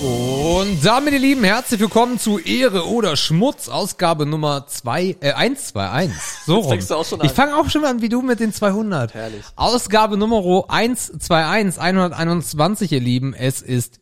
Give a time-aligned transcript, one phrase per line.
[0.00, 6.16] Und damit, ihr Lieben, herzlich willkommen zu Ehre oder Schmutz, Ausgabe Nummer 2, äh, 121.
[6.46, 6.78] So rum.
[7.22, 9.12] Ich fange auch schon an, wie du mit den 200.
[9.12, 9.44] Herrlich.
[9.56, 13.34] Ausgabe Nummer 121, 121, ihr Lieben.
[13.34, 13.99] Es ist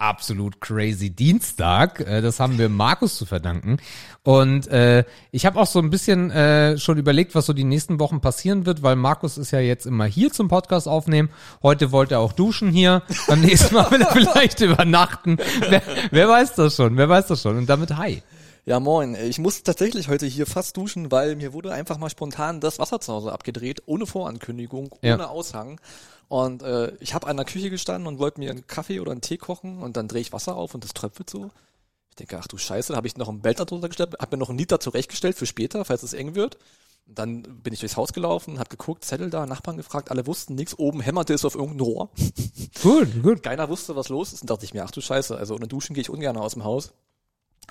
[0.00, 2.00] absolut crazy Dienstag.
[2.00, 3.76] Äh, Das haben wir Markus zu verdanken.
[4.22, 8.00] Und äh, ich habe auch so ein bisschen äh, schon überlegt, was so die nächsten
[8.00, 11.30] Wochen passieren wird, weil Markus ist ja jetzt immer hier zum Podcast aufnehmen.
[11.62, 13.02] Heute wollte er auch duschen hier.
[13.28, 15.38] Beim nächsten Mal will er vielleicht übernachten.
[15.68, 16.96] Wer, wer weiß das schon?
[16.96, 17.56] Wer weiß das schon?
[17.58, 18.22] Und damit hi.
[18.66, 19.14] Ja, moin.
[19.14, 23.00] Ich muss tatsächlich heute hier fast duschen, weil mir wurde einfach mal spontan das Wasser
[23.00, 25.14] zu Hause abgedreht, ohne Vorankündigung, Ja.
[25.14, 25.80] ohne Aushang.
[26.30, 29.20] Und äh, ich habe an der Küche gestanden und wollte mir einen Kaffee oder einen
[29.20, 31.50] Tee kochen und dann drehe ich Wasser auf und das tröpfelt so.
[32.10, 34.40] Ich denke, ach du Scheiße, da habe ich noch einen Behälter drunter gestellt, habe mir
[34.40, 36.56] noch einen Liter zurechtgestellt für später, falls es eng wird.
[37.08, 40.54] Und dann bin ich durchs Haus gelaufen, hab geguckt, Zettel da, Nachbarn gefragt, alle wussten
[40.54, 42.10] nichts, oben hämmerte es auf irgendein Rohr.
[42.80, 43.42] Gut, gut.
[43.42, 45.94] Keiner wusste, was los ist und dachte ich mir, ach du Scheiße, also ohne Duschen
[45.94, 46.92] gehe ich ungern aus dem Haus.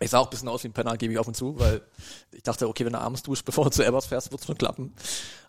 [0.01, 1.81] Ich sah auch ein bisschen aus wie ein Penner, gebe ich auf und zu, weil
[2.31, 4.93] ich dachte, okay, wenn du abends duscht, bevor du zu Airbus fährst, wird's schon klappen.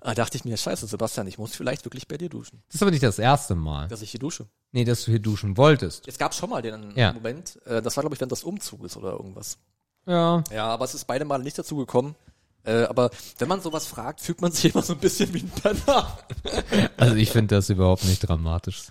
[0.00, 2.82] Da dachte ich mir, scheiße, Sebastian, ich muss vielleicht wirklich bei dir duschen, Das ist
[2.82, 3.86] aber nicht das erste Mal.
[3.88, 4.46] dass ich hier dusche.
[4.72, 6.06] Nee, dass du hier duschen wolltest.
[6.06, 7.12] Jetzt gab's schon mal den Ja.
[7.12, 9.58] Moment, äh, das war glaube ich während des Umzuges oder irgendwas.
[10.06, 10.42] Ja.
[10.50, 12.16] Ja, aber es ist beide Male nicht dazu gekommen.
[12.64, 15.50] Äh, aber wenn man sowas fragt, fühlt man sich immer so ein bisschen wie ein
[15.50, 16.18] Penner.
[16.96, 18.82] Also ich finde das überhaupt nicht dramatisch.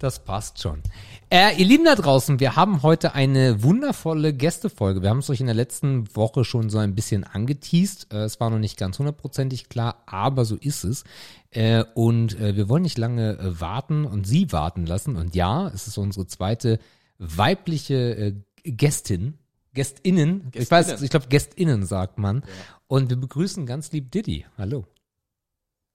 [0.00, 0.82] Das passt schon.
[1.28, 5.02] Äh, ihr Lieben da draußen, wir haben heute eine wundervolle Gästefolge.
[5.02, 8.10] Wir haben es euch in der letzten Woche schon so ein bisschen angeteased.
[8.10, 11.04] Äh, es war noch nicht ganz hundertprozentig klar, aber so ist es.
[11.50, 15.16] Äh, und äh, wir wollen nicht lange äh, warten und Sie warten lassen.
[15.16, 16.78] Und ja, es ist unsere zweite
[17.18, 19.36] weibliche äh, Gästin.
[19.74, 20.50] Gästinnen.
[20.54, 21.04] Ich weiß, Gästinnen.
[21.04, 22.42] ich glaube Gästinnen sagt man.
[22.86, 24.46] Und wir begrüßen ganz lieb Diddy.
[24.56, 24.86] Hallo.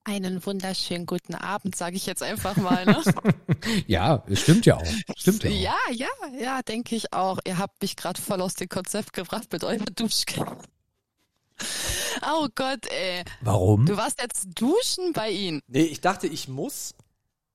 [0.08, 2.86] Einen wunderschönen guten Abend, sage ich jetzt einfach mal.
[2.86, 3.02] Ne?
[3.88, 4.86] Ja, es stimmt ja auch.
[5.18, 5.56] Stimmt ja auch.
[5.56, 6.08] ja, ja,
[6.40, 7.40] ja, denke ich auch.
[7.46, 10.46] Ihr habt mich gerade voll aus dem Konzept gebracht mit eurer Duschke.
[12.22, 13.24] Oh Gott, ey.
[13.42, 13.88] Warum?
[13.88, 15.62] Du warst jetzt duschen bei ihnen.
[15.68, 16.94] Nee, ich dachte, ich muss.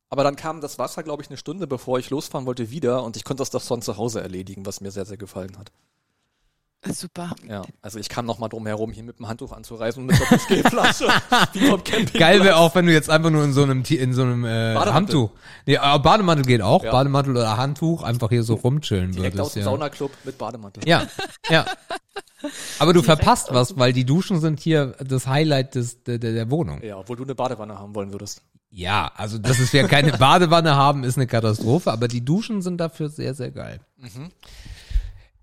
[0.09, 3.17] Aber dann kam das Wasser, glaube ich, eine Stunde, bevor ich losfahren wollte, wieder und
[3.17, 5.71] ich konnte das doch von zu Hause erledigen, was mir sehr, sehr gefallen hat.
[6.93, 7.35] Super.
[7.47, 10.19] Ja, also ich kam noch mal drum herum, hier mit dem Handtuch anzureißen und mit
[10.19, 11.09] der Whiskeyflasche,
[11.53, 11.83] wie vom.
[12.15, 14.49] Geil wäre auch, wenn du jetzt einfach nur in so einem in so einem äh,
[14.49, 14.93] Bademantel.
[14.95, 15.31] Handtuch.
[15.67, 16.91] Nee, aber Bademantel geht auch, Ja.
[16.91, 19.57] Bademantel oder Handtuch, einfach hier so rumchillen Direkt aus würdest.
[19.57, 19.65] dem Ja.
[19.67, 20.89] Saunaclub mit Bademantel.
[20.89, 21.07] ja,
[21.51, 21.67] ja.
[22.79, 26.19] Aber du Direkt verpasst aus was, weil die Duschen sind hier das Highlight des, der,
[26.19, 26.83] der der Wohnung.
[26.83, 28.41] Ja, obwohl du eine Badewanne haben wollen würdest.
[28.71, 32.79] Ja, also dass es wir keine Badewanne haben, ist eine Katastrophe, aber die Duschen sind
[32.79, 33.81] dafür sehr, sehr geil.
[33.99, 34.31] Mhm.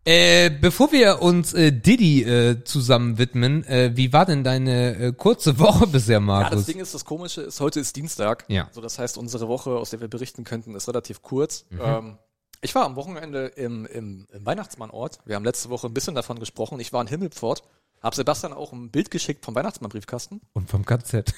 [0.09, 5.11] Äh, bevor wir uns äh, Diddy äh, zusammen widmen, äh, wie war denn deine äh,
[5.11, 6.65] kurze Woche bisher, Ja, das Markus?
[6.65, 8.45] Ding ist, das Komische ist, heute ist Dienstag.
[8.47, 8.69] Ja.
[8.71, 11.65] So, das heißt, unsere Woche, aus der wir berichten könnten, ist relativ kurz.
[11.71, 11.79] Mhm.
[11.83, 12.17] Ähm,
[12.61, 15.19] ich war am Wochenende im, im, im Weihnachtsmannort.
[15.25, 16.79] Wir haben letzte Woche ein bisschen davon gesprochen.
[16.79, 17.63] Ich war in Himmelpfort.
[18.01, 20.39] Hab Sebastian auch ein Bild geschickt vom Weihnachtsmann-Briefkasten.
[20.53, 21.33] Und vom KZ.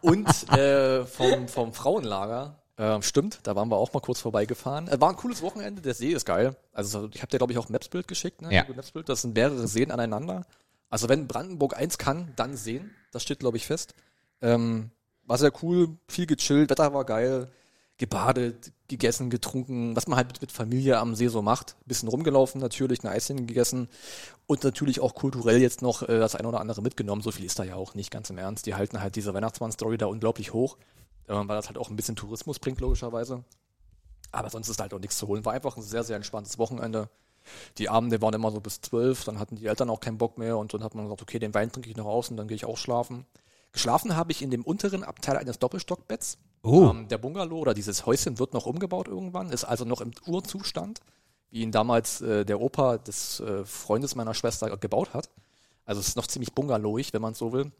[0.00, 2.62] Und äh, vom, vom Frauenlager.
[2.76, 4.88] Äh, stimmt, da waren wir auch mal kurz vorbeigefahren.
[4.88, 6.56] Äh, war ein cooles Wochenende, der See ist geil.
[6.72, 8.52] Also ich habe dir, glaube ich, auch ein Maps-Bild geschickt, ne?
[8.52, 8.64] Ja.
[8.74, 9.08] Maps-Bild.
[9.08, 10.44] Das sind mehrere Seen aneinander.
[10.90, 12.90] Also wenn Brandenburg eins kann, dann Seen.
[13.12, 13.94] Das steht, glaube ich, fest.
[14.42, 14.90] Ähm,
[15.24, 17.48] war sehr cool, viel gechillt, Wetter war geil,
[17.96, 21.76] gebadet, gegessen, getrunken, was man halt mit, Familie am See so macht.
[21.86, 23.88] Bisschen rumgelaufen natürlich, ein Eischen gegessen
[24.46, 27.22] und natürlich auch kulturell jetzt noch äh, das eine oder andere mitgenommen.
[27.22, 28.66] So viel ist da ja auch nicht, ganz im Ernst.
[28.66, 30.76] Die halten halt diese Weihnachtsmann-Story da unglaublich hoch,
[31.26, 33.44] weil das halt auch ein bisschen Tourismus bringt, logischerweise.
[34.32, 35.44] Aber sonst ist halt auch nichts zu holen.
[35.44, 37.08] War einfach ein sehr, sehr entspanntes Wochenende.
[37.78, 40.56] Die Abende waren immer so bis zwölf, dann hatten die Eltern auch keinen Bock mehr
[40.56, 42.54] und dann hat man gesagt, okay, den Wein trinke ich noch aus und dann gehe
[42.54, 43.26] ich auch schlafen.
[43.72, 46.38] Geschlafen habe ich in dem unteren Abteil eines Doppelstockbetts.
[46.62, 46.88] Oh.
[46.88, 51.00] Ähm, der Bungalow oder dieses Häuschen wird noch umgebaut irgendwann, ist also noch im Urzustand,
[51.50, 55.28] wie ihn damals äh, der Opa des äh, Freundes meiner Schwester gebaut hat.
[55.84, 57.72] Also es ist noch ziemlich bungalowig, wenn man so will.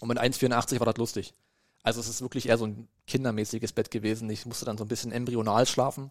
[0.00, 1.34] Und mit 1,84 war das lustig.
[1.82, 4.30] Also es ist wirklich eher so ein kindermäßiges Bett gewesen.
[4.30, 6.10] Ich musste dann so ein bisschen embryonal schlafen,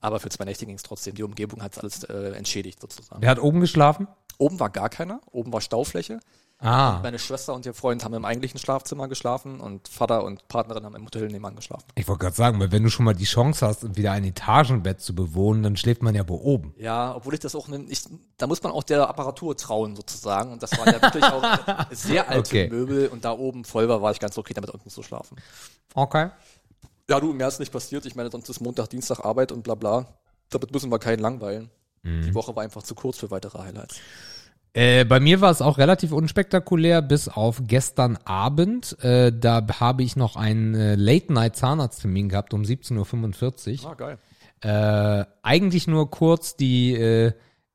[0.00, 1.14] aber für zwei Nächte ging es trotzdem.
[1.14, 3.22] Die Umgebung hat alles äh, entschädigt sozusagen.
[3.22, 4.08] Wer hat oben geschlafen?
[4.38, 6.18] Oben war gar keiner, oben war Staufläche.
[6.62, 10.84] Ah, Meine Schwester und ihr Freund haben im eigentlichen Schlafzimmer geschlafen und Vater und Partnerin
[10.84, 11.84] haben im Hotel nebenan geschlafen.
[11.96, 15.00] ich wollte gerade sagen, weil wenn du schon mal die Chance hast, wieder ein Etagenbett
[15.00, 16.72] zu bewohnen, dann schläft man ja wo oben.
[16.78, 18.04] Ja, obwohl ich das auch, ich,
[18.36, 20.52] da muss man auch der Apparatur trauen sozusagen.
[20.52, 21.42] Und das waren ja wirklich auch
[21.90, 22.68] sehr alte Okay.
[22.70, 25.36] Möbel und da oben voll war, war ich ganz okay damit unten zu schlafen.
[25.94, 26.30] Okay.
[27.10, 28.06] Ja, du, mehr ist nicht passiert.
[28.06, 30.06] Ich meine, sonst ist Montag, Dienstag Arbeit und bla bla.
[30.50, 31.70] Damit müssen wir keinen langweilen.
[32.04, 33.96] Die Woche war einfach zu kurz für weitere Highlights.
[34.74, 38.96] Äh, bei mir war es auch relativ unspektakulär, bis auf gestern Abend.
[39.04, 43.90] Äh, da habe ich noch einen äh, Late-Night-Zahnarzttermin gehabt um 17.45 Uhr.
[43.90, 44.18] Ah, geil.
[44.62, 47.32] äh, eigentlich nur kurz die äh,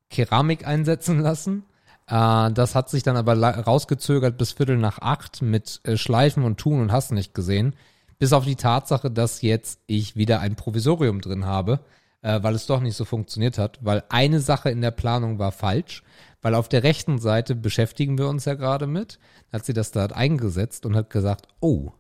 [0.10, 1.64] Keramik einsetzen lassen.
[2.10, 6.94] Das hat sich dann aber rausgezögert bis Viertel nach acht mit Schleifen und Tun und
[6.94, 7.76] hast nicht gesehen.
[8.18, 11.82] Bis auf die Tatsache, dass jetzt ich wieder ein Provisorium drin habe,
[12.22, 16.02] weil es doch nicht so funktioniert hat, weil eine Sache in der Planung war falsch,
[16.42, 19.20] weil auf der rechten Seite beschäftigen wir uns ja gerade mit,
[19.52, 21.92] hat sie das da eingesetzt und hat gesagt, oh,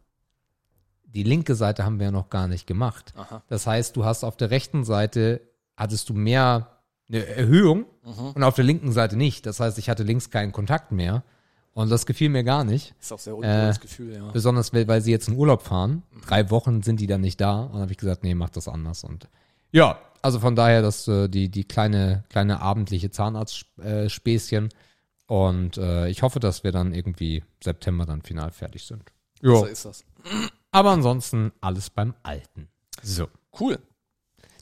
[1.06, 3.14] die linke Seite haben wir ja noch gar nicht gemacht.
[3.16, 3.42] Aha.
[3.48, 5.42] Das heißt, du hast auf der rechten Seite,
[5.76, 6.78] hattest du mehr
[7.10, 7.86] eine Erhöhung
[8.36, 9.46] und auf der linken Seite nicht.
[9.46, 11.24] Das heißt, ich hatte links keinen Kontakt mehr
[11.74, 12.94] und das gefiel mir gar nicht.
[13.00, 14.30] Ist auch sehr unwohles Äh, Gefühl, ja.
[14.32, 16.04] Besonders, weil, weil sie jetzt in Urlaub fahren.
[16.28, 17.62] Drei Wochen sind die dann nicht da.
[17.62, 19.04] Und dann habe ich gesagt, nee, mach das anders.
[19.04, 19.30] Und
[19.78, 24.70] ja, also von daher, dass äh, die, die kleine, kleine abendliche Zahnarztspäßchen.
[25.28, 29.04] Und äh, ich hoffe, dass wir dann irgendwie September dann final fertig sind.
[29.42, 29.72] So Ja.
[29.72, 30.04] ist das.
[30.72, 32.68] Aber ansonsten alles beim Alten.
[33.04, 33.28] So.
[33.60, 33.78] Cool.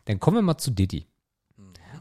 [0.05, 1.07] Dann kommen wir mal zu Diddy.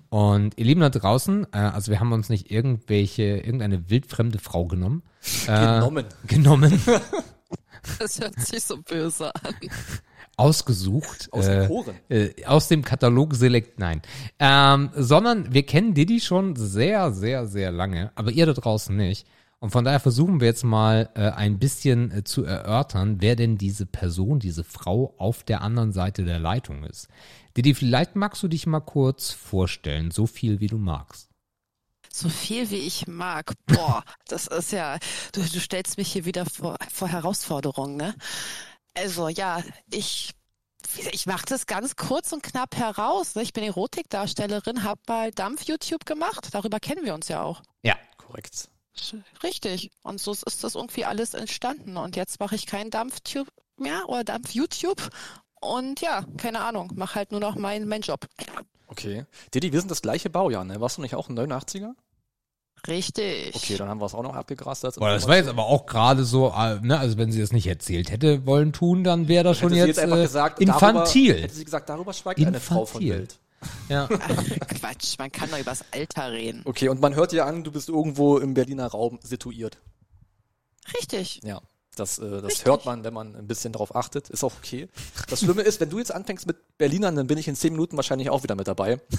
[0.09, 4.67] Und ihr Lieben da draußen, äh, also wir haben uns nicht irgendwelche, irgendeine wildfremde Frau
[4.67, 5.03] genommen.
[5.47, 6.05] Äh, Genommen.
[6.27, 6.81] Genommen,
[7.99, 9.55] Das hört sich so böse an.
[10.37, 11.29] ausgesucht.
[11.33, 11.95] Aus äh, den Poren.
[12.09, 14.03] äh, aus dem Katalog Select, nein.
[14.39, 19.27] Ähm, sondern wir kennen Diddy schon sehr, sehr, sehr lange, aber ihr da draußen nicht.
[19.61, 23.57] Und von daher versuchen wir jetzt mal äh, ein bisschen äh, zu erörtern, wer denn
[23.57, 27.09] diese Person, diese Frau auf der anderen Seite der Leitung ist.
[27.57, 31.31] Diddy, vielleicht magst du dich mal kurz vorstellen, so viel wie du magst.
[32.17, 33.55] So viel wie ich mag.
[33.67, 34.99] Boah, das ist ja,
[35.33, 38.15] du, du stellst mich hier wieder vor, vor Herausforderungen, ne?
[38.97, 40.31] Also ja, ich,
[41.11, 43.35] ich mache das ganz kurz und knapp heraus.
[43.35, 43.43] Ne?
[43.43, 46.51] Ich bin Erotikdarstellerin, habe mal Dampf-YouTube gemacht.
[46.53, 47.63] Darüber kennen wir uns ja auch.
[47.83, 47.97] Ja.
[48.17, 48.69] Korrekt.
[49.43, 49.91] Richtig.
[50.03, 51.97] Und so ist das irgendwie alles entstanden.
[51.97, 55.11] Und jetzt mache ich keinen Dampf-Tube mehr oder Dampf-YouTube.
[55.65, 58.27] Und ja, keine Ahnung, mache halt nur noch meinen mein Job.
[58.87, 59.25] Okay.
[59.55, 60.81] Didi, wir sind das gleiche Baujahr, ne?
[60.81, 61.95] Warst du nicht auch ein 89er?
[62.87, 63.55] Richtig.
[63.55, 64.85] Okay, dann haben wir es auch noch abgegrast.
[64.85, 67.53] als Boah, das war jetzt aber auch gerade so, äh, ne, also wenn sie das
[67.53, 70.61] nicht erzählt hätte wollen tun, dann wäre das schon Hätte sie jetzt, einfach äh, gesagt,
[70.61, 71.29] infantil.
[71.29, 73.27] Darüber, hätte sie gesagt, darüber schweigt eine Frau von Infantil.
[73.27, 73.39] Bild.
[73.89, 74.09] ja.
[74.11, 76.61] Ach, Quatsch, man kann doch übers Alter reden.
[76.67, 79.79] Okay, und man hört dir an, du bist irgendwo im Berliner Raum situiert.
[80.95, 81.41] Richtig.
[81.43, 81.63] Ja.
[81.95, 82.67] Das, äh, das Richtig.
[82.67, 84.31] hört man, wenn man ein bisschen drauf achtet.
[84.31, 84.89] Ist auch okay.
[85.29, 87.97] Das Schlimme ist, wenn du jetzt anfängst mit Berlinern, dann bin ich in zehn Minuten
[87.97, 89.01] wahrscheinlich auch wieder mit dabei.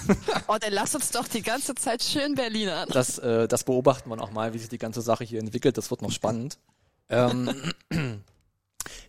[0.48, 2.86] Oh, dann lass uns doch die ganze Zeit schön Berliner.
[2.86, 5.75] Das, äh, das beobachten wir auch mal, wie sich die ganze Sache hier entwickelt.
[5.77, 6.60] Das wird noch spannend.
[7.10, 7.74] Ähm,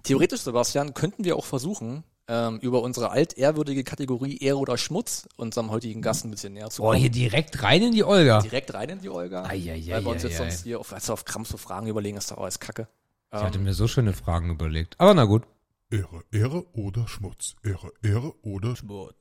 [0.03, 5.71] theoretisch, Sebastian, könnten wir auch versuchen, ähm, über unsere altehrwürdige Kategorie Ehre oder Schmutz unserem
[5.71, 7.01] heutigen Gast ein bisschen näher zu Boah, kommen.
[7.01, 8.41] hier direkt rein in die Olga.
[8.41, 9.45] Direkt rein in die Olga.
[9.45, 12.31] Eieiei, weil wir uns jetzt sonst hier auf, also auf Krampf so Fragen überlegen, ist
[12.31, 12.89] doch alles Kacke.
[13.33, 14.95] Ich hatte Ähm, mir so schöne Fragen überlegt.
[14.99, 15.43] Aber na gut.
[15.91, 17.55] Ehre, Ehre oder Schmutz.
[17.63, 19.15] Ehre, Ehre oder Schmutz.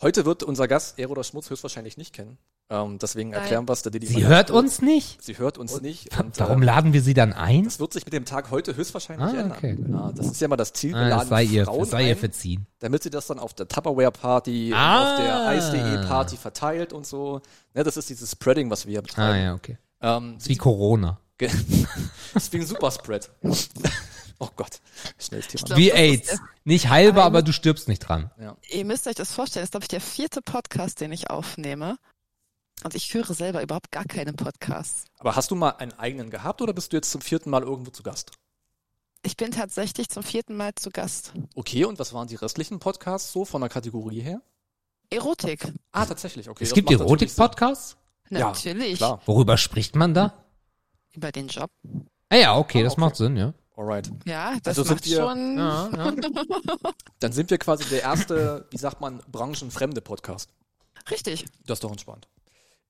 [0.00, 2.38] heute wird unser Gast Ehre oder Schmutz höchstwahrscheinlich nicht kennen.
[2.72, 3.40] Ähm, deswegen Nein.
[3.40, 5.20] erklären wir es der Didi Sie hört uns nicht?
[5.22, 6.16] Sie hört uns nicht.
[6.20, 7.64] Und, Warum äh, laden wir sie dann ein?
[7.64, 9.52] das wird sich mit dem Tag heute höchstwahrscheinlich Ah, ändern.
[9.58, 9.76] okay.
[9.90, 10.92] Ja, das ist ja mal das Ziel.
[10.92, 12.66] Wir Ah, das laden sei ihr, Frauen sei ihr ein, verziehen.
[12.78, 15.02] damit sie das dann auf der Tupperware-Party, Ah.
[15.14, 17.40] auf der Eis.de-Party verteilt und so.
[17.74, 19.42] Ne, das ist dieses Spreading, was wir hier Ah, betreiben.
[19.44, 19.78] ja, okay.
[20.02, 21.18] Ähm, Ist wie Corona.
[22.34, 23.30] Ein Superspread.
[24.38, 24.80] oh Gott,
[25.18, 25.64] schnelles Thema.
[25.64, 26.38] glaub, Wie AIDS.
[26.64, 28.30] Nicht heilbar, aber du stirbst nicht dran.
[28.68, 31.98] Ihr müsst euch das vorstellen, das ist, glaube ich, der vierte Podcast, den ich aufnehme.
[32.84, 35.04] Und ich höre selber überhaupt gar keine Podcasts.
[35.18, 37.90] Aber hast du mal einen eigenen gehabt oder bist du jetzt zum vierten Mal irgendwo
[37.90, 38.32] zu Gast?
[39.22, 41.32] Ich bin tatsächlich zum vierten Mal zu Gast.
[41.54, 44.40] Okay, und was waren die restlichen Podcasts so von der Kategorie her?
[45.10, 45.72] Erotik.
[45.92, 46.64] Ah, tatsächlich, okay.
[46.64, 47.96] es gibt natürlich Erotik-Podcasts?
[48.30, 48.86] Ja, Natürlich.
[48.90, 48.96] Sinn.
[48.96, 50.44] Klar, Worüber spricht man da?
[51.14, 51.70] Über den Job.
[52.28, 53.00] Ah ja, okay, Ah, das okay.
[53.00, 53.52] macht Sinn, ja.
[53.76, 54.10] alright.
[54.24, 55.58] Ja, das Also sind macht wir- schon.
[55.58, 56.12] ja, ja.
[57.20, 60.50] Dann sind wir quasi der erste, wie sagt man, branchenfremde Podcast.
[61.10, 61.46] Richtig.
[61.66, 62.28] Das ist doch entspannt.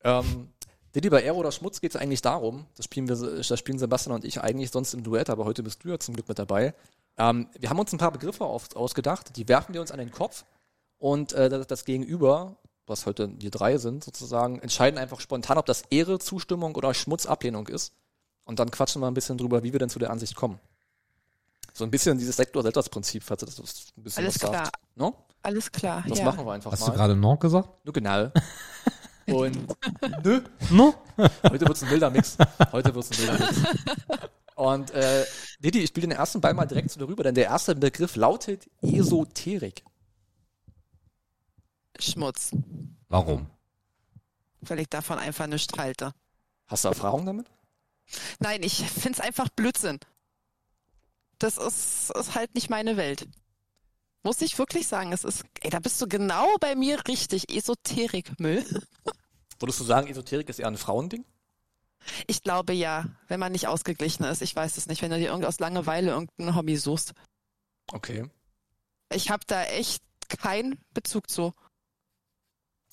[0.04, 0.48] Ähm,
[0.94, 4.14] Diddy, bei Aero oder Schmutz geht es eigentlich darum, das spielen, wir, das spielen Sebastian
[4.14, 6.74] und ich eigentlich sonst im Duett, aber heute bist du ja zum Glück mit dabei.
[7.16, 10.10] Ähm, wir haben uns ein paar Begriffe auf, ausgedacht, die werfen wir uns an den
[10.10, 10.44] Kopf
[10.98, 15.66] und äh, das, das Gegenüber, was heute wir drei sind sozusagen, entscheiden einfach spontan, ob
[15.66, 17.92] das Ehre, Zustimmung oder Schmutz, Ablehnung ist.
[18.50, 20.58] Und dann quatschen wir ein bisschen drüber, wie wir denn zu der Ansicht kommen.
[21.72, 24.52] So ein bisschen dieses Sektor-Selbst-Prinzip, falls das ein bisschen Alles was sagt.
[24.52, 24.70] klar.
[24.96, 25.24] No?
[25.40, 26.04] Alles klar.
[26.08, 26.24] Das ja.
[26.24, 26.86] machen wir einfach Hast mal.
[26.88, 27.68] du gerade noch gesagt?
[27.84, 28.32] Nur genau.
[29.26, 29.56] Und
[30.24, 30.42] nö,
[30.72, 30.94] No?
[31.48, 32.36] heute wird's ein wilder Mix.
[32.72, 33.62] Heute wird's ein wilder Mix.
[34.56, 35.24] Und äh,
[35.60, 38.16] Didi, ich spiele den ersten Ball mal direkt zu dir rüber, denn der erste Begriff
[38.16, 39.84] lautet Esoterik.
[42.00, 42.50] Schmutz.
[43.08, 43.46] Warum?
[44.62, 46.10] Weil ich davon einfach nichts halte.
[46.66, 47.46] Hast du Erfahrung damit?
[48.38, 49.98] Nein, ich find's einfach Blödsinn.
[51.38, 53.26] Das ist, ist halt nicht meine Welt.
[54.22, 57.50] Muss ich wirklich sagen, es ist, ey, da bist du genau bei mir richtig.
[57.54, 58.64] Esoterikmüll.
[59.58, 61.24] Würdest du sagen, Esoterik ist eher ein Frauending?
[62.26, 64.42] Ich glaube ja, wenn man nicht ausgeglichen ist.
[64.42, 67.12] Ich weiß es nicht, wenn du dir aus Langeweile irgendein Hobby suchst.
[67.92, 68.26] Okay.
[69.12, 71.52] Ich habe da echt keinen Bezug zu.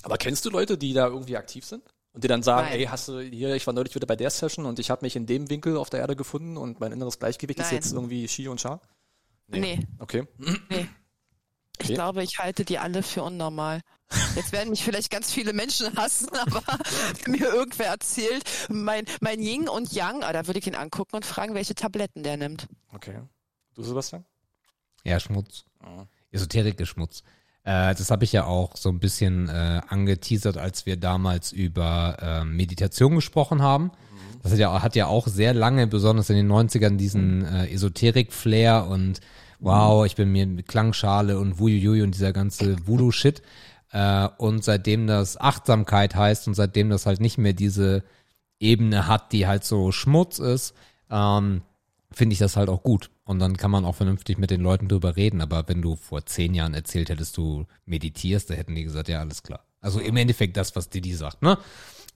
[0.03, 1.83] Aber kennst du Leute, die da irgendwie aktiv sind?
[2.17, 2.79] Und die dann sagen, Nein.
[2.79, 5.15] ey, hast du hier, ich war neulich wieder bei der Session und ich habe mich
[5.15, 7.75] in dem Winkel auf der Erde gefunden und mein inneres Gleichgewicht ist Nein.
[7.75, 8.81] jetzt irgendwie Ski und Schar?
[9.45, 9.85] Nee.
[9.99, 10.25] Okay.
[10.39, 10.87] Nee.
[11.79, 11.93] Ich Okay.
[11.93, 13.81] glaube, ich halte die alle für unnormal.
[14.35, 16.63] Jetzt werden mich vielleicht ganz viele Menschen hassen, aber
[17.23, 21.17] wenn mir irgendwer erzählt, mein, mein Yin und Yang, ah, da würde ich ihn angucken
[21.17, 22.67] und fragen, welche Tabletten der nimmt.
[22.93, 23.19] Okay.
[23.75, 24.25] Du, Sebastian?
[25.03, 25.65] Ja, Schmutz.
[25.79, 26.05] Ah.
[26.31, 27.21] Esoterik ist Schmutz.
[27.67, 32.17] Äh, das habe ich ja auch so ein bisschen äh, angeteasert, als wir damals über
[32.21, 33.91] äh, Meditation gesprochen haben.
[34.41, 38.87] Das hat ja, hat ja auch sehr lange, besonders in den 90ern, diesen äh, Esoterik-Flair
[38.87, 39.19] und
[39.59, 43.41] wow, ich bin mir mit Klangschale und Wujujuj und dieser ganze Voodoo-Shit.
[43.91, 48.03] Äh, und seitdem das Achtsamkeit heißt und seitdem das halt nicht mehr diese
[48.59, 50.73] Ebene hat, die halt so Schmutz ist,
[51.11, 51.63] ähm,
[52.11, 53.09] finde ich das halt auch gut.
[53.25, 55.41] Und dann kann man auch vernünftig mit den Leuten drüber reden.
[55.41, 59.19] Aber wenn du vor zehn Jahren erzählt hättest, du meditierst, da hätten die gesagt, ja,
[59.19, 59.65] alles klar.
[59.81, 61.57] Also im Endeffekt das, was Didi sagt, ne?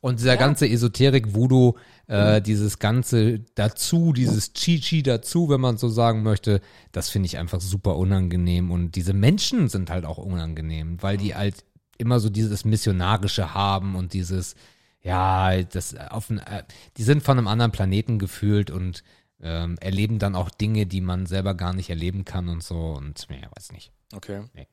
[0.02, 1.76] Und dieser ganze Esoterik, Voodoo,
[2.08, 6.60] äh, dieses ganze dazu, dieses Chi-Chi dazu, wenn man so sagen möchte,
[6.92, 8.72] das finde ich einfach super unangenehm.
[8.72, 11.66] Und diese Menschen sind halt auch unangenehm, weil die halt
[12.00, 14.56] immer so dieses Missionarische haben und dieses,
[15.04, 16.64] ja, das auf äh,
[16.98, 19.04] die sind von einem anderen Planeten gefühlt und
[19.42, 23.28] ähm, erleben dann auch Dinge, die man selber gar nicht erleben kann und so und
[23.30, 23.92] ja, weiß nicht.
[24.14, 24.44] Okay.
[24.54, 24.68] Nee.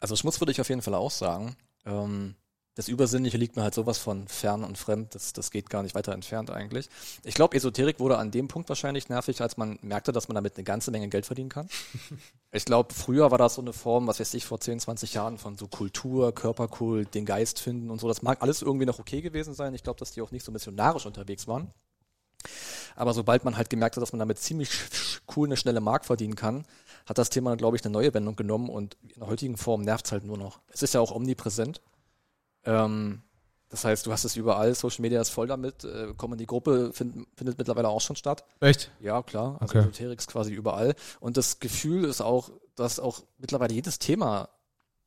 [0.00, 1.56] Also Schmutz würde ich auf jeden Fall auch sagen.
[1.86, 2.36] Ähm,
[2.76, 5.14] das Übersinnliche liegt mir halt sowas von fern und fremd.
[5.14, 6.88] Das, das geht gar nicht weiter entfernt eigentlich.
[7.22, 10.56] Ich glaube, Esoterik wurde an dem Punkt wahrscheinlich nervig, als man merkte, dass man damit
[10.56, 11.68] eine ganze Menge Geld verdienen kann.
[12.52, 15.38] ich glaube, früher war das so eine Form, was weiß ich, vor 10, 20 Jahren
[15.38, 18.08] von so Kultur, Körperkult, den Geist finden und so.
[18.08, 19.72] Das mag alles irgendwie noch okay gewesen sein.
[19.74, 21.70] Ich glaube, dass die auch nicht so missionarisch unterwegs waren.
[22.96, 24.70] Aber sobald man halt gemerkt hat, dass man damit ziemlich
[25.36, 26.64] cool eine schnelle Mark verdienen kann,
[27.06, 30.06] hat das Thema, glaube ich, eine neue Wendung genommen und in der heutigen Form nervt
[30.06, 30.60] es halt nur noch.
[30.68, 31.80] Es ist ja auch omnipräsent.
[32.64, 33.22] Ähm,
[33.68, 36.46] das heißt, du hast es überall, Social Media ist voll damit, äh, komm in die
[36.46, 38.44] Gruppe, find, findet mittlerweile auch schon statt.
[38.60, 38.92] Echt?
[39.00, 39.56] Ja, klar.
[39.60, 39.80] Also Okay.
[39.80, 40.94] Esoterik ist quasi überall.
[41.20, 44.48] Und das Gefühl ist auch, dass auch mittlerweile jedes Thema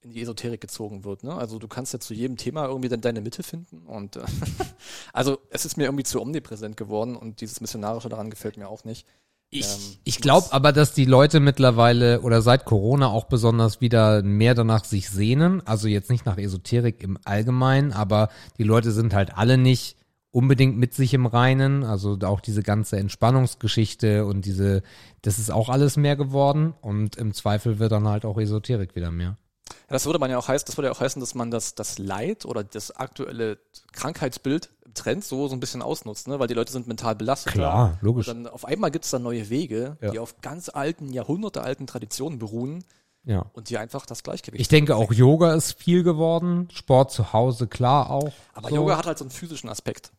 [0.01, 1.23] in die Esoterik gezogen wird.
[1.23, 1.33] Ne?
[1.33, 3.85] Also du kannst ja zu jedem Thema irgendwie dann deine Mitte finden.
[3.85, 4.21] Und äh,
[5.13, 8.83] also es ist mir irgendwie zu omnipräsent geworden und dieses Missionarische daran gefällt mir auch
[8.83, 9.05] nicht.
[9.49, 14.21] Ich, Ähm, ich glaube aber, dass die Leute mittlerweile oder seit Corona auch besonders wieder
[14.21, 15.65] mehr danach sich sehnen.
[15.65, 19.97] Also jetzt nicht nach Esoterik im Allgemeinen, aber die Leute sind halt alle nicht
[20.31, 21.83] unbedingt mit sich im Reinen.
[21.83, 24.83] Also auch diese ganze Entspannungsgeschichte und diese,
[25.21, 26.73] das ist auch alles mehr geworden.
[26.81, 29.37] Und im Zweifel wird dann halt auch Esoterik wieder mehr.
[29.69, 31.75] Ja, das würde man ja auch heißen, das würde ja auch heißen, dass man das,
[31.75, 33.57] das Leid oder das aktuelle
[33.93, 36.39] Krankheitsbild im Trend so, so ein bisschen ausnutzt, ne?
[36.39, 37.53] weil die Leute sind mental belastet.
[37.53, 38.27] Klar, logisch.
[38.27, 40.11] Und dann auf einmal gibt es dann neue Wege, Ja.
[40.11, 42.83] die auf ganz alten, jahrhundertealten Traditionen beruhen
[43.23, 43.45] Ja.
[43.53, 46.67] und die einfach das Gleichgewicht Ich denke auch Yoga ist viel geworden.
[46.71, 48.31] Sport zu Hause, klar auch.
[48.53, 48.75] Aber so.
[48.75, 50.11] Yoga hat halt so einen physischen Aspekt.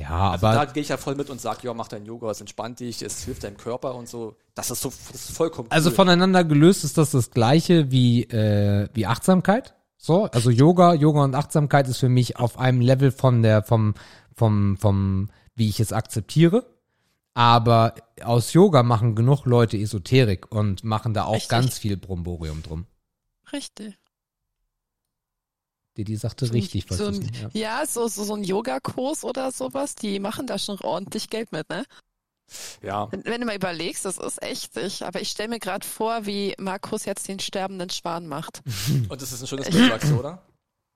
[0.00, 2.30] Ja, Also aber da gehe ich ja voll mit und sage, ja, mach dein Yoga,
[2.30, 4.36] es entspannt dich, es hilft deinem Körper und so.
[4.54, 5.96] Das ist so, das ist vollkommen Also cool.
[5.96, 9.74] voneinander gelöst ist das das gleiche wie, äh, wie Achtsamkeit.
[9.98, 13.94] So, also Yoga, Yoga und Achtsamkeit ist für mich auf einem Level von der, vom,
[14.34, 16.64] vom, vom, wie ich es akzeptiere.
[17.34, 21.48] Aber aus Yoga machen genug Leute Esoterik und machen da auch Richtig.
[21.50, 22.86] ganz viel Bromborium drum.
[23.52, 23.98] Richtig.
[25.96, 27.48] Die, die sagte So richtig, was so ein, nicht, ja.
[27.52, 31.68] ja, so, so, so ein Yogakurs oder sowas, die machen da schon ordentlich Geld mit,
[31.68, 31.84] ne?
[32.82, 33.10] ja.
[33.10, 36.26] Wenn, wenn du mal überlegst, das ist echt, ich, aber ich stelle mir gerade vor,
[36.26, 38.62] wie Markus jetzt den sterbenden Schwan macht.
[39.08, 40.42] Und das ist ein schönes Bild, oder?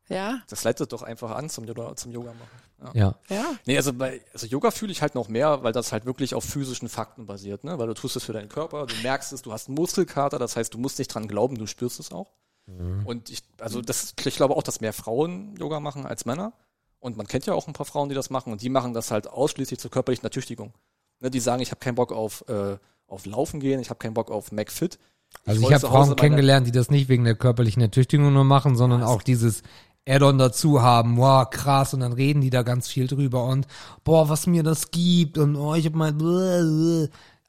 [0.09, 2.95] Ja, Das leitet doch einfach an zum Yoga, zum Yoga machen.
[2.95, 3.15] Ja.
[3.31, 3.55] ja.
[3.65, 6.45] Nee, also bei also Yoga fühle ich halt noch mehr, weil das halt wirklich auf
[6.45, 7.79] physischen Fakten basiert, ne?
[7.79, 10.57] Weil du tust es für deinen Körper, du merkst es, du hast einen Muskelkater, das
[10.57, 12.33] heißt, du musst nicht dran glauben, du spürst es auch.
[12.67, 16.53] Und ich, also das, ich glaube auch, dass mehr Frauen Yoga machen als Männer.
[16.99, 18.53] Und man kennt ja auch ein paar Frauen, die das machen.
[18.53, 20.73] Und die machen das halt ausschließlich zur körperlichen Ertüchtigung.
[21.21, 24.15] Ne, die sagen, ich habe keinen Bock auf, äh, auf Laufen gehen, ich habe keinen
[24.15, 24.99] Bock auf McFit.
[25.45, 28.77] Also ich wollte habe Frauen kennengelernt, die das nicht wegen der körperlichen Ertüchtigung nur machen,
[28.77, 29.63] sondern auch dieses
[30.07, 33.45] Add-on dazu haben, wow, krass, und dann reden die da ganz viel drüber.
[33.45, 33.67] Und
[34.05, 35.39] boah, was mir das gibt.
[35.39, 36.13] Und oh, ich hab mal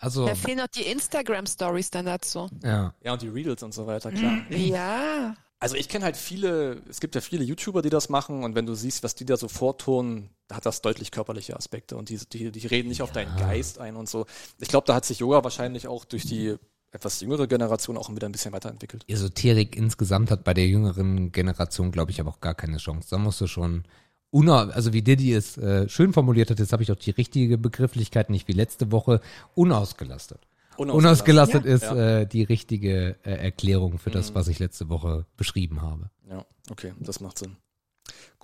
[0.05, 2.49] also Da fehlen noch die Instagram-Stories dann dazu.
[2.63, 2.93] ja.
[3.03, 4.37] Ja, und die Reels und so weiter, klar.
[4.49, 5.35] Ja.
[5.59, 8.65] Also ich kenne halt viele, es gibt ja viele YouTuber, die das machen und wenn
[8.65, 12.19] du siehst, was die da so vortun, da hat das deutlich körperliche Aspekte und die,
[12.31, 14.25] die, die reden nicht auf deinen Geist ein und so.
[14.59, 16.55] Ich glaube, da hat sich Yoga wahrscheinlich auch durch die
[16.91, 19.03] etwas jüngere Generation auch wieder ein bisschen weiterentwickelt.
[19.07, 23.07] Esoterik insgesamt hat bei der jüngeren Generation, glaube ich, aber auch gar keine Chance.
[23.09, 23.83] Da musst du schon,
[24.31, 28.29] also wie Diddy es äh, schön formuliert hat, jetzt habe ich auch die richtige Begrifflichkeit,
[28.29, 29.21] nicht wie letzte Woche,
[29.53, 30.47] unausgelastet.
[30.77, 32.19] Unausgelastet, ist Ja.
[32.21, 36.09] äh, die richtige äh, Erklärung für das, was ich letzte Woche beschrieben habe.
[36.29, 37.55] Ja, okay, das macht Sinn.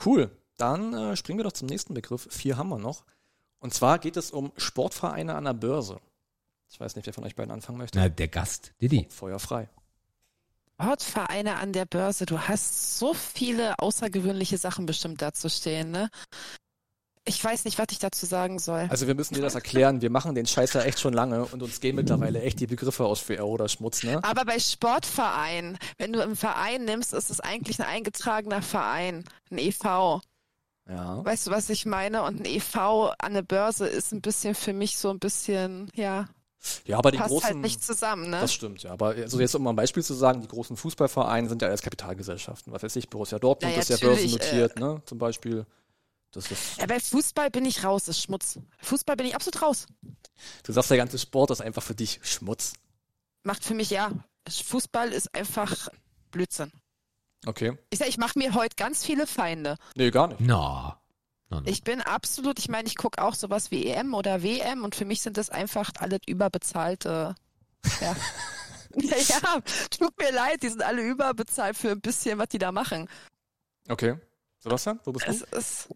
[0.06, 0.32] Cool.
[0.58, 2.28] Dann äh, springen wir doch zum nächsten Begriff.
[2.32, 3.04] Vier haben wir noch.
[3.60, 6.00] Und zwar geht es um Sportvereine an der Börse.
[6.70, 7.98] Ich weiß nicht, wer von euch beiden anfangen möchte.
[8.00, 9.08] Na, der Gast, Diddy.
[9.10, 9.70] Feuer frei.
[10.82, 16.10] Sportvereine an der Börse, du hast so viele außergewöhnliche Sachen bestimmt dazu stehen, ne?
[17.24, 18.88] Ich weiß nicht, was ich dazu sagen soll.
[18.90, 20.02] Also wir müssen dir das erklären.
[20.02, 23.06] Wir machen den Scheiß ja echt schon lange und uns gehen mittlerweile echt die Begriffe
[23.06, 24.24] aus für R oder Schmutz, ne?
[24.24, 29.60] Aber bei Sportvereinen, wenn du einen Verein nimmst, ist es eigentlich ein eingetragener Verein, ein
[29.60, 30.22] EV.
[30.90, 31.24] Ja.
[31.24, 32.24] Weißt du, was ich meine?
[32.24, 36.28] Und ein EV an der Börse ist ein bisschen für mich so ein bisschen, ja,
[36.86, 37.48] Ja, aber die passt großen.
[37.48, 38.40] halt nicht zusammen, ne?
[38.40, 38.92] Das stimmt, ja.
[38.92, 41.82] Aber also jetzt um mal ein Beispiel zu sagen, die großen Fußballvereine sind ja alles
[41.82, 42.72] Kapitalgesellschaften.
[42.72, 45.02] Was weiß ich, Borussia Dortmund Na ja, ist ja börsennotiert, ne?
[45.06, 45.66] Zum Beispiel.
[46.32, 48.58] Das ist, Ja, bei Fußball bin ich raus, das ist Schmutz.
[48.82, 49.88] Fußball bin ich absolut raus.
[50.64, 52.74] du sagst, der ganze Sport ist einfach für dich Schmutz.
[53.44, 54.12] Macht für mich, ja,
[54.48, 55.90] Fußball ist einfach
[56.32, 56.72] Blödsinn.
[57.46, 57.78] Okay.
[57.90, 59.78] Ich sag, ich mache mir heute ganz viele Feinde.
[59.96, 60.40] Nee, gar nicht.
[60.40, 60.90] Na.
[60.90, 61.01] No,
[61.60, 61.62] no.
[61.66, 65.06] Ich bin absolut, ich meine, ich gucke auch sowas wie EM oder WM und für
[65.06, 67.36] mich sind das einfach alle überbezahlte.
[68.02, 68.16] Ja.
[68.96, 73.08] ja, tut mir leid, die sind alle überbezahlt für ein bisschen, was die da machen.
[73.88, 74.16] Okay.
[74.60, 75.58] Sebastian, wo bist Es du?
[75.58, 75.90] ist,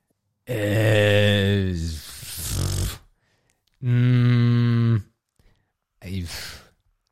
[0.46, 3.00] Äh, pff,
[3.80, 4.98] mm,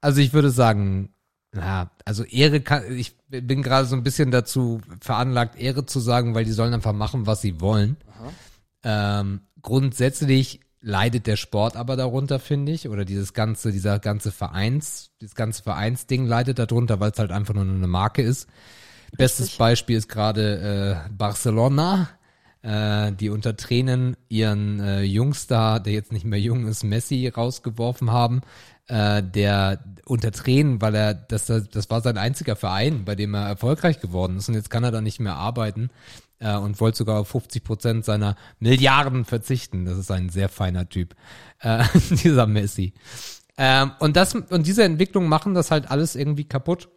[0.02, 1.13] also ich würde sagen,
[1.54, 6.34] na, also Ehre kann, ich bin gerade so ein bisschen dazu veranlagt, Ehre zu sagen,
[6.36, 7.98] weil die sollen einfach machen, was sie wollen.
[8.84, 15.12] Ähm, grundsätzlich leidet der Sport aber darunter, finde ich, oder dieses ganze, dieser ganze Vereins,
[15.22, 18.50] dieses ganze Vereinsding leidet darunter, weil es halt einfach nur eine Marke ist.
[19.16, 22.10] Bestes Beispiel ist gerade äh, Barcelona,
[22.64, 28.12] äh, die unter Tränen ihren äh, Jungstar, der jetzt nicht mehr jung ist, Messi rausgeworfen
[28.12, 28.42] haben.
[28.88, 33.48] Äh, der unter Tränen, weil er, das, das war sein einziger Verein, bei dem er
[33.48, 35.90] erfolgreich geworden ist und jetzt kann er da nicht mehr arbeiten
[36.40, 39.86] äh, und wollte sogar auf 50 Prozent seiner Milliarden verzichten.
[39.86, 41.16] Das ist ein sehr feiner Typ,
[41.60, 42.94] äh, dieser Messi.
[43.58, 46.90] Ähm, und das und diese Entwicklungen machen das halt alles irgendwie kaputt.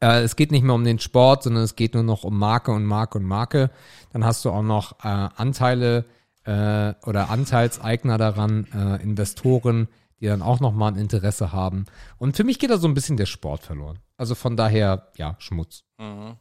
[0.00, 2.72] Äh, es geht nicht mehr um den Sport, sondern es geht nur noch um Marke
[2.72, 3.70] und Marke und Marke.
[4.12, 6.04] Dann hast du auch noch äh, Anteile
[6.44, 9.88] äh, oder Anteilseigner daran, äh, Investoren,
[10.20, 11.86] die dann auch nochmal ein Interesse haben.
[12.18, 13.98] Und für mich geht da so ein bisschen der Sport verloren.
[14.16, 15.84] Also von daher, ja, Schmutz.
[15.98, 16.36] Mhm.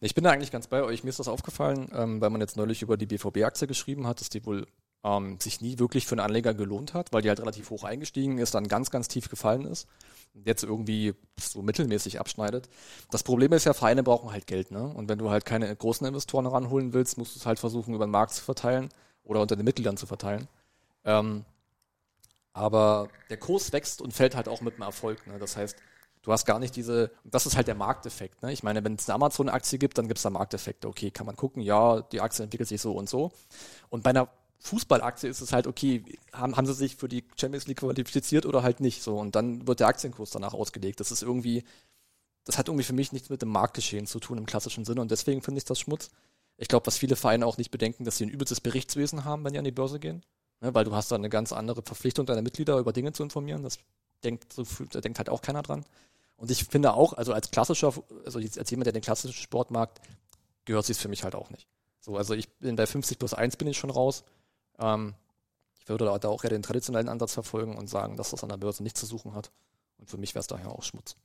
[0.00, 1.04] Ich bin da eigentlich ganz bei euch.
[1.04, 4.28] Mir ist das aufgefallen, ähm, weil man jetzt neulich über die BVB-Aktie geschrieben hat, dass
[4.28, 4.66] die wohl
[5.04, 8.38] ähm, sich nie wirklich für einen Anleger gelohnt hat, weil die halt relativ hoch eingestiegen
[8.38, 9.86] ist, dann ganz, ganz tief gefallen ist
[10.34, 12.68] und jetzt irgendwie so mittelmäßig abschneidet.
[13.10, 14.82] Das Problem ist ja, Vereine brauchen halt Geld, ne?
[14.82, 18.06] Und wenn du halt keine großen Investoren ranholen willst, musst du es halt versuchen, über
[18.06, 18.88] den Markt zu verteilen
[19.22, 20.48] oder unter den Mitgliedern zu verteilen.
[21.04, 21.44] Ähm,
[22.56, 25.26] aber der Kurs wächst und fällt halt auch mit dem Erfolg.
[25.26, 25.38] Ne?
[25.38, 25.76] Das heißt,
[26.22, 28.42] du hast gar nicht diese, das ist halt der Markteffekt.
[28.42, 28.50] Ne?
[28.50, 30.88] Ich meine, wenn es eine Amazon-Aktie gibt, dann gibt es da Markteffekte.
[30.88, 33.30] Okay, kann man gucken, ja, die Aktie entwickelt sich so und so.
[33.90, 37.66] Und bei einer Fußballaktie ist es halt, okay, haben, haben sie sich für die Champions
[37.66, 39.18] League qualifiziert oder halt nicht so.
[39.18, 40.98] Und dann wird der Aktienkurs danach ausgelegt.
[41.00, 41.62] Das ist irgendwie,
[42.46, 45.02] das hat irgendwie für mich nichts mit dem Marktgeschehen zu tun im klassischen Sinne.
[45.02, 46.08] Und deswegen finde ich das Schmutz.
[46.56, 49.52] Ich glaube, was viele Vereine auch nicht bedenken, dass sie ein übelstes Berichtswesen haben, wenn
[49.52, 50.24] die an die Börse gehen.
[50.60, 53.62] Ne, weil du hast da eine ganz andere Verpflichtung deiner Mitglieder über Dinge zu informieren.
[53.62, 53.78] Das
[54.24, 55.84] denkt, so, da denkt halt auch keiner dran.
[56.36, 57.92] Und ich finde auch, also als klassischer,
[58.24, 59.90] also als jemand, der den klassischen Sport mag,
[60.64, 61.66] gehört sich für mich halt auch nicht.
[62.00, 64.24] So, also ich bin bei 50 plus 1 bin ich schon raus.
[64.78, 65.14] Ähm,
[65.78, 68.56] ich würde da auch eher den traditionellen Ansatz verfolgen und sagen, dass das an der
[68.56, 69.50] Börse nichts zu suchen hat.
[69.98, 71.16] Und für mich wäre es daher auch Schmutz.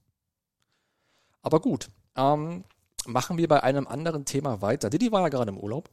[1.41, 2.63] Aber gut, ähm,
[3.05, 4.89] machen wir bei einem anderen Thema weiter.
[4.89, 5.89] Didi war ja gerade im Urlaub.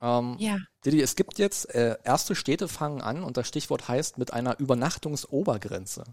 [0.00, 0.58] Ähm, ja.
[0.84, 4.58] Didi, es gibt jetzt, äh, erste Städte fangen an und das Stichwort heißt mit einer
[4.58, 6.04] Übernachtungsobergrenze.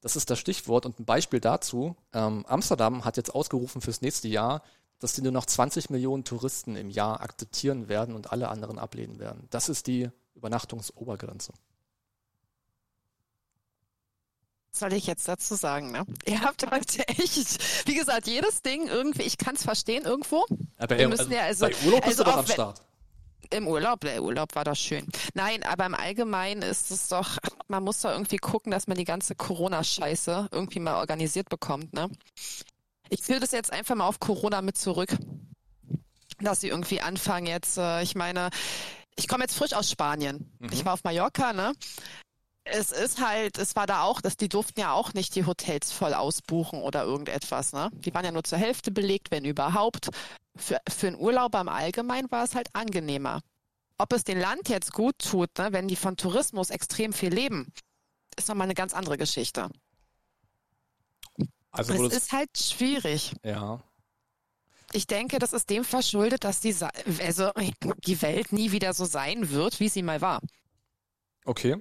[0.00, 1.96] Das ist das Stichwort und ein Beispiel dazu.
[2.12, 4.62] Ähm, Amsterdam hat jetzt ausgerufen fürs nächste Jahr,
[5.00, 9.18] dass sie nur noch 20 Millionen Touristen im Jahr akzeptieren werden und alle anderen ablehnen
[9.18, 9.46] werden.
[9.50, 11.52] Das ist die Übernachtungsobergrenze.
[14.72, 16.04] Was soll ich jetzt dazu sagen, ne?
[16.26, 20.44] Ihr habt heute echt, wie gesagt, jedes Ding irgendwie, ich kann es verstehen irgendwo.
[20.78, 22.82] Aber Wir müssen ja also- bei Urlaub bist also du doch am wenn- Start.
[23.54, 25.06] Im Urlaub, der Urlaub war doch schön.
[25.34, 27.38] Nein, aber im Allgemeinen ist es doch,
[27.68, 32.10] man muss doch irgendwie gucken, dass man die ganze Corona-Scheiße irgendwie mal organisiert bekommt, ne?
[33.10, 35.16] Ich führe das jetzt einfach mal auf Corona mit zurück.
[36.40, 38.50] Dass sie irgendwie anfangen jetzt, äh, ich meine,
[39.14, 40.50] ich komme jetzt frisch aus Spanien.
[40.72, 41.74] Ich war auf Mallorca, ne?
[42.64, 45.92] Es ist halt, es war da auch, dass die durften ja auch nicht die Hotels
[45.92, 47.90] voll ausbuchen oder irgendetwas, ne?
[47.92, 50.08] Die waren ja nur zur Hälfte belegt, wenn überhaupt.
[50.56, 53.40] Für, für einen Urlauber im Allgemeinen war es halt angenehmer.
[53.98, 57.72] Ob es dem Land jetzt gut tut, ne, wenn die von Tourismus extrem viel leben,
[58.36, 59.68] ist nochmal eine ganz andere Geschichte.
[61.70, 63.34] Also, Es ist halt schwierig.
[63.44, 63.82] ja.
[64.92, 66.72] Ich denke, das ist dem verschuldet, dass die,
[67.20, 67.50] also
[68.06, 70.40] die Welt nie wieder so sein wird, wie sie mal war.
[71.44, 71.76] Okay.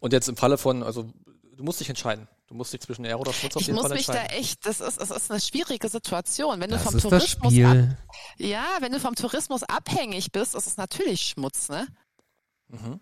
[0.00, 1.12] Und jetzt im Falle von, also
[1.56, 2.28] du musst dich entscheiden.
[2.46, 4.38] Du musst dich zwischen Ehre oder Schmutz auf Ich jeden muss Fall mich da entscheiden.
[4.40, 6.60] echt, das ist, es ist eine schwierige Situation.
[6.60, 7.96] Wenn du Das vom ist das Tourismus ab,
[8.38, 11.86] ja, wenn du vom Tourismus abhängig bist, ist es natürlich Schmutz, ne?
[12.68, 13.00] Mhm.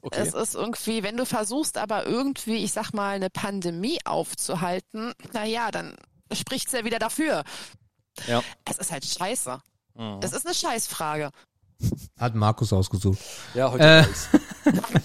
[0.00, 0.20] Okay.
[0.20, 5.70] Es ist irgendwie, wenn du versuchst, aber irgendwie, ich sag mal, eine Pandemie aufzuhalten, naja,
[5.70, 5.96] dann
[6.32, 7.42] spricht's ja wieder dafür.
[8.26, 8.42] Ja.
[8.64, 9.60] Es ist halt scheiße.
[9.94, 10.20] Mhm.
[10.22, 11.30] Es ist eine Scheißfrage.
[12.18, 13.18] Hat Markus ausgesucht.
[13.54, 14.10] Ja, heute Äh.
[14.10, 14.28] ist.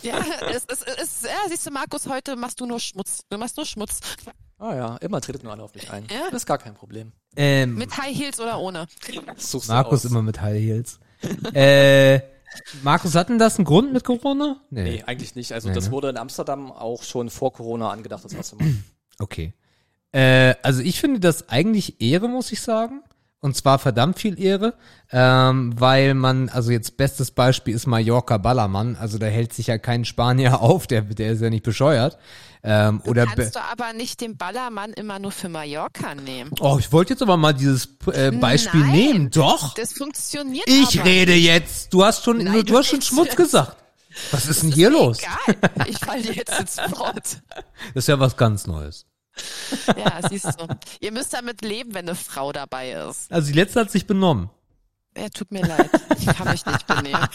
[0.01, 0.17] Ja,
[0.51, 3.21] es, es, es, ja, siehst du, Markus, heute machst du nur Schmutz.
[3.29, 3.99] Du machst nur Schmutz.
[4.57, 6.05] Ah ja, immer tretet nur alle auf mich ein.
[6.11, 6.25] Ja.
[6.25, 7.13] Das ist gar kein Problem.
[7.37, 8.87] Ähm, Mit High Heels oder ohne.
[9.37, 10.11] Suchst Markus aus.
[10.11, 10.99] immer mit High Heels.
[11.53, 12.19] äh,
[12.81, 14.59] Markus, hatten das einen Grund mit Corona?
[14.69, 15.53] Nee, eigentlich nicht.
[15.53, 15.91] Also Nee, das ne?
[15.91, 18.73] wurde in Amsterdam auch schon vor Corona angedacht, das erste Mal.
[19.19, 19.53] Okay.
[20.11, 23.01] Äh, also ich finde das eigentlich Ehre, muss ich sagen.
[23.43, 24.73] Und zwar verdammt viel Ehre,
[25.11, 29.77] ähm, weil man, also jetzt bestes Beispiel ist Mallorca Ballermann, also da hält sich ja
[29.77, 32.17] kein Spanier auf, der, der ist ja nicht bescheuert.
[32.63, 36.51] Ähm, Du oder kannst du aber nicht den Ballermann immer nur für Mallorca nehmen.
[36.61, 38.91] Oh, ich wollte jetzt aber mal dieses äh, Beispiel Nein.
[38.91, 39.29] nehmen.
[39.29, 39.73] Doch.
[39.73, 41.93] Das funktioniert Ich rede jetzt.
[41.93, 43.75] Du hast schon, Nein, du, du hast schon Schmutz gesagt.
[44.31, 45.19] Was ist denn hier mir los?
[45.19, 45.89] Egal.
[45.89, 47.41] Ich fall dir jetzt ins Wort.
[47.93, 49.05] Das ist ja was ganz Neues.
[49.97, 50.67] Ja, siehst du.
[50.99, 53.31] Ihr müsst damit leben, wenn eine Frau dabei ist.
[53.31, 54.49] Also die letzte hat sich benommen.
[55.17, 55.89] Ja, tut mir leid.
[56.17, 57.27] Ich kann mich nicht benehmen.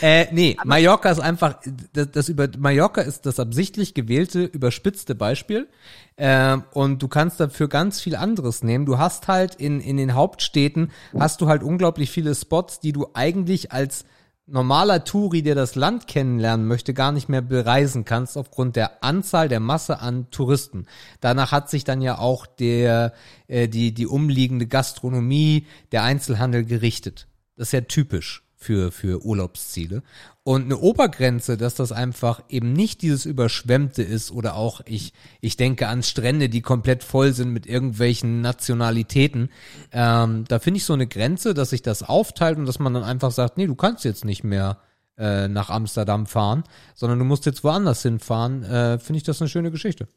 [0.00, 1.60] Äh, nee, Mallorca ist einfach,
[1.92, 5.68] das, das über Mallorca ist das absichtlich gewählte, überspitzte Beispiel.
[6.16, 8.86] Ähm, und du kannst dafür ganz viel anderes nehmen.
[8.86, 13.08] Du hast halt in, in den Hauptstädten, hast du halt unglaublich viele Spots, die du
[13.14, 14.04] eigentlich als
[14.46, 19.48] normaler Touri, der das Land kennenlernen möchte, gar nicht mehr bereisen kannst aufgrund der Anzahl
[19.48, 20.86] der Masse an Touristen.
[21.20, 23.12] Danach hat sich dann ja auch der
[23.48, 27.26] äh, die die umliegende Gastronomie, der Einzelhandel gerichtet.
[27.56, 30.02] Das ist ja typisch für für Urlaubsziele
[30.44, 35.56] und eine Obergrenze, dass das einfach eben nicht dieses überschwemmte ist oder auch ich ich
[35.56, 39.50] denke an Strände, die komplett voll sind mit irgendwelchen Nationalitäten.
[39.90, 43.04] Ähm, da finde ich so eine Grenze, dass sich das aufteilt und dass man dann
[43.04, 44.78] einfach sagt, nee, du kannst jetzt nicht mehr
[45.16, 48.64] äh, nach Amsterdam fahren, sondern du musst jetzt woanders hinfahren.
[48.64, 50.08] Äh, finde ich das eine schöne Geschichte.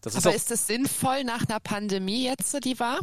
[0.00, 2.98] Das ist Aber ist es sinnvoll nach einer Pandemie jetzt, die war,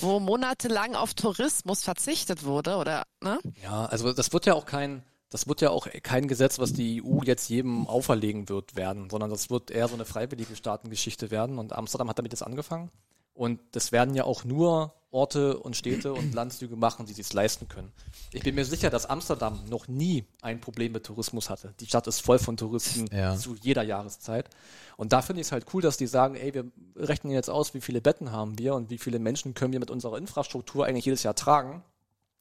[0.00, 3.38] wo monatelang auf Tourismus verzichtet wurde, oder, ne?
[3.62, 7.02] ja, also das wird ja auch kein, das wird ja auch kein Gesetz, was die
[7.02, 11.58] EU jetzt jedem auferlegen wird werden, sondern das wird eher so eine freiwillige Staatengeschichte werden
[11.58, 12.90] und Amsterdam hat damit jetzt angefangen
[13.34, 17.68] und das werden ja auch nur Orte und Städte und Landzüge machen, die sich leisten
[17.68, 17.90] können.
[18.32, 21.72] Ich bin mir sicher, dass Amsterdam noch nie ein Problem mit Tourismus hatte.
[21.80, 23.34] Die Stadt ist voll von Touristen Ja.
[23.36, 24.50] zu jeder Jahreszeit.
[24.98, 27.72] Und da finde ich es halt cool, dass die sagen, ey, wir rechnen jetzt aus,
[27.72, 31.06] wie viele Betten haben wir und wie viele Menschen können wir mit unserer Infrastruktur eigentlich
[31.06, 31.82] jedes Jahr tragen.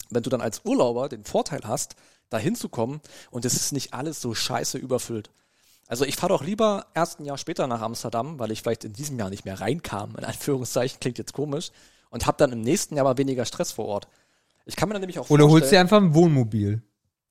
[0.09, 1.95] Wenn du dann als Urlauber den Vorteil hast,
[2.29, 5.29] da hinzukommen und es ist nicht alles so scheiße überfüllt.
[5.87, 8.93] Also ich fahre doch lieber erst ein Jahr später nach Amsterdam, weil ich vielleicht in
[8.93, 11.71] diesem Jahr nicht mehr reinkam, in Anführungszeichen, klingt jetzt komisch,
[12.09, 14.07] und habe dann im nächsten Jahr mal weniger Stress vor Ort.
[14.65, 16.81] Ich kann mir dann nämlich auch Oder holst dir einfach ein Wohnmobil.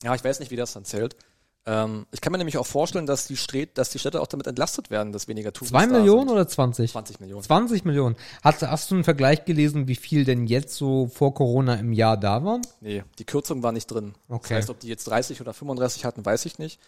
[0.03, 1.17] ja, ich weiß nicht, wie das dann zählt.
[1.66, 4.46] Ähm, ich kann mir nämlich auch vorstellen, dass die, Städte, dass die Städte auch damit
[4.46, 6.37] entlastet werden, dass weniger Touristen Zwei Millionen sind.
[6.37, 6.92] oder 20?
[6.92, 7.42] 20 Millionen.
[7.42, 8.16] 20 Millionen.
[8.42, 12.18] Hast, hast du einen Vergleich gelesen, wie viel denn jetzt so vor Corona im Jahr
[12.18, 12.61] da waren?
[12.81, 14.14] Nee, die Kürzung war nicht drin.
[14.29, 14.48] Okay.
[14.50, 16.81] Das heißt, ob die jetzt 30 oder 35 hatten, weiß ich nicht.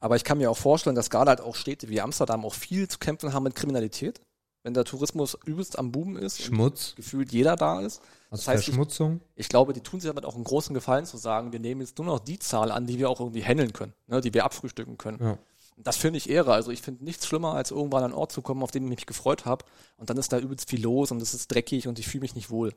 [0.00, 2.88] Aber ich kann mir auch vorstellen, dass gerade halt auch Städte wie Amsterdam auch viel
[2.88, 4.20] zu kämpfen haben mit Kriminalität.
[4.62, 8.00] Wenn der Tourismus übelst am Boom ist Schmutz, gefühlt jeder da ist.
[8.32, 9.20] Also Das heißt, ich, Verschmutzung.
[9.36, 11.98] ich glaube, die tun sich damit auch einen großen Gefallen zu sagen, wir nehmen jetzt
[11.98, 14.96] nur noch die Zahl an, die wir auch irgendwie handeln können, ne, die wir abfrühstücken
[14.96, 15.18] können.
[15.22, 15.38] Ja.
[15.76, 16.52] Das finde ich Ehre.
[16.52, 18.88] Also ich finde nichts schlimmer, als irgendwann an einen Ort zu kommen, auf den ich
[18.88, 19.64] mich gefreut habe.
[19.98, 22.34] Und dann ist da übelst viel los und es ist dreckig und ich fühle mich
[22.34, 22.74] nicht wohl.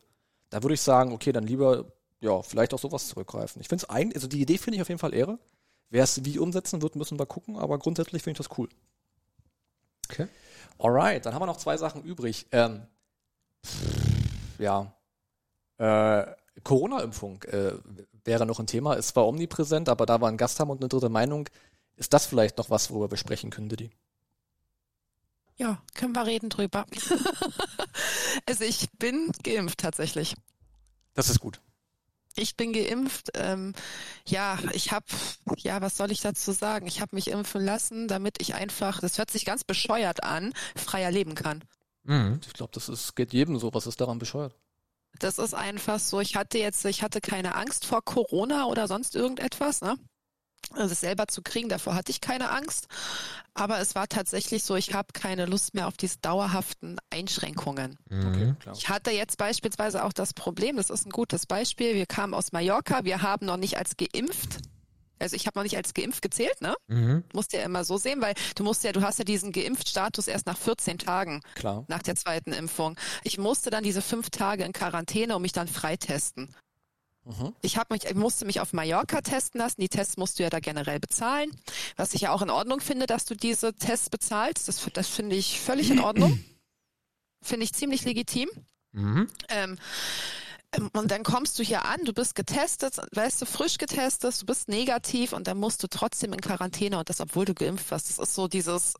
[0.49, 1.85] Da würde ich sagen, okay, dann lieber,
[2.19, 3.61] ja, vielleicht auch sowas zurückgreifen.
[3.61, 5.39] Ich finde es eigentlich, also die Idee finde ich auf jeden Fall Ehre.
[5.89, 8.67] Wer es wie umsetzen wird, müssen wir gucken, aber grundsätzlich finde ich das cool.
[10.09, 10.27] Okay.
[10.79, 12.47] Alright, dann haben wir noch zwei Sachen übrig.
[12.51, 12.81] Ähm,
[14.59, 14.93] ja.
[15.77, 16.25] Äh,
[16.63, 17.73] Corona-Impfung äh,
[18.23, 18.95] wäre noch ein Thema.
[18.95, 21.49] Es war omnipräsent, aber da wir einen Gast haben und eine dritte Meinung,
[21.95, 23.91] ist das vielleicht noch was, worüber wir sprechen können, Didi?
[25.57, 26.85] Ja, können wir reden drüber.
[28.45, 30.35] also ich bin geimpft tatsächlich.
[31.13, 31.61] Das ist gut.
[32.35, 33.31] Ich bin geimpft.
[33.35, 33.73] Ähm,
[34.25, 35.05] ja, ich habe,
[35.57, 36.87] ja, was soll ich dazu sagen?
[36.87, 41.11] Ich habe mich impfen lassen, damit ich einfach, das hört sich ganz bescheuert an, freier
[41.11, 41.63] leben kann.
[42.03, 42.41] Mhm.
[42.45, 43.73] Ich glaube, das ist, geht jedem so.
[43.73, 44.53] Was ist daran bescheuert?
[45.19, 46.19] Das ist einfach so.
[46.19, 49.97] Ich hatte jetzt, ich hatte keine Angst vor Corona oder sonst irgendetwas, ne?
[50.71, 52.87] Also es selber zu kriegen, davor hatte ich keine Angst.
[53.53, 57.97] Aber es war tatsächlich so, ich habe keine Lust mehr auf diese dauerhaften Einschränkungen.
[58.09, 58.57] Mhm.
[58.59, 58.75] klar.
[58.75, 62.51] Ich hatte jetzt beispielsweise auch das Problem, das ist ein gutes Beispiel, wir kamen aus
[62.51, 64.59] Mallorca, wir haben noch nicht als geimpft,
[65.19, 66.75] also ich habe noch nicht als geimpft gezählt, ne?
[66.87, 67.23] Mhm.
[67.33, 70.45] Musst ja immer so sehen, weil du musst ja, du hast ja diesen Geimpftstatus erst
[70.45, 71.85] nach 14 Tagen Klar.
[71.87, 72.97] nach der zweiten Impfung.
[73.23, 76.53] Ich musste dann diese fünf Tage in Quarantäne und mich dann freitesten.
[77.25, 77.53] Mhm.
[77.61, 79.81] Ich habe mich, ich musste mich auf Mallorca testen lassen.
[79.81, 81.49] Die Tests musst du ja da generell bezahlen.
[81.95, 84.67] Was ich ja auch in Ordnung finde, dass du diese Tests bezahlst.
[84.67, 86.43] Das, das finde ich völlig in Ordnung.
[87.41, 88.49] finde ich ziemlich legitim.
[88.91, 89.27] Mhm.
[89.49, 89.77] Ähm,
[90.93, 94.67] und dann kommst du hier an, du bist getestet, weißt du, frisch getestet, du bist
[94.67, 98.09] negativ und dann musst du trotzdem in Quarantäne und das, obwohl du geimpft warst.
[98.09, 98.95] Das ist so dieses,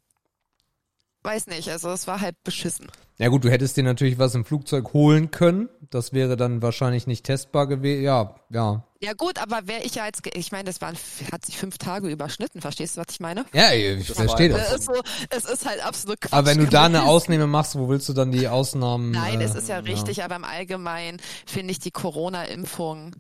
[1.25, 2.87] weiß nicht, also es war halt beschissen.
[3.17, 5.69] Ja gut, du hättest dir natürlich was im Flugzeug holen können.
[5.89, 8.03] Das wäre dann wahrscheinlich nicht testbar gewesen.
[8.03, 8.83] Ja, ja.
[9.01, 10.95] Ja gut, aber wäre ich ja jetzt, ge- ich meine, das waren,
[11.31, 13.45] hat sich fünf Tage überschnitten, verstehst du, was ich meine?
[13.53, 14.69] Ja, ich Das verstehe das.
[14.69, 14.93] Es ist, so,
[15.29, 16.33] es ist halt absolut Quatsch.
[16.33, 19.11] Aber wenn du da eine Ausnahme machst, wo willst du dann die Ausnahmen?
[19.11, 23.15] Nein, äh, es ist ja richtig, aber im Allgemeinen finde ich die Corona-Impfung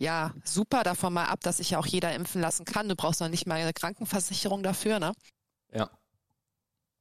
[0.00, 2.88] ja super davon mal ab, dass sich ja auch jeder impfen lassen kann.
[2.88, 5.12] Du brauchst noch nicht mal eine Krankenversicherung dafür, ne?
[5.72, 5.90] Ja.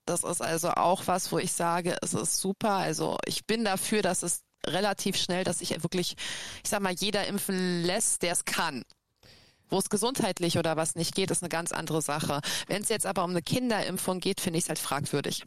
[0.07, 2.71] Das ist also auch was, wo ich sage, es ist super.
[2.71, 6.15] Also ich bin dafür, dass es relativ schnell, dass sich wirklich,
[6.63, 8.83] ich sag mal, jeder impfen lässt, der es kann.
[9.69, 12.39] Wo es gesundheitlich oder was nicht geht, ist eine ganz andere Sache.
[12.67, 15.43] Wenn es jetzt aber um eine Kinderimpfung geht, finde ich es halt fragwürdig.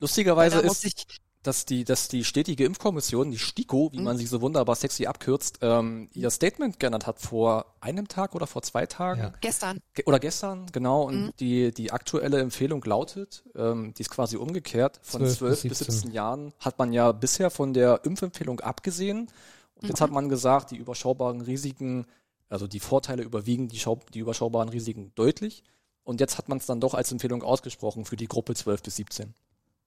[0.00, 1.06] Lustigerweise ist,
[1.46, 4.04] dass die, dass die stetige Impfkommission, die STIKO, wie Mhm.
[4.04, 8.46] man sie so wunderbar sexy abkürzt, ähm, ihr Statement geändert hat vor einem Tag oder
[8.46, 9.20] vor zwei Tagen.
[9.20, 9.32] Ja.
[9.40, 11.04] gestern, Ge oder gestern, genau.
[11.04, 11.30] Und Mhm.
[11.40, 15.78] die, die aktuelle Empfehlung lautet, ähm, die ist quasi umgekehrt, von 12 12, bis bis
[15.78, 15.92] 17.
[15.94, 19.28] 17 Jahren hat man ja bisher von der Impfempfehlung abgesehen.
[19.76, 20.04] Und jetzt Mhm.
[20.04, 22.06] hat man gesagt, die überschaubaren Risiken,
[22.48, 25.62] also die Vorteile überwiegen die, schau die überschaubaren Risiken deutlich.
[26.04, 28.96] Und jetzt hat man es dann doch als Empfehlung ausgesprochen für die Gruppe 12 bis
[28.96, 29.34] 17.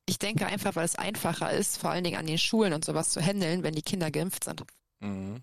[0.10, 3.10] ich denke einfach, weil es einfacher ist, vor allen Dingen an den Schulen und sowas
[3.12, 4.63] zu handeln, wenn die Kinder geimpft sind.
[5.00, 5.41] Mhm.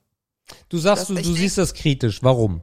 [0.69, 2.23] Du sagst, Das- du, du siehst das kritisch.
[2.23, 2.63] Warum?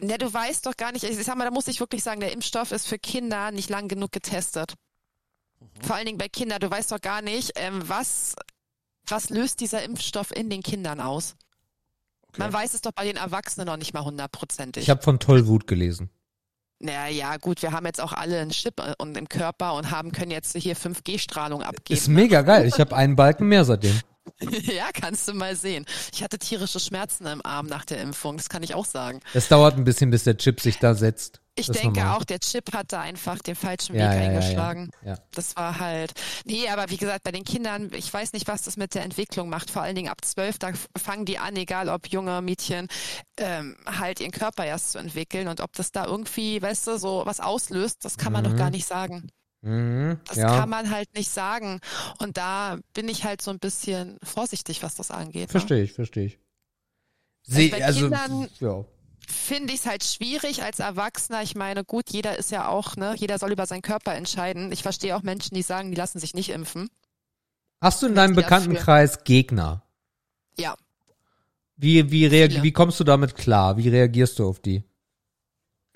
[0.00, 2.32] Ja, du weißt doch gar nicht, ich sag mal, da muss ich wirklich sagen, der
[2.32, 4.74] Impfstoff ist für Kinder nicht lang genug getestet.
[5.80, 8.34] Vor allen Dingen bei Kindern, du weißt doch gar nicht, ähm, was,
[9.06, 11.34] was löst dieser Impfstoff in den Kindern aus?
[12.28, 12.40] Okay.
[12.40, 14.82] Man weiß es doch bei den Erwachsenen noch nicht mal hundertprozentig.
[14.82, 16.10] Ich habe von Tollwut gelesen.
[16.78, 20.12] Naja, gut, wir haben jetzt auch alle einen Chip äh, und im Körper und haben,
[20.12, 22.14] können jetzt hier 5G-Strahlung Ist abgeben.
[22.14, 22.66] mega geil.
[22.66, 23.98] Ich habe einen Balken mehr seitdem.
[24.40, 25.84] ja, kannst du mal sehen.
[26.12, 29.20] Ich hatte tierische Schmerzen im Arm nach der Impfung, das kann ich auch sagen.
[29.32, 31.40] Es dauert ein bisschen, bis der Chip sich da setzt.
[31.58, 34.90] Ich Das denke auch, der Chip hat da einfach den falschen Ja, Weg ja, eingeschlagen.
[35.02, 35.14] Ja.
[35.32, 36.12] Das war halt,
[36.44, 39.48] nee, aber wie gesagt, bei den Kindern, ich weiß nicht, was das mit der Entwicklung
[39.48, 39.70] macht.
[39.70, 42.88] Vor allen Dingen ab zwölf, da fangen die an, egal ob junge Mädchen,
[43.38, 47.22] ähm, halt ihren Körper erst zu entwickeln und ob das da irgendwie, weißt du, so
[47.24, 48.56] was auslöst, das kann man doch Mhm.
[48.58, 49.30] gar nicht sagen.
[49.66, 51.80] Mhm, Das ja, kann man halt nicht sagen.
[52.18, 55.48] Und da bin ich halt so ein bisschen vorsichtig, was das angeht.
[55.48, 55.48] Ne?
[55.48, 56.38] verstehe ich, verstehe ich.
[57.48, 58.84] Also Sie, bei also, Kindern- ja.
[59.28, 61.42] finde ich es halt schwierig als Erwachsener.
[61.42, 64.70] Ich meine, gut, jeder ist ja auch, ne, jeder soll über seinen Körper entscheiden.
[64.70, 66.88] Ich verstehe auch Menschen, die sagen, die lassen sich nicht impfen.
[67.80, 69.82] Hast du in deinem Bekanntenkreis Gegner?
[70.56, 70.76] Ja.
[71.76, 73.76] Wie, wie, reag wie kommst du damit klar?
[73.76, 74.84] Wie reagierst du auf die?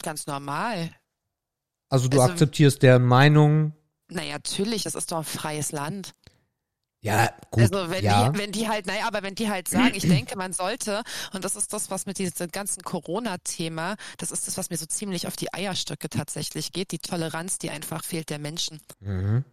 [0.03, 0.91] Ganz normal.
[1.91, 3.75] Also du Also- akzeptierst deren Meinung.
[4.09, 6.15] Naja, natürlich, das ist doch ein freies Land.
[7.03, 7.63] Ja, gut.
[7.63, 8.29] also wenn ja.
[8.29, 11.45] die, wenn die halt, naja, aber wenn die halt sagen, ich denke, man sollte, und
[11.45, 15.27] das ist das, was mit diesem ganzen Corona-Thema, das ist das, was mir so ziemlich
[15.27, 18.81] auf die Eierstöcke tatsächlich geht, die Toleranz, die einfach fehlt der Menschen.
[19.01, 19.45] mhm.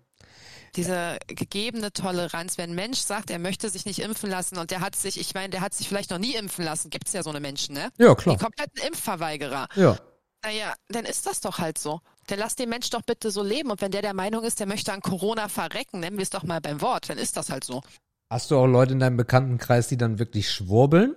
[0.76, 4.82] diese gegebene Toleranz, wenn ein Mensch sagt, er möchte sich nicht impfen lassen und der
[4.82, 7.30] hat sich, ich meine, der hat sich vielleicht noch nie impfen lassen, gibt's ja so
[7.30, 7.90] eine Menschen, ne?
[7.98, 8.38] Ja, Die klar.
[8.38, 9.70] kompletten Impfverweigerer.
[9.76, 9.98] Ja.
[10.44, 12.02] Naja, dann ist das doch halt so.
[12.28, 13.72] Dann lass den Mensch doch bitte so leben.
[13.72, 16.44] Und wenn der der Meinung ist, der möchte an Corona verrecken, nennen wir es doch
[16.44, 17.82] mal beim Wort, dann ist das halt so.
[18.30, 21.16] Hast du auch Leute in deinem Bekanntenkreis, die dann wirklich schwurbeln?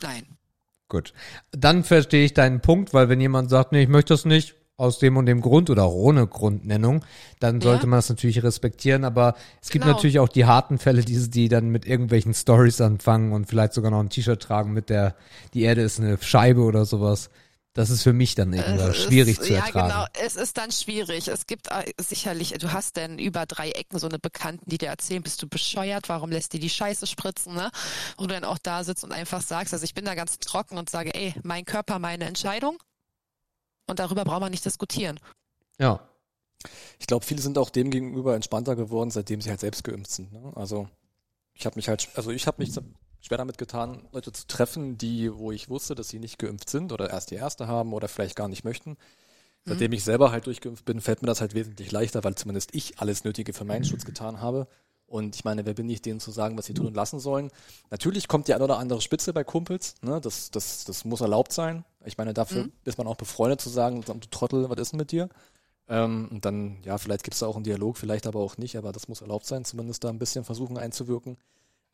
[0.00, 0.26] Nein.
[0.88, 1.12] Gut.
[1.52, 5.00] Dann verstehe ich deinen Punkt, weil wenn jemand sagt, nee, ich möchte das nicht, aus
[5.00, 7.04] dem und dem Grund oder auch ohne Grundnennung,
[7.40, 7.88] dann sollte Ja.
[7.88, 9.04] man das natürlich respektieren.
[9.04, 9.96] Aber es gibt Genau.
[9.96, 13.90] natürlich auch die harten Fälle, die, die dann mit irgendwelchen Stories anfangen und vielleicht sogar
[13.90, 15.16] noch ein T-Shirt tragen mit der,
[15.52, 17.28] die Erde ist eine Scheibe oder sowas.
[17.78, 19.88] Das ist für mich dann irgendwann Es schwierig ist, zu ja, ertragen.
[19.88, 20.04] genau.
[20.20, 21.28] Es ist dann schwierig.
[21.28, 24.88] Es gibt äh, sicherlich, du hast denn über drei Ecken so eine Bekannten, die dir
[24.88, 27.70] erzählen, bist du bescheuert, warum lässt die die Scheiße spritzen, ne?
[28.16, 30.76] Wo du dann auch da sitzt und einfach sagst, also ich bin da ganz trocken
[30.76, 32.82] und sage, ey, mein Körper, meine Entscheidung.
[33.86, 35.20] Und darüber braucht man nicht diskutieren.
[35.78, 36.00] Ja.
[36.98, 40.32] Ich glaube, viele sind auch dem gegenüber entspannter geworden, seitdem sie halt selbst geimpft sind.
[40.32, 40.52] Ne?
[40.56, 40.88] Also
[41.54, 42.72] ich habe mich halt, also ich habe mich
[43.20, 46.92] schwer damit getan, Leute zu treffen, die, wo ich wusste, dass sie nicht geimpft sind
[46.92, 48.96] oder erst die erste haben oder vielleicht gar nicht möchten.
[49.64, 52.98] Seitdem ich selber halt durchgeimpft bin, fällt mir das halt wesentlich leichter, weil zumindest ich
[53.00, 54.66] alles Nötige für meinen Schutz getan habe.
[55.06, 57.50] Und ich meine, wer bin ich, denen zu sagen, was sie tun und lassen sollen?
[57.90, 60.20] Natürlich kommt die ein oder andere Spitze bei Kumpels, ne?
[60.20, 61.84] Das, das, das muss erlaubt sein.
[62.04, 65.10] Ich meine, dafür ist man auch befreundet zu sagen, du Trottel, was ist denn mit
[65.12, 65.30] dir?
[65.88, 68.76] Ähm, und dann, ja, vielleicht gibt es da auch einen Dialog, vielleicht aber auch nicht,
[68.76, 71.38] aber das muss erlaubt sein, zumindest da ein bisschen versuchen einzuwirken.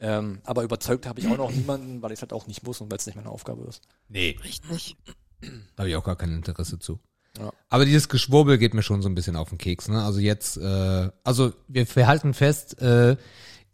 [0.00, 2.80] Ähm, aber überzeugt habe ich auch noch niemanden, weil ich es halt auch nicht muss
[2.80, 3.82] und weil es nicht meine Aufgabe ist.
[4.08, 4.96] Nee, Richtig.
[5.40, 6.98] da habe ich auch gar kein Interesse zu.
[7.38, 7.52] Ja.
[7.68, 9.88] Aber dieses Geschwurbel geht mir schon so ein bisschen auf den Keks.
[9.88, 10.02] Ne?
[10.04, 13.16] Also jetzt, äh, also wir, wir halten fest, äh,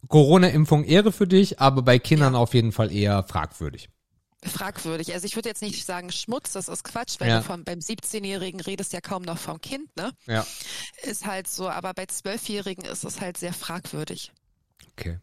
[0.08, 3.90] Corona-Impfung Ehre für dich, aber bei Kindern auf jeden Fall eher fragwürdig.
[4.42, 5.12] Fragwürdig.
[5.12, 7.38] Also ich würde jetzt nicht sagen Schmutz, das ist Quatsch, weil Ja.
[7.38, 10.12] du vom, beim 17-Jährigen redest ja kaum noch vom Kind, ne?
[10.26, 10.46] Ja.
[11.02, 14.32] Ist halt so, aber bei 12-Jährigen ist es halt sehr fragwürdig.
[14.92, 15.18] Okay.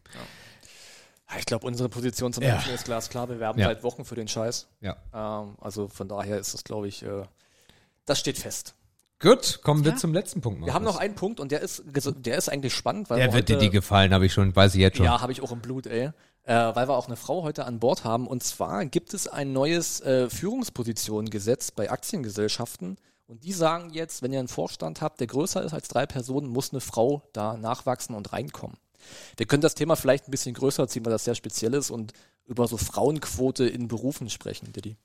[1.38, 2.56] Ich glaube, unsere Position zum Ja.
[2.56, 3.28] Impfen ist glasklar.
[3.30, 3.68] Wir werben Ja.
[3.68, 4.68] seit Wochen für den Scheiß.
[4.82, 4.96] Ja.
[5.14, 7.24] Ähm, also von daher ist das, glaube ich, äh,
[8.06, 8.74] das steht fest.
[9.20, 9.98] Gut, kommen wir Ja.
[9.98, 10.64] zum letzten Punkt.
[10.64, 10.96] Wir haben Markus.
[10.98, 13.56] noch einen Punkt und der ist, der ist eigentlich spannend, weil Der wir wird dir
[13.56, 15.06] heute, die gefallen, habe ich schon, weiß ich jetzt schon.
[15.06, 16.12] Ja, habe ich auch im Blut, ey.
[16.44, 18.26] Äh, weil wir auch eine Frau heute an Bord haben.
[18.26, 22.98] Und zwar gibt es ein neues äh, Führungspositionengesetz bei Aktiengesellschaften.
[23.28, 26.48] Und die sagen jetzt, wenn ihr einen Vorstand habt, der größer ist als drei Personen,
[26.48, 28.78] muss eine Frau da nachwachsen und reinkommen.
[29.36, 32.14] Wir können das Thema vielleicht ein bisschen größer ziehen, weil das sehr speziell ist und
[32.46, 34.96] über so Frauenquote in Berufen sprechen, Diddy.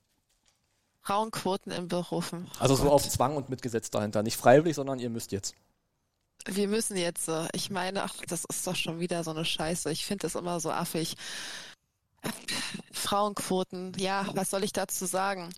[1.01, 2.49] Frauenquoten in Berufen.
[2.59, 4.23] Also so auf Zwang und mit Gesetz dahinter.
[4.23, 5.53] Nicht freiwillig, sondern ihr müsst jetzt.
[6.45, 9.91] Wir müssen jetzt, äh, ich meine, ach, das ist doch schon wieder so eine Scheiße.
[9.91, 11.15] Ich finde das immer so affig.
[12.91, 15.49] Frauenquoten, ja, was soll ich dazu sagen?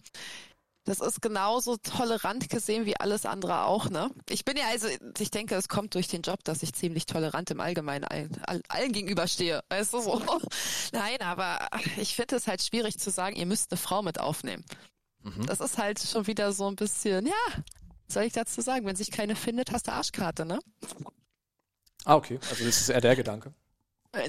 [0.86, 4.12] Das ist genauso tolerant gesehen wie alles andere auch, ne?
[4.30, 7.50] Ich bin ja also, ich denke, es kommt durch den Job, dass ich ziemlich tolerant
[7.50, 9.64] im Allgemeinen allen, all- allen gegenüberstehe.
[9.70, 10.22] Weißt du so?
[10.94, 11.68] Nein, aber
[11.98, 14.64] ich finde es halt schwierig zu sagen, ihr müsst eine Frau mit aufnehmen.
[15.48, 17.34] Das ist halt schon wieder so ein bisschen, ja,
[18.06, 18.86] was soll ich dazu sagen?
[18.86, 20.60] Wenn sich keine findet, hast du Arschkarte, ne?
[22.04, 22.40] Ah, okay.
[22.48, 23.54] Also das ist eher der Gedanke.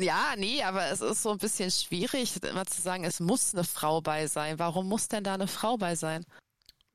[0.01, 3.63] Ja, nee, aber es ist so ein bisschen schwierig, immer zu sagen, es muss eine
[3.65, 4.59] Frau bei sein.
[4.59, 6.25] Warum muss denn da eine Frau bei sein?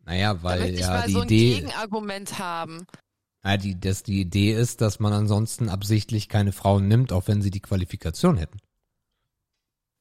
[0.05, 2.87] Naja, weil Damit ich ja mal die so ein Idee, Gegenargument haben.
[3.43, 7.41] ja, die, dass die Idee ist, dass man ansonsten absichtlich keine Frauen nimmt, auch wenn
[7.41, 8.59] sie die Qualifikation hätten.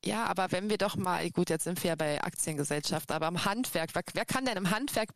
[0.05, 3.45] Ja, aber wenn wir doch mal, gut, jetzt sind wir ja bei Aktiengesellschaften, aber im
[3.45, 5.11] Handwerk, wer, wer kann denn im Handwerk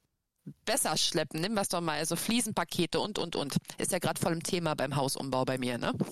[0.66, 1.40] besser schleppen?
[1.40, 3.56] Nimm was doch mal, also Fliesenpakete und, und, und.
[3.78, 5.92] Ist ja gerade voll im Thema beim Hausumbau bei mir, ne?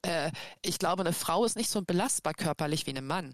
[0.00, 3.32] Äh, ich glaube, eine Frau ist nicht so belastbar körperlich wie ein Mann.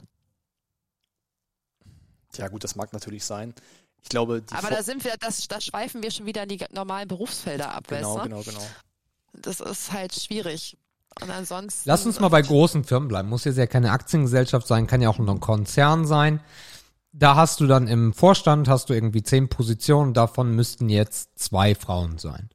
[2.35, 3.55] Ja gut, das mag natürlich sein.
[4.03, 6.49] Ich glaube, die Aber Vor- da sind wir, das, da schweifen wir schon wieder in
[6.49, 8.29] die normalen Berufsfelder ab, genau, weißt du?
[8.29, 8.67] genau, genau.
[9.35, 10.77] Das ist halt schwierig.
[11.21, 11.83] Und ansonsten.
[11.89, 13.29] Lass uns mal bei großen Firmen bleiben.
[13.29, 16.41] Muss jetzt ja keine Aktiengesellschaft sein, kann ja auch nur ein Konzern sein.
[17.13, 21.75] Da hast du dann im Vorstand hast du irgendwie zehn Positionen, davon müssten jetzt zwei
[21.75, 22.49] Frauen sein.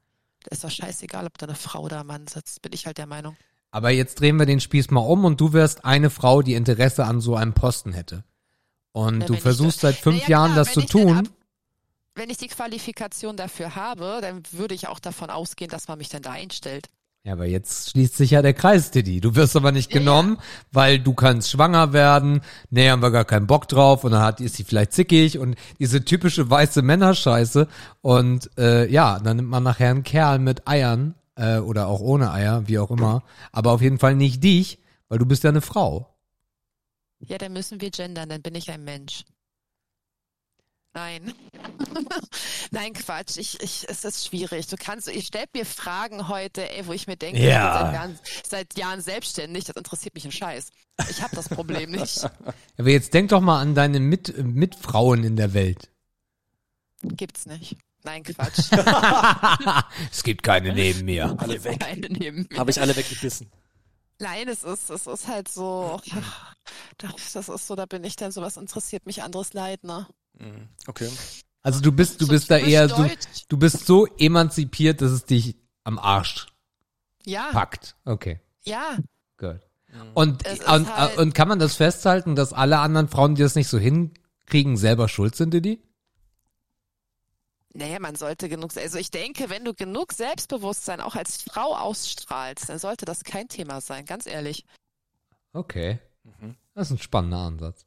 [0.49, 3.07] Ist doch scheißegal, ob da eine Frau oder ein Mann sitzt, bin ich halt der
[3.07, 3.35] Meinung.
[3.71, 7.03] Aber jetzt drehen wir den Spieß mal um und du wirst eine Frau, die Interesse
[7.05, 8.23] an so einem Posten hätte.
[8.93, 11.17] Und Ja, du versuchst seit fünf Naja, Jahren klar, das zu tun.
[11.17, 11.25] ab-
[12.15, 16.09] Wenn ich die Qualifikation dafür habe, dann würde ich auch davon ausgehen, dass man mich
[16.09, 16.87] dann da einstellt.
[17.23, 19.19] Ja, aber jetzt schließt sich ja der Kreis, Diddy.
[19.19, 20.37] Du wirst aber nicht Ja, genommen,
[20.71, 22.41] weil du kannst schwanger werden.
[22.69, 24.03] Nee, haben wir gar keinen Bock drauf.
[24.03, 27.67] Und dann hat, ist sie vielleicht zickig und diese typische weiße Männerscheiße.
[28.01, 32.31] Und äh, ja, dann nimmt man nachher einen Kerl mit Eiern äh, oder auch ohne
[32.31, 33.23] Eier, wie auch immer.
[33.51, 36.15] Aber auf jeden Fall nicht dich, weil du bist ja eine Frau.
[37.19, 39.23] Ja, dann müssen wir gendern, dann bin ich ein Mensch.
[40.95, 41.33] Nein.
[42.71, 43.35] Nein, Quatsch.
[43.35, 44.67] Ich, ich, es ist schwierig.
[44.67, 47.75] Du kannst, ihr stellt mir Fragen heute, ey, wo ich mir denke, Ja.
[47.75, 50.69] ich bin seit Jahren, seit Jahren selbstständig, das interessiert mich ein Scheiß.
[51.09, 52.23] Ich habe das Problem nicht.
[52.77, 55.91] Aber jetzt denk doch mal an deine mit Mitfrauen in der Welt.
[57.03, 57.75] Gibt's nicht.
[58.03, 58.71] Nein, Quatsch.
[60.11, 61.35] es gibt keine neben mir.
[61.37, 61.81] Alle weg.
[61.81, 62.57] Keine neben mir.
[62.57, 63.51] Habe ich alle weggebissen.
[64.19, 65.99] Nein, es ist, es ist halt so,
[66.99, 70.07] das, das ist so, da bin ich dann so, was interessiert mich anderes Leid, ne?
[70.37, 70.69] Mhm.
[70.87, 71.09] Okay.
[71.61, 73.09] Also du bist, du So bist da eher, du,
[73.49, 76.47] du bist so emanzipiert, dass es dich am Arsch
[77.25, 77.95] Ja, packt.
[78.05, 78.97] Okay, ja.
[79.37, 79.59] gut.
[80.13, 83.41] Und, Es ist und, halt- und kann man das festhalten, dass alle anderen Frauen, die
[83.41, 85.81] das nicht so hinkriegen, selber schuld sind, Didi?
[87.73, 92.69] Naja, man sollte genug, also ich denke, wenn du genug Selbstbewusstsein auch als Frau ausstrahlst,
[92.69, 94.65] dann sollte das kein Thema sein, ganz ehrlich.
[95.51, 95.99] Okay.
[96.23, 96.55] Mhm.
[96.73, 97.85] Das ist ein spannender Ansatz.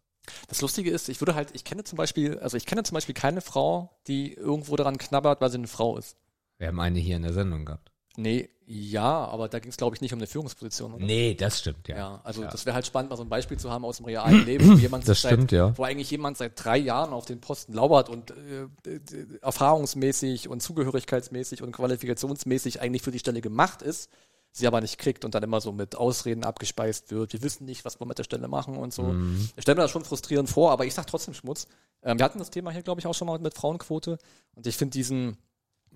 [0.48, 3.14] Das Lustige ist, ich würde halt, ich kenne zum Beispiel, also ich kenne zum Beispiel
[3.14, 6.16] keine Frau, die irgendwo daran knabbert, weil sie eine Frau ist.
[6.58, 7.90] Wir haben eine hier in der Sendung gehabt.
[8.16, 10.92] Nee, ja, aber da ging es, glaube ich, nicht um eine Führungsposition.
[10.92, 11.04] Oder?
[11.06, 11.96] Nee, das stimmt, ja.
[11.96, 12.48] Ja, also Ja.
[12.50, 14.74] das wäre halt spannend, mal so ein Beispiel zu haben aus dem realen Leben, wo
[14.74, 15.78] jemand Das seit, stimmt, ja.
[15.78, 19.00] wo eigentlich jemand seit drei Jahren auf den Posten lauert und äh, äh,
[19.40, 24.10] erfahrungsmäßig und zugehörigkeitsmäßig und qualifikationsmäßig eigentlich für die Stelle gemacht ist,
[24.58, 27.32] sie aber nicht kriegt und dann immer so mit Ausreden abgespeist wird.
[27.32, 29.04] Wir wissen nicht, was wir mit der Stelle machen und so.
[29.04, 29.48] Mhm.
[29.56, 31.66] Ich stelle mir das schon frustrierend vor, aber ich sag trotzdem Schmutz.
[32.02, 34.18] Ähm, wir hatten das Thema hier, glaube ich, auch schon mal mit Frauenquote
[34.54, 35.38] und ich finde diesen,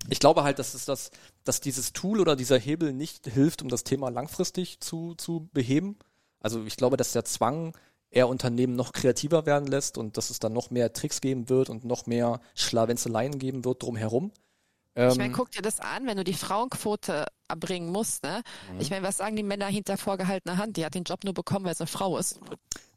[0.09, 1.11] ich glaube halt, dass es das,
[1.43, 5.97] dass dieses Tool oder dieser Hebel nicht hilft, um das Thema langfristig zu, zu beheben.
[6.39, 7.73] Also ich glaube, dass der Zwang
[8.13, 11.69] eher Unternehmen noch kreativer werden lässt und dass es dann noch mehr Tricks geben wird
[11.69, 14.31] und noch mehr Schlawenzeleien geben wird drumherum.
[14.95, 18.43] Ich meine, Ähm, guck dir das an, wenn du die Frauenquote erbringen musst, ne?
[18.77, 20.77] Ich meine, was sagen die Männer hinter vorgehaltener Hand?
[20.77, 22.39] Die hat den Job nur bekommen, weil sie eine Frau ist.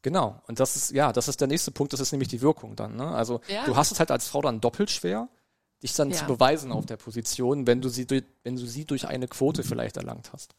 [0.03, 0.43] Genau.
[0.47, 2.97] Und das ist, ja, das ist der nächste Punkt, das ist nämlich die Wirkung dann.
[2.97, 3.09] Ne?
[3.09, 3.65] Also Ja.
[3.65, 5.29] du hast es halt als Frau dann doppelt schwer,
[5.83, 6.19] dich dann Ja.
[6.19, 9.63] zu beweisen auf der Position, wenn du sie durch, wenn du sie durch eine Quote
[9.65, 10.55] vielleicht erlangt hast.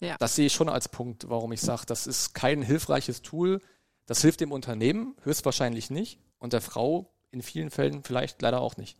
[0.00, 0.16] Ja.
[0.20, 3.60] Das sehe ich schon als Punkt, warum ich sage, das ist kein hilfreiches Tool.
[4.06, 8.76] Das hilft dem Unternehmen höchstwahrscheinlich nicht und der Frau in vielen Fällen vielleicht leider auch
[8.76, 8.96] nicht.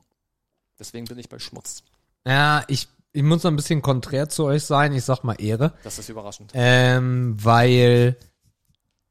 [0.79, 1.83] Deswegen bin ich bei Schmutz.
[2.27, 4.93] Ja, ich, ich muss noch ein bisschen konträr zu euch sein.
[4.93, 5.73] Ich sag mal Ehre.
[5.83, 6.53] Das ist überraschend.
[6.55, 8.17] Ähm, weil,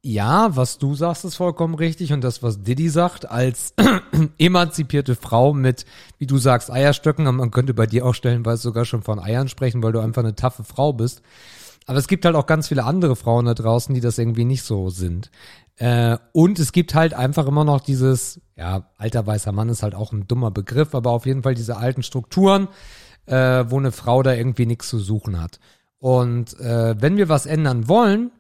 [0.02, 2.14] ja, was du sagst, ist vollkommen richtig.
[2.14, 3.74] Und das, was Diddy sagt, als
[4.38, 5.86] emanzipierte Frau mit,
[6.18, 9.84] wie du sagst, Eierstöcken, man könnte bei dir auch stellenweise sogar schon von Eiern sprechen,
[9.84, 11.22] weil du einfach eine taffe Frau bist.
[11.88, 14.64] Aber es gibt halt auch ganz viele andere Frauen da draußen, die das irgendwie nicht
[14.64, 15.32] so sind.
[15.78, 19.96] Äh, und es gibt halt einfach immer noch dieses, ja, alter weißer Mann ist halt
[19.96, 22.68] auch ein dummer Begriff, aber auf jeden Fall diese alten Strukturen,
[23.28, 25.60] äh, wo eine Frau da irgendwie nichts zu suchen hat.
[26.00, 28.32] Und äh, wenn wir was ändern wollen,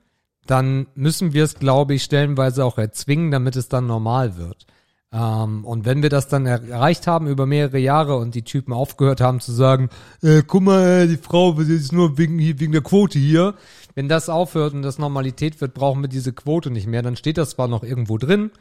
[0.47, 4.65] dann müssen wir es, glaube ich, stellenweise auch erzwingen, damit es dann normal wird.
[5.11, 8.73] Ähm, und wenn wir das dann er erreicht haben über mehrere Jahre und die Typen
[8.73, 9.89] aufgehört haben zu sagen,
[10.21, 13.53] äh, guck mal, die Frau ist nur wegen, wegen der Quote hier.
[13.97, 17.01] Wenn das aufhört und das Normalität wird, brauchen wir diese Quote nicht mehr.
[17.01, 18.51] Dann steht das zwar noch irgendwo drin,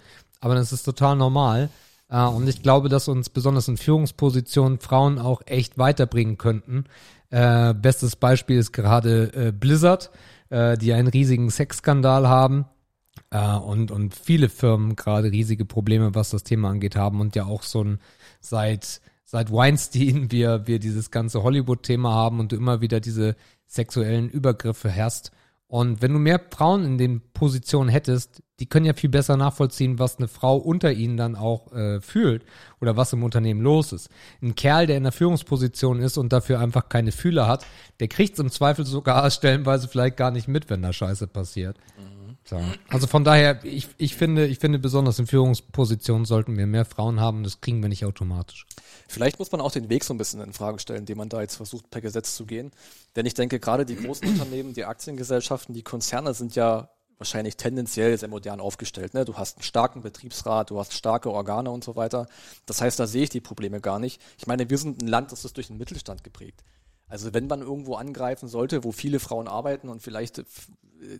[0.40, 1.68] aber das ist total normal.
[2.08, 6.84] Äh, und ich glaube, dass uns besonders in Führungspositionen Frauen auch echt weiterbringen könnten.
[7.28, 10.10] Äh, bestes Beispiel ist gerade äh, Blizzard,
[10.48, 12.66] die einen riesigen Sexskandal haben.
[13.30, 17.64] Und, und viele Firmen gerade riesige Probleme, was das Thema angeht, haben und ja auch
[17.64, 17.98] so ein
[18.40, 23.34] seit, seit Weinstein wir, wir dieses ganze Hollywood-Thema haben und du immer wieder diese
[23.66, 25.32] sexuellen Übergriffe hast.
[25.68, 29.98] Und wenn du mehr Frauen in den Positionen hättest, die können ja viel besser nachvollziehen,
[29.98, 32.44] was eine Frau unter ihnen dann auch äh, fühlt
[32.80, 34.08] oder was im Unternehmen los ist.
[34.40, 37.66] Ein Kerl, der in der Führungsposition ist und dafür einfach keine Fühler hat,
[38.00, 41.76] der kriegt im Zweifel sogar stellenweise vielleicht gar nicht mit, wenn da Scheiße passiert.
[42.44, 42.60] So.
[42.88, 47.18] Also von daher, ich, ich finde, ich finde besonders in Führungspositionen sollten wir mehr Frauen
[47.20, 47.42] haben.
[47.42, 48.66] Das kriegen wir nicht automatisch.
[49.08, 51.40] Vielleicht muss man auch den Weg so ein bisschen in Frage stellen, den man da
[51.40, 52.72] jetzt versucht, per Gesetz zu gehen.
[53.14, 58.16] Denn ich denke, gerade die großen Unternehmen, die Aktiengesellschaften, die Konzerne sind ja wahrscheinlich tendenziell
[58.18, 59.14] sehr modern aufgestellt.
[59.14, 59.24] Ne?
[59.24, 62.26] Du hast einen starken Betriebsrat, du hast starke Organe und so weiter.
[62.66, 64.20] Das heißt, da sehe ich die Probleme gar nicht.
[64.38, 66.62] Ich meine, wir sind ein Land, das ist durch den Mittelstand geprägt.
[67.08, 70.44] Also wenn man irgendwo angreifen sollte, wo viele Frauen arbeiten und vielleicht äh,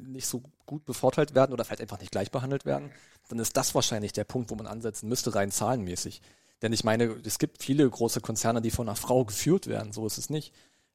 [0.05, 2.91] nicht so gut bevorteilt werden oder vielleicht einfach nicht gleich behandelt werden,
[3.29, 6.21] dann ist das wahrscheinlich der Punkt, wo man ansetzen müsste, rein zahlenmäßig.
[6.63, 10.07] Denn ich meine, es gibt viele große Konzerne, die von einer Frau geführt werden, so
[10.07, 10.53] ist es nicht.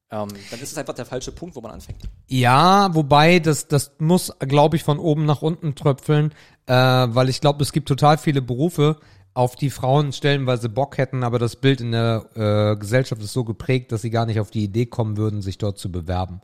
[0.10, 2.00] Ähm, dann ist es einfach der falsche Punkt, wo man anfängt.
[2.28, 6.34] Ja, wobei das, das muss, glaube ich, von oben nach unten tröpfeln,
[6.66, 8.98] äh, weil ich glaube, es gibt total viele Berufe,
[9.34, 13.46] auf die Frauen stellenweise Bock hätten, aber das Bild in der äh, Gesellschaft ist so
[13.46, 16.42] geprägt, dass sie gar nicht auf die Idee kommen würden, sich dort zu bewerben.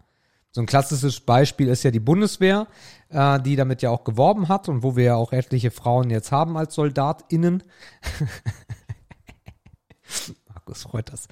[0.51, 2.67] So ein klassisches Beispiel ist ja die Bundeswehr,
[3.09, 6.31] äh, die damit ja auch geworben hat und wo wir ja auch etliche Frauen jetzt
[6.31, 7.63] haben als SoldatInnen.
[10.49, 11.27] Markus freut das.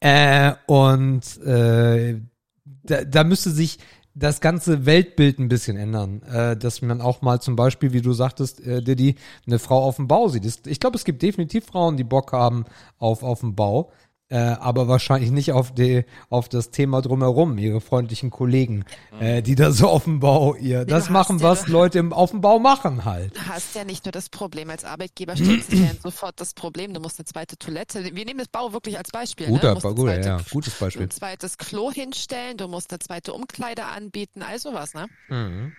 [0.00, 2.20] Äh, und äh,
[2.64, 3.78] da, da müsste sich
[4.14, 8.12] das ganze Weltbild ein bisschen ändern, äh, dass man auch mal zum Beispiel, wie du
[8.12, 9.14] sagtest, äh, Diddy,
[9.46, 10.66] eine Frau auf dem Bau sieht.
[10.66, 12.64] Ich glaube, es gibt definitiv Frauen, die Bock haben
[12.98, 13.92] auf auf dem Bau,
[14.30, 17.56] äh, aber wahrscheinlich nicht auf die auf das Thema drumherum.
[17.58, 18.84] Ihre freundlichen Kollegen,
[19.20, 22.12] äh, die da so auf dem Bau ihr das du machen, ja was Leute im,
[22.12, 23.34] auf dem Bau machen halt.
[23.36, 26.92] Du hast ja nicht nur das Problem, als Arbeitgeber stellt sich ja sofort das Problem,
[26.94, 29.46] du musst eine zweite Toilette, wir nehmen das Bau wirklich als Beispiel.
[29.46, 29.52] ne?
[29.52, 31.02] Guter, Du musst eine guter, zweite- ja, gutes Beispiel.
[31.04, 35.06] Ein zweites Klo hinstellen, du musst eine zweite Umkleide anbieten, all sowas, ne?
[35.28, 35.72] Mhm.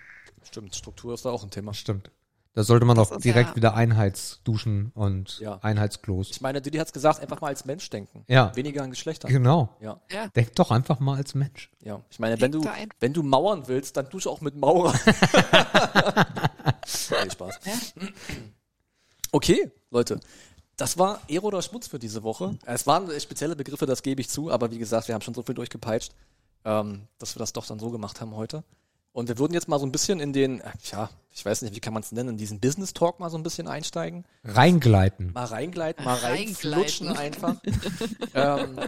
[0.43, 1.74] Stimmt, Struktur ist da auch ein Thema.
[1.74, 2.12] Stimmt.
[2.60, 5.60] Da sollte man Das doch ist direkt ja- wieder Einheitsduschen und Ja.
[5.62, 6.30] Einheitsklos.
[6.30, 8.26] Ich meine, Didi hat's gesagt, einfach mal als Mensch denken.
[8.28, 8.53] Ja.
[8.53, 9.32] Weniger an Geschlechtern.
[9.32, 9.78] Genau.
[9.80, 10.28] Ja, Ja.
[10.28, 11.72] Denk doch einfach mal als Mensch.
[11.80, 12.01] ja.
[12.10, 12.62] Ich meine, wenn du,
[12.99, 14.91] wenn du mauern willst, dann dusche auch mit Maurer.
[17.24, 17.60] nee, Spaß.
[19.32, 20.20] Okay, Leute.
[20.76, 22.57] Das war Ero oder Schmutz für diese Woche.
[22.66, 25.43] Es waren spezielle Begriffe, das gebe ich zu, aber wie gesagt, wir haben schon so
[25.43, 26.12] viel durchgepeitscht,
[26.66, 28.66] ähm, dass wir das doch dann so gemacht haben heute.
[29.12, 31.76] Und wir würden jetzt mal so ein bisschen in den, äh, ja, ich weiß nicht,
[31.76, 34.26] wie kann man es nennen, in diesen Business Talk mal so ein bisschen einsteigen.
[34.43, 35.34] Reingleiten.
[35.34, 36.74] Mal reingleiten, mal Reingleiten.
[36.74, 37.55] reinflutschen einfach.
[38.34, 38.80] ähm,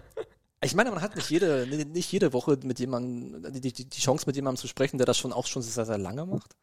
[0.63, 4.25] ich meine, man hat nicht jede, nicht jede Woche mit jemandem, die, die, die Chance
[4.27, 6.55] mit jemandem zu sprechen, der das schon auch schon sehr, sehr lange macht.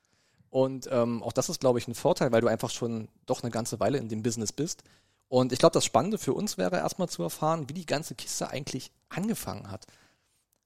[0.50, 3.50] Und ähm, auch das ist, glaube ich, ein Vorteil, weil du einfach schon doch eine
[3.50, 4.82] ganze Weile in dem Business bist.
[5.28, 8.48] Und ich glaube, das Spannende für uns wäre erstmal zu erfahren, wie die ganze Kiste
[8.48, 9.86] eigentlich angefangen hat.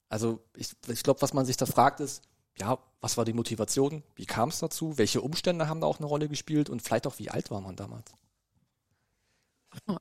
[0.09, 2.21] Also ich, ich glaube, was man sich da fragt ist,
[2.57, 4.03] ja, was war die Motivation?
[4.15, 4.97] Wie kam es dazu?
[4.97, 6.69] Welche Umstände haben da auch eine Rolle gespielt?
[6.69, 8.13] Und vielleicht auch, wie alt war man damals?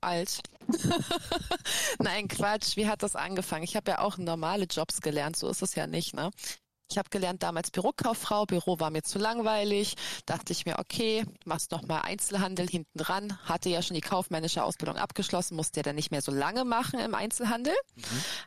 [0.00, 0.42] Alt.
[1.98, 2.76] Nein, Quatsch.
[2.76, 3.64] Wie hat das angefangen?
[3.64, 6.30] Ich habe ja auch normale Jobs gelernt, so ist es ja nicht, ne?
[6.90, 9.94] Ich habe gelernt damals Bürokauffrau, Büro war mir zu langweilig.
[10.26, 13.38] Dachte ich mir, okay, machst noch mal Einzelhandel hinten dran.
[13.44, 17.00] Hatte ja schon die kaufmännische Ausbildung abgeschlossen, musste ja dann nicht mehr so lange machen
[17.00, 17.74] im Einzelhandel.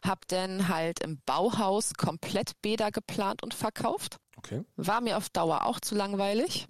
[0.03, 4.17] Hab dann halt im Bauhaus komplett Bäder geplant und verkauft.
[4.38, 4.63] Okay.
[4.75, 6.67] War mir auf Dauer auch zu langweilig.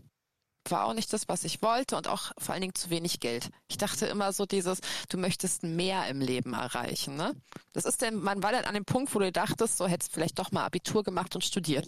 [0.67, 3.49] War auch nicht das, was ich wollte und auch vor allen Dingen zu wenig Geld.
[3.67, 7.35] Ich dachte immer so dieses, du möchtest mehr im Leben erreichen, ne?
[7.73, 10.39] Das ist denn, man war dann an dem Punkt, wo du dachtest, so hättest vielleicht
[10.39, 11.87] doch mal Abitur gemacht und studiert.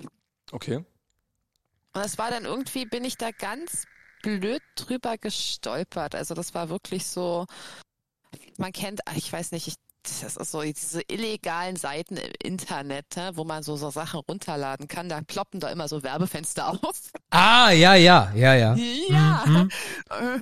[0.52, 0.86] Okay.
[1.94, 3.86] Und es war dann irgendwie, bin ich da ganz
[4.22, 6.14] blöd drüber gestolpert.
[6.14, 7.46] Also das war wirklich so,
[8.58, 9.76] man kennt, ich weiß nicht, ich,
[10.22, 14.88] das ist so diese illegalen Seiten im Internet, ne, wo man so, so Sachen runterladen
[14.88, 15.10] kann.
[15.10, 17.12] Da ploppen da immer so Werbefenster auf.
[17.30, 18.76] Ah, ja, ja, ja, ja.
[18.76, 19.44] Ja.
[19.46, 19.70] Mhm.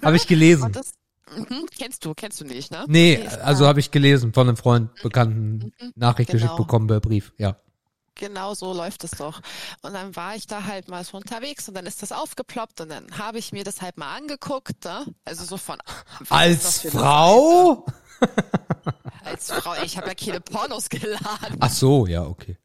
[0.03, 0.71] Habe ich gelesen.
[0.71, 0.93] Das
[1.35, 2.85] mhm, kennst du, kennst du nicht, ne?
[2.87, 6.41] Nee, also habe ich gelesen von einem Freund, Bekannten, Nachricht Genau.
[6.41, 7.57] geschickt bekommen per Brief, ja.
[8.17, 9.41] Genau so läuft es doch.
[9.81, 12.89] Und dann war ich da halt mal so unterwegs und dann ist das aufgeploppt und
[12.89, 15.05] dann habe ich mir das halt mal angeguckt, ne?
[15.25, 15.77] Also so von
[16.29, 17.85] Als Frau?
[19.25, 21.57] Als Frau, ich habe ja keine Pornos geladen.
[21.59, 22.57] Ach so, ja, okay.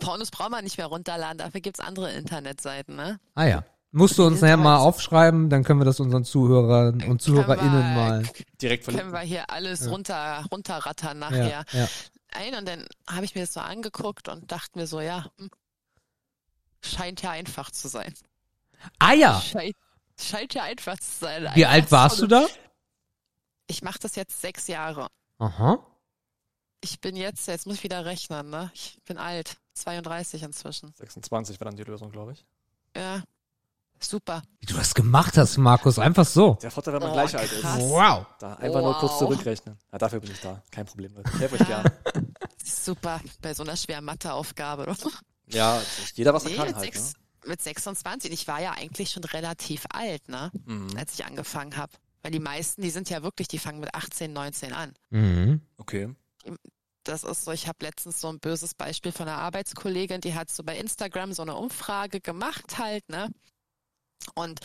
[0.00, 3.20] Pornos braucht man nicht mehr runterladen, dafür gibt's andere Internetseiten, ne?
[3.34, 3.64] Ah ja.
[3.90, 7.94] Musst du uns nachher mal aufschreiben, dann können wir das unseren Zuhörern und ZuhörerInnen Können
[7.94, 8.22] mal.
[8.60, 9.12] Direkt Können verlinken.
[9.12, 11.64] wir hier alles runter runterrattern Ja, nachher.
[11.72, 11.88] ja.
[12.32, 15.48] Ein und dann habe ich mir das so angeguckt und dachte mir so, ja, hm,
[16.84, 18.12] scheint ja einfach zu sein.
[18.98, 19.40] Ah ja.
[19.40, 19.74] Scheint,
[20.20, 21.44] scheint ja einfach zu sein.
[21.54, 22.46] Wie Einfach alt warst du da?
[23.68, 25.08] Ich mache das jetzt sechs Jahre.
[25.38, 25.78] Aha.
[26.80, 28.70] Ich bin jetzt, jetzt muss ich wieder rechnen, ne?
[28.74, 30.92] Ich bin alt, 32 inzwischen.
[30.96, 32.44] 26 war dann die Lösung, glaube ich.
[32.96, 33.22] Ja,
[34.00, 34.42] super.
[34.60, 36.54] Wie du das gemacht hast, Markus, einfach so.
[36.62, 37.60] Der Vorteil, wenn man Oh, gleich alt ist.
[37.62, 37.80] krass.
[37.82, 38.26] Wow.
[38.38, 39.18] Da einfach nur kurz Wow.
[39.18, 39.76] zurückrechnen.
[39.92, 40.62] Ja, dafür bin ich da.
[40.70, 41.12] Kein Problem.
[41.14, 41.30] Leute.
[41.34, 41.92] Ich helfe euch gerne.
[42.64, 44.94] Super, bei so einer schweren Matheaufgabe.
[45.46, 45.80] Ja,
[46.14, 46.84] jeder was er Nee, kann mit, halt.
[46.94, 47.12] sechs,
[47.46, 48.30] mit 26.
[48.32, 50.50] Ich war ja eigentlich schon relativ alt, ne?
[50.66, 50.74] Ne?
[50.74, 50.96] Mhm.
[50.96, 51.92] Als ich angefangen habe.
[52.22, 54.94] Weil die meisten, die sind ja wirklich, die fangen mit 18, 19 an.
[55.10, 55.60] Mhm.
[55.76, 56.14] Okay.
[57.04, 60.50] Das ist so, ich habe letztens so ein böses Beispiel von einer Arbeitskollegin, die hat
[60.50, 63.30] so bei Instagram so eine Umfrage gemacht halt, ne?
[64.34, 64.60] Und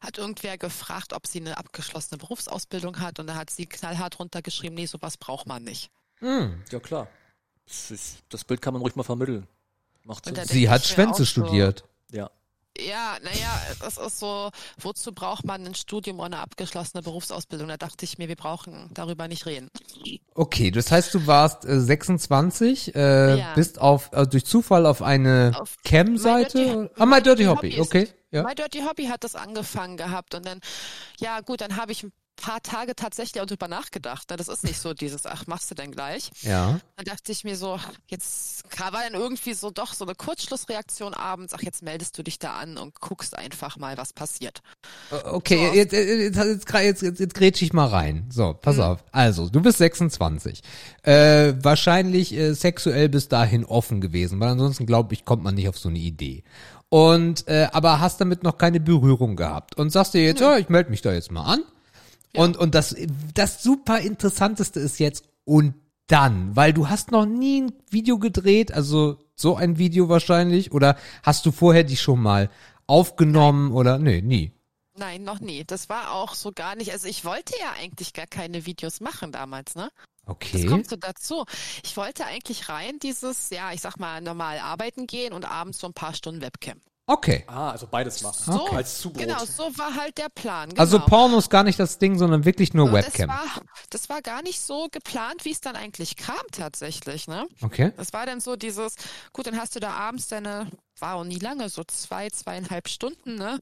[0.00, 4.74] hat irgendwer gefragt, ob sie eine abgeschlossene Berufsausbildung hat und da hat sie knallhart runtergeschrieben,
[4.74, 5.90] nee, sowas braucht man nicht.
[6.20, 6.62] Mhm.
[6.70, 7.08] Ja, klar.
[7.66, 9.46] Das, ist, das Bild kann man ruhig mal vermitteln.
[10.04, 10.36] Macht Sinn.
[10.44, 11.84] Sie hat Schwänze auch so, studiert.
[12.10, 12.30] Ja.
[12.78, 17.68] Ja, naja, das ist so, wozu braucht man ein Studium oder eine abgeschlossene Berufsausbildung?
[17.68, 19.70] Da dachte ich mir, wir brauchen darüber nicht reden.
[20.34, 23.54] Okay, das heißt, du warst äh, 26, äh, Ja.
[23.54, 25.52] bist auf äh, durch Zufall auf eine
[25.84, 26.90] Cam-Seite.
[26.96, 28.08] Ah, My Dirty Hobby, Hobby okay.
[28.30, 28.42] Ja.
[28.42, 30.60] My Dirty Hobby hat das angefangen gehabt und dann,
[31.18, 34.30] ja gut, dann habe ich ein paar Tage tatsächlich auch drüber nachgedacht.
[34.30, 34.36] ne?
[34.36, 36.30] Das ist nicht so dieses, ach, machst du denn gleich?
[36.42, 36.78] Ja.
[36.96, 37.78] Dann dachte ich mir so,
[38.08, 42.38] jetzt war dann irgendwie so doch so eine Kurzschlussreaktion abends, ach, jetzt meldest du dich
[42.38, 44.62] da an und guckst einfach mal, was passiert.
[45.10, 45.74] Äh, Okay, So.
[45.74, 48.26] jetzt, jetzt, jetzt, jetzt, jetzt, jetzt grätsch ich mal rein.
[48.30, 49.04] So, pass auf.
[49.12, 50.60] Also, du bist 26.
[51.02, 55.68] Äh, wahrscheinlich äh, sexuell bis dahin offen gewesen, weil ansonsten glaube ich, kommt man nicht
[55.68, 56.44] auf so eine Idee.
[56.88, 60.68] Und äh, aber hast damit noch keine Berührung gehabt und sagst dir jetzt, ja, ich
[60.68, 61.64] melde mich da jetzt mal an.
[62.36, 62.94] Und und das
[63.34, 65.74] das super interessanteste ist jetzt und
[66.06, 70.96] dann, weil du hast noch nie ein Video gedreht, also so ein Video wahrscheinlich oder
[71.22, 72.48] hast du vorher die schon mal
[72.86, 74.52] aufgenommen oder nee, nie.
[74.98, 75.64] Nein, noch nie.
[75.64, 76.92] Das war auch so gar nicht.
[76.92, 79.90] Also ich wollte ja eigentlich gar keine Videos machen damals, ne?
[80.24, 80.66] Das Okay.
[80.66, 81.44] kommt so dazu.
[81.84, 85.86] Ich wollte eigentlich rein dieses, ja, ich sag mal, normal arbeiten gehen und abends so
[85.86, 86.80] ein paar Stunden Webcam.
[87.08, 87.44] Okay.
[87.46, 88.52] Ah, also beides machen.
[88.52, 89.22] So, Als Zubrot.
[89.22, 90.70] genau, so war halt der Plan.
[90.70, 90.80] Genau.
[90.80, 93.28] Also Porno ist gar nicht das Ding, sondern wirklich nur Webcam.
[93.28, 97.46] Das war, das war gar nicht so geplant, wie es dann eigentlich kam tatsächlich, ne?
[97.62, 97.92] Okay.
[97.96, 98.96] Das war dann so dieses,
[99.32, 103.36] gut, dann hast du da abends deine, war auch nie lange, so zwei, zweieinhalb Stunden,
[103.36, 103.60] ne?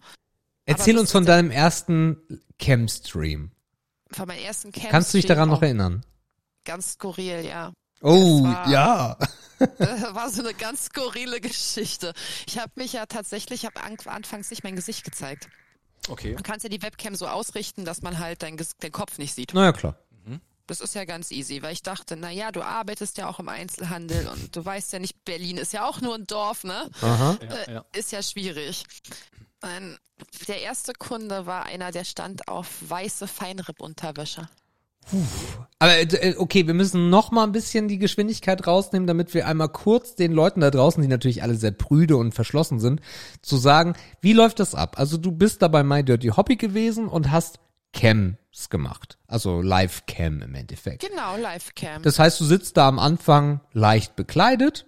[0.64, 2.16] Erzähl uns von deinem ersten
[2.58, 3.50] Cam-Stream.
[4.10, 4.88] Von meinem ersten Camp.
[4.88, 6.02] Kannst du dich daran noch erinnern?
[6.64, 7.72] Ganz skurril, ja.
[8.04, 9.16] Oh, war- ja.
[9.58, 12.12] Das war so eine ganz skurrile Geschichte.
[12.46, 15.48] Ich habe mich ja tatsächlich, ich habe an, anfangs nicht mein Gesicht gezeigt.
[16.08, 16.34] Okay.
[16.34, 19.34] Du kannst ja die Webcam so ausrichten, dass man halt dein, Ges- den Kopf nicht
[19.34, 19.54] sieht.
[19.54, 19.96] Naja, klar.
[20.66, 23.50] Das ist ja ganz easy, weil ich dachte, na ja, du arbeitest ja auch im
[23.50, 26.88] Einzelhandel und du weißt ja nicht, Berlin ist ja auch nur ein Dorf, ne?
[27.02, 27.36] Aha.
[27.66, 27.84] Ja, ja.
[27.94, 28.84] Ist ja schwierig.
[29.60, 29.98] Ein,
[30.48, 34.48] der erste Kunde war einer, der stand auf weiße Feinripp-Unterwäsche.
[35.78, 39.68] Aber äh, okay, wir müssen noch mal ein bisschen die Geschwindigkeit rausnehmen, damit wir einmal
[39.68, 43.00] kurz den Leuten da draußen, die natürlich alle sehr prüde und verschlossen sind,
[43.42, 44.98] zu sagen, wie läuft das ab?
[44.98, 47.58] Also du bist da bei My Dirty Hobby gewesen und hast
[47.92, 48.36] Cams
[48.70, 49.18] gemacht.
[49.26, 51.08] Also Live-Cam im Endeffekt.
[51.08, 52.02] Genau, Livecam.
[52.02, 54.86] Das heißt, du sitzt da am Anfang leicht bekleidet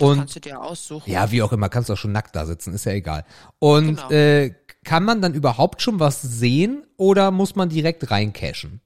[0.00, 1.10] und kannst du dir aussuchen.
[1.10, 3.24] ja, wie auch immer, kannst auch schon nackt da sitzen, ist ja egal.
[3.58, 4.10] Und Genau.
[4.10, 8.80] äh, kann man dann überhaupt schon was sehen oder muss man direkt reincashen?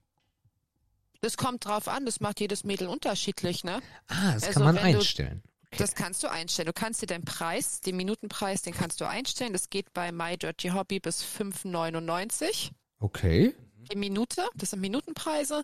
[1.21, 3.81] Das kommt drauf an, das macht jedes Mädel unterschiedlich, ne?
[4.09, 5.43] Ah, das Also kann man einstellen.
[5.67, 5.77] Okay.
[5.83, 6.67] Das kannst du einstellen.
[6.67, 9.53] Du kannst dir den Preis, den Minutenpreis, den kannst du einstellen.
[9.53, 13.55] Das geht bei My Dirty Hobby bis 5,99 Okay.
[13.93, 14.47] die Minute.
[14.55, 15.63] Das sind Minutenpreise.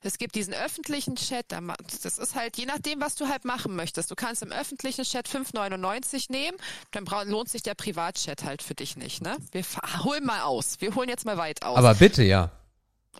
[0.00, 1.46] Es gibt diesen öffentlichen Chat.
[2.02, 4.10] Das ist halt je nachdem, was du halt machen möchtest.
[4.10, 6.56] Du kannst im öffentlichen Chat 5,99 nehmen.
[6.92, 9.22] Dann lohnt sich der Privatchat halt für dich nicht.
[9.22, 9.36] Ne?
[9.52, 9.64] Wir
[10.04, 10.80] holen mal aus.
[10.80, 11.76] Wir holen jetzt mal weit aus.
[11.76, 12.50] Aber bitte, ja.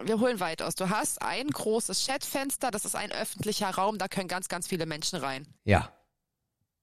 [0.05, 0.75] Wir holen weit aus.
[0.75, 2.71] Du hast ein großes Chatfenster.
[2.71, 3.99] Das ist ein öffentlicher Raum.
[3.99, 5.47] Da können ganz, ganz viele Menschen rein.
[5.65, 5.93] Ja.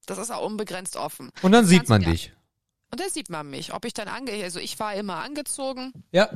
[0.05, 1.31] Das ist auch unbegrenzt offen.
[1.41, 2.33] Und dann Das sieht man dich.
[2.91, 3.73] Und da sieht man mich.
[3.73, 5.91] Ob ich dann ange, also ich war immer angezogen.
[6.11, 6.29] Ja.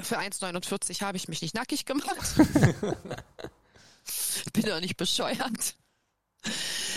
[0.00, 2.34] Für 1,49 habe ich mich nicht nackig gemacht.
[4.06, 5.76] ich bin doch nicht bescheuert.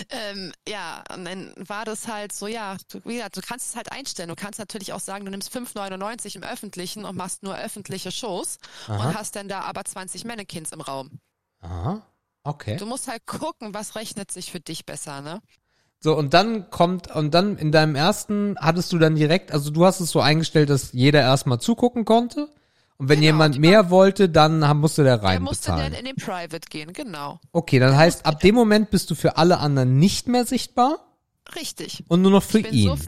[0.10, 3.76] Ähm, ja, und dann war das halt so, ja, du, wie gesagt, du kannst es
[3.76, 4.30] halt einstellen.
[4.30, 8.58] Du kannst natürlich auch sagen, du nimmst 5,99 im Öffentlichen und machst nur öffentliche Shows
[8.88, 9.08] Aha.
[9.08, 11.20] und hast dann da aber 20 Mannequins im Raum.
[11.62, 12.06] Aha.
[12.43, 12.78] Okay.
[12.78, 15.41] Du musst halt gucken, was rechnet sich für dich besser, ne?
[16.00, 19.86] So, und dann kommt, und dann in deinem ersten hattest du dann direkt, also du
[19.86, 22.50] hast es so eingestellt, dass jeder erstmal zugucken konnte.
[22.98, 25.93] Und wenn Genau, jemand mehr wollte, dann haben- musste der Er rein musste dann bezahlen.
[25.96, 27.39] in den Private gehen, genau.
[27.52, 31.00] Okay, dann heißt, ab dem Moment bist du für alle anderen nicht mehr sichtbar
[31.56, 32.04] Richtig.
[32.08, 32.96] und nur noch für ihn.
[32.98, 33.06] so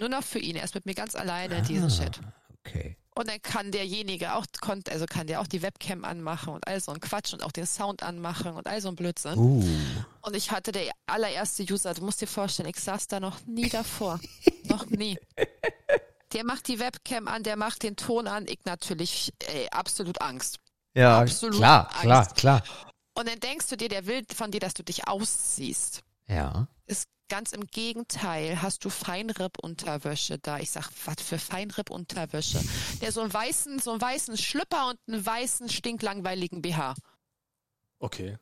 [0.00, 0.56] nur noch für ihn.
[0.56, 2.20] Er ist mit mir ganz alleine in diesem Chat.
[2.66, 2.96] Okay.
[3.16, 4.46] Und dann kann derjenige auch,
[4.90, 7.66] also kann der auch die Webcam anmachen und all so ein Quatsch und auch den
[7.66, 9.36] Sound anmachen und all so ein Blödsinn.
[9.36, 9.64] Uh.
[10.22, 13.68] Und ich hatte der allererste User, du musst dir vorstellen, ich saß da noch nie
[13.70, 14.20] davor.
[14.68, 15.18] noch nie.
[16.32, 20.58] Der macht die Webcam an, der macht den Ton an, ich natürlich ey, absolut Angst.
[20.94, 22.36] Ja, Absolut klar, klar, Angst.
[22.36, 22.62] klar.
[23.14, 26.02] Und dann denkst du dir, der will von dir, dass du dich ausziehst.
[26.26, 26.68] Ja.
[26.86, 30.58] Ist ganz im Gegenteil, hast du Feinripp-Unterwäsche da.
[30.58, 32.60] Ich sag, was für Feinripp-Unterwäsche?
[33.00, 36.94] Der so einen weißen, so einen weißen Schlüpper und einen weißen, stinklangweiligen BH.
[37.98, 38.38] Okay.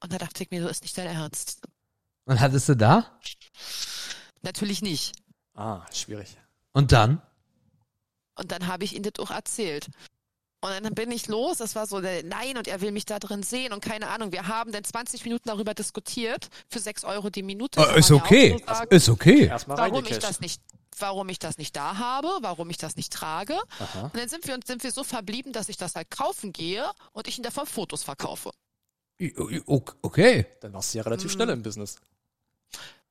[0.00, 1.60] Und da dachte ich mir, so ist nicht dein Ernst.
[2.24, 3.18] Und hattest du da?
[4.42, 5.16] Natürlich nicht.
[5.54, 6.36] Ah, schwierig.
[6.72, 7.20] Und dann?
[8.36, 9.88] Und dann habe ich ihm das auch erzählt.
[10.60, 13.44] Und dann bin ich los, das war so, nein, und er will mich da drin
[13.44, 14.32] sehen und keine Ahnung.
[14.32, 17.80] Wir haben dann 20 Minuten darüber diskutiert, für 6 Euro die Minute.
[17.80, 18.56] Äh, ist okay.
[18.58, 18.94] so sagen.
[18.94, 19.46] Ist okay.
[19.46, 20.60] Erstmal warum ich das nicht,
[20.98, 23.56] warum ich das nicht da habe, warum ich das nicht trage.
[23.78, 24.02] Aha.
[24.06, 27.28] Und dann sind wir, sind wir so verblieben, dass ich das halt kaufen gehe und
[27.28, 28.50] ich ihn davon Fotos verkaufe.
[29.66, 30.46] Okay.
[30.60, 31.34] Dann warst du ja relativ Mhm.
[31.34, 31.96] schnell im Business.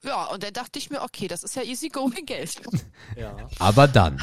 [0.03, 2.61] Ja, und dann dachte ich mir, okay, das ist ja easy going Geld.
[3.15, 3.35] Ja.
[3.59, 4.21] Aber dann.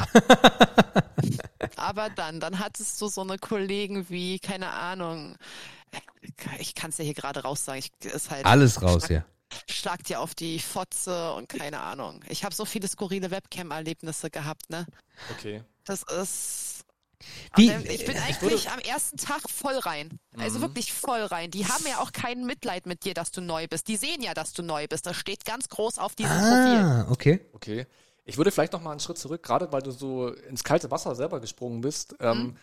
[1.75, 5.35] Aber dann, dann hattest du so eine Kollegen wie, keine Ahnung,
[6.59, 9.25] ich kann es ja hier gerade raus sagen, ich, ist halt, Alles raus hier.
[9.69, 12.23] schlag dir auf die Fotze und keine Ahnung.
[12.29, 14.85] Ich habe so viele skurrile Webcam-Erlebnisse gehabt, ne?
[15.31, 15.63] Okay.
[15.83, 16.74] Das ist.
[17.55, 20.19] Wie- Aber ich bin eigentlich am ersten Tag voll rein.
[20.37, 21.51] Also wirklich voll rein.
[21.51, 23.87] Die haben ja auch kein Mitleid mit dir, dass du neu bist.
[23.87, 25.05] Die sehen ja, dass du neu bist.
[25.05, 26.47] Das steht ganz groß auf diesem Profil.
[26.49, 27.39] Ah, okay.
[27.53, 27.87] Okay.
[28.25, 31.15] Ich würde vielleicht noch mal einen Schritt zurück, gerade weil du so ins kalte Wasser
[31.15, 32.15] selber gesprungen bist.
[32.19, 32.57] Ähm, Mhm.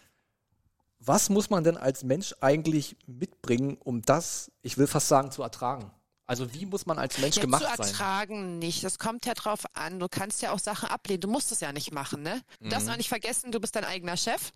[1.04, 5.42] Was muss man denn als Mensch eigentlich mitbringen, um das, ich will fast sagen, zu
[5.42, 5.90] ertragen?
[6.26, 7.86] Also wie muss man als Mensch Ja, gemacht zu sein?
[7.88, 8.84] ertragen nicht.
[8.84, 9.98] Das kommt ja drauf an.
[9.98, 11.20] Du kannst ja auch Sachen ablehnen.
[11.20, 12.42] Du musst es ja nicht machen, ne?
[12.60, 14.52] Du darfst auch nicht vergessen, du bist dein eigener Chef.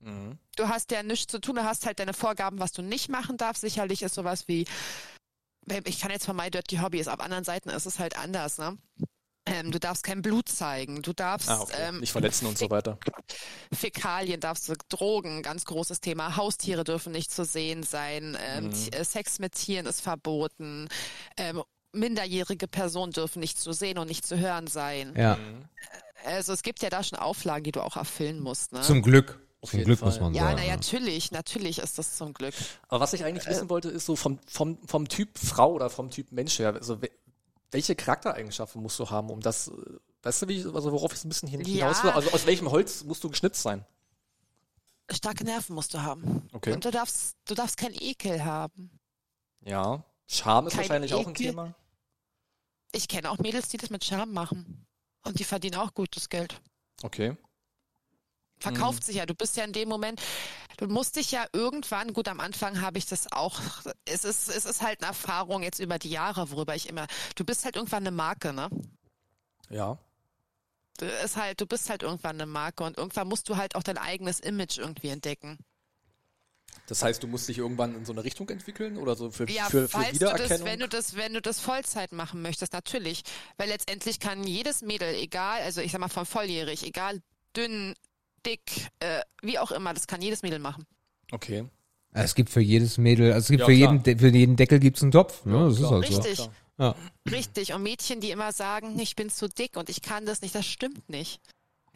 [0.00, 0.38] Mhm.
[0.56, 1.56] Du hast ja nichts zu tun.
[1.56, 3.60] Du hast halt deine Vorgaben, was du nicht machen darfst.
[3.62, 4.66] Sicherlich ist sowas wie,
[5.84, 8.58] ich kann jetzt von My Dirty Hobby, ist auf anderen Seiten ist es halt anders,
[8.58, 8.78] ne?
[9.54, 11.02] Ähm, du darfst kein Blut zeigen.
[11.02, 11.74] Du darfst Ah, okay.
[11.80, 12.98] ähm, Nicht verletzen und so weiter.
[13.72, 16.36] Fäkalien darfst du, Drogen, ganz großes Thema.
[16.36, 18.36] Haustiere dürfen nicht zu sehen sein.
[18.40, 18.72] Ähm, Mhm.
[18.92, 20.88] Äh, Sex mit Tieren ist verboten.
[21.36, 25.14] Ähm, minderjährige Personen dürfen nicht zu sehen und nicht zu hören sein.
[25.16, 25.38] Ja,
[26.24, 28.72] Also es gibt ja da schon Auflagen, die du auch erfüllen musst.
[28.72, 28.80] Ne?
[28.82, 29.40] zum Glück.
[29.60, 30.08] Auf Zum Glück Fall.
[30.10, 30.56] muss man ja, sagen.
[30.58, 30.76] na ja.
[30.76, 32.54] natürlich, natürlich ist das zum Glück.
[32.88, 36.10] Aber was ich eigentlich wissen wollte, ist so vom, vom, vom Typ Frau oder vom
[36.10, 37.00] Typ Mensch her, also
[37.70, 39.72] welche Charaktereigenschaften musst du haben, um das, äh,
[40.22, 42.10] weißt du, wie, ich- also worauf ich ein bisschen hin- hinaus will?
[42.10, 43.84] Also aus welchem Holz musst du geschnitzt sein?
[45.10, 46.48] Starke Nerven musst du haben.
[46.52, 46.72] Okay.
[46.72, 48.90] Und du darfst, du darfst keinen Ekel haben.
[49.60, 50.04] Ja.
[50.26, 51.46] Scham ist Kein wahrscheinlich auch ein Ekel.
[51.46, 51.74] Thema.
[52.92, 54.86] Ich kenne auch Mädels, die das mit Charme machen.
[55.24, 56.60] Und die verdienen auch gutes Geld.
[57.02, 57.36] Okay.
[58.58, 59.26] Verkauft sich ja.
[59.26, 60.20] Du bist ja in dem Moment,
[60.78, 63.60] du musst dich ja irgendwann, gut, am Anfang habe ich das auch,
[64.04, 67.06] es ist, es ist halt eine Erfahrung jetzt über die Jahre, worüber ich immer,
[67.36, 68.68] du bist halt irgendwann eine Marke, ne?
[69.70, 69.98] Ja.
[70.98, 73.82] Du, ist halt, du bist halt irgendwann eine Marke und irgendwann musst du halt auch
[73.82, 75.58] dein eigenes Image irgendwie entdecken.
[76.86, 79.66] Das heißt, du musst dich irgendwann in so eine Richtung entwickeln oder so für, Ja,
[79.66, 80.66] für, für falls du das, Wiedererkennung?
[80.66, 83.22] wenn du das, wenn du das Vollzeit machen möchtest, natürlich.
[83.58, 87.20] Weil letztendlich kann jedes Mädel, egal, also ich sag mal von volljährig, egal
[87.54, 87.94] dünn,
[88.46, 90.84] dick, äh, wie auch immer, das kann jedes Mädel machen.
[91.32, 91.64] okay.
[92.12, 93.92] Es gibt für jedes Mädel, also es gibt Ja, für, klar.
[93.92, 95.44] jeden, De- für jeden Deckel gibt's einen Topf.
[95.44, 95.58] Ne?
[95.66, 95.90] das ist klar.
[95.92, 96.20] halt so.
[96.22, 96.50] Richtig.
[96.78, 96.94] Ja.
[97.30, 97.72] Richtig.
[97.74, 100.64] Und Mädchen, die immer sagen, ich bin zu dick und ich kann das nicht, das
[100.66, 101.38] stimmt nicht.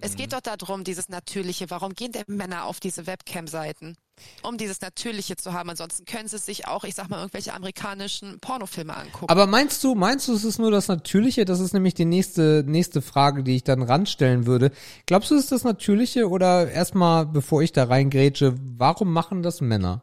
[0.05, 0.16] Es Mhm.
[0.16, 1.70] geht doch darum, dieses Natürliche.
[1.70, 3.96] Warum gehen denn Männer auf diese Webcam-Seiten?
[4.42, 5.70] Um dieses Natürliche zu haben.
[5.70, 9.28] Ansonsten können sie sich auch, ich sag mal, irgendwelche amerikanischen Pornofilme angucken.
[9.28, 11.44] Aber meinst du, meinst du, es ist nur das Natürliche?
[11.44, 14.72] Das ist nämlich die nächste, nächste Frage, die ich dann ranstellen würde.
[15.07, 19.61] Glaubst du, es ist das Natürliche oder erstmal, bevor ich da reingrätsche, warum machen das
[19.61, 20.03] Männer?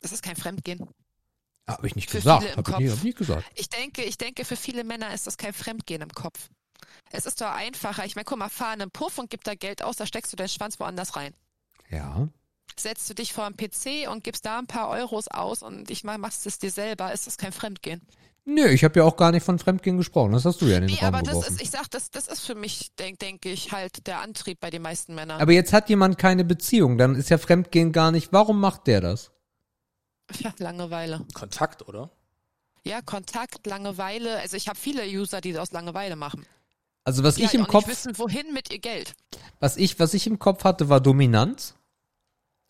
[0.00, 0.88] das ist kein Fremdgehen.
[1.68, 2.56] Habe ich nicht Für gesagt.
[2.56, 3.44] Habe ich, hab ich nicht gesagt.
[3.54, 6.48] Ich denke, ich denke, für viele Männer ist das kein Fremdgehen im Kopf.
[7.10, 8.04] Es ist doch einfacher.
[8.04, 10.32] Ich meine, guck mal, fahr in einen Puff und gib da Geld aus, da steckst
[10.32, 11.34] du deinen Schwanz woanders rein.
[11.90, 12.28] Ja.
[12.78, 16.04] Setzt du dich vor einen PC und gibst da ein paar Euros aus und ich
[16.04, 18.00] mal machst es dir selber, ist das kein Fremdgehen.
[18.44, 20.32] Nö, ich habe ja auch gar nicht von Fremdgehen gesprochen.
[20.32, 21.54] Das hast du ja in den Nee, Raum aber das geworfen.
[21.54, 24.70] ist, ich sag, das, das ist für mich, denke denk ich, halt der Antrieb bei
[24.70, 25.40] den meisten Männern.
[25.40, 28.32] aber jetzt hat jemand keine Beziehung, dann ist ja Fremdgehen gar nicht.
[28.32, 29.30] Warum macht der das?
[30.38, 31.24] ja, Langeweile.
[31.34, 32.10] Kontakt, oder?
[32.84, 34.38] Ja, Kontakt, Langeweile.
[34.40, 36.44] Also ich habe viele User, die das aus Langeweile machen.
[37.04, 39.14] Also was Die ich halt im Kopf, wissen, wohin mit ihr Geld.
[39.60, 41.74] was ich, was ich im Kopf hatte, war Dominanz.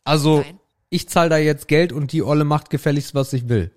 [0.04, 0.58] Also Nein.
[0.88, 3.70] ich zahle da jetzt Geld und die Olle macht gefälligst, was ich will.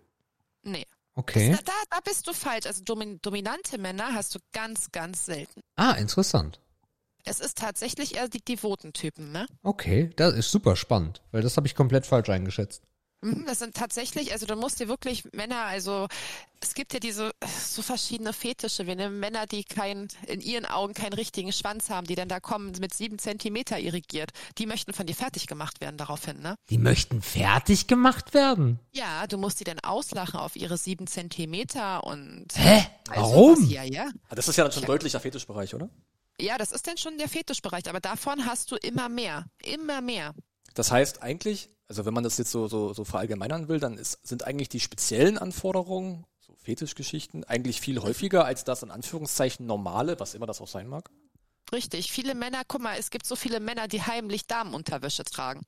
[0.64, 0.86] Nee.
[1.14, 1.52] Okay.
[1.52, 2.66] Das, da, da bist du falsch.
[2.66, 5.62] Also domin, dominante Männer hast du ganz, ganz selten.
[5.76, 6.60] Ah, interessant.
[7.24, 9.48] Es ist tatsächlich eher die Devoten-Typen, ne?
[9.64, 12.84] Okay, das ist super spannend, weil das habe ich komplett falsch eingeschätzt.
[13.26, 16.08] Mhm, Das sind tatsächlich, also du musst dir wirklich Männer, also
[16.62, 21.14] es gibt ja diese so verschiedene Fetische, wenn Männer, die kein, in ihren Augen keinen
[21.14, 25.16] richtigen Schwanz haben, die dann da kommen mit sieben Zentimeter irrigiert, die möchten von dir
[25.16, 26.56] fertig gemacht werden daraufhin, ne?
[26.70, 28.80] Die möchten fertig gemacht werden.
[28.92, 32.86] Ja, du musst die dann auslachen auf ihre sieben Zentimeter und Hä?
[33.10, 33.64] also Warum?
[33.64, 34.10] was, ja, ja.
[34.30, 35.90] Ah, Das ist ja dann schon ein deutlicher Fetischbereich, oder?
[36.40, 40.34] Ja, das ist dann schon der Fetischbereich, aber davon hast du immer mehr, immer mehr.
[40.74, 44.26] Das heißt eigentlich, also wenn man das jetzt so, so, so verallgemeinern will, dann ist,
[44.26, 50.20] sind eigentlich die speziellen Anforderungen, so Fetischgeschichten, eigentlich viel häufiger als das in Anführungszeichen normale,
[50.20, 51.10] was immer das auch sein mag.
[51.72, 52.12] Richtig.
[52.12, 55.66] Viele Männer, guck mal, es gibt so viele Männer, die heimlich Damenunterwäsche tragen.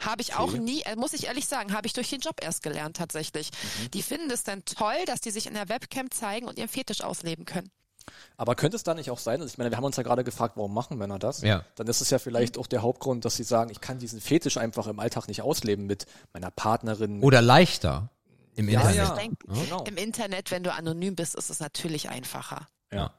[0.00, 0.58] Habe ich auch Okay.
[0.58, 3.50] nie, äh, muss ich ehrlich sagen, habe ich durch den Job erst gelernt tatsächlich.
[3.50, 3.90] Mhm.
[3.92, 7.00] Die finden es dann toll, dass die sich in der Webcam zeigen und ihren Fetisch
[7.00, 7.70] ausleben können.
[8.36, 10.24] Aber könnte es da nicht auch sein, also ich meine, wir haben uns ja gerade
[10.24, 11.42] gefragt, warum machen Männer das?
[11.42, 11.64] Ja.
[11.76, 14.56] Dann ist es ja vielleicht auch der Hauptgrund, dass sie sagen, ich kann diesen Fetisch
[14.58, 17.22] einfach im Alltag nicht ausleben mit meiner Partnerin.
[17.22, 18.10] Oder leichter
[18.54, 18.96] im Ja, Internet.
[18.96, 19.14] ja.
[19.16, 19.84] Ich denk, Genau.
[19.84, 22.66] Im Internet, wenn du anonym bist, ist es natürlich einfacher.
[22.92, 23.12] Ja.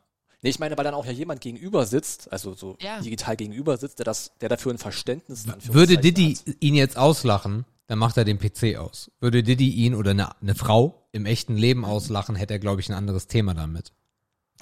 [0.43, 2.99] Nee, ich meine, weil dann auch ja jemand gegenüber sitzt, also so Ja.
[3.01, 6.55] digital gegenüber sitzt, der das, der dafür ein Verständnis in Würde Diddy hat.
[6.59, 9.09] ihn jetzt auslachen, dann macht er den PC aus.
[9.19, 12.89] Würde Diddy ihn oder eine, eine Frau im echten Leben auslachen, hätte er, glaube ich,
[12.89, 13.91] ein anderes Thema damit.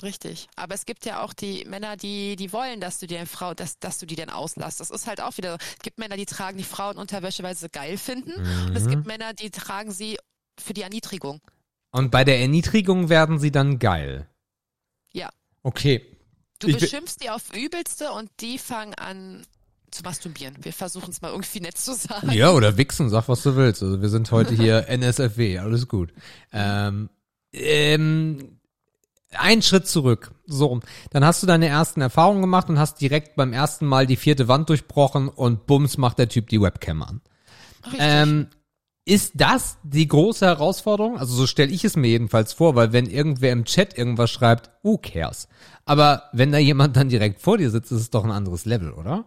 [0.02, 0.48] Richtig.
[0.56, 3.54] Aber es gibt ja auch die Männer, die, die wollen, dass du dir eine Frau,
[3.54, 4.80] dass, dass du die denn auslässt.
[4.80, 7.70] Das ist halt auch wieder, es gibt Männer, die tragen die Frauenunterwäsche, weil sie sie
[7.70, 8.34] geil finden.
[8.68, 10.18] Und es gibt Männer, die tragen sie
[10.60, 11.42] für die Erniedrigung.
[11.92, 14.28] Und bei der Erniedrigung werden sie dann geil.
[15.14, 15.30] Ja.
[15.64, 16.06] Okay.
[16.60, 19.46] Du Ich beschimpfst die auf übelste und die fangen an
[19.92, 20.58] zu masturbieren.
[20.62, 22.32] Wir versuchen es mal irgendwie nett zu sagen.
[22.32, 23.82] Ja, oder wichsen, sag was du willst.
[23.82, 26.14] Also wir sind heute hier NSFW, alles gut.
[26.52, 27.10] Ähm,
[27.54, 28.55] ähm,
[29.40, 30.32] ein Schritt zurück.
[30.46, 30.80] So,
[31.12, 34.48] dann hast du deine ersten Erfahrungen gemacht und hast direkt beim ersten Mal die vierte
[34.48, 37.22] Wand durchbrochen und bums macht der Typ die Webcam an.
[37.86, 38.00] Richtig.
[38.02, 38.48] Ähm,
[39.06, 41.20] Ist das die große Herausforderung?
[41.20, 44.72] Also so stelle ich es mir jedenfalls vor, weil wenn irgendwer im Chat irgendwas schreibt,
[44.82, 45.48] who cares?
[45.86, 48.92] Aber wenn da jemand dann direkt vor dir sitzt, ist es doch ein anderes Level,
[48.92, 49.26] oder?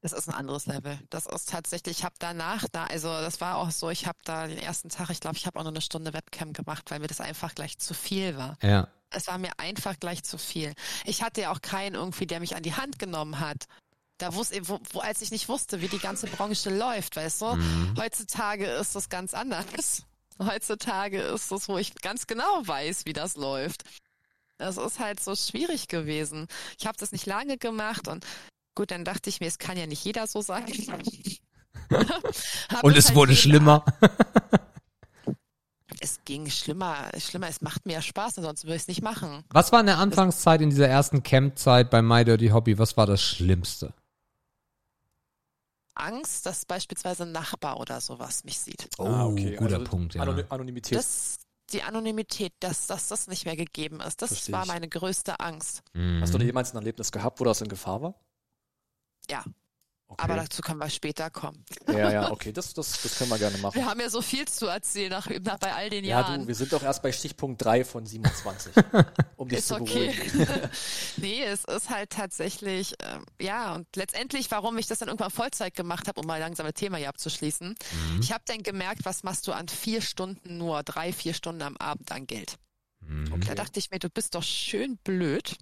[0.00, 0.98] Das ist ein anderes Level.
[1.10, 4.46] Das ist tatsächlich, ich habe danach, da, also das war auch so, ich habe da
[4.46, 7.08] den ersten Tag, ich glaube, ich habe auch nur eine Stunde Webcam gemacht, weil mir
[7.08, 8.58] das einfach gleich zu viel war.
[8.62, 8.88] Ja.
[9.10, 10.74] Es war mir einfach gleich zu viel.
[11.04, 13.66] Ich hatte ja auch keinen irgendwie, der mich an die Hand genommen hat.
[14.18, 17.54] Da wusste, wo, wo, als ich nicht wusste, wie die ganze Branche läuft, weißt du?
[17.54, 17.94] Mhm.
[17.98, 20.02] Heutzutage ist das ganz anders.
[20.40, 23.84] Heutzutage ist es, wo ich ganz genau weiß, wie das läuft.
[24.58, 26.48] Das ist halt so schwierig gewesen.
[26.78, 28.26] Ich habe das nicht lange gemacht und
[28.74, 30.66] gut, dann dachte ich mir, es kann ja nicht jeder so sein.
[32.82, 33.84] Und das es halt wurde schlimmer.
[36.00, 39.44] es ging schlimmer, schlimmer, es macht mir Spaß, ansonsten würde ich es nicht machen.
[39.50, 43.06] Was war in der Anfangszeit, in dieser ersten Camp-Zeit bei My Dirty Hobby, was war
[43.06, 43.94] das Schlimmste?
[45.94, 48.88] Angst, dass beispielsweise ein Nachbar oder sowas mich sieht.
[48.98, 50.22] Oh, guter Punkt, ja.
[50.22, 50.96] Anony- Anonymität.
[50.96, 51.38] Das,
[51.72, 54.68] die Anonymität, dass, dass das nicht mehr gegeben ist, das Versteh war ich.
[54.68, 55.82] meine größte Angst.
[56.20, 56.44] Hast du Mhm.
[56.44, 58.14] jemals ein Erlebnis gehabt, wo das in Gefahr war?
[59.28, 59.44] Ja,
[60.10, 60.24] Okay.
[60.24, 61.62] aber dazu können wir später kommen.
[61.86, 63.74] ja, ja, okay, das, das, das können wir gerne machen.
[63.74, 66.42] Wir haben ja so viel zu erzählen nach, nach bei all den Ja, Jahren.
[66.42, 68.72] du, wir sind doch erst bei Stichpunkt 3 von 27.
[69.36, 70.14] um dich ist zu okay.
[70.14, 70.70] beruhigen.
[71.18, 75.74] nee, es ist halt tatsächlich, ähm, ja, und letztendlich, warum ich das dann irgendwann Vollzeit
[75.74, 77.68] gemacht habe, um mal langsam das Thema hier abzuschließen.
[77.68, 78.20] Mhm.
[78.22, 81.76] Ich habe dann gemerkt, was machst du an vier Stunden nur, drei, vier Stunden am
[81.76, 82.56] Abend an Geld.
[83.00, 83.42] Mhm.
[83.46, 85.56] Da dachte ich mir, du bist doch schön blöd,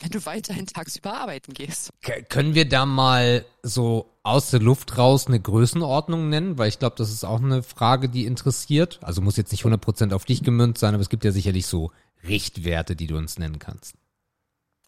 [0.00, 1.90] wenn du weiterhin tagsüber arbeiten gehst.
[2.02, 6.58] K- Können wir da mal so aus der Luft raus eine Größenordnung nennen?
[6.58, 8.98] Weil ich glaube, das ist auch eine Frage, die interessiert.
[9.02, 11.92] Also muss jetzt nicht 100% auf dich gemünzt sein, aber es gibt ja sicherlich so
[12.26, 13.94] Richtwerte, die du uns nennen kannst.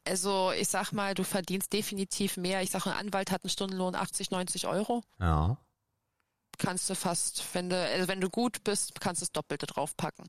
[0.04, 2.62] Also ich sag mal, du verdienst definitiv mehr.
[2.62, 5.02] Ich sag, ein Anwalt hat einen Stundenlohn 80, 90 Euro.
[5.20, 5.56] Ja.
[6.58, 10.26] Kannst du fast, wenn du, also wenn du gut bist, kannst du das Doppelte draufpacken.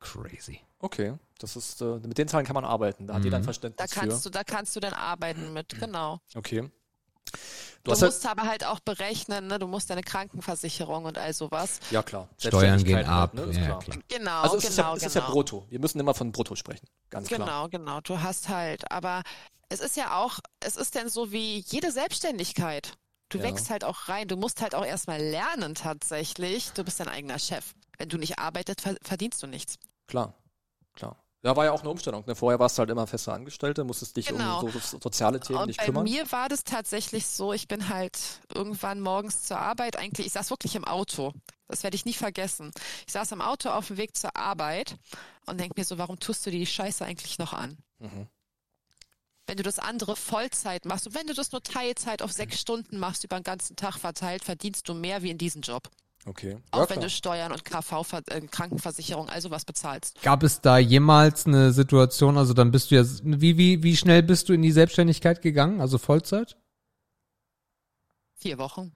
[0.00, 0.60] Crazy.
[0.80, 3.06] Okay, das ist, äh, mit den Zahlen kann man arbeiten.
[3.06, 3.24] Da hat Mhm.
[3.26, 4.30] jeder ein Da Verständnis kannst für.
[4.30, 6.20] du, da kannst du dann arbeiten mit, genau.
[6.34, 6.70] Okay.
[7.84, 9.58] Du, Du, musst aber halt auch berechnen, ne?
[9.58, 11.80] Du musst deine Krankenversicherung und all sowas.
[11.90, 12.28] ja klar.
[12.38, 13.32] Steuern gehen ab.
[13.32, 13.78] halt, ne, ist ja, klar.
[13.80, 13.98] klar.
[14.08, 15.26] Genau, Also es, ist, ja, genau, es ist genau.
[15.26, 15.66] ja brutto.
[15.68, 16.86] Wir müssen immer von brutto sprechen.
[17.10, 17.40] Ganz klar.
[17.40, 18.00] Genau, genau.
[18.00, 19.22] Du hast halt, aber
[19.68, 22.94] es ist ja auch, es ist denn so wie jede Selbstständigkeit.
[23.30, 23.44] Du Ja.
[23.44, 24.26] wächst halt auch rein.
[24.26, 26.70] Du musst halt auch erstmal lernen tatsächlich.
[26.72, 27.74] Du bist dein eigener Chef.
[27.98, 29.76] Wenn du nicht arbeitest, ver verdienst du nichts.
[30.08, 30.34] Klar,
[30.94, 31.22] klar.
[31.44, 32.24] Ja, war ja auch eine Umstellung.
[32.26, 32.34] Ne?
[32.34, 34.60] Vorher warst du halt immer fester Angestellte, musstest dich Genau.
[34.64, 36.02] um so, so soziale Themen Und nicht bei kümmern.
[36.02, 38.18] mir war das tatsächlich so, ich bin halt
[38.52, 41.32] irgendwann morgens zur Arbeit, eigentlich, ich saß wirklich im Auto.
[41.68, 42.72] Das werde ich nie vergessen.
[43.06, 44.96] Ich saß im Auto auf dem Weg zur Arbeit
[45.46, 47.78] und denk mir so, warum tust du dir die Scheiße eigentlich noch an?
[48.00, 48.26] Mhm.
[49.46, 52.98] Wenn du das andere Vollzeit machst und wenn du das nur Teilzeit auf sechs Stunden
[52.98, 55.88] machst, über den ganzen Tag verteilt, verdienst du mehr wie in diesem Job.
[56.26, 56.58] Okay.
[56.70, 57.04] Auch ja, wenn klar.
[57.04, 60.20] du Steuern und KV, äh, Krankenversicherung, also was bezahlst.
[60.22, 64.22] Gab es da jemals eine Situation, also dann bist du ja, wie, wie, wie schnell
[64.22, 66.56] bist du in die Selbstständigkeit gegangen, also Vollzeit?
[68.34, 68.92] Vier Wochen.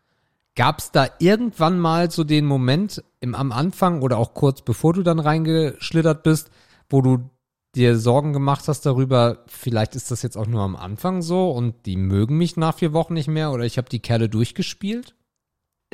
[0.54, 4.92] Gab es da irgendwann mal so den Moment im, am Anfang oder auch kurz bevor
[4.92, 6.50] du dann reingeschlittert bist,
[6.90, 7.30] wo du
[7.74, 11.86] dir Sorgen gemacht hast darüber, vielleicht ist das jetzt auch nur am Anfang so und
[11.86, 15.14] die mögen mich nach vier Wochen nicht mehr oder ich habe die Kerle durchgespielt?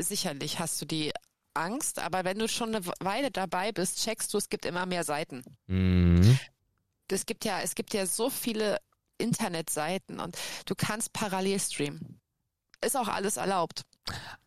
[0.01, 1.13] Sicherlich hast du die
[1.55, 5.03] Angst, aber wenn du schon eine Weile dabei bist, checkst du, es gibt immer mehr
[5.05, 5.43] Seiten.
[5.67, 6.39] Mhm.
[7.11, 8.79] Es gibt ja, es gibt ja so viele
[9.19, 10.37] Internetseiten und
[10.67, 12.21] du kannst parallel streamen.
[12.85, 13.83] Ist auch alles erlaubt.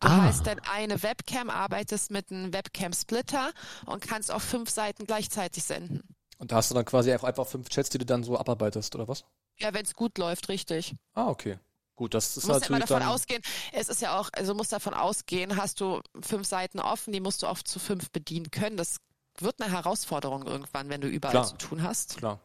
[0.00, 0.22] Du Ah.
[0.22, 3.52] heißt dann eine Webcam, arbeitest mit einem Webcam-Splitter
[3.86, 6.02] und kannst auf fünf Seiten gleichzeitig senden.
[6.38, 9.06] Und da hast du dann quasi einfach fünf Chats, die du dann so abarbeitest, oder
[9.06, 9.24] was?
[9.58, 10.94] Ja, wenn es gut läuft, richtig.
[11.14, 11.58] Ah, okay.
[12.02, 13.42] Gut, das ist Du musst ja immer natürlich davon ausgehen,
[13.72, 17.20] es ist ja auch, also du musst davon ausgehen, hast du fünf Seiten offen, die
[17.20, 18.76] musst du oft zu fünf bedienen können.
[18.76, 18.96] Das
[19.38, 21.46] wird eine Herausforderung irgendwann, wenn du überall Klar.
[21.46, 22.16] zu tun hast.
[22.16, 22.40] Klar.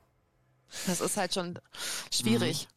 [0.85, 1.57] Das ist halt schon
[2.13, 2.67] schwierig.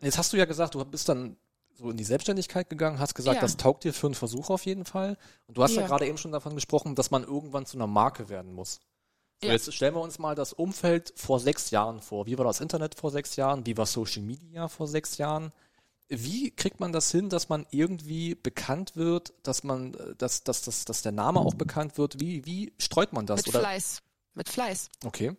[0.00, 1.36] Jetzt hast du ja gesagt, du bist dann
[1.76, 3.40] so in die Selbstständigkeit gegangen, hast gesagt, Ja.
[3.40, 5.16] das taugt dir für einen Versuch auf jeden Fall.
[5.46, 5.86] Und du hast ja, Ja.
[5.86, 8.80] gerade eben schon davon gesprochen, dass man irgendwann zu einer Marke werden muss.
[9.40, 9.52] So, Ja.
[9.52, 12.26] Jetzt stellen wir uns mal das Umfeld vor sechs Jahren vor.
[12.26, 13.64] Wie war das Internet vor sechs Jahren?
[13.64, 15.52] Wie war Social Media vor sechs Jahren?
[16.08, 20.62] Wie kriegt man das hin, dass man irgendwie bekannt wird, dass man, äh, dass, dass,
[20.62, 22.20] dass, dass der Name auch bekannt wird?
[22.20, 23.44] Wie, wie streut man das?
[23.44, 24.02] Mit Fleiß.
[24.34, 24.88] Mit Fleiß.
[25.04, 25.36] Okay.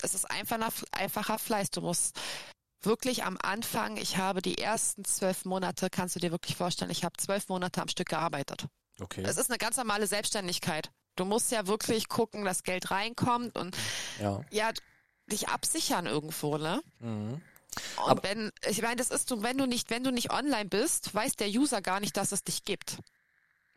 [0.00, 1.70] Es ist einfacher, einfacher Fleiß.
[1.70, 2.18] Du musst
[2.80, 7.04] wirklich am Anfang, ich habe die ersten zwölf Monate, kannst du dir wirklich vorstellen, ich
[7.04, 8.66] habe zwölf Monate am Stück gearbeitet.
[9.00, 9.22] Okay.
[9.24, 10.90] Es ist eine ganz normale Selbstständigkeit.
[11.16, 13.76] Du musst ja wirklich gucken, dass Geld reinkommt und
[14.20, 14.40] ja.
[14.50, 14.70] ja,
[15.30, 16.82] dich absichern irgendwo, ne?
[17.00, 17.42] Mhm.
[18.04, 20.66] Und Aber- wenn, ich meine, das ist so, wenn du nicht, wenn du nicht online
[20.66, 22.98] bist, weiß der User gar nicht, dass es dich gibt.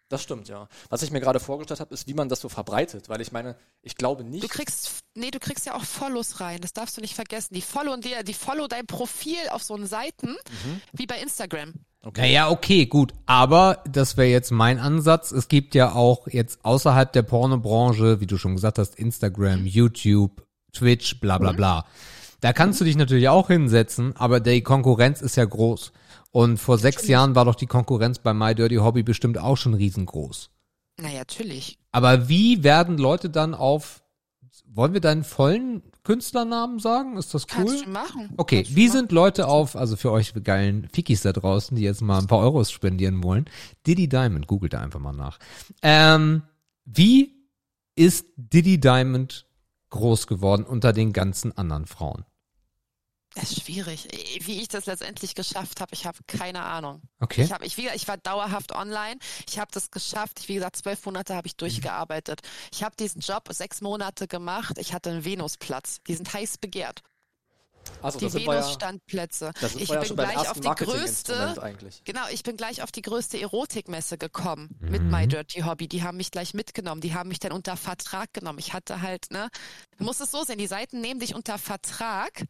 [0.09, 0.67] Das stimmt, ja.
[0.89, 3.55] Was ich mir gerade vorgestellt habe, ist, wie man das so verbreitet, weil ich meine,
[3.81, 4.43] ich glaube nicht.
[4.43, 7.55] Du kriegst, nee, du kriegst ja auch Follows rein, das darfst du nicht vergessen.
[7.55, 10.81] Die followen dir, die follow dein Profil auf so einen Seiten, Mhm.
[10.93, 11.73] wie bei Instagram.
[12.15, 13.13] Naja, okay, gut.
[13.25, 15.31] Aber das wäre jetzt mein Ansatz.
[15.31, 20.45] Es gibt ja auch jetzt außerhalb der Pornobranche, wie du schon gesagt hast, Instagram, YouTube,
[20.71, 21.85] Twitch, bla bla bla.
[22.41, 25.91] Da kannst du dich natürlich auch hinsetzen, aber die Konkurrenz ist ja groß.
[26.31, 29.73] Und vor sechs Jahren war doch die Konkurrenz bei My Dirty Hobby bestimmt auch schon
[29.73, 30.49] riesengroß.
[30.99, 31.77] Naja, natürlich.
[31.91, 34.03] Aber wie werden Leute dann auf,
[34.67, 37.17] wollen wir deinen vollen Künstlernamen sagen?
[37.17, 37.65] Ist das cool?
[37.65, 38.33] Kannst du machen.
[38.37, 38.97] Okay, Kannst wie machen.
[38.97, 42.39] sind Leute auf, also für euch geilen Fikis da draußen, die jetzt mal ein paar
[42.39, 43.45] Euros spendieren wollen?
[43.87, 45.39] Diddy Diamond, googelt da einfach mal nach.
[45.81, 46.43] Ähm,
[46.85, 47.33] wie
[47.95, 49.44] ist Diddy Diamond
[49.95, 52.25] groß geworden unter den ganzen anderen Frauen?
[53.33, 54.07] Das ist schwierig.
[54.45, 57.01] Wie ich das letztendlich geschafft habe, ich habe keine Ahnung.
[57.19, 57.43] Okay.
[57.43, 59.17] Ich, hab, ich, wie, ich war dauerhaft online.
[59.49, 60.39] Ich habe das geschafft.
[60.39, 62.41] Ich, wie gesagt, zwölf Monate habe ich durchgearbeitet.
[62.71, 64.77] Ich habe diesen Job sechs Monate gemacht.
[64.77, 65.99] Ich hatte einen Venusplatz.
[66.07, 67.01] Die sind heiß begehrt.
[68.01, 69.51] Also, Die Venus-Standplätze.
[69.77, 72.01] Ich bin gleich auf die größte, eigentlich.
[72.03, 75.11] genau, ich bin gleich auf die größte Erotikmesse gekommen mit Mhm.
[75.11, 75.87] My Dirty Hobby.
[75.87, 77.01] Die haben mich gleich mitgenommen.
[77.01, 78.59] Die haben mich dann unter Vertrag genommen.
[78.59, 79.49] Ich hatte halt, ne,
[79.97, 82.45] du musst es so sehen, die Seiten nehmen dich unter Vertrag,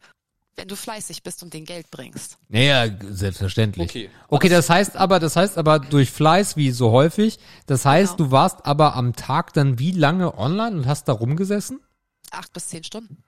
[0.56, 2.38] wenn du fleißig bist und den Geld bringst.
[2.48, 3.90] Naja, selbstverständlich.
[3.90, 4.10] Okay.
[4.28, 8.28] Okay, das heißt aber, das heißt aber durch Fleiß, wie so häufig, das heißt, Genau.
[8.28, 11.80] du warst aber am Tag dann wie lange online und hast da rumgesessen?
[12.30, 13.22] Acht bis zehn Stunden.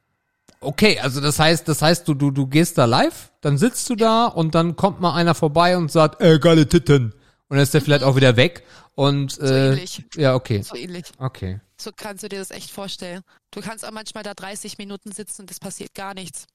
[0.61, 3.94] Okay, also das heißt, das heißt, du, du, du gehst da live, dann sitzt du
[3.94, 7.12] da und dann kommt mal einer vorbei und sagt, äh, geile Titten.
[7.48, 10.04] Und dann ist der vielleicht auch wieder weg und äh, ähnlich.
[10.16, 10.62] ja, okay.
[10.62, 11.04] So ähnlich.
[11.18, 11.61] Okay.
[11.80, 13.22] So kannst du dir das echt vorstellen.
[13.52, 16.46] Du kannst auch manchmal da 30 Minuten sitzen und es passiert gar nichts.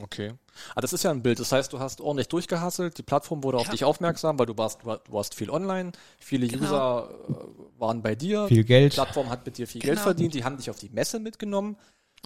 [0.00, 0.32] Okay.
[0.74, 1.38] Ah, das ist ja ein Bild.
[1.38, 2.98] Das heißt, du hast ordentlich durchgehasselt.
[2.98, 3.70] Die Plattform wurde auf Ja.
[3.70, 5.92] dich aufmerksam, weil du warst, du war- du warst viel online.
[6.18, 6.64] Viele Genau.
[6.64, 8.48] User äh, waren bei dir.
[8.48, 8.92] Viel Geld.
[8.92, 9.92] Die Plattform hat mit dir viel Genau.
[9.94, 10.34] Geld verdient.
[10.34, 11.76] Die haben dich auf die Messe mitgenommen.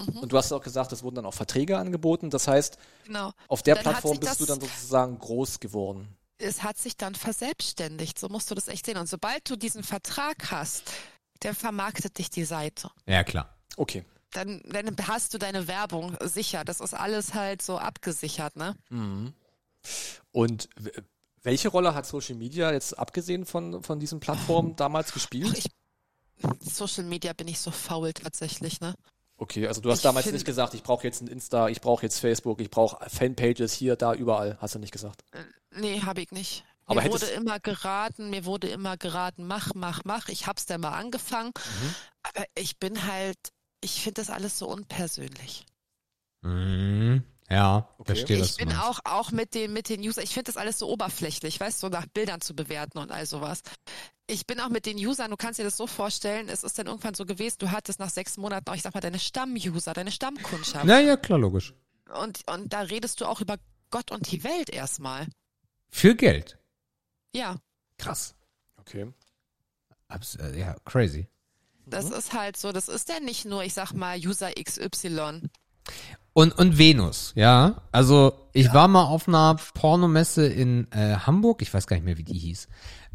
[0.06, 0.18] Mhm.
[0.20, 2.30] Und du hast auch gesagt, es wurden dann auch Verträge angeboten.
[2.30, 3.32] Das heißt, Genau.
[3.48, 6.08] auf der Dann Plattform bist du dann sozusagen groß geworden.
[6.38, 8.18] es hat sich dann verselbstständigt.
[8.18, 8.96] So musst du das echt sehen.
[8.96, 10.84] Und sobald du diesen Vertrag hast,
[11.40, 12.90] dann vermarktet dich die Seite.
[13.06, 13.54] Ja, klar.
[13.76, 14.04] Okay.
[14.32, 16.64] Dann, dann hast du deine Werbung sicher.
[16.64, 18.76] Das ist alles halt so abgesichert, ne?
[20.32, 20.90] Und w-
[21.42, 25.56] welche Rolle hat Social Media jetzt abgesehen von, von diesen Plattformen damals gespielt?
[25.56, 25.70] Ich,
[26.60, 28.94] Social Media bin ich so faul tatsächlich, ne?
[29.38, 32.02] Okay, also du hast Ich damals nicht gesagt, ich brauche jetzt ein Insta, ich brauche
[32.02, 34.58] jetzt Facebook, ich brauche Fanpages hier, da, überall.
[34.60, 35.24] Hast du nicht gesagt.
[35.70, 36.64] Nee, habe ich nicht.
[36.86, 40.28] Aber mir wurde immer geraten, mir wurde immer geraten, mach, mach, mach.
[40.28, 41.52] Ich hab's dann mal angefangen.
[41.54, 41.94] Mhm.
[42.22, 43.38] Aber ich bin halt,
[43.80, 45.66] ich finde das alles so unpersönlich.
[46.40, 47.22] Mhm.
[47.50, 48.14] Ja, Okay.
[48.14, 50.78] verstehe, was ich bin auch, auch mit den, mit den User, ich finde das alles
[50.78, 53.62] so oberflächlich, weißt du, so nach Bildern zu bewerten und all sowas.
[54.26, 56.86] Ich bin auch mit den Usern, du kannst dir das so vorstellen, es ist dann
[56.86, 60.12] irgendwann so gewesen, du hattest nach sechs Monaten auch, ich sag mal, deine Stammuser, deine
[60.12, 60.84] Stammkundschaft.
[60.84, 61.72] Na ja, klar, logisch.
[62.20, 63.56] Und, und da redest du auch über
[63.90, 65.26] Gott und die Welt erstmal.
[65.88, 66.58] Für Geld.
[67.34, 67.56] Ja,
[67.98, 68.34] Krass.
[68.76, 69.12] Okay.
[70.06, 71.26] Abs äh, ja, crazy.
[71.86, 75.42] das ist halt so, das ist ja nicht nur, ich sag mal, User XY.
[76.38, 77.82] Und, und Venus, ja.
[77.90, 82.16] Also ich war mal auf einer Pornomesse in äh, Hamburg, ich weiß gar nicht mehr,
[82.16, 82.68] wie die hieß.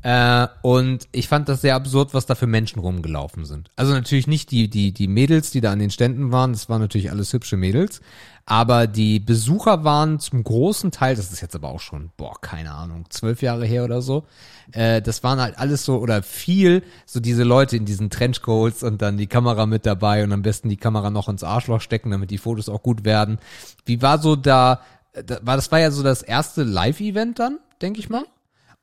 [0.04, 3.72] Äh, und ich fand das sehr absurd, was da für Menschen rumgelaufen sind.
[3.78, 6.82] Also natürlich nicht die, die, die Mädels, die da an den Ständen waren, das waren
[6.82, 8.02] natürlich alles hübsche Mädels.
[8.46, 12.74] Aber die Besucher waren zum großen Teil, das ist jetzt aber auch schon, boah, keine
[12.74, 14.26] Ahnung, zwölf Jahre her oder so.
[14.74, 19.02] Äh, das waren halt alles so, oder viel, so diese Leute in diesen Trenchcoats und
[19.02, 22.30] dann die Kamera mit dabei und am besten die Kamera noch ins Arschloch stecken, damit
[22.30, 23.40] die Fotos auch gut werden.
[23.86, 24.82] Wie war so da,
[25.14, 28.26] da war, das war ja so das erste Live-Event dann, denke ich mal.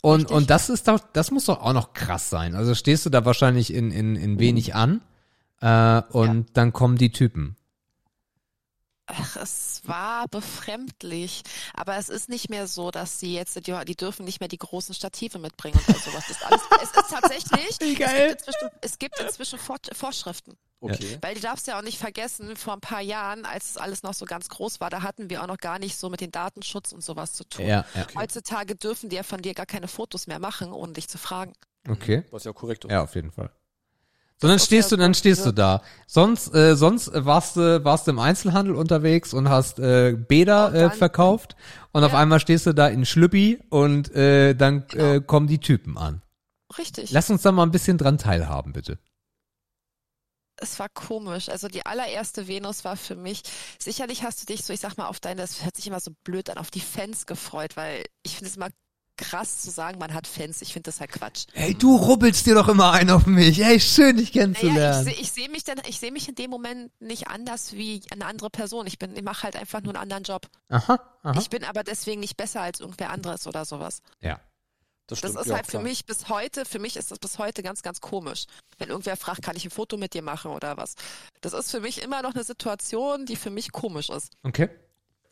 [0.03, 2.55] Und, und das ist doch, das muss doch auch noch krass sein.
[2.55, 5.03] Also stehst du da wahrscheinlich in, in, in wenig an
[5.61, 7.57] äh, und dann kommen die Typen.
[9.07, 11.43] Ach, es war befremdlich.
[11.75, 14.59] Aber es ist nicht mehr so, dass sie jetzt, die, die dürfen nicht mehr die
[14.59, 16.25] großen Stative mitbringen und all sowas.
[16.29, 20.57] Das ist alles, es ist tatsächlich, Es, gibt inzwischen, es gibt inzwischen Vor Vorschriften.
[20.83, 21.19] Okay.
[21.21, 24.15] Weil du darfst ja auch nicht vergessen, vor ein paar Jahren, als es alles noch
[24.15, 26.93] so ganz groß war, da hatten wir auch noch gar nicht so mit dem Datenschutz
[26.93, 27.67] und sowas zu tun.
[27.67, 28.07] Ja, ja.
[28.17, 31.53] Heutzutage dürfen die ja von dir gar keine Fotos mehr machen, ohne dich zu fragen.
[31.89, 32.25] Okay.
[32.31, 32.91] Was ja korrekt ist.
[32.91, 33.51] Ja, auf jeden Fall.
[34.43, 35.83] So, dann stehst du, dann so stehst du da.
[36.07, 40.91] Sonst, äh, sonst warst du, warst du im Einzelhandel unterwegs und hast äh, Bäder äh,
[40.93, 41.57] verkauft
[41.93, 42.19] und auf Ja.
[42.21, 45.21] einmal stehst du da in Schlüppi und äh, dann äh, Genau.
[45.21, 46.23] kommen die Typen an.
[46.79, 47.11] Richtig.
[47.11, 48.99] Lass uns da mal ein bisschen dran teilhaben, bitte.
[50.61, 51.49] Es war komisch.
[51.49, 53.43] Also die allererste Venus war für mich,
[53.79, 56.13] sicherlich hast du dich so, ich sag mal, auf deine, das hört sich immer so
[56.25, 58.69] blöd an, auf die Fans gefreut, weil ich finde es immer
[59.17, 60.63] krass zu sagen, man hat Fans.
[60.63, 61.45] Ich finde das halt Quatsch.
[61.53, 63.63] Ey, du rubbelst dir doch immer ein auf mich.
[63.63, 65.09] Ey, schön, dich Naja, kennenzulernen.
[65.09, 68.01] ich, seh- ich sehe mich dann, ich sehe mich in dem Moment nicht anders wie
[68.11, 68.87] eine andere Person.
[68.87, 70.47] Ich bin, ich mache halt einfach nur einen anderen Job.
[70.71, 71.39] aha, aha.
[71.39, 74.01] Ich bin aber deswegen nicht besser als irgendwer anderes oder sowas.
[74.21, 74.41] ja.
[75.11, 75.41] Das Das stimmt.
[75.45, 75.83] ist ja, halt für klar.
[75.83, 78.47] mich bis heute, für mich ist das bis heute ganz, ganz komisch.
[78.79, 80.95] Wenn irgendwer fragt, kann ich ein Foto mit dir machen oder was?
[81.41, 84.33] Das ist für mich immer noch eine Situation, die für mich komisch ist.
[84.43, 84.69] Okay.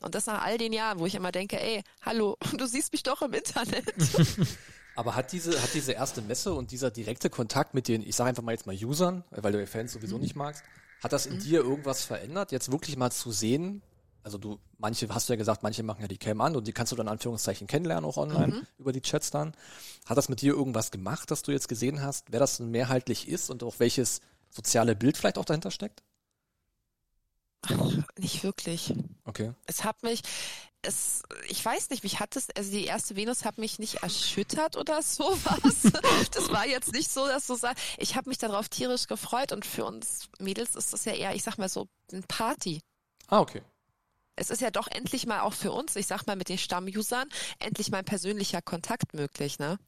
[0.01, 3.03] Und das nach all den Jahren, wo ich immer denke, ey, hallo, du siehst mich
[3.03, 3.85] doch im Internet.
[4.97, 8.31] Aber hat diese, hat diese erste Messe und dieser direkte Kontakt mit den, ich sage
[8.31, 10.23] einfach mal jetzt mal Usern, weil du Fans sowieso Mhm.
[10.23, 10.65] nicht magst,
[11.03, 13.83] hat das in dir irgendwas verändert, jetzt wirklich mal zu sehen?
[14.23, 16.73] Also du, manche, hast du ja gesagt, manche machen ja die Cam an und die
[16.73, 18.67] kannst du dann in Anführungszeichen kennenlernen, auch online, Mhm.
[18.79, 19.55] über die Chats dann.
[20.07, 23.49] Hat das mit dir irgendwas gemacht, dass du jetzt gesehen hast, wer das mehrheitlich ist
[23.51, 26.03] und auch welches soziale Bild vielleicht auch dahinter steckt?
[28.19, 28.95] nicht wirklich.
[29.25, 29.53] Okay.
[29.67, 30.23] Es hat mich,
[30.83, 34.77] es, ich weiß nicht, mich hat es, also die erste Venus hat mich nicht erschüttert
[34.77, 35.93] oder sowas.
[36.33, 39.67] Das war jetzt nicht so, dass du sagst, ich habe mich darauf tierisch gefreut und
[39.67, 42.81] für uns Mädels ist das ja eher, ich sag mal so, ein Party.
[43.27, 43.63] Ah, okay.
[44.39, 47.29] Es ist ja doch endlich mal auch für uns, ich sag mal mit den Stammusern,
[47.59, 49.79] endlich mal ein persönlicher Kontakt möglich, ne?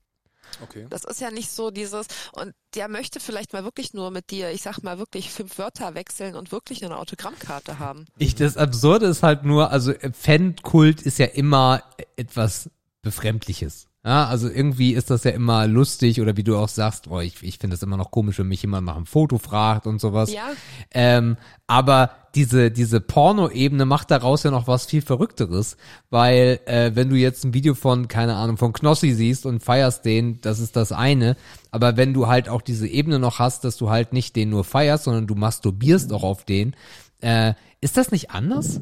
[0.63, 0.87] Okay.
[0.91, 4.51] Das ist ja nicht so dieses, und der möchte vielleicht mal wirklich nur mit dir,
[4.51, 8.07] ich sag mal wirklich fünf Wörter wechseln und wirklich eine Autogrammkarte haben.
[8.19, 11.83] Ich, das Absurde ist halt nur, also äh, Fankult ist ja immer
[12.17, 12.71] etwas
[13.03, 13.87] Befremdliches.
[14.03, 17.43] Ja, also irgendwie ist das ja immer lustig oder wie du auch sagst, oh, ich,
[17.43, 20.33] ich finde es immer noch komisch, wenn mich jemand nach einem Foto fragt und sowas.
[20.33, 20.53] Ja.
[20.91, 21.37] Ähm,
[21.67, 25.77] aber diese, diese Porno-Ebene macht daraus ja noch was viel Verrückteres,
[26.11, 30.05] weil äh, wenn du jetzt ein Video von, keine Ahnung, von Knossi siehst und feierst
[30.05, 31.37] den, das ist das eine,
[31.71, 34.65] aber wenn du halt auch diese Ebene noch hast, dass du halt nicht den nur
[34.65, 36.77] feierst, sondern du masturbierst auch auf den,
[37.21, 38.81] äh, ist das nicht anders?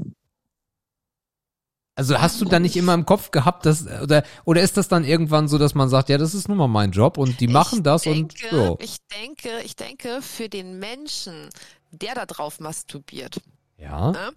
[1.99, 5.03] Also hast du dann nicht immer im Kopf gehabt, dass oder oder ist das dann
[5.03, 7.79] irgendwann so, dass man sagt, ja, das ist nun mal mein Job und die machen
[7.79, 8.21] ich das denke,
[8.53, 8.75] und ja.
[8.79, 11.49] Ich denke, ich denke, für den Menschen,
[11.91, 13.41] der da drauf masturbiert,
[13.77, 14.13] Ja.
[14.13, 14.33] ne,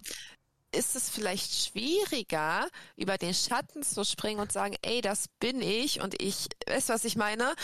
[0.74, 6.00] ist es vielleicht schwieriger, über den Schatten zu springen und sagen, ey, das bin ich
[6.00, 7.54] und ich, weißt du, was ich meine?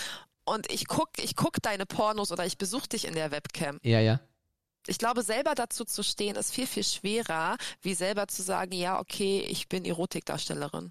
[0.44, 3.78] Und ich guck, ich guck deine Pornos oder ich besuche dich in der Webcam.
[3.82, 4.20] Ja, ja.
[4.86, 8.98] Ich glaube, selber dazu zu stehen, ist viel, viel schwerer, wie selber zu sagen, ja,
[8.98, 10.90] okay, ich bin Erotikdarstellerin.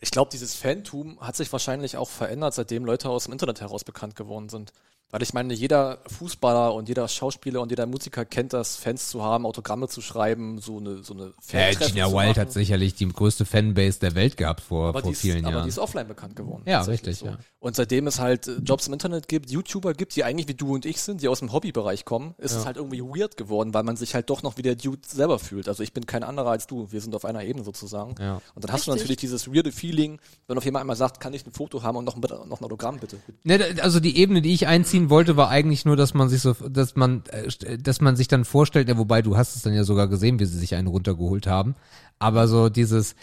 [0.00, 3.82] Ich glaube, dieses Fantum hat sich wahrscheinlich auch verändert, seitdem Leute aus dem Internet heraus
[3.82, 4.72] bekannt geworden sind.
[5.10, 9.22] Weil ich meine, jeder Fußballer und jeder Schauspieler und jeder Musiker kennt das, Fans zu
[9.22, 13.08] haben, Autogramme zu schreiben, so eine, so eine Ja, Fantreffen Gina Wild hat sicherlich die
[13.08, 15.64] größte Fanbase der Welt gehabt vor, aber vor ist, vielen aber Jahren.
[15.64, 16.62] die ist offline bekannt geworden.
[16.66, 17.38] Ja, richtig, ja.
[17.60, 20.74] Und seitdem es halt äh, Jobs im Internet gibt, YouTuber gibt, die eigentlich wie du
[20.74, 23.82] und ich sind, die aus dem Hobbybereich kommen, ist es halt irgendwie weird geworden, weil
[23.82, 25.68] man sich halt doch noch wie der Dude selber fühlt.
[25.68, 26.92] Also ich bin kein anderer als du.
[26.92, 28.14] Wir sind auf einer Ebene sozusagen.
[28.20, 28.40] Ja.
[28.54, 29.02] Und dann hast du Richtig.
[29.02, 32.04] natürlich dieses weirde Feeling, wenn auf jemand einmal sagt, kann ich ein Foto haben und
[32.04, 33.16] noch ein, noch ein Autogramm bitte.
[33.42, 34.68] Ne, also die Ebene, die ich
[34.98, 38.28] einziehen wollte, war eigentlich nur, dass man sich so, dass man, äh, dass man sich
[38.28, 40.88] dann vorstellt, ja, wobei du hast es dann ja sogar gesehen, wie sie sich einen
[40.88, 41.74] runtergeholt haben.
[42.18, 43.14] Aber so dieses,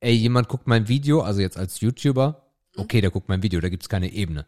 [0.00, 2.42] ey, jemand guckt mein Video, also jetzt als YouTuber,
[2.76, 4.46] okay, der guckt mein Video, da gibt's keine Ebene.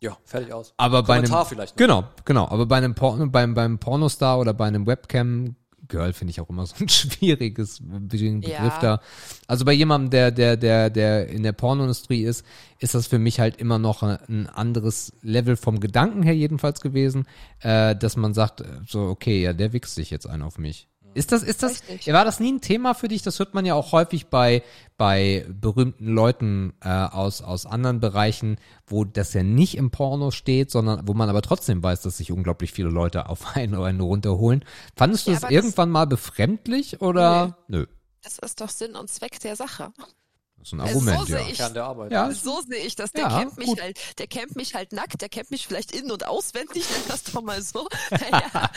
[0.00, 0.74] Ja, fertig aus.
[0.78, 1.78] Aber bei einem, Kommentar vielleicht noch.
[1.78, 5.54] genau, genau, aber bei einem Porno, beim, beim Pornostar oder bei einem Webcam
[5.92, 8.78] Girl finde ich auch immer so ein schwieriges Begriff Ja.
[8.80, 9.00] da.
[9.46, 12.44] Also bei jemandem, der, der, der, der in der Pornoindustrie ist,
[12.78, 17.26] ist das für mich halt immer noch ein anderes Level vom Gedanken her jedenfalls gewesen,
[17.60, 20.88] äh, dass man sagt, äh, so, okay, ja, der wichst sich jetzt ein auf mich.
[21.14, 22.12] Ist das, ist das, Richtig.
[22.12, 23.22] war das nie ein Thema für dich?
[23.22, 24.62] Das hört man ja auch häufig bei,
[24.96, 28.56] bei berühmten Leuten äh, aus, aus anderen Bereichen,
[28.86, 32.32] wo das ja nicht im Porno steht, sondern wo man aber trotzdem weiß, dass sich
[32.32, 34.64] unglaublich viele Leute auf einen oder einen runterholen.
[34.96, 37.58] Fandest du Ja, das aber das- irgendwann mal befremdlich oder?
[37.68, 37.86] Nö.
[38.22, 39.92] Das ist doch Sinn und Zweck der Sache.
[40.62, 41.38] Das ist ein Also Argument, so ja.
[41.42, 42.12] sehe ich- Kern der Arbeit.
[42.12, 43.10] Ja, So sehe ich das.
[43.10, 43.80] Der Ja, kennt mich gut.
[43.82, 47.24] halt, der kennt mich halt nackt, der kennt mich vielleicht in- und auswendig, nenn das
[47.24, 47.88] doch mal so.
[48.12, 48.70] Naja.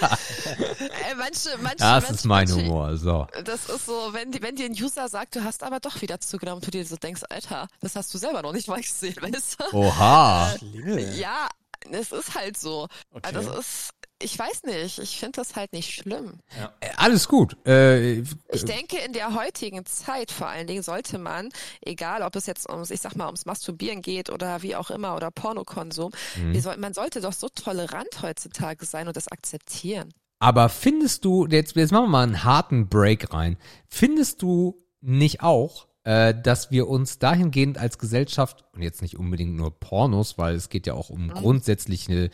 [1.11, 3.27] äh, manche, manche, Das manche, ist mein manche, Humor, so.
[3.43, 6.61] Das ist so, wenn, wenn dir ein User sagt, du hast aber doch wieder zugenommen,
[6.61, 9.77] du dir so denkst, Alter, das hast du selber noch nicht mal gesehen, weißt du?
[9.77, 10.55] Oha.
[10.57, 11.15] Klingel.
[11.19, 11.47] Ja,
[11.91, 12.87] es ist halt so.
[13.13, 13.31] Okay.
[13.31, 13.89] Das ist,
[14.21, 16.39] ich weiß nicht, ich finde das halt nicht schlimm.
[16.79, 17.57] Äh, Alles gut.
[17.67, 21.49] Äh, Ich denke, in der heutigen Zeit vor allen Dingen sollte man,
[21.81, 25.15] egal ob es jetzt ums, ich sag mal, ums Masturbieren geht oder wie auch immer
[25.15, 26.59] oder Pornokonsum, Mhm.
[26.59, 30.13] soll, man sollte doch so tolerant heutzutage sein und das akzeptieren.
[30.39, 33.57] Aber findest du, jetzt, jetzt machen wir mal einen harten Break rein.
[33.89, 39.55] Findest du nicht auch, äh, dass wir uns dahingehend als Gesellschaft, und jetzt nicht unbedingt
[39.55, 42.29] nur Pornos, weil es geht ja auch um grundsätzliche,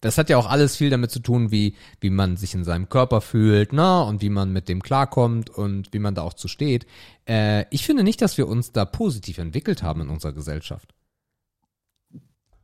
[0.00, 2.88] das hat ja auch alles viel damit zu tun, wie, wie man sich in seinem
[2.88, 6.48] Körper fühlt, ne, und wie man mit dem klarkommt und wie man da auch zu
[6.48, 6.86] steht.
[7.26, 10.94] Äh, ich finde nicht, dass wir uns da positiv entwickelt haben in unserer Gesellschaft.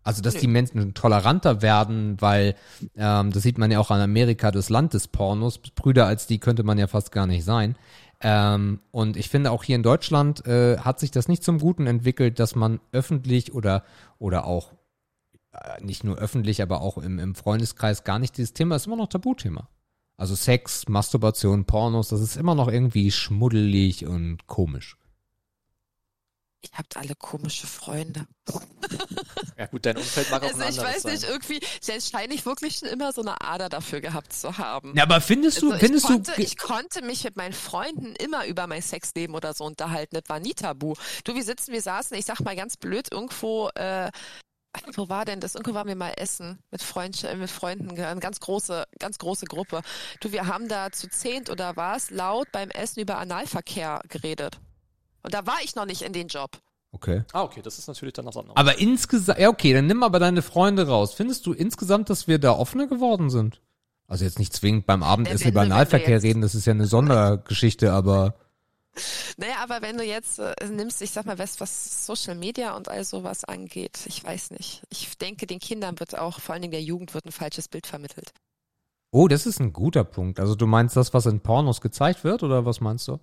[0.04, 2.56] Also, dass die Menschen toleranter werden, weil
[2.96, 5.59] ähm, das sieht man ja auch an Amerika, das Land des Pornos.
[5.59, 7.76] Brüder als die könnte man ja fast gar nicht sein.
[8.20, 11.86] Ähm, und ich finde auch hier in Deutschland äh, hat sich das nicht zum Guten
[11.86, 13.84] entwickelt, dass man öffentlich oder
[14.18, 14.72] oder auch
[15.80, 19.08] nicht nur öffentlich, aber auch im, im Freundeskreis gar nicht dieses Thema ist immer noch
[19.08, 19.68] Tabuthema.
[20.16, 24.96] Also Sex, Masturbation, Pornos, das ist immer noch irgendwie schmuddelig und komisch.
[26.64, 28.26] Ihr habt alle komische Freunde.
[29.58, 31.12] Ja gut, dein Umfeld mag auch Also ein ich weiß sein.
[31.12, 34.94] nicht, irgendwie, jetzt scheine ich wirklich schon immer so eine Ader dafür gehabt zu haben.
[34.96, 38.14] Ja, aber findest du, Also findest ich, konnte, du, ich konnte mich mit meinen Freunden
[38.16, 40.16] immer über mein Sexleben oder so unterhalten.
[40.16, 40.94] Das war nie tabu.
[41.24, 44.10] Du, wir sitzen, wir saßen, ich sag mal ganz blöd, irgendwo, äh,
[44.94, 45.55] wo war denn das?
[45.55, 49.82] Irgendwo waren wir mal essen mit, Freund, mit Freunden, eine ganz große, ganz große Gruppe.
[50.20, 54.59] Du, wir haben da zu zehnt oder was laut beim Essen über Analverkehr geredet.
[55.23, 56.59] Und da war ich noch nicht in den Job.
[56.93, 57.23] okay.
[57.32, 58.57] Ah, okay, das ist natürlich dann was anderes.
[58.57, 61.15] Aber insgesamt, ja okay, dann nimm aber deine Freunde raus.
[61.15, 63.61] Findest du insgesamt, dass wir da offener geworden sind?
[64.09, 67.93] Also jetzt nicht zwingend beim Abendessen wenn über Analverkehr reden, das ist ja eine Sondergeschichte,
[67.93, 68.35] aber
[69.39, 72.89] Naja, aber wenn du jetzt äh, nimmst, ich sag mal, was, was Social Media und
[72.89, 74.82] all sowas angeht, ich weiß nicht.
[74.90, 77.86] Ich denke, den Kindern wird auch, vor allen Dingen der Jugend, wird ein falsches Bild
[77.86, 78.32] vermittelt.
[79.10, 80.40] oh, das ist ein guter Punkt.
[80.40, 83.19] Also du meinst das, was in Pornos gezeigt wird, oder was meinst du?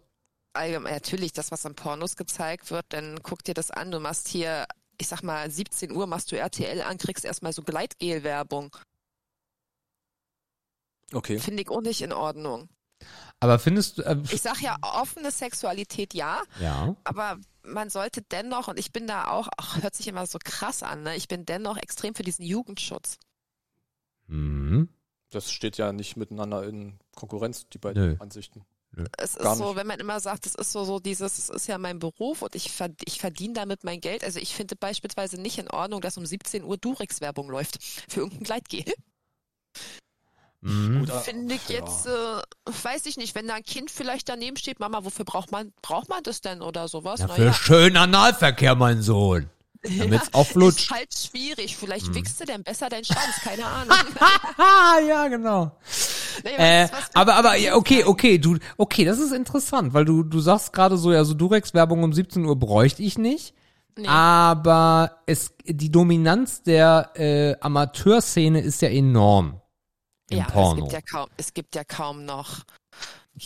[0.54, 3.92] Allgemein, natürlich, das, was in Pornos gezeigt wird, dann guck dir das an.
[3.92, 4.66] Du machst hier,
[4.98, 8.76] ich sag mal, 17 Uhr machst du RTL an, kriegst erstmal so Gleitgel-Werbung.
[11.14, 11.40] okay.
[11.40, 12.70] Finde ich auch nicht in Ordnung.
[13.40, 18.68] Aber findest du, äh, Ich sag ja, offene Sexualität ja, ja, aber man sollte dennoch,
[18.68, 21.16] und ich bin da auch, ach, hört sich immer so krass an, ne?
[21.16, 23.18] ich bin dennoch extrem für diesen Jugendschutz.
[24.28, 24.90] mhm.
[25.32, 28.16] Das steht ja nicht miteinander in Konkurrenz, die beiden Nö.
[28.20, 28.66] Ansichten.
[29.18, 29.76] Es Gar ist so, nicht.
[29.76, 32.56] wenn man immer sagt, es ist so, so dieses, es ist ja mein Beruf und
[32.56, 34.24] ich, verd ich verdiene damit mein Geld.
[34.24, 38.44] Also ich finde beispielsweise nicht in Ordnung, dass um 17 Uhr Durex-Werbung läuft für irgendein
[38.44, 38.84] Gleitgel.
[40.62, 41.08] Mhm.
[41.24, 41.78] Finde ich ja.
[41.80, 45.52] jetzt, äh, weiß ich nicht, wenn da ein Kind vielleicht daneben steht, Mama, wofür braucht
[45.52, 47.22] man, braucht man das denn oder sowas?
[47.22, 49.50] Ja, Na für schönen Analverkehr, mein Sohn.
[49.82, 50.82] Damit's auch flutscht.
[50.82, 51.78] Ist halt schwierig.
[51.78, 52.16] Vielleicht Hm.
[52.16, 53.96] wichst du denn besser deinen Schwanz, keine Ahnung.
[54.58, 55.72] Ah, ja, genau.
[56.44, 56.50] Nee,
[56.84, 60.74] Äh, aber, aber, ja, okay, okay, du, okay, das ist interessant, weil du, du sagst
[60.74, 63.54] gerade so, ja, so Durex-Werbung um 17 Uhr bräuchte ich nicht.
[63.98, 64.08] Nee.
[64.08, 69.59] Aber es, die Dominanz der äh, Amateurszene ist ja enorm
[70.30, 70.86] im ja, Porno.
[70.86, 72.64] Es gibt ja kaum, es gibt ja kaum noch,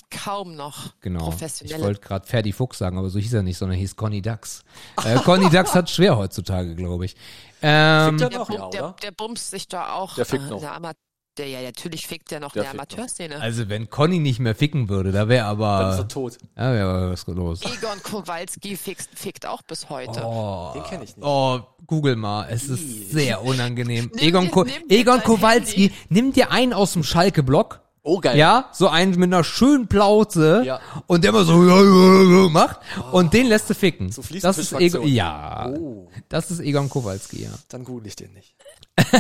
[0.10, 1.20] kaum noch genau.
[1.20, 4.22] Ich professionelle wollte gerade Ferdi Fuchs sagen, aber so hieß er nicht, sondern hieß Conny
[4.22, 4.64] Dax.
[5.04, 7.16] Äh, Conny Dax hat schwer heutzutage, glaube ich.
[7.62, 8.96] Ähm, er Der, der, oder?
[9.02, 10.16] der bumst sich da auch.
[10.16, 10.60] Der fickt äh, noch.
[10.60, 10.74] Der
[11.38, 12.72] der, ja, natürlich fickt der noch Der der.
[12.72, 13.40] Amateurszene.
[13.42, 16.38] also wenn Conny nicht mehr ficken würde, da wäre Dann ist aber, er tot.
[16.56, 17.62] ja, wäre was los.
[17.64, 20.22] Egon Kowalski fickt, fickt auch bis heute.
[20.24, 21.26] Oh, Den kenn ich nicht.
[21.26, 24.12] Oh, google mal, es ist sehr unangenehm.
[24.14, 25.96] Nimm Egon, dir- Ko nimm Egon Kowalski, Handy.
[26.10, 27.82] nimm dir einen aus dem Schalke-Block.
[28.06, 28.38] Oh, geil.
[28.38, 30.82] Ja, so einen mit einer schönen Plauze Ja.
[31.08, 32.82] und der immer so ja, ja, ja, macht
[33.14, 34.12] und den lässt du ficken.
[34.12, 37.50] So das ist Egon, ja, Oh, das ist Egon Kowalski, ja.
[37.70, 38.56] dann google ich den nicht.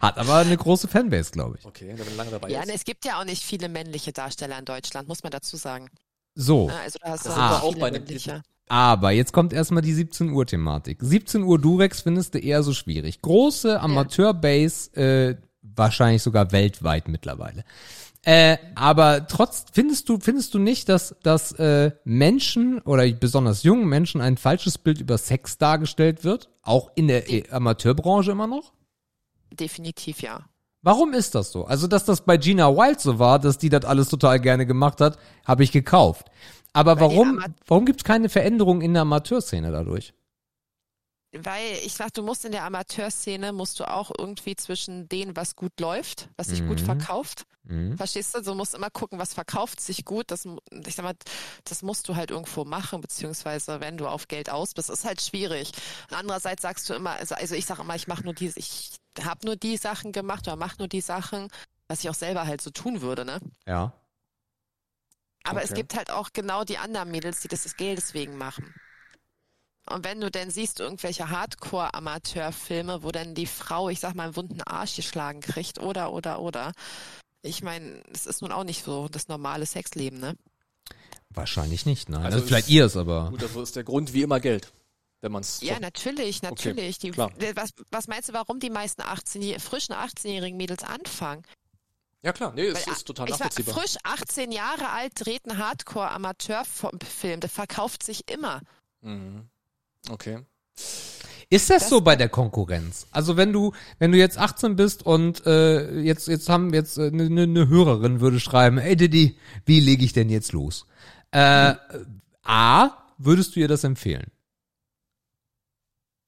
[0.00, 1.64] Hat aber eine große Fanbase, glaube ich.
[1.64, 2.48] Okay, der bin lange dabei.
[2.48, 2.68] Ja, jetzt.
[2.68, 5.88] ne, es gibt ja auch nicht viele männliche Darsteller in Deutschland, muss man dazu sagen.
[6.34, 8.42] So, Ja, Also da hast du Das auch bei männliche.
[8.68, 10.98] aber jetzt kommt erstmal die 17 Uhr Thematik.
[11.00, 13.20] 17 Uhr Durex findest du eher so schwierig.
[13.22, 17.64] Große Amateurbase, äh, wahrscheinlich sogar weltweit mittlerweile.
[18.22, 23.88] Äh, aber trotz findest du findest du nicht, dass dass äh, Menschen oder besonders jungen
[23.88, 28.72] Menschen ein falsches Bild über Sex dargestellt wird, auch in der äh, Amateurbranche immer noch?
[29.52, 30.44] Definitiv ja.
[30.82, 31.64] Warum ist das so?
[31.64, 35.00] Also, dass das bei Gina Wild so war, dass die das alles total gerne gemacht
[35.00, 36.30] hat, habe ich gekauft.
[36.72, 40.14] Aber Weil warum, warum gibt's keine Veränderung in der Amateurszene dadurch?
[41.32, 45.54] Weil ich sag, du musst in der Amateurszene, musst du auch irgendwie zwischen denen, was
[45.54, 46.84] gut läuft, was sich gut Mhm.
[46.84, 47.44] verkauft.
[47.62, 47.96] Mhm.
[47.96, 48.40] Verstehst du?
[48.42, 50.30] Du musst immer gucken, was verkauft sich gut.
[50.32, 51.14] Das, ich sag mal,
[51.64, 55.20] das musst du halt irgendwo machen, beziehungsweise wenn du auf Geld aus bist, ist halt
[55.20, 55.70] schwierig.
[56.10, 58.90] Andererseits sagst du immer, also, also ich sag immer, ich mache nur die, ich
[59.22, 61.48] habe nur die Sachen gemacht oder mache nur die Sachen,
[61.88, 63.38] was ich auch selber halt so tun würde, ne?
[63.66, 63.92] Ja.
[65.44, 65.74] Aber es Okay.
[65.74, 68.74] gibt halt auch genau die anderen Mädels, die das des Geldes wegen machen.
[69.90, 74.36] Und wenn du denn siehst, irgendwelche Hardcore-Amateurfilme, wo dann die Frau, ich sag mal, einen
[74.36, 76.72] wunden Arsch geschlagen kriegt, oder, oder, oder.
[77.42, 80.36] Ich meine, es ist nun auch nicht so das normale Sexleben, ne?
[81.30, 82.22] Wahrscheinlich nicht, nein.
[82.24, 83.30] Also Also, vielleicht ist- ihr es, aber.
[83.30, 84.72] Gut, also ist der Grund wie immer Geld,
[85.20, 85.60] wenn man es.
[85.60, 86.98] Ja, natürlich, natürlich.
[86.98, 87.30] die, klar.
[87.54, 91.42] was, was meinst du, warum die meisten 18, frischen 18-jährigen Mädels anfangen?
[92.22, 93.74] ja klar, nee, es Weil, ist total ich war nachvollziehbar.
[93.74, 98.60] frisch 18 Jahre alt, dreht ein Hardcore-Amateurfilm, der verkauft sich immer.
[99.00, 99.48] Mhm.
[100.08, 100.38] Okay.
[101.52, 103.06] Ist das, Das- so bei der Konkurrenz?
[103.10, 107.24] Also wenn du, wenn du jetzt 18 bist und äh, jetzt, jetzt haben jetzt eine
[107.24, 109.36] äh, ne, ne Hörerin würde schreiben, ey Diddy,
[109.66, 110.86] wie lege ich denn jetzt los?
[111.32, 111.74] Äh,
[112.42, 114.30] A, würdest du ihr das empfehlen?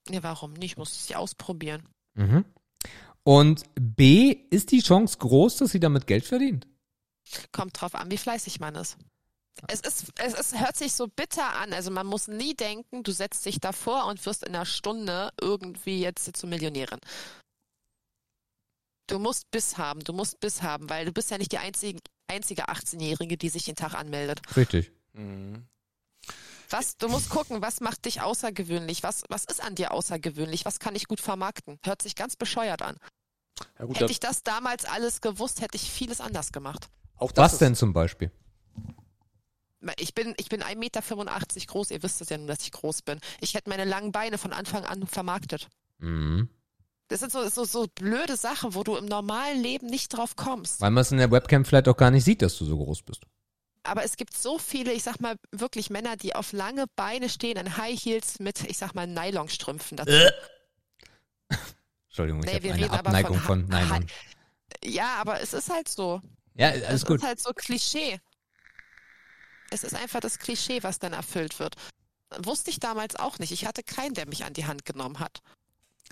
[0.09, 0.77] Ja, warum nicht?
[0.77, 1.89] Muss es ja ausprobieren.
[2.15, 2.45] Mhm.
[3.23, 6.67] Und B, ist die Chance groß, dass sie damit Geld verdient?
[7.53, 8.97] Kommt drauf an, wie fleißig man ist.
[9.69, 11.73] Es ist, es ist, hört sich so bitter an.
[11.73, 16.01] Also man muss nie denken, du setzt dich davor und wirst in einer Stunde irgendwie
[16.01, 16.99] jetzt zur Millionärin.
[19.09, 22.01] Du musst Biss haben, du musst Biss haben, weil du bist ja nicht die einzige,
[22.29, 24.41] einzige 18-Jährige, die sich jeden Tag anmeldet.
[24.57, 24.91] Richtig.
[25.13, 25.67] Mhm.
[26.71, 29.03] Was, du musst gucken, was macht dich außergewöhnlich?
[29.03, 30.65] Was, was ist an dir außergewöhnlich?
[30.65, 31.79] Was kann ich gut vermarkten?
[31.85, 32.97] Hört sich ganz bescheuert an.
[33.79, 36.89] Ja, gut, da, Hätte ich das damals alles gewusst, hätte ich vieles anders gemacht.
[37.17, 38.31] auch das Was denn zum Beispiel?
[39.99, 41.03] Ich bin, ich bin 1,85 Meter
[41.67, 41.91] groß.
[41.91, 43.19] Ihr wisst es ja nun, dass ich groß bin.
[43.41, 45.69] Ich hätte meine langen Beine von Anfang an vermarktet.
[45.99, 46.49] Mhm.
[47.09, 50.81] Das sind so, so, so blöde Sachen, wo du im normalen Leben nicht drauf kommst.
[50.81, 53.03] Weil man es in der Webcam vielleicht auch gar nicht sieht, dass du so groß
[53.03, 53.25] bist.
[53.83, 57.57] Aber es gibt so viele, ich sag mal, wirklich Männer, die auf lange Beine stehen,
[57.59, 60.13] in High Heels mit, ich sag mal, Nylonstrümpfen dazu.
[62.09, 64.07] Entschuldigung, ich Nee, habe eine Abneigung von von, Nylon.
[64.85, 66.21] Ja, aber es ist halt so.
[66.55, 67.19] Ja, Es alles gut.
[67.21, 68.21] ist halt so Klischee.
[69.73, 71.77] Es ist einfach das Klischee, was dann erfüllt wird.
[72.43, 73.53] Wusste ich damals auch nicht.
[73.53, 75.43] Ich hatte keinen, der mich an die Hand genommen hat.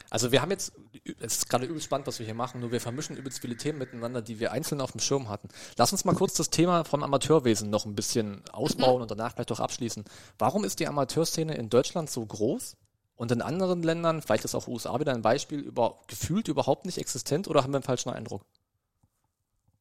[0.09, 0.73] Also wir haben jetzt,
[1.21, 3.79] es ist gerade übelst spannend, was wir hier machen, nur wir vermischen übelst viele Themen
[3.79, 5.49] miteinander, die wir einzeln auf dem Schirm hatten.
[5.77, 9.53] Lass uns mal kurz das Thema vom Amateurwesen noch ein bisschen ausbauen und danach vielleicht
[9.53, 10.05] auch abschließen.
[10.39, 12.77] Warum ist die Amateurszene in Deutschland so groß
[13.17, 16.97] und in anderen Ländern, vielleicht ist auch USA wieder ein Beispiel, über, gefühlt überhaupt nicht
[16.97, 18.43] existent oder haben wir einen falschen Eindruck?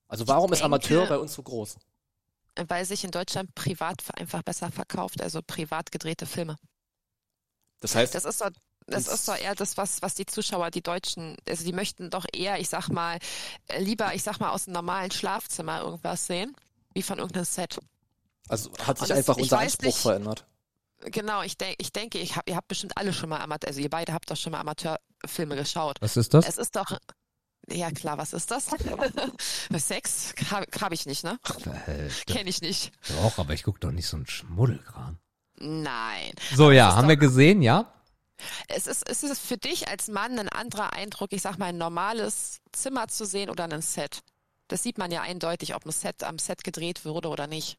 [0.09, 1.77] Also warum ist denke- Amateur bei uns so groß?
[2.67, 6.57] Weil sich in Deutschland privat einfach besser verkauft, also privat gedrehte Filme.
[7.79, 8.45] Das heißt, Das ist so,
[8.87, 12.25] das ist so eher das, was, was die Zuschauer, die Deutschen, also die möchten doch
[12.33, 13.19] eher, ich sag mal,
[13.67, 16.55] äh, lieber, ich sag mal, aus einem normalen Schlafzimmer irgendwas sehen,
[16.93, 17.79] wie von irgendeinem Set.
[18.49, 20.45] also hat sich und das- einfach unser Anspruch nicht- verändert.
[21.01, 23.79] Genau, ich, denk, ich denke, ich hab, ihr habt bestimmt alle schon mal Amateur, also
[23.79, 25.95] ihr beide habt doch schon mal Amateurfilme geschaut.
[26.01, 26.45] Was ist das?
[26.45, 26.97] Es ist doch,
[27.71, 28.67] ja klar, was ist das?
[29.77, 30.33] Sex?
[30.51, 31.39] Habe hab ich nicht, ne?
[32.27, 32.91] Kenne ich nicht.
[33.21, 35.17] Doch, aber ich guck doch nicht so einen Schmuddelkram.
[35.59, 36.33] Nein.
[36.55, 37.93] So, ja, haben wir gesehen, ja?
[38.67, 41.77] Es ist, es ist für dich als Mann ein anderer Eindruck, ich sag mal, ein
[41.77, 44.21] normales Zimmer zu sehen oder ein Set.
[44.69, 47.77] Das sieht man ja eindeutig, ob ein Set am Set gedreht wurde oder nicht.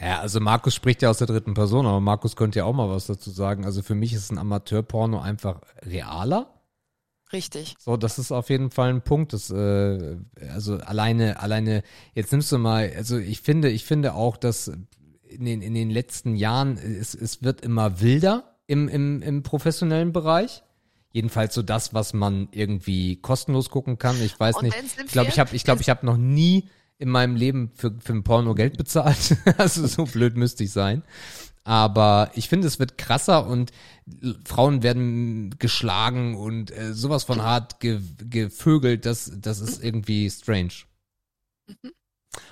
[0.00, 2.88] Ja, also Markus spricht ja aus der dritten Person, aber Markus könnte ja auch mal
[2.88, 3.64] was dazu sagen.
[3.64, 6.52] Also für mich ist ein Amateurporno einfach realer.
[7.32, 7.74] Richtig.
[7.78, 9.32] So, das ist auf jeden Fall ein Punkt.
[9.32, 10.16] Das, äh,
[10.52, 11.82] also alleine, alleine,
[12.14, 14.68] jetzt nimmst du mal, also ich finde, ich finde auch, dass
[15.28, 20.12] in den, in den letzten Jahren, es, es wird immer wilder im, im, im professionellen
[20.12, 20.62] Bereich.
[21.12, 24.20] Jedenfalls so das, was man irgendwie kostenlos gucken kann.
[24.22, 24.76] Ich weiß nicht.
[25.04, 28.12] Ich glaube, ich habe, ich glaube, ich habe noch nie in meinem Leben für, für
[28.12, 29.36] ein Porno Geld bezahlt.
[29.58, 31.02] also so blöd müsste ich sein.
[31.66, 33.72] Aber ich finde, es wird krasser und
[34.44, 40.84] Frauen werden geschlagen und äh, sowas von hart ge gevögelt, das, das ist irgendwie strange.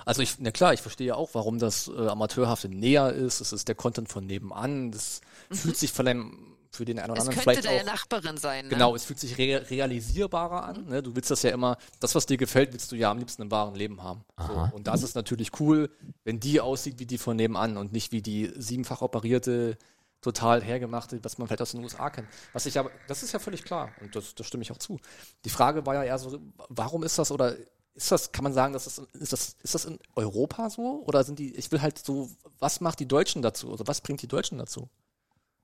[0.05, 3.41] Also ich, na klar, ich verstehe ja auch, warum das äh, Amateurhafte näher ist.
[3.41, 4.91] Es ist der Content von nebenan.
[4.91, 7.29] Das fühlt sich von einem, für den einen oder Mhm.
[7.31, 7.95] Es anderen könnte vielleicht deine auch.
[7.95, 8.65] Nachbarin sein.
[8.65, 8.71] Ne?
[8.71, 10.87] Genau, es fühlt sich re realisierbarer an.
[10.87, 11.03] Ne?
[11.03, 13.51] Du willst das ja immer, das, was dir gefällt, willst du ja am liebsten im
[13.51, 14.25] wahren Leben haben.
[14.39, 14.69] So.
[14.73, 15.91] Und das ist natürlich cool,
[16.25, 19.79] wenn die aussieht wie die von nebenan und nicht wie die siebenfach operierte,
[20.25, 22.29] total hergemachte, was man vielleicht aus den USA kennt.
[22.53, 24.99] Was ich aber, das ist ja völlig klar und das, das stimme ich auch zu.
[25.45, 26.41] Die Frage war ja eher so,
[26.71, 27.55] warum ist das oder
[27.95, 31.05] ist das, kann man sagen, dass das, ist das, ist das in Europa so?
[31.07, 32.29] Oder sind die, ich will halt so,
[32.59, 33.71] was macht die Deutschen dazu?
[33.71, 34.89] Also was bringt die Deutschen dazu?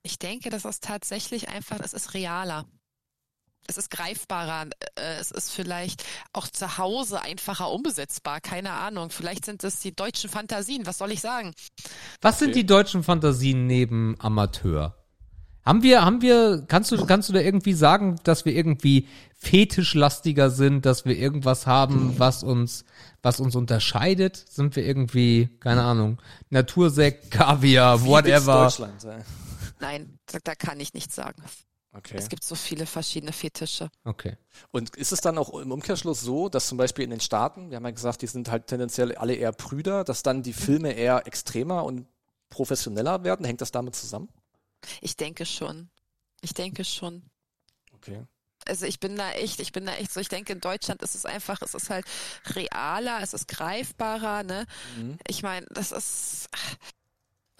[0.02, 2.64] Ich denke, das ist tatsächlich einfach, es ist realer.
[3.66, 4.68] Es ist greifbarer.
[4.96, 6.02] äh, Es ist vielleicht
[6.32, 8.40] auch zu Hause einfacher umsetzbar.
[8.40, 9.10] Keine Ahnung.
[9.10, 10.86] Vielleicht sind es die deutschen Fantasien.
[10.86, 11.52] Was soll ich sagen?
[12.22, 14.96] Was sind die deutschen Fantasien neben Amateur?
[15.62, 19.06] Haben wir, haben wir, kannst du, kannst du da irgendwie sagen, dass wir irgendwie
[19.36, 22.86] fetischlastiger sind, dass wir irgendwas haben, was uns,
[23.22, 24.36] was uns unterscheidet?
[24.48, 26.18] Sind wir irgendwie, keine Ahnung,
[26.48, 28.64] Natursekt, Kaviar, whatever?
[28.64, 29.18] Deutschland, äh,
[29.80, 31.42] Nein, da, da kann ich nichts sagen.
[31.92, 32.16] Okay.
[32.16, 33.90] Es gibt so viele verschiedene Fetische.
[34.04, 34.36] Okay.
[34.70, 37.76] Und ist es dann auch im Umkehrschluss so, dass zum Beispiel in den Staaten, wir
[37.76, 41.26] haben ja gesagt, die sind halt tendenziell alle eher Brüder, dass dann die Filme eher
[41.26, 42.06] extremer und
[42.48, 43.44] professioneller werden?
[43.44, 44.28] Hängt das damit zusammen?
[45.00, 45.90] Ich denke schon.
[46.42, 47.22] Ich denke schon.
[47.94, 48.24] Okay.
[48.66, 51.14] Also ich bin da echt, ich bin da echt so, ich denke, in Deutschland ist
[51.14, 52.04] es einfach, es ist halt
[52.54, 54.66] realer, es ist greifbarer, ne?
[54.96, 55.18] Mhm.
[55.26, 56.48] Ich meine, das ist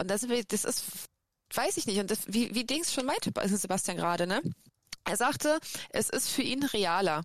[0.01, 0.83] und das, das ist,
[1.57, 4.41] weiß ich nicht, und das, wie, wie Dings schon meinte, Sebastian gerade, ne?
[5.03, 5.59] Er sagte,
[5.89, 7.23] es ist für ihn realer.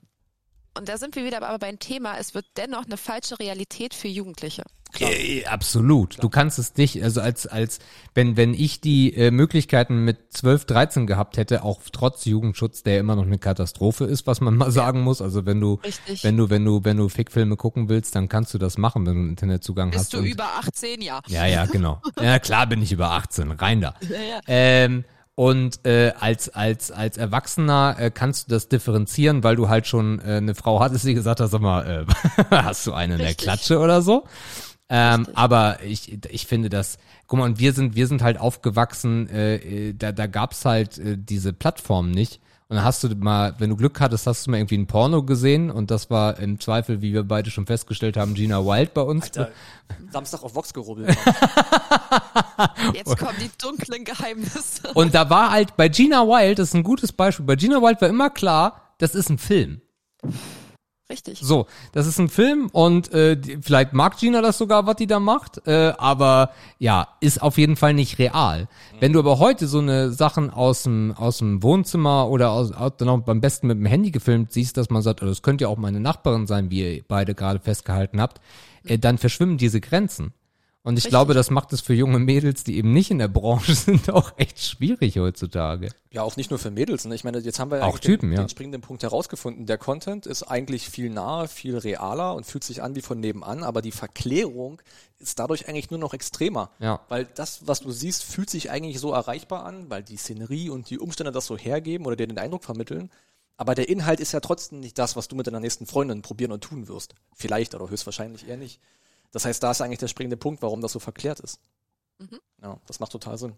[0.76, 4.08] Und da sind wir wieder aber beim Thema, es wird dennoch eine falsche Realität für
[4.08, 4.64] Jugendliche.
[4.92, 5.10] Klar.
[5.10, 6.22] Äh, absolut.
[6.22, 7.80] Du kannst es nicht, also als, als,
[8.14, 12.98] wenn, wenn ich die äh, Möglichkeiten mit 12, 13 gehabt hätte, auch trotz Jugendschutz, der
[13.00, 15.20] immer noch eine Katastrophe ist, was man mal sagen muss.
[15.20, 16.24] Also wenn du, Richtig.
[16.24, 19.14] wenn du, wenn du, wenn du Fickfilme gucken willst, dann kannst du das machen, wenn
[19.14, 20.10] du einen Internetzugang hast.
[20.10, 21.20] Bist du über 18, ja.
[21.26, 22.00] Ja, ja, genau.
[22.20, 23.94] Ja, klar bin ich über 18, rein da.
[24.00, 24.40] Ja, ja.
[24.46, 25.04] Ähm,
[25.36, 30.18] und äh, als als als Erwachsener äh, kannst du das differenzieren, weil du halt schon
[30.20, 33.34] äh, eine Frau hattest, die gesagt hat, sag mal, äh, hast du eine in der.
[33.34, 34.24] Klatsche oder so?
[34.88, 39.28] Ähm, aber ich ich finde das, guck mal, und wir sind wir sind halt aufgewachsen,
[39.28, 42.40] äh, äh, da da gab's halt äh, diese Plattform nicht.
[42.68, 45.22] Und dann hast du mal, wenn du Glück hattest, hast du mal irgendwie ein Porno
[45.22, 49.02] gesehen und das war im Zweifel, wie wir beide schon festgestellt haben, Gina Wild bei
[49.02, 49.24] uns.
[49.24, 49.52] Alter,
[50.10, 51.16] Samstag auf Vox gerubbelt.
[52.92, 54.92] Jetzt kommen die dunklen Geheimnisse.
[54.94, 58.00] Und da war halt bei Gina Wild, das ist ein gutes Beispiel, bei Gina Wild
[58.00, 59.80] war immer klar, das ist ein Film.
[61.08, 61.38] Richtig.
[61.40, 65.06] So, das ist ein Film und äh, die, vielleicht mag Gina das sogar, was die
[65.06, 66.50] da macht, äh, aber
[66.80, 68.66] ja, ist auf jeden Fall nicht real.
[68.98, 72.92] Wenn du aber heute so eine Sachen aus dem aus dem Wohnzimmer oder aus, aus
[72.96, 75.62] dann auch beim besten mit dem Handy gefilmt siehst, dass man sagt, oh, das könnte
[75.62, 78.40] ja auch meine Nachbarin sein, wie ihr beide gerade festgehalten habt,
[78.82, 80.32] äh, dann verschwimmen diese Grenzen.
[80.86, 81.10] Und ich Richtig.
[81.10, 84.34] glaube, das macht es für junge Mädels, die eben nicht in der Branche sind, auch
[84.36, 85.88] echt schwierig heutzutage.
[86.12, 87.04] Ja, auch nicht nur für Mädels.
[87.06, 87.16] Ne?
[87.16, 88.44] Ich meine, jetzt haben wir Auch Typen, den, ja.
[88.44, 89.66] den springenden Punkt herausgefunden.
[89.66, 93.64] Der Content ist eigentlich viel nahe, viel realer und fühlt sich an wie von nebenan,
[93.64, 94.80] aber die Verklärung
[95.18, 96.70] ist dadurch eigentlich nur noch extremer.
[96.78, 97.00] Ja.
[97.08, 100.88] Weil das, was du siehst, fühlt sich eigentlich so erreichbar an, weil die Szenerie und
[100.88, 103.10] die Umstände das so hergeben oder dir den Eindruck vermitteln.
[103.56, 106.52] Aber der Inhalt ist ja trotzdem nicht das, was du mit deiner nächsten Freundin probieren
[106.52, 107.16] und tun wirst.
[107.34, 108.80] Vielleicht oder höchstwahrscheinlich eher nicht.
[109.32, 111.60] Das heißt, da ist eigentlich der springende Punkt, warum das so verklärt ist.
[112.18, 112.40] Mhm.
[112.62, 113.56] Ja, das macht total Sinn.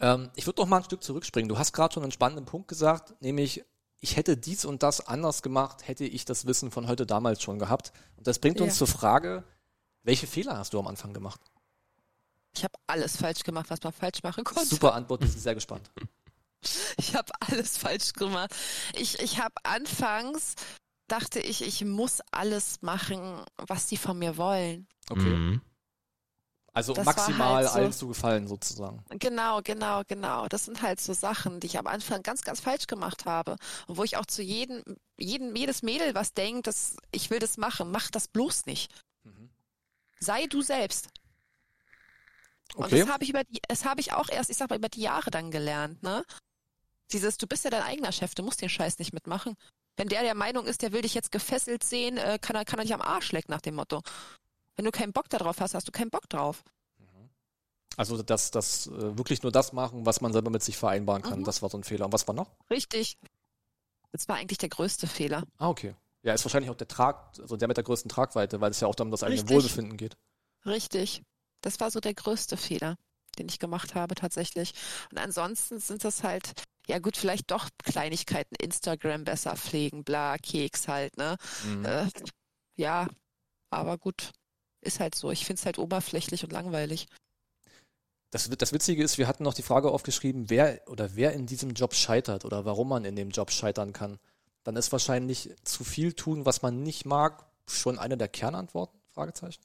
[0.00, 1.48] Ähm, ich würde noch mal ein Stück zurückspringen.
[1.48, 3.64] Du hast gerade schon einen spannenden Punkt gesagt, nämlich
[4.00, 7.58] ich hätte dies und das anders gemacht, hätte ich das Wissen von heute damals schon
[7.58, 7.92] gehabt.
[8.16, 8.78] Und das bringt uns Ja.
[8.78, 9.44] zur Frage,
[10.02, 11.40] welche Fehler hast du am Anfang gemacht?
[12.54, 14.66] Ich habe alles falsch gemacht, was man falsch machen konnte.
[14.68, 15.90] Super Antwort, bin ich sehr gespannt.
[16.96, 18.54] Ich habe alles falsch gemacht.
[18.94, 20.54] Ich, ich habe anfangs,
[21.20, 24.86] dachte ich, ich muss alles machen, was die von mir wollen.
[25.10, 25.20] Okay.
[25.22, 25.60] Mhm.
[26.72, 29.04] Also Das maximal halt so- allen zu gefallen sozusagen.
[29.10, 30.48] Genau, genau, genau.
[30.48, 33.56] Das sind halt so Sachen, die ich am Anfang ganz, ganz falsch gemacht habe.
[33.86, 34.82] Und wo ich auch zu jedem,
[35.16, 38.92] jedem, jedes Mädel was denkt, dass ich will das machen, mach das bloß nicht.
[39.22, 39.50] Mhm.
[40.18, 41.10] Sei du selbst.
[42.74, 43.00] Und Okay.
[43.00, 45.02] das habe ich über die, das habe ich auch erst, ich sag mal, über die
[45.02, 46.24] Jahre dann gelernt, ne?
[47.12, 49.54] Dieses, du bist ja dein eigener Chef, du musst den Scheiß nicht mitmachen.
[49.96, 52.78] Wenn der der Meinung ist, der will dich jetzt gefesselt sehen, äh, kann er, kann
[52.78, 54.02] er dich am Arsch lecken nach dem Motto.
[54.76, 56.64] Wenn du keinen Bock darauf hast, hast du keinen Bock drauf.
[57.96, 61.40] Also das, das äh, wirklich nur das machen, was man selber mit sich vereinbaren kann.
[61.40, 61.44] Mhm.
[61.44, 62.06] Das war so ein Fehler.
[62.06, 62.50] Und was war noch?
[62.70, 63.18] Richtig.
[64.12, 65.44] Das war eigentlich der größte Fehler.
[65.58, 65.94] Ah, okay.
[66.22, 68.88] Ja, ist wahrscheinlich auch der Trag, also der mit der größten Tragweite, weil es ja
[68.88, 69.54] auch dann um das eigene Richtig.
[69.54, 70.16] Wohlbefinden geht.
[70.64, 71.22] Richtig.
[71.60, 72.96] Das war so der größte Fehler,
[73.38, 74.72] den ich gemacht habe tatsächlich.
[75.10, 76.52] Und ansonsten sind das halt,
[76.86, 81.36] ja gut, vielleicht doch Kleinigkeiten, Instagram besser pflegen, bla, Keks halt, ne?
[81.64, 81.84] Mhm.
[81.84, 82.06] Äh,
[82.76, 83.08] ja,
[83.70, 84.32] aber gut,
[84.80, 85.30] ist halt so.
[85.30, 87.06] Ich finde es halt oberflächlich und langweilig.
[88.30, 91.70] Das, das Witzige ist, wir hatten noch die Frage aufgeschrieben, wer oder wer in diesem
[91.70, 94.18] Job scheitert oder warum man in dem Job scheitern kann.
[94.64, 98.98] Dann ist wahrscheinlich zu viel tun, was man nicht mag, schon eine der Kernantworten?
[99.12, 99.62] Fragezeichen.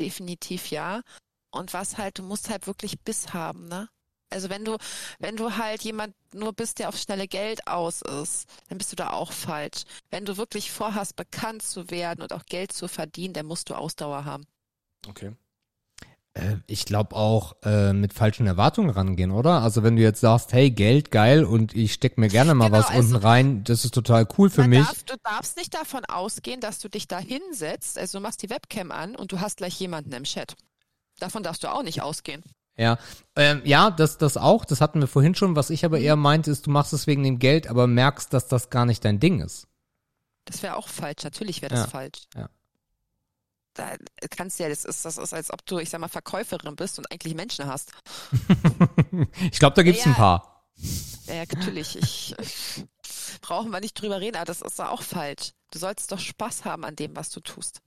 [0.00, 1.02] Definitiv ja.
[1.50, 3.88] Und was halt, du musst halt wirklich Biss haben, ne?
[4.30, 4.76] Also wenn du,
[5.18, 8.96] wenn du halt jemand nur bist, der auf schnelle Geld aus ist, dann bist du
[8.96, 9.84] da auch falsch.
[10.10, 13.74] Wenn du wirklich vorhast, bekannt zu werden und auch Geld zu verdienen, dann musst du
[13.74, 14.44] Ausdauer haben.
[15.08, 15.32] Okay.
[16.34, 19.62] Äh, Ich glaube auch äh, mit falschen Erwartungen rangehen, oder?
[19.62, 22.78] Also wenn du jetzt sagst, hey, Geld, geil und ich steck mir gerne mal Genau,
[22.78, 24.84] was also- unten rein, das ist total cool für mich.
[24.86, 28.50] Darf, du darfst nicht davon ausgehen, dass du dich da hinsetzt, also du machst die
[28.50, 30.54] Webcam an und du hast gleich jemanden im Chat.
[31.18, 32.42] Davon darfst du auch nicht ausgehen.
[32.78, 32.96] Ja,
[33.36, 35.56] ähm, ja, das, das auch, das hatten wir vorhin schon.
[35.56, 38.46] Was ich aber eher meinte, ist, du machst es wegen dem Geld, aber merkst, dass
[38.48, 39.66] das gar nicht dein Ding ist.
[40.44, 41.24] Das wäre auch falsch.
[41.24, 42.20] Natürlich wäre das Ja, falsch.
[42.36, 42.48] ja.
[43.74, 43.94] Da
[44.30, 46.98] kannst du ja, das ist, das ist, als ob du, ich sag mal, Verkäuferin bist
[46.98, 47.92] und eigentlich Menschen hast.
[49.52, 50.64] Ich glaube, da gibt's Ja, ein paar.
[51.26, 51.96] Ja, ja, natürlich.
[51.96, 52.34] Ich,
[53.40, 55.52] brauchen wir nicht drüber reden, aber das ist auch falsch.
[55.70, 57.80] Du sollst doch Spaß haben an dem, was du tust.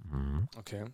[0.58, 0.86] Okay.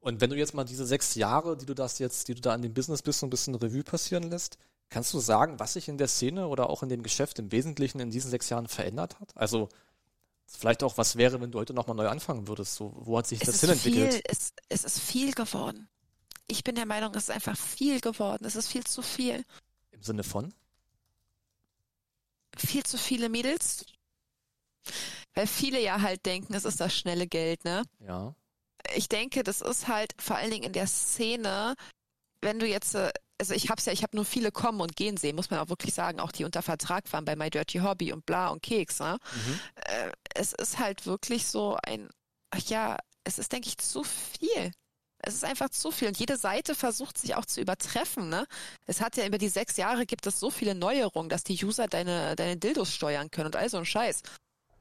[0.00, 2.54] Und wenn du jetzt mal diese sechs Jahre, die du das jetzt, die du da
[2.54, 4.56] an dem Business bist, so ein bisschen Revue passieren lässt,
[4.88, 8.00] kannst du sagen, was sich in der Szene oder auch in dem Geschäft im Wesentlichen
[8.00, 9.36] in diesen sechs Jahren verändert hat?
[9.36, 9.68] Also
[10.46, 12.74] vielleicht auch, was wäre, wenn du heute nochmal neu anfangen würdest?
[12.74, 14.12] So, wo hat sich Es das ist, hin entwickelt?
[14.14, 15.88] viel, es, es ist viel geworden.
[16.48, 18.44] Ich bin der Meinung, es ist einfach viel geworden.
[18.44, 19.44] Es ist viel zu viel.
[19.92, 20.52] Im Sinne von?
[22.56, 23.84] Viel zu viele Mädels.
[25.34, 27.84] Weil viele ja halt denken, es ist das schnelle Geld, ne?
[28.00, 28.34] Ja.
[28.94, 31.74] Ich denke, das ist halt vor allen Dingen in der Szene,
[32.42, 35.16] wenn du jetzt, äh, also ich hab's ja, ich habe nur viele kommen und gehen
[35.16, 38.12] sehen, muss man auch wirklich sagen, auch die unter Vertrag waren bei My Dirty Hobby
[38.12, 39.18] und bla und Keks, ne?
[39.32, 39.60] Mhm.
[39.76, 42.08] Äh, es ist halt wirklich so ein,
[42.50, 44.72] ach ja, es ist, denke ich, zu viel.
[45.22, 46.08] Es ist einfach zu viel.
[46.08, 48.46] Und jede Seite versucht sich auch zu übertreffen, ne?
[48.86, 51.86] Es hat ja über die sechs Jahre gibt es so viele Neuerungen, dass die User
[51.88, 54.22] deine, deine Dildos steuern können und all so ein Scheiß.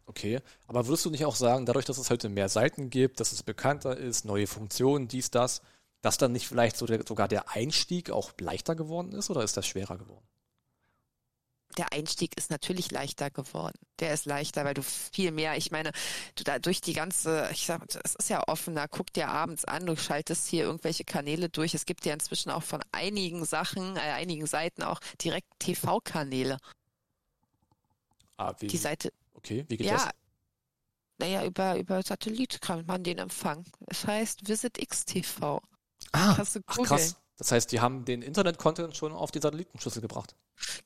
[0.09, 3.31] Okay, aber würdest du nicht auch sagen, dadurch, dass es heute mehr Seiten gibt, dass
[3.31, 5.61] es bekannter ist, neue Funktionen, dies, das,
[6.01, 9.55] dass dann nicht vielleicht so der, sogar der Einstieg auch leichter geworden ist oder ist
[9.55, 10.27] das schwerer geworden?
[11.79, 13.77] der Einstieg ist natürlich leichter geworden.
[13.99, 15.91] Der ist leichter, weil du viel mehr, ich meine,
[16.35, 19.85] du da durch die ganze, ich sag, es ist ja offener, guck dir abends an,
[19.85, 21.73] du schaltest hier irgendwelche Kanäle durch.
[21.73, 26.57] Es gibt ja inzwischen auch von einigen Sachen, äh, einigen Seiten auch direkt TV-Kanäle.
[28.37, 30.09] Ah, Die Seite, okay, wie geht ja, das?
[31.17, 33.65] naja, über, über Satellit kann man den empfangen.
[33.87, 35.59] Es heißt Visit XTV.
[36.11, 37.15] Ah, Ach krass.
[37.37, 40.35] Das heißt, die haben den Internet-Content schon auf die Satellitenschüssel gebracht.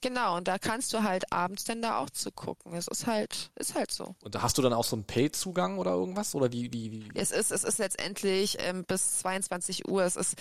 [0.01, 2.75] Genau, und da kannst du halt abends dann da auch zu gucken.
[2.75, 4.15] Es ist halt, ist halt so.
[4.21, 6.35] Und da hast du dann auch so einen Pay-Zugang oder irgendwas?
[6.35, 7.09] Oder wie, wie, wie?
[7.15, 10.03] Es ist, es ist letztendlich ähm, bis 22 Uhr.
[10.03, 10.35] Es ist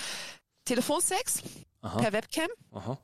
[0.67, 1.43] Telefonsex
[1.81, 2.49] Aha, per Webcam.
[2.73, 2.99] aha.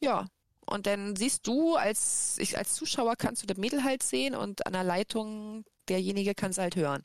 [0.00, 0.26] Ja.
[0.66, 4.66] Und dann siehst du als, ich, als Zuschauer kannst du das Mädel halt sehen und
[4.66, 7.02] an der Leitung derjenige kann es halt hören.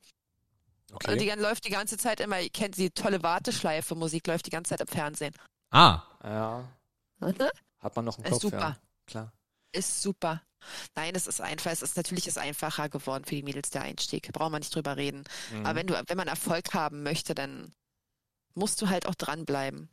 [0.91, 1.25] Und die Okay.
[1.27, 4.69] dann läuft die ganze Zeit immer, ihr kennt die tolle Warteschleife, Musik läuft die ganze
[4.69, 5.33] Zeit im Fernsehen.
[5.71, 6.69] ah, Ja,
[7.79, 8.59] hat man noch im Ist Kopf, super.
[8.59, 8.77] ja.
[9.07, 9.33] Klar.
[9.71, 10.41] Ist super.
[10.95, 14.31] Nein, es ist einfach, es ist natürlich ist einfacher geworden für die Mädels der Einstieg.
[14.33, 15.23] Braucht man nicht drüber reden.
[15.51, 15.65] Mhm.
[15.65, 17.73] Aber wenn du, wenn man Erfolg haben möchte, dann
[18.53, 19.89] musst du halt auch dranbleiben.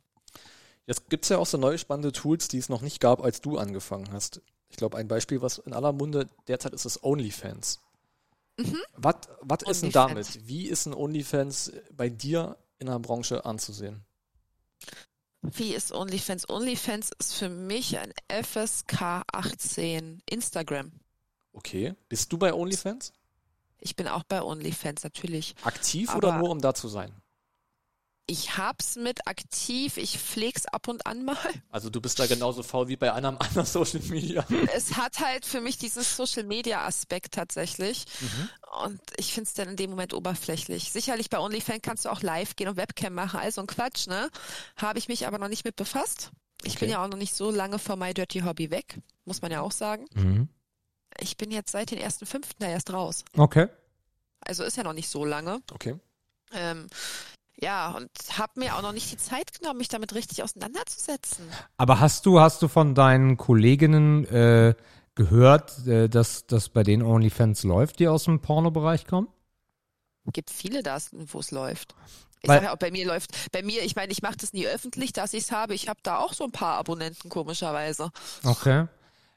[0.85, 3.57] Jetzt gibt's ja auch so neue spannende Tools, die es noch nicht gab, als du
[3.57, 4.41] angefangen hast.
[4.69, 7.79] Ich glaube, ein Beispiel, was in aller Munde derzeit ist, ist OnlyFans.
[8.57, 8.79] Mhm.
[8.95, 10.47] Was was ist denn damit?
[10.47, 14.03] Wie ist ein OnlyFans bei dir in der Branche anzusehen?
[15.41, 16.49] Wie ist OnlyFans?
[16.49, 20.91] OnlyFans ist für mich ein FSK 18 Instagram.
[21.53, 21.95] Okay.
[22.09, 23.13] Bist du bei OnlyFans?
[23.79, 25.55] Ich bin auch bei OnlyFans natürlich.
[25.63, 27.11] Aktiv oder Aber- nur um da zu sein?
[28.25, 31.35] Ich hab's mit aktiv, ich pfleg's ab und an mal.
[31.71, 34.45] Also du bist da genauso faul wie bei einem anderen Social Media.
[34.73, 38.05] Es hat halt für mich diesen Social Media Aspekt tatsächlich.
[38.21, 38.49] Mhm.
[38.85, 40.91] Und ich find's dann in dem Moment oberflächlich.
[40.91, 44.29] Sicherlich bei OnlyFans kannst du auch live gehen und Webcam machen, also ein Quatsch, ne?
[44.77, 46.31] Habe ich mich aber noch nicht mit befasst.
[46.63, 46.91] Ich bin Okay.
[46.93, 49.73] ja auch noch nicht so lange von My Dirty Hobby weg, muss man ja auch
[49.73, 50.05] sagen.
[50.13, 50.47] mhm.
[51.19, 53.25] Ich bin jetzt seit den ersten fünften da erst raus.
[53.37, 53.67] okay.
[54.45, 55.61] Also ist ja noch nicht so lange.
[55.71, 55.95] Okay.
[56.53, 56.87] Ähm,
[57.63, 61.45] ja, und habe mir auch noch nicht die Zeit genommen, mich damit richtig auseinanderzusetzen.
[61.77, 64.75] Aber hast du, hast du von deinen Kolleginnen äh,
[65.15, 69.29] gehört, äh, dass das bei den OnlyFans läuft, die aus dem Pornobereich kommen?
[70.33, 71.95] Gibt viele das, wo es läuft.
[72.41, 74.67] Ich sage ja auch, bei mir läuft, bei mir, ich meine, ich mache das nie
[74.67, 75.73] öffentlich, dass ich es habe.
[75.73, 78.11] Ich habe da auch so ein paar Abonnenten, komischerweise.
[78.43, 78.87] Okay.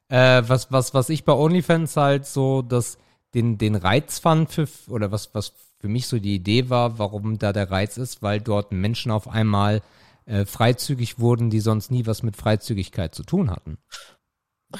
[0.09, 2.99] Äh, was, was, was ich bei OnlyFans halt so, dass
[3.35, 7.39] den, den Reiz fand für, oder was, was für mich so die Idee war, warum
[7.39, 9.83] da der Reiz ist, weil dort Menschen auf einmal
[10.25, 13.79] äh, freizügig wurden, die sonst nie was mit Freizügigkeit zu tun hatten.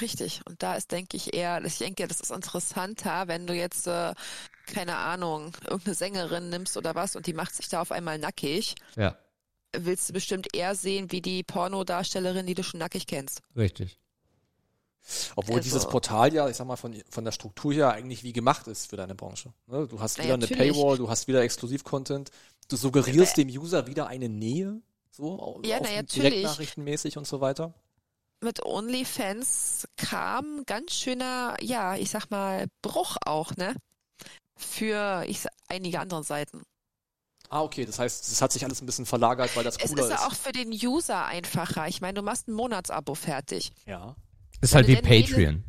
[0.01, 0.41] Richtig.
[0.45, 4.13] Und da ist, denke ich, eher, ich denke, das ist interessanter, wenn du jetzt, äh,
[4.65, 8.75] keine Ahnung, irgendeine Sängerin nimmst oder was und die macht sich da auf einmal nackig.
[8.95, 9.17] Ja,
[9.75, 13.41] Willst du bestimmt eher sehen, wie die Pornodarstellerin, die du schon nackig kennst.
[13.55, 13.99] richtig.
[15.39, 18.33] Obwohl Also- dieses Portal ja, ich sag mal, von, von der Struktur her eigentlich wie
[18.33, 19.53] gemacht ist für deine Branche.
[19.67, 19.87] Ne?
[19.87, 20.73] Du hast Ja, wieder eine natürlich.
[20.73, 22.31] Paywall, du hast wieder Exklusiv-Content,
[22.69, 24.81] du suggerierst dem User wieder eine Nähe,
[25.11, 26.01] so Ja, na.
[26.01, 27.73] Direktnachrichtenmäßig und so weiter.
[28.41, 33.75] Mit OnlyFans kam ganz schöner, ja, ich sag mal, Bruch auch, ne?
[34.55, 36.63] Für ich, einige andere Seiten.
[37.49, 40.03] Ah, okay, das heißt, es hat sich alles ein bisschen verlagert, weil das Es cooler
[40.05, 40.19] ist ist.
[40.19, 41.87] ja auch für den User einfacher.
[41.87, 43.71] Ich meine, du machst ein Monatsabo fertig.
[43.85, 44.15] Ja.
[44.61, 45.63] Ist halt wie Patreon.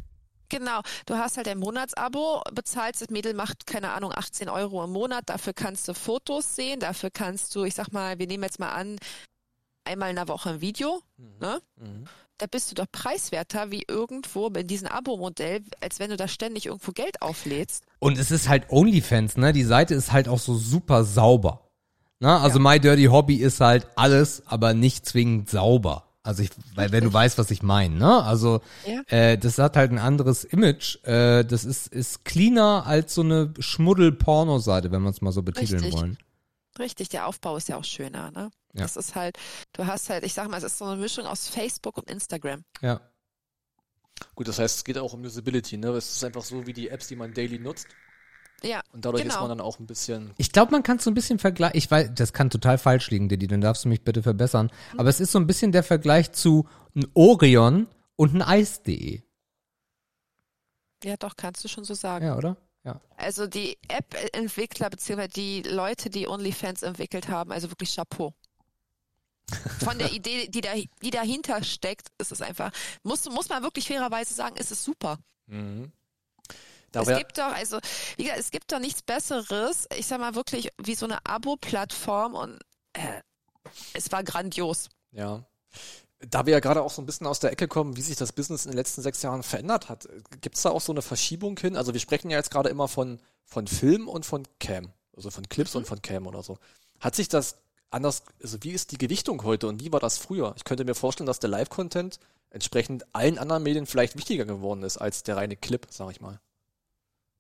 [0.51, 4.91] Genau, du hast halt ein Monatsabo, bezahlst, das Mädel macht, keine Ahnung, 18 Euro im
[4.91, 8.59] Monat, dafür kannst du Fotos sehen, dafür kannst du, ich sag mal, wir nehmen jetzt
[8.59, 8.97] mal an,
[9.85, 11.03] einmal in der Woche ein Video,
[11.41, 11.61] ne?
[11.77, 12.05] Mhm.
[12.39, 16.67] Da bist du doch preiswerter wie irgendwo in diesem Abo-Modell, als wenn du da ständig
[16.67, 17.85] irgendwo Geld auflädst.
[17.99, 19.53] Und es ist halt OnlyFans, ne?
[19.53, 21.69] Die Seite ist halt auch so super sauber.
[22.21, 26.08] Na, also My Dirty Hobby ist halt alles, aber nicht zwingend sauber.
[26.29, 28.23] Also ich, weil wenn du weißt, was ich meine, ne?
[28.23, 29.01] Also Ja.
[29.07, 31.03] äh, das hat halt ein anderes Image.
[31.07, 35.81] Äh, das ist ist cleaner als so eine Schmuddel-Porno-Seite, wenn wir es mal so betiteln
[35.81, 35.99] Richtig.
[35.99, 36.19] wollen.
[36.79, 38.51] Richtig, der Aufbau ist ja auch schöner, ne?
[38.75, 38.83] Ja.
[38.83, 39.39] Das ist halt,
[39.73, 42.63] du hast halt, ich sag mal, es ist so eine Mischung aus Facebook und Instagram.
[42.83, 43.01] Ja.
[44.35, 45.89] Gut, das heißt, es geht auch um Usability, ne?
[45.93, 47.87] Es ist einfach so wie die Apps, die man daily nutzt.
[48.65, 49.43] Ja, Und dadurch ist Genau.
[49.49, 50.33] man dann auch ein bisschen.
[50.37, 51.77] Ich glaube, man kann es so ein bisschen vergleichen.
[51.79, 54.71] Ich weiß, das kann total falsch liegen, Didi, dann darfst du mich bitte verbessern.
[54.95, 55.01] Mhm.
[55.01, 57.87] Aber es ist so ein bisschen der Vergleich zu ein Orion
[58.17, 59.23] und ein Eis.de.
[61.05, 62.27] ja, doch, kannst du schon so sagen.
[62.27, 62.57] Ja, oder?
[62.85, 63.01] Ja.
[63.17, 68.35] Also die App-Entwickler beziehungsweise die Leute, die OnlyFans entwickelt haben, also wirklich Chapeau.
[69.85, 70.71] Von der Idee, die, da,
[71.03, 72.73] die dahinter steckt, ist es einfach,
[73.03, 75.19] muss, muss man wirklich fairerweise sagen, ist es super.
[75.47, 75.93] Mhm.
[76.95, 77.79] Es gibt doch, also,
[78.17, 82.35] wie gesagt, es gibt doch nichts Besseres, ich sag mal wirklich, wie so eine Abo-Plattform
[82.35, 82.59] und
[82.95, 83.21] äh,
[83.95, 84.89] es war grandios.
[85.13, 85.45] ja.
[86.21, 88.33] Da wir ja gerade auch so ein bisschen aus der Ecke kommen, wie sich das
[88.33, 90.09] Business in den letzten sechs Jahren verändert hat,
[90.41, 91.77] gibt es da auch so eine Verschiebung hin?
[91.77, 95.49] Also wir sprechen ja jetzt gerade immer von, von Film und von Cam, also von
[95.49, 96.59] Clips und von Cam oder so.
[96.99, 97.59] Hat sich das
[97.91, 100.55] anders, also wie ist die Gewichtung heute und wie war das früher?
[100.57, 102.19] Ich könnte mir vorstellen, dass der Live-Content
[102.51, 106.41] entsprechend allen anderen Medien vielleicht wichtiger geworden ist als der reine Clip, sag ich mal.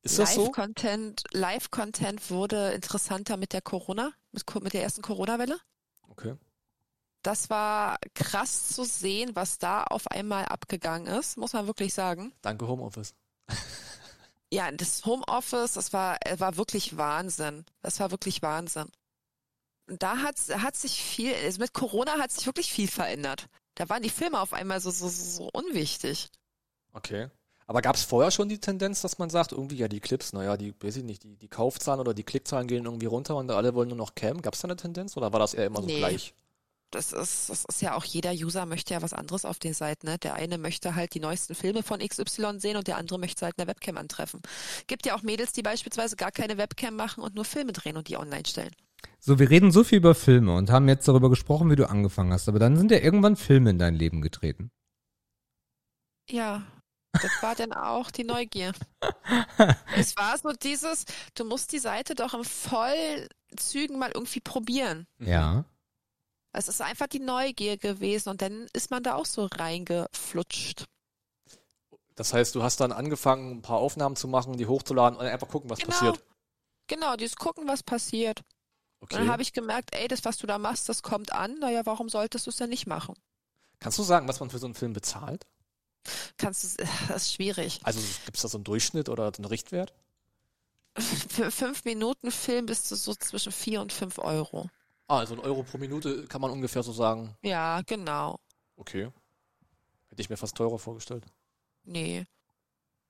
[0.08, 0.46] Ist das so?
[0.46, 5.58] Live-Content, Live-Content wurde interessanter mit der Corona, mit, mit der ersten Corona-Welle.
[6.08, 6.34] Okay.
[7.22, 12.32] Das war krass zu sehen, was da auf einmal abgegangen ist, muss man wirklich sagen.
[12.42, 13.14] Danke Homeoffice.
[14.50, 17.66] Ja, das Homeoffice, das war, äh, war wirklich Wahnsinn.
[17.82, 18.88] Das war wirklich Wahnsinn.
[19.86, 23.50] Und da hat, hat sich viel, also mit Corona hat sich wirklich viel verändert.
[23.74, 26.30] Da waren die Filme auf einmal so, so, so unwichtig.
[26.94, 27.28] Okay.
[27.68, 30.56] Aber gab es vorher schon die Tendenz, dass man sagt, irgendwie, ja, die Clips, naja,
[30.56, 33.74] die, weiß ich nicht, die, die Kaufzahlen oder die Klickzahlen gehen irgendwie runter und alle
[33.74, 34.40] wollen nur noch Cam.
[34.40, 35.98] Gab es da eine Tendenz oder war das eher immer so Nee.
[35.98, 36.34] gleich?
[36.90, 40.06] Das ist, das ist ja auch jeder User möchte ja was anderes auf den Seiten.
[40.06, 40.16] Ne?
[40.16, 43.58] Der eine möchte halt die neuesten Filme von XY sehen und der andere möchte halt
[43.58, 44.40] eine Webcam antreffen.
[44.86, 48.08] Gibt ja auch Mädels, die beispielsweise gar keine Webcam machen und nur Filme drehen und
[48.08, 48.74] die online stellen.
[49.20, 52.32] So, wir reden so viel über Filme und haben jetzt darüber gesprochen, wie du angefangen
[52.32, 52.48] hast.
[52.48, 54.70] Aber dann sind ja irgendwann Filme in dein Leben getreten.
[56.30, 56.62] Ja,
[57.12, 58.72] das war dann auch die Neugier.
[59.96, 61.04] es war so dieses,
[61.34, 65.06] du musst die Seite doch im Vollzügen mal irgendwie probieren.
[65.18, 65.64] Ja.
[66.52, 70.84] Es ist einfach die Neugier gewesen und dann ist man da auch so reingeflutscht.
[72.14, 75.48] Das heißt, du hast dann angefangen, ein paar Aufnahmen zu machen, die hochzuladen und einfach
[75.48, 75.90] gucken, was Genau.
[75.92, 76.24] passiert.
[76.88, 78.40] Genau, dieses Gucken, was passiert.
[79.00, 79.18] Und Okay.
[79.18, 81.58] dann habe ich gemerkt, ey, das, was du da machst, das kommt an.
[81.60, 83.14] Naja, warum solltest du es denn nicht machen?
[83.78, 85.46] Kannst du sagen, was man für so einen Film bezahlt?
[86.36, 87.80] Kannst du, das ist schwierig.
[87.82, 89.94] Also gibt es da so einen Durchschnitt oder einen Richtwert?
[90.98, 94.68] Für fünf Minuten Film bist du so zwischen vier und fünf Euro.
[95.06, 97.34] Ah, also ein Euro pro Minute kann man ungefähr so sagen.
[97.42, 98.38] Ja, genau.
[98.76, 99.10] Okay.
[100.10, 101.24] Hätte ich mir fast teurer vorgestellt.
[101.84, 102.26] Nee.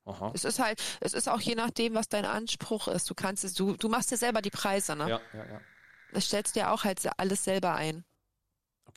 [0.04, 0.30] Aha.
[0.34, 3.10] Es ist halt, es ist auch je nachdem, was dein Anspruch ist.
[3.10, 5.08] Du kannst es, du, du machst dir selber die Preise, ne?
[5.08, 5.60] Ja, ja, ja.
[6.12, 8.04] Das stellst dir auch halt alles selber ein.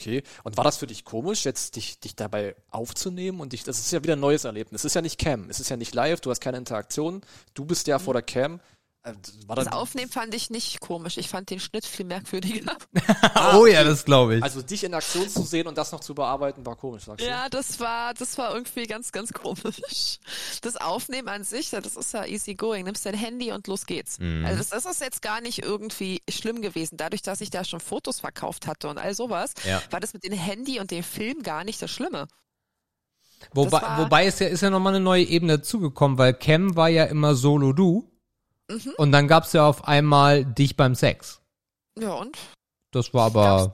[0.01, 0.23] Okay.
[0.43, 3.91] Und war das für dich komisch, jetzt dich, dich dabei aufzunehmen und dich, das ist
[3.91, 4.81] ja wieder ein neues Erlebnis.
[4.81, 7.21] Es ist ja nicht Cam, es ist ja nicht live, du hast keine Interaktion,
[7.53, 8.59] du bist ja vor der Cam.
[9.03, 9.13] Äh,
[9.47, 11.17] War Das Aufnehmen fand ich nicht komisch.
[11.17, 12.77] Ich fand den Schnitt viel merkwürdiger.
[13.55, 14.43] oh ja, das glaube ich.
[14.43, 17.49] also dich in Aktion zu sehen und das noch zu bearbeiten, war komisch, sagst Ja,
[17.49, 20.19] das war, das war irgendwie ganz, ganz komisch.
[20.61, 22.85] Das Aufnehmen an sich, das ist ja easy going.
[22.85, 24.19] Nimmst dein Handy und los geht's.
[24.19, 24.45] Mhm.
[24.45, 26.97] Also das, das ist jetzt gar nicht irgendwie schlimm gewesen.
[26.97, 29.81] Dadurch, dass ich da schon Fotos verkauft hatte und all sowas, Ja.
[29.89, 32.27] war das mit dem Handy und dem Film gar nicht das Schlimme.
[33.53, 36.89] Wobei, das wobei es ja ist ja nochmal eine neue Ebene dazugekommen, weil Cam war
[36.89, 38.10] ja immer solo du.
[38.71, 38.93] Mhm.
[38.97, 41.41] Und dann gab's ja auf einmal dich beim Sex.
[41.99, 42.37] Ja, und?
[42.91, 43.73] Das war aber?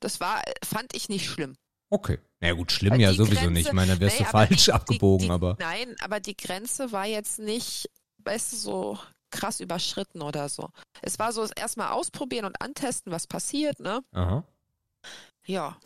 [0.00, 1.56] Das war, fand ich nicht schlimm.
[1.90, 2.18] okay.
[2.40, 3.66] Na ja, gut, schlimm ja sowieso Grenze- nicht.
[3.68, 5.56] Ich meine, da wärst Nee, du falsch die- abgebogen, die, aber.
[5.58, 7.88] Nein, aber die Grenze war jetzt nicht,
[8.24, 8.98] weißt du, so
[9.30, 10.68] krass überschritten oder so.
[11.00, 14.02] Es war so das erstmal ausprobieren und antesten, was passiert, ne?
[14.12, 14.44] Aha.
[15.46, 15.78] Ja.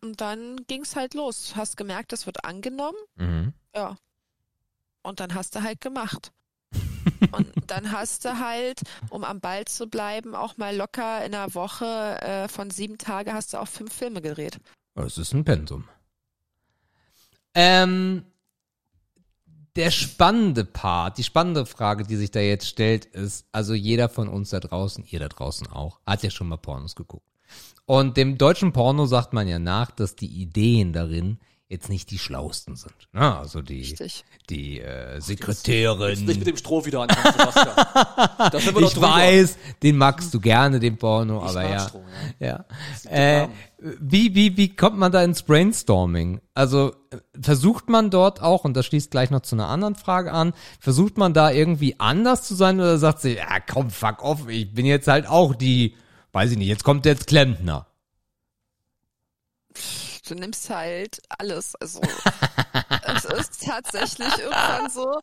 [0.00, 1.54] Und dann ging's halt los.
[1.56, 2.98] Hast gemerkt, es wird angenommen.
[3.16, 3.52] Mhm.
[3.74, 3.96] Ja.
[5.02, 6.30] Und dann hast du halt gemacht.
[7.32, 11.54] Und dann hast du halt, um am Ball zu bleiben, auch mal locker in einer
[11.54, 14.58] Woche äh, von sieben Tage hast du auch fünf Filme gedreht.
[14.94, 15.84] Das ist ein Pensum.
[17.54, 18.24] Ähm,
[19.76, 24.28] der spannende Part, die spannende Frage, die sich da jetzt stellt, ist, also jeder von
[24.28, 27.26] uns da draußen, ihr da draußen auch, hat ja schon mal Pornos geguckt.
[27.86, 31.38] Und dem deutschen Porno sagt man ja nach, dass die Ideen darin
[31.68, 32.94] jetzt nicht die schlausten sind.
[33.12, 33.36] Ne?
[33.36, 34.24] Also die, Richtig.
[34.50, 36.24] die äh, Jetzt Sekretärin.
[36.24, 38.60] nicht mit dem Stroh wieder anfangen, Sebastian.
[38.60, 41.80] Sind wir ich weiß, den magst du gerne, den Porno, Ich aber ja.
[41.80, 42.04] Stroh,
[42.38, 42.64] ja.
[43.04, 43.44] Ja.
[43.44, 46.40] Äh, wie, wie, wie kommt man da ins Brainstorming?
[46.52, 50.32] Also äh, versucht man dort auch, und das schließt gleich noch zu einer anderen Frage
[50.32, 54.48] an, versucht man da irgendwie anders zu sein oder sagt sie, ja komm, fuck off,
[54.48, 55.96] ich bin jetzt halt auch die,
[56.32, 57.86] weiß ich nicht, jetzt kommt jetzt Klempner.
[60.26, 61.74] Du nimmst halt alles.
[61.76, 62.00] Also
[63.16, 65.20] es ist tatsächlich irgendwann so,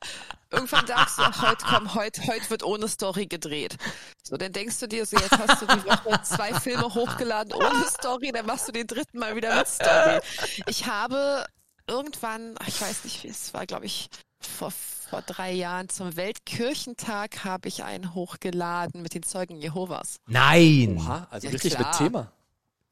[0.51, 3.77] irgendwann sagst du, ach, heute komm, heute, heute wird ohne Story gedreht.
[4.23, 7.85] So, dann denkst du dir so, jetzt hast du die Woche zwei Filme hochgeladen ohne
[7.89, 10.19] Story, dann machst du den dritten Mal wieder mit Story.
[10.67, 11.45] Ich habe
[11.87, 14.07] irgendwann, ach, ich weiß nicht, es war, glaube ich,
[14.39, 20.17] vor, vor drei Jahren zum Weltkirchentag habe ich einen hochgeladen mit den Zeugen Jehovas.
[20.27, 20.97] Nein.
[20.97, 21.87] Oha, also Ja, richtig klar.
[21.89, 22.31] mit Thema.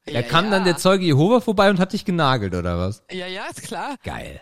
[0.06, 3.02] Da kam dann der Zeuge Jehova vorbei und hat dich genagelt, oder was?
[3.10, 3.96] Ja, ja, ist klar.
[4.02, 4.40] Geil.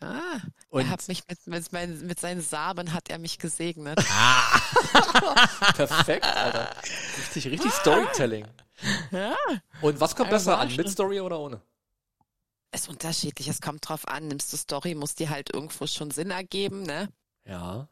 [0.00, 0.20] Ah,
[0.68, 3.96] Und- er hat mich mit, mit, meinen- mit seinen Samen hat er mich gesegnet.
[5.76, 6.70] Perfekt, Alter.
[7.18, 8.46] Richtig, richtig Storytelling.
[9.10, 9.34] Ja.
[9.80, 10.90] Und was kommt Ja, besser an, mit.
[10.90, 11.60] Story oder ohne?
[12.72, 14.28] Ist unterschiedlich, es kommt drauf an.
[14.28, 17.08] Nimmst du Story, muss die halt irgendwo schon Sinn ergeben, ne?
[17.46, 17.88] Ja.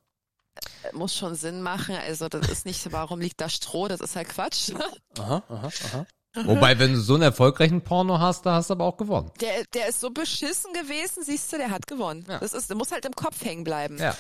[0.93, 1.97] Muss schon Sinn machen.
[1.97, 3.89] Also das ist nicht, warum liegt da Stroh?
[3.89, 4.71] Das ist halt Quatsch.
[5.19, 6.07] Aha, aha, aha.
[6.35, 9.31] Wobei, wenn du so einen erfolgreichen Porno hast, da hast du aber auch gewonnen.
[9.41, 12.25] Der, der ist so beschissen gewesen, siehst du, der hat gewonnen.
[12.29, 12.39] Ja.
[12.39, 13.99] Das ist, der muss halt im Kopf hängen bleiben.
[13.99, 14.17] Ja.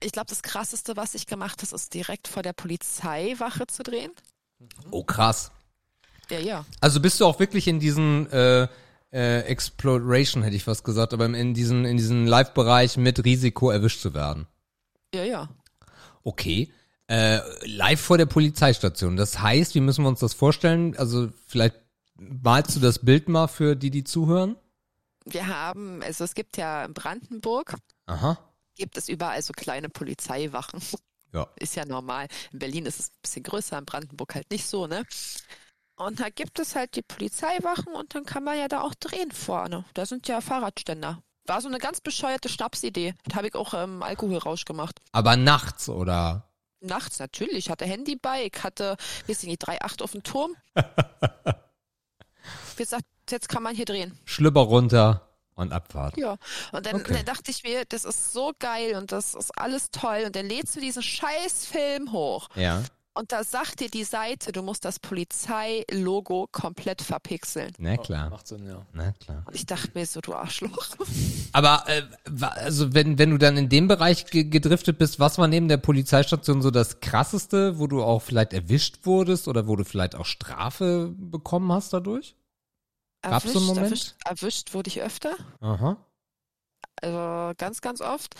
[0.00, 4.12] Ich glaube, das krasseste, was ich gemacht habe, ist direkt vor der Polizeiwache zu drehen.
[4.90, 5.52] Oh, krass.
[6.30, 6.64] Ja, ja.
[6.80, 8.66] Also bist du auch wirklich in diesen äh,
[9.12, 14.00] äh, Exploration, hätte ich fast gesagt, aber in diesen, in diesen Live-Bereich mit Risiko erwischt
[14.00, 14.46] zu werden.
[15.14, 15.48] Ja, ja.
[16.24, 16.72] Okay.
[17.12, 19.18] Äh, live vor der Polizeistation.
[19.18, 20.96] Das heißt, wie müssen wir uns das vorstellen?
[20.96, 21.74] Also vielleicht
[22.16, 24.56] malst du das Bild mal für die, die zuhören?
[25.26, 27.74] Wir haben, also es gibt ja in Brandenburg,
[28.06, 28.38] Aha.
[28.76, 30.80] gibt es überall so kleine Polizeiwachen.
[31.34, 31.48] Ja.
[31.56, 32.28] Ist ja normal.
[32.52, 35.04] In Berlin ist es ein bisschen größer, in Brandenburg halt nicht so, ne?
[35.96, 39.32] Und da gibt es halt die Polizeiwachen und dann kann man ja da auch drehen
[39.32, 39.84] vorne.
[39.94, 41.22] Da sind ja Fahrradständer.
[41.46, 43.14] War so eine ganz bescheuerte Schnapsidee.
[43.24, 45.00] Da habe ich auch ähm, Alkoholrausch gemacht.
[45.12, 46.48] Aber nachts oder?
[46.82, 47.56] Nachts natürlich.
[47.58, 48.96] Ich hatte Handy bei, ich hatte,
[49.26, 50.54] weiß ich nicht, 3,8 auf dem Turm.
[52.76, 54.18] Wie gesagt, jetzt kann man hier drehen.
[54.24, 56.16] Schlüpper runter und Abfahrt.
[56.16, 56.36] Ja,
[56.72, 57.12] und dann, Okay.
[57.14, 60.24] dann dachte ich mir, das ist so geil und das ist alles toll.
[60.26, 62.48] Und dann lädst du diesen scheiß Film hoch.
[62.56, 62.82] Ja.
[63.14, 67.72] Und da sagt dir die Seite, du musst das Polizeilogo komplett verpixeln.
[67.78, 68.30] Na klar.
[68.30, 68.86] Macht Sinn, ja.
[68.94, 69.42] Na klar.
[69.46, 70.96] Und ich dachte mir so, du Arschloch.
[71.52, 72.02] Aber äh,
[72.40, 75.76] also wenn wenn du dann in dem Bereich ge gedriftet bist, was war neben der
[75.76, 80.26] Polizeistation so das krasseste, wo du auch vielleicht erwischt wurdest oder wo du vielleicht auch
[80.26, 82.34] Strafe bekommen hast dadurch?
[83.20, 83.86] Gab's so einen Moment?
[83.86, 85.34] Erwischt, erwischt wurde ich öfter.
[85.60, 85.98] Aha.
[87.02, 88.34] Also ganz, ganz oft.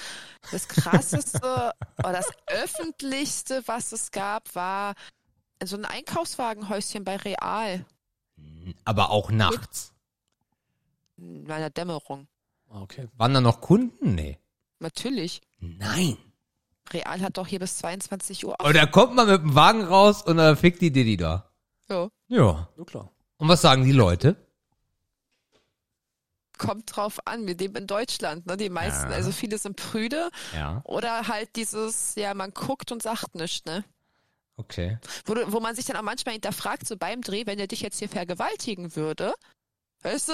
[0.51, 4.95] Das krasseste oder das öffentlichste, was es gab, war
[5.63, 7.85] so ein Einkaufswagenhäuschen bei Real.
[8.85, 9.93] Aber auch nachts.
[11.17, 12.29] In meiner Dämmerung.
[12.69, 13.09] Okay.
[13.17, 14.15] Waren da noch Kunden?
[14.15, 14.39] Nee.
[14.79, 15.41] Natürlich.
[15.59, 16.17] Nein.
[16.93, 18.57] Real hat doch hier bis 22 Uhr.
[18.61, 21.51] Und da kommt man mit dem Wagen raus und dann fickt die Diddy da.
[21.89, 22.09] Ja.
[22.29, 22.69] Ja.
[22.77, 23.11] Nur klar.
[23.37, 24.37] Und was sagen die Leute?
[26.67, 28.57] Kommt drauf an, wir leben in Deutschland, ne?
[28.57, 29.17] Die meisten, Ja.
[29.17, 30.81] also viele sind prüde Ja.
[30.85, 33.85] oder halt dieses, ja, man guckt und sagt nichts, ne?
[34.57, 34.99] Okay.
[35.25, 37.99] Wo, wo man sich dann auch manchmal hinterfragt, so beim Dreh, wenn er dich jetzt
[37.99, 39.33] hier vergewaltigen würde,
[40.03, 40.33] weißt du,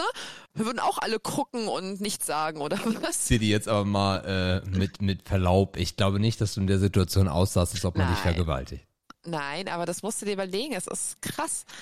[0.55, 3.27] wir würden auch alle gucken und nichts sagen, oder was?
[3.27, 5.77] Diddy jetzt aber mal äh, mit, mit Verlaub.
[5.77, 8.35] Ich glaube nicht, dass du in der Situation aussahst, als ob man dich Nein.
[8.35, 8.85] vergewaltigt.
[9.31, 11.65] Nein, aber das musst du dir überlegen, es ist krass.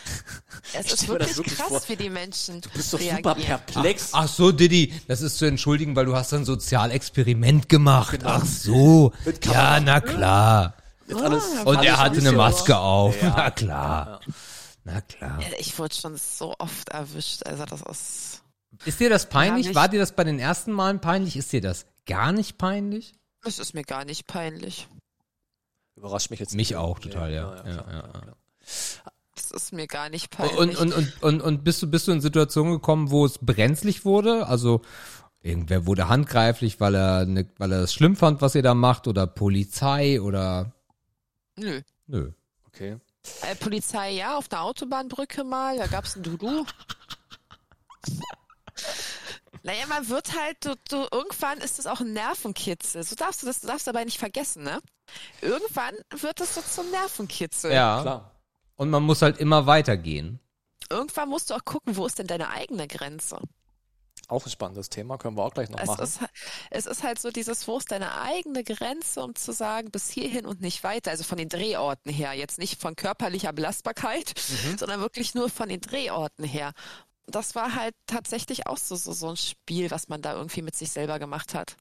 [0.73, 1.83] Es ist wirklich wirklich krass, vor.
[1.89, 3.19] wie die Menschen Du bist doch reagieren.
[3.19, 4.11] super perplex.
[4.13, 8.19] Ach so, Diddy, das ist zu entschuldigen, weil du hast ein Sozialexperiment gemacht.
[8.25, 9.13] Ach so.
[9.45, 10.75] Ja, na klar.
[11.09, 13.21] Alles, Und alles er hatte eine Maske auf.
[13.23, 13.35] Ja.
[13.37, 14.21] Na klar.
[14.85, 15.39] Na klar.
[15.59, 18.43] Ich wurde schon so oft erwischt, also das ist...
[18.85, 19.75] Ist dir das peinlich?
[19.75, 21.37] War dir das bei den ersten Malen peinlich?
[21.37, 23.15] Ist dir das gar nicht peinlich?
[23.45, 24.89] Es ist mir gar nicht peinlich.
[25.97, 26.55] Überrascht mich jetzt.
[26.55, 26.77] Mich nicht.
[26.77, 27.57] auch total, ja.
[27.57, 28.21] Ja, Ja, ja, klar, ja.
[28.21, 28.37] klar.
[29.37, 30.57] Es ist mir gar nicht peinlich.
[30.57, 34.05] Und, und, und, und, und bist du, bist du in Situationen gekommen, wo es brenzlig
[34.05, 34.47] wurde?
[34.47, 34.83] Also
[35.43, 39.07] irgendwer wurde handgreiflich, weil er, ne, weil er es schlimm fand, was ihr da macht,
[39.07, 40.73] oder Polizei oder
[41.57, 41.81] Nö.
[42.07, 42.33] nö.
[42.67, 42.97] Okay.
[43.43, 46.65] Äh, Polizei, ja, auf der Autobahnbrücke mal, da gab's ein Dudu.
[49.67, 53.03] Naja, man wird halt, du, du, irgendwann ist es auch ein Nervenkitzel.
[53.03, 54.81] So darfst du das, du darfst dabei nicht vergessen, ne?
[55.43, 57.73] Irgendwann wird es so zum Nervenkitzel.
[57.73, 58.01] Ja.
[58.01, 58.31] Klar.
[58.77, 60.39] Und man muss halt immer weitergehen.
[60.89, 63.41] Irgendwann musst du auch gucken, wo ist denn deine eigene Grenze?
[64.29, 66.03] Auch ein spannendes Thema, können wir auch gleich noch Es machen.
[66.03, 66.19] ist,
[66.71, 70.47] es ist halt so dieses, wo ist deine eigene Grenze, um zu sagen, bis hierhin
[70.47, 71.13] und nicht weiter.
[71.13, 72.33] Also von den Drehorten her.
[72.35, 74.35] Jetzt nicht von körperlicher Belastbarkeit,
[74.65, 74.79] Mhm.
[74.79, 76.73] sondern wirklich nur von den Drehorten her.
[77.27, 80.77] Das war halt tatsächlich auch so, so, so ein Spiel, was man da irgendwie mit
[80.77, 81.77] sich selber gemacht hat.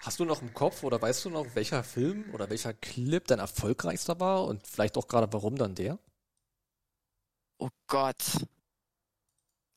[0.00, 3.38] Hast du noch im Kopf oder weißt du noch, welcher Film oder welcher Clip dein
[3.38, 5.98] erfolgreichster war und vielleicht auch gerade warum dann der?
[7.58, 8.22] Oh Gott.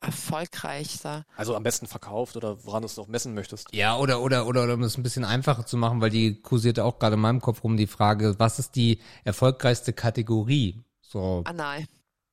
[0.00, 1.24] Erfolgreichster.
[1.36, 3.72] Also am besten verkauft oder woran du es auch messen möchtest.
[3.72, 6.84] Ja, oder, oder, oder, oder um es ein bisschen einfacher zu machen, weil die kursierte
[6.84, 10.84] auch gerade in meinem Kopf rum, die Frage, was ist die erfolgreichste Kategorie?
[11.00, 11.86] So, Anal.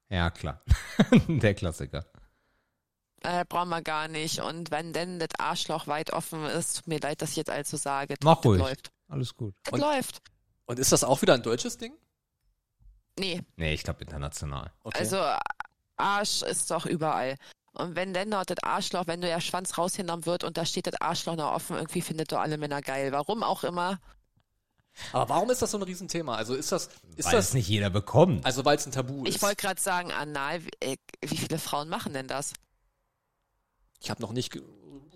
[0.09, 0.61] ja, klar.
[1.27, 2.05] Der Klassiker.
[3.25, 4.39] Äh, brauchen wir gar nicht.
[4.39, 7.77] Und wenn denn das Arschloch weit offen ist, tut mir leid, dass ich jetzt allzu
[7.77, 8.15] sage.
[8.23, 8.59] Mach das ruhig.
[8.59, 8.91] läuft.
[9.07, 9.53] Alles gut.
[9.63, 10.21] Das Und- läuft.
[10.65, 11.93] Und ist das auch wieder ein deutsches Ding?
[13.17, 14.71] Nee, Nee, ich glaube international.
[14.83, 14.99] Okay.
[14.99, 15.17] also
[15.95, 17.37] Arsch ist doch überall.
[17.73, 20.99] Und wenn denn noch das Arschloch, wenn der Schwanz rausgenommen wird und da steht das
[20.99, 23.11] Arschloch noch offen, irgendwie findet doch alle Männer geil.
[23.11, 23.99] Warum auch immer.
[25.11, 26.35] Aber warum ist das so ein Riesenthema?
[26.35, 26.87] Also ist das,
[27.17, 28.45] ist Weil das, es nicht jeder bekommt.
[28.45, 29.35] also weil es ein Tabu ist?
[29.35, 32.53] Ich wollte gerade sagen, anal, wie, äh, wie viele Frauen machen denn das?
[34.05, 34.55] Ich habe noch nicht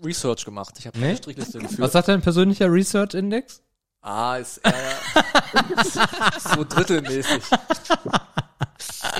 [0.04, 0.74] Research gemacht.
[0.80, 1.04] Ich habe Nee?
[1.06, 1.78] keine Strichliste geführt.
[1.80, 3.62] Was sagt dein persönlicher Research-Index?
[4.02, 4.98] Ah, ist eher
[6.56, 7.40] so drittelmäßig.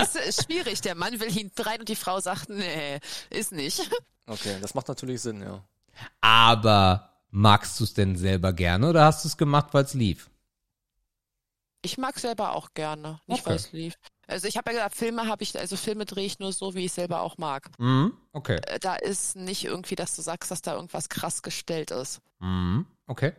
[0.02, 0.80] Ist, ist schwierig.
[0.80, 2.98] Der Mann will hinten rein und die Frau sagt, nee,
[3.30, 3.88] ist nicht.
[4.26, 5.62] Okay, das macht natürlich Sinn, ja.
[6.20, 10.30] Aber magst du es denn selber gerne oder hast du es gemacht, weil es lief?
[11.82, 13.50] Ich mag selber auch gerne, nicht Okay.
[13.50, 13.94] weil es lief.
[14.30, 16.84] Also ich habe ja gesagt, Filme habe ich, also Filme drehe ich nur so, wie
[16.84, 17.70] ich selber auch mag.
[17.78, 18.12] Mhm.
[18.32, 18.60] Okay.
[18.66, 22.20] Äh, Da ist nicht irgendwie, dass du sagst, dass da irgendwas krass gestellt ist.
[22.38, 22.86] Mhm.
[23.06, 23.32] Okay.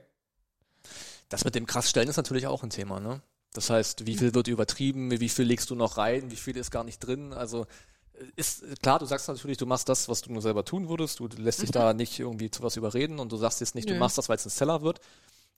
[1.30, 3.22] Das mit dem krass stellen ist natürlich auch ein Thema, ne?
[3.54, 6.72] Das heißt, wie viel wird übertrieben, wie viel legst du noch rein, wie viel ist
[6.72, 7.34] gar nicht drin?
[7.34, 7.66] Also
[8.14, 11.20] äh, ist klar, du sagst natürlich, du machst das, was du nur selber tun würdest.
[11.20, 13.94] Du lässt dich da nicht irgendwie zu was überreden und du sagst jetzt nicht, du
[13.94, 14.00] Nö.
[14.00, 15.00] machst das, weil es ein Seller wird.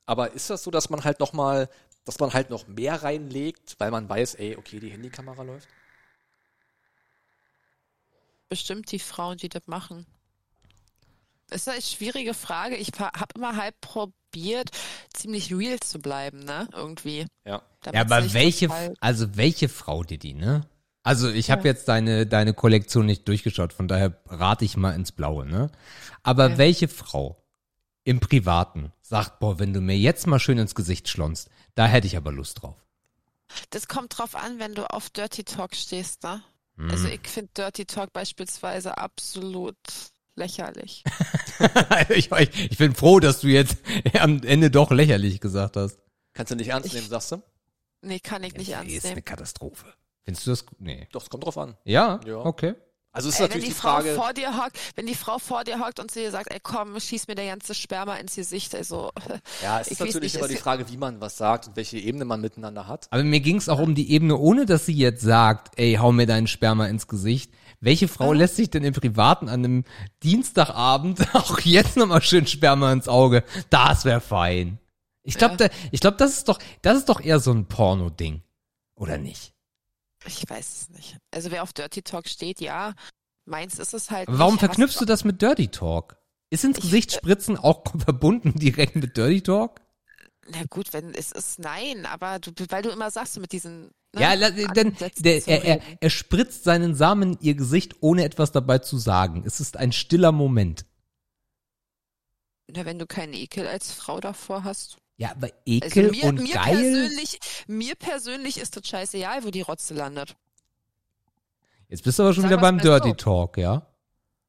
[0.05, 1.69] Aber ist das so, dass man halt noch mal,
[2.05, 5.69] dass man halt noch mehr reinlegt, weil man weiß, ey, okay, die Handykamera läuft?
[8.49, 10.05] Bestimmt die Frauen, die das machen.
[11.49, 12.75] Ist eine schwierige Frage.
[12.75, 14.69] Ich habe immer halb probiert,
[15.13, 16.67] ziemlich real zu bleiben, ne?
[16.73, 17.27] Irgendwie.
[17.45, 17.61] Ja.
[17.81, 18.69] Damit Ja, aber welche,
[18.99, 20.67] also welche Frau, Didi, ne?
[21.03, 21.73] Also ich habe Ja.
[21.73, 25.69] jetzt deine, deine Kollektion nicht durchgeschaut, von daher rate ich mal ins Blaue, ne?
[26.23, 26.57] Aber Ja.
[26.57, 27.42] welche Frau
[28.03, 32.07] im Privaten sagt, boah, wenn du mir jetzt mal schön ins Gesicht schlonst, da hätte
[32.07, 32.75] ich aber Lust drauf.
[33.69, 36.41] Das kommt drauf an, wenn du auf Dirty Talk stehst, ne?
[36.75, 36.89] Mhm.
[36.89, 39.77] Also ich finde Dirty Talk beispielsweise absolut
[40.35, 41.03] lächerlich.
[42.09, 43.77] ich, ich, ich bin froh, dass du jetzt
[44.19, 45.99] am Ende doch lächerlich gesagt hast.
[46.33, 47.43] Kannst du nicht ernst Ich- nehmen, sagst du?
[48.01, 49.25] Nee, kann ich nicht Nee, ernst ist eine nehmen.
[49.25, 49.85] Katastrophe.
[50.23, 50.65] Findest du das?
[50.79, 51.07] Nee.
[51.13, 51.77] Doch, es kommt drauf an.
[51.85, 52.19] Ja?
[52.25, 52.37] Ja.
[52.37, 52.73] Okay.
[53.15, 55.13] Also es ist Ey, wenn natürlich die, die Frau Frage, vor dir hockt, wenn die
[55.13, 58.15] Frau vor dir hockt und sie dir sagt, ey komm, schieß mir der ganze Sperma
[58.15, 59.11] ins Gesicht, also
[59.61, 61.75] ja, es ich ist weiß natürlich nicht, immer die Frage, wie man was sagt und
[61.75, 63.05] welche Ebene man miteinander hat.
[63.11, 66.11] Aber mir ging es auch um die Ebene, ohne dass sie jetzt sagt, ey, hau
[66.11, 67.53] mir deinen Sperma ins Gesicht.
[67.79, 68.33] Welche Frau Ah.
[68.33, 69.83] lässt sich denn im Privaten an einem
[70.23, 73.43] Dienstagabend auch jetzt nochmal schön Sperma ins Auge?
[73.69, 74.79] Das wäre fein.
[75.21, 75.67] Ich glaube, Ja.
[75.69, 78.41] da, ich glaube, das ist doch, das ist doch eher so ein Porno-Ding.
[78.95, 79.52] Oder nicht?
[80.25, 81.17] Ich weiß es nicht.
[81.31, 82.93] Also wer auf Dirty Talk steht, ja,
[83.45, 86.17] meins ist es halt warum verknüpfst du das mit Dirty Talk?
[86.49, 89.81] Ist ins Ich- Gesicht spritzen auch verbunden direkt mit Dirty Talk?
[90.49, 94.21] Na gut, wenn es ist nein, aber du, weil du immer sagst, mit diesen ne,
[94.21, 98.51] Ja, la- denn der, er, er, er spritzt seinen Samen in ihr Gesicht, ohne etwas
[98.51, 99.43] dabei zu sagen.
[99.45, 100.85] Es ist ein stiller Moment.
[102.67, 104.97] Na, wenn du keinen Ekel als Frau davor hast.
[105.17, 106.75] Ja, aber Also Ekel mir, und mir geil.
[106.75, 110.35] persönlich, mir persönlich ist das scheißegal, wo die Rotze landet.
[111.87, 113.15] Jetzt bist du aber schon Sag wieder beim Dirty so.
[113.15, 113.85] Talk, ja?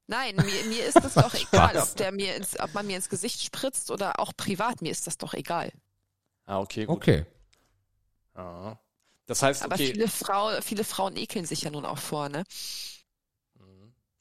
[0.07, 3.09] Nein, mir, mir ist das doch egal, ob der mir ins, ob man mir ins
[3.09, 5.71] Gesicht spritzt oder auch privat, mir ist das doch egal.
[6.47, 6.97] Ah, okay, gut.
[6.97, 7.27] Okay.
[8.37, 8.79] Ja.
[9.27, 12.45] Das heißt, Aber okay, viele, Frau, viele Frauen ekeln sich ja nun auch vor, ne?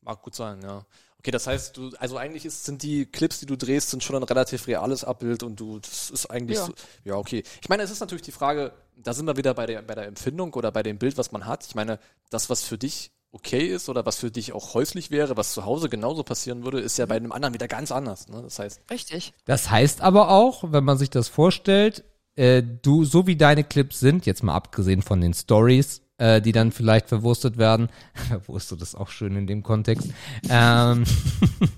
[0.04, 0.86] mag gut sein, ja.
[1.24, 4.18] Okay, das heißt, du, also eigentlich ist, sind die Clips, die du drehst, sind schon
[4.18, 6.66] ein relativ reales Abbild und du, das ist eigentlich Ja.
[6.66, 6.74] so,
[7.06, 7.44] ja, okay.
[7.62, 10.06] Ich meine, es ist natürlich die Frage, da sind wir wieder bei der, bei der
[10.08, 11.66] Empfindung oder bei dem Bild, was man hat.
[11.66, 11.98] Ich meine,
[12.30, 15.64] das, was für dich okay ist oder was für dich auch häuslich wäre, was zu
[15.64, 18.42] Hause genauso passieren würde, ist ja bei einem anderen wieder ganz anders, ne?
[18.42, 19.34] Das heißt, Richtig.
[19.46, 22.04] Das heißt aber auch, wenn man sich das vorstellt,
[22.36, 26.54] äh, du, so wie deine Clips sind, jetzt mal abgesehen von den Stories, äh, die
[26.54, 27.90] dann vielleicht verwurstet werden,
[28.30, 30.08] verwurstet ist auch schön in dem Kontext,
[30.50, 31.04] ähm,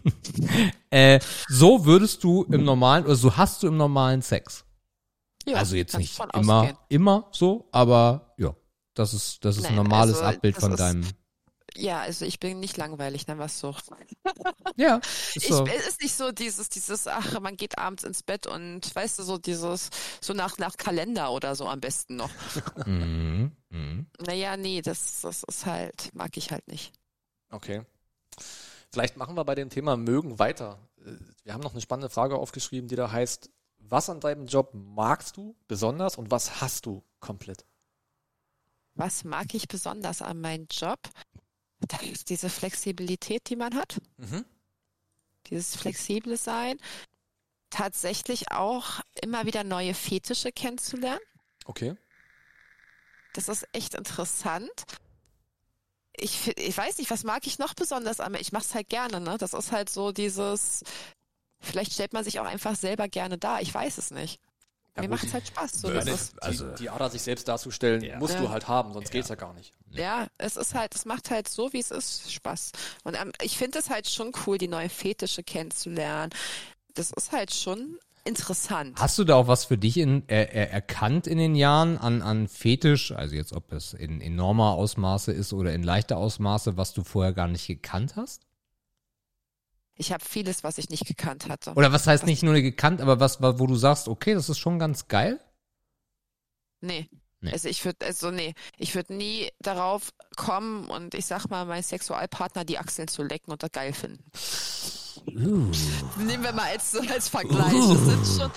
[0.91, 4.63] äh, so würdest du im normalen, oder so hast du im normalen Sex.
[5.47, 6.77] Ja, also jetzt nicht immer, ausgehen.
[6.89, 8.55] immer so, aber ja,
[8.93, 11.03] das ist, das ist ein Nein, normales also Abbild von deinem,
[11.77, 13.75] Ja, also ich bin nicht langweilig, ne, was so.
[14.77, 15.65] Ja, ist Ich, so.
[15.65, 19.23] es ist nicht so dieses, dieses, ach, man geht abends ins Bett und weißt du,
[19.23, 19.89] so dieses,
[20.21, 22.29] so nach, nach Kalender oder so am besten noch.
[22.85, 23.51] Mhm.
[23.69, 24.07] Mhm.
[24.25, 26.93] Naja, nee, das, das ist halt, mag ich halt nicht.
[27.49, 27.83] Okay.
[28.91, 30.79] Vielleicht machen wir bei dem Thema mögen weiter.
[30.99, 31.11] Äh,
[31.43, 33.49] Wir haben noch eine spannende Frage aufgeschrieben, die da heißt,
[33.79, 37.65] was an deinem Job magst du besonders und was hast du komplett?
[38.95, 40.99] Was mag ich besonders an meinem Job?
[41.79, 44.01] Das ist diese Flexibilität, die man hat.
[44.17, 44.45] Mhm.
[45.47, 46.79] Dieses flexible Sein.
[47.69, 51.19] Tatsächlich auch immer wieder neue Fetische kennenzulernen.
[51.65, 51.95] Okay.
[53.33, 54.71] Das ist echt interessant.
[56.15, 58.39] Ich, ich weiß nicht, was mag ich noch besonders an mir?
[58.39, 59.37] Ich mache es halt gerne, ne?
[59.37, 60.83] Das ist halt so dieses,
[61.59, 63.61] vielleicht stellt man sich auch einfach selber gerne dar.
[63.61, 64.39] Ich weiß es nicht.
[64.95, 65.71] Ja, Mir macht es halt Spaß.
[65.81, 68.17] So, Ja, ist, Die, Also- die Ader, sich selbst darzustellen, Ja.
[68.17, 68.41] musst Ja.
[68.41, 69.73] du halt haben, sonst geht's ja gar nicht.
[69.91, 72.71] ja, es ist halt, es macht halt so, wie es ist, Spaß.
[73.03, 76.31] Und ähm, ich finde es halt schon cool, die neue Fetische kennenzulernen.
[76.93, 78.97] Das ist halt schon interessant.
[78.99, 82.47] Hast du da auch was für dich in, äh, erkannt in den Jahren an, an
[82.47, 83.11] Fetisch?
[83.11, 87.33] Also jetzt, ob es in enormer Ausmaße ist oder in leichter Ausmaße, was du vorher
[87.33, 88.44] gar nicht gekannt hast?
[89.97, 91.73] Ich habe vieles, was ich nicht gekannt hatte.
[91.73, 94.77] Oder was heißt nicht nur gekannt, aber was, wo du sagst, okay, das ist schon
[94.77, 95.39] ganz geil?
[96.81, 97.09] Nee.
[97.41, 97.51] Nee.
[97.51, 101.83] Also ich würde, also nee, ich würde nie darauf kommen und ich sag mal, mein
[101.83, 104.23] Sexualpartner die Achseln zu lecken und das geil finden.
[105.27, 105.71] Uh.
[106.17, 107.71] Nehmen wir mal als, als Vergleich.
[107.73, 108.51] Das sind schon,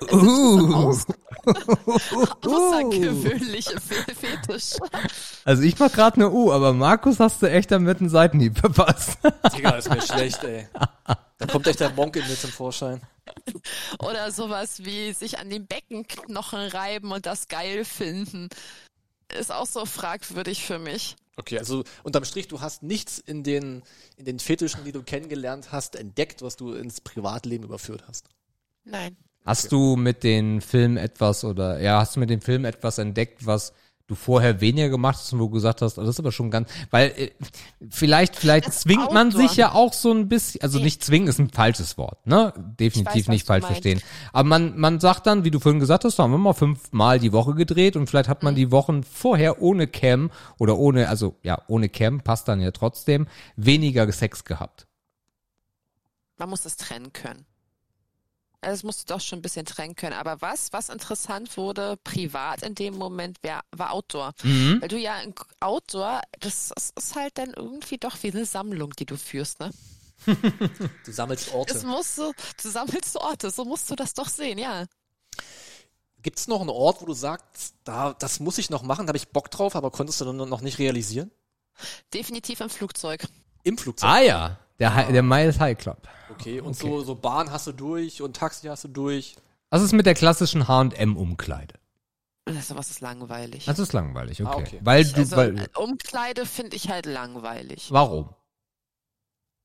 [0.00, 0.58] das Uh.
[0.58, 1.06] sind schon aus,
[2.44, 4.78] außergewöhnliche Fe Fetische.
[5.44, 9.18] Also ich mach gerade eine U, aber Markus hast du echt damit einen Seitenhieb verpasst.
[9.56, 10.68] Digga, ist mir schlecht, ey.
[11.38, 13.00] Da kommt echt der Monk in mir zum Vorschein.
[13.98, 18.48] Oder sowas wie sich an den Beckenknochen reiben und das geil finden.
[19.38, 21.16] Ist auch so fragwürdig für mich.
[21.36, 23.82] Okay, also unterm Strich, du hast nichts in den,
[24.16, 28.28] in den Fetischen, die du kennengelernt hast, entdeckt, was du ins Privatleben überführt hast.
[28.84, 29.16] Nein.
[29.44, 33.46] Hast du mit den Filmen etwas oder ja, hast du mit den Filmen etwas entdeckt,
[33.46, 33.72] was
[34.08, 36.50] du vorher weniger gemacht hast und wo du gesagt hast, oh, das ist aber schon
[36.50, 37.30] ganz, weil äh,
[37.90, 39.48] vielleicht, vielleicht Das zwingt man Outdoor.
[39.48, 40.84] sich ja auch so ein bisschen, also Nee.
[40.84, 42.52] nicht zwingen ist ein falsches Wort, ne?
[42.78, 43.82] Definitiv weiß, nicht falsch meinst.
[43.82, 44.00] verstehen.
[44.32, 47.32] Aber man, man sagt dann, wie du vorhin gesagt hast, haben wir mal fünfmal die
[47.32, 48.46] Woche gedreht und vielleicht hat Mhm.
[48.46, 52.70] man die Wochen vorher ohne Cam oder ohne, also ja, ohne Cam passt dann ja
[52.70, 53.26] trotzdem,
[53.56, 54.86] weniger Sex gehabt.
[56.38, 57.44] Man muss es trennen können.
[58.66, 60.14] Also das musst du doch schon ein bisschen trennen können.
[60.14, 64.32] Aber was, was interessant wurde, privat in dem Moment, wär, war Outdoor.
[64.42, 64.82] Mhm.
[64.82, 65.14] Weil du ja
[65.60, 69.70] Outdoor, das, das ist halt dann irgendwie doch wie eine Sammlung, die du führst, ne?
[71.04, 71.86] Du sammelst Es Orte.
[71.86, 74.86] musst du, du sammelst Orte, so musst du das doch sehen, ja.
[76.22, 79.10] Gibt es noch einen Ort, wo du sagst, da, das muss ich noch machen, da
[79.10, 81.30] habe ich Bock drauf, aber konntest du dann noch nicht realisieren?
[82.12, 83.28] Definitiv im Flugzeug.
[83.62, 84.10] Im Flugzeug.
[84.10, 86.08] Ah ja, der, Hi- der Miles High Club.
[86.30, 89.36] Okay, und So, so Bahn hast du durch und Taxi hast du durch.
[89.70, 91.74] Was ist mit der klassischen H&M-Umkleide?
[92.44, 93.64] Das, sowas ist langweilig.
[93.64, 94.50] Das ist langweilig, okay.
[94.52, 94.78] Ah, okay.
[94.82, 97.88] Weil du, also weil, Umkleide finde ich halt langweilig.
[97.90, 98.28] warum?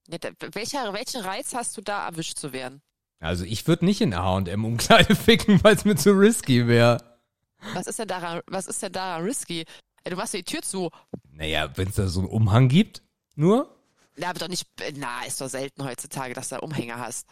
[0.07, 2.81] Ja, da- Welcher, welchen Reiz hast du da, erwischt zu werden?
[3.19, 6.97] Also ich würde nicht in H&M-Umkleide ficken, weil es mir zu risky wäre.
[7.75, 9.65] Was ist denn daran, was ist denn daran risky?
[10.03, 10.89] Ey, du machst ja die Tür zu.
[11.31, 13.03] Naja, wenn es da so einen Umhang gibt,
[13.35, 13.77] nur?
[14.17, 17.27] Na, aber doch nicht, na, ist doch selten heutzutage, dass du Umhänger hast.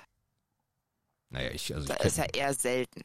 [1.30, 3.02] Naja, ich, also Da ich ist ja kenn, eher selten.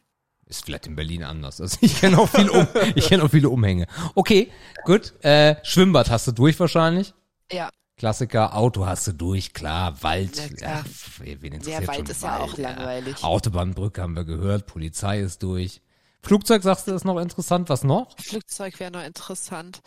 [0.47, 1.61] ist vielleicht in Berlin anders.
[1.61, 3.87] Also ich kenne auch viel um, ich kenne auch viele Umhänge.
[4.15, 4.51] Okay,
[4.85, 5.13] gut.
[5.25, 7.13] Äh, Schwimmbad hast du durch wahrscheinlich.
[7.53, 10.33] Ja, Klassiker, Auto hast du durch, klar, Wald.
[10.37, 10.85] Na klar.
[11.25, 13.23] Ja, wen interessiert der Wald schon ist ja auch Wald, langweilig.
[13.23, 15.81] Autobahnbrücke haben wir gehört, Polizei ist durch.
[16.23, 17.69] Flugzeug, sagst du, ist noch interessant.
[17.69, 18.19] Was noch?
[18.19, 19.81] Flugzeug wäre noch interessant.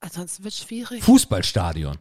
[0.00, 1.02] Ansonsten wird schwierig.
[1.04, 1.98] Fußballstadion.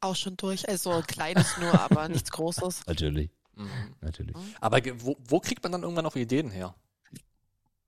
[0.00, 0.68] Auch schon durch.
[0.68, 2.86] Also ein kleines nur, aber nichts Großes.
[2.86, 3.94] Natürlich, Mhm.
[4.00, 4.34] natürlich.
[4.60, 6.74] Aber ge- wo, wo kriegt man dann irgendwann noch Ideen her?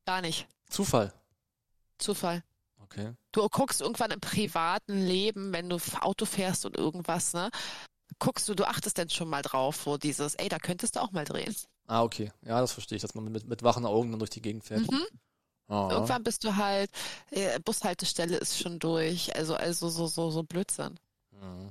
[0.05, 0.47] Gar nicht.
[0.68, 1.12] Zufall.
[1.98, 2.43] Zufall.
[2.78, 3.12] Okay.
[3.30, 7.51] Du guckst irgendwann im privaten Leben, wenn du Auto fährst und irgendwas, ne?
[8.18, 11.12] Guckst du, du achtest dann schon mal drauf, wo dieses, ey, da könntest du auch
[11.12, 11.55] mal drehen.
[11.86, 12.30] Ah, okay.
[12.44, 14.90] Ja, das verstehe ich, dass man mit, mit wachen Augen dann durch die Gegend fährt.
[14.90, 15.06] Mhm.
[15.68, 15.89] Ah.
[15.90, 16.90] Irgendwann bist du halt,
[17.30, 20.98] äh, Bushaltestelle ist schon durch, also, also so, so, so Blödsinn.
[21.30, 21.70] Mhm.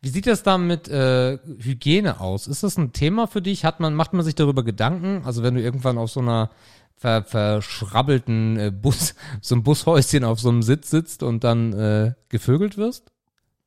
[0.00, 2.46] Wie sieht das da mit äh, Hygiene aus?
[2.46, 3.64] Ist das ein Thema für dich?
[3.64, 5.22] Hat man, macht man sich darüber Gedanken?
[5.24, 6.50] Also wenn du irgendwann auf so einer
[6.96, 12.14] ver, verschrabbelten äh, Bus, so ein Bushäuschen auf so einem Sitz sitzt und dann äh,
[12.28, 13.10] gevögelt wirst?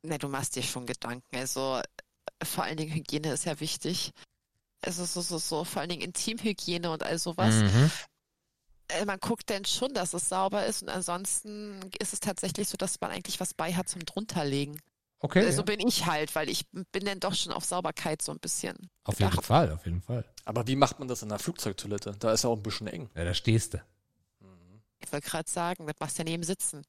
[0.04, 1.36] Ne, du machst dir schon Gedanken.
[1.36, 1.82] Also
[2.44, 4.12] vor allen Dingen Hygiene ist ja wichtig.
[4.82, 7.54] Also so, so, so, vor allen Dingen Intimhygiene und all sowas.
[7.56, 7.92] Mhm.
[8.88, 12.78] äh, man guckt dann schon, dass es sauber ist und ansonsten ist es tatsächlich so,
[12.78, 14.80] dass man eigentlich was bei hat zum drunterlegen.
[15.22, 15.52] Okay.
[15.52, 15.64] So ja.
[15.64, 18.76] bin ich halt, weil ich bin dann doch schon auf Sauberkeit so ein bisschen.
[19.04, 19.46] Auf jeden bedacht.
[19.46, 20.24] Fall, auf jeden Fall.
[20.46, 22.16] Aber wie macht man das in der Flugzeugtoilette?
[22.20, 23.10] Da ist ja auch ein bisschen eng.
[23.16, 23.82] Ja, da stehst du.
[25.00, 26.84] Ich wollte gerade sagen, das machst du ja neben Sitzen.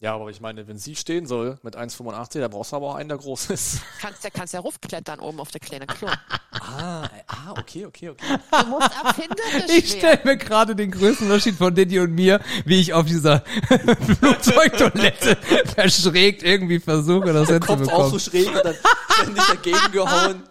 [0.00, 2.94] Ja, aber ich meine, wenn sie stehen soll mit 1,85, dann brauchst du aber auch
[2.94, 3.80] einen, der groß ist.
[4.00, 6.06] Kannst ja, kannst ja raufklettern oben auf der kleine Klo.
[6.52, 8.38] Ah, ah, okay, okay, okay.
[8.60, 12.80] Du musst erfinderisch Ich stelle mir gerade den größten Unterschied von Diddy und mir, wie
[12.80, 13.40] ich auf dieser
[14.20, 15.36] Flugzeugtoilette
[15.74, 18.20] verschrägt irgendwie versuche, das Kopf auch so hinzubekommen.
[18.20, 18.76] schräg und dann
[19.14, 20.42] ständig dagegen gehauen.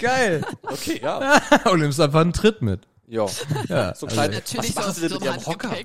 [0.00, 0.44] Geil.
[0.62, 1.42] Okay, ja.
[1.70, 2.82] Und nimmst einfach einen Tritt mit.
[3.08, 3.26] Ja.
[3.68, 4.30] Ja, So also- klein.
[4.30, 5.76] Natürlich Was machen sie denn auf mit ihrem Hocker?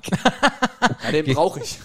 [1.02, 1.78] Ja, den brauche ich.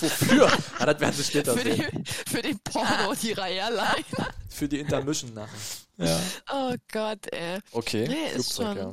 [0.00, 0.50] Wofür?
[0.78, 2.04] Ja, das werden sie später Für, sehen.
[2.04, 4.04] die, für den Porno und die Airline.
[4.48, 6.20] Für die Intermission nachher.
[6.52, 7.58] Oh Gott, ey.
[7.72, 8.92] Okay, Nee, ist Flugzeug, schon-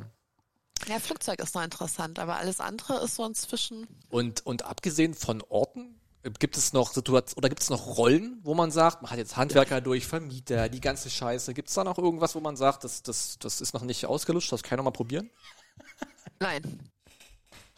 [0.94, 3.86] Ja, Flugzeug ist noch interessant, aber alles andere ist so inzwischen.
[4.10, 5.94] Und, und abgesehen von Orten,
[6.38, 9.36] gibt es noch Situationen oder gibt es noch Rollen, wo man sagt, man hat jetzt
[9.36, 11.54] Handwerker durch, Vermieter, die ganze Scheiße.
[11.54, 14.52] Gibt es da noch irgendwas, wo man sagt, das, das, das ist noch nicht ausgelutscht,
[14.52, 15.30] das kann ich noch mal probieren?
[16.38, 16.90] Nein.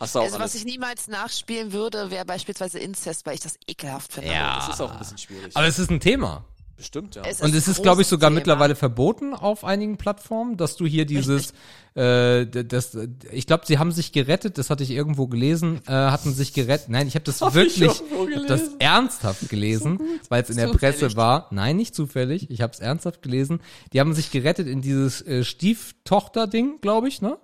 [0.00, 0.54] Hast du auch Also, was alles?
[0.56, 4.32] ich niemals nachspielen würde, wäre beispielsweise Inzest, weil ich das ekelhaft finde.
[4.32, 4.56] Ja.
[4.66, 5.54] das ist auch ein bisschen schwierig.
[5.54, 6.44] Aber es ist ein Thema.
[6.76, 7.22] Bestimmt, ja.
[7.26, 8.36] Es Und es ist, glaube ich, sogar Thema.
[8.38, 11.52] mittlerweile verboten auf einigen Plattformen, dass du hier dieses,
[11.94, 12.96] äh, das,
[13.30, 16.88] ich glaube, sie haben sich gerettet, das hatte ich irgendwo gelesen, äh, hatten sich gerettet.
[16.88, 18.02] Nein, ich habe das Hab ich wirklich,
[18.34, 20.00] hab das ernsthaft gelesen,
[20.30, 20.98] weil es in der Zufällig.
[21.00, 21.48] Presse war.
[21.50, 23.60] Nein, nicht zufällig, ich habe es ernsthaft gelesen.
[23.92, 27.36] Die haben sich gerettet in dieses äh, Stieftochter-Ding, glaube ich, ne?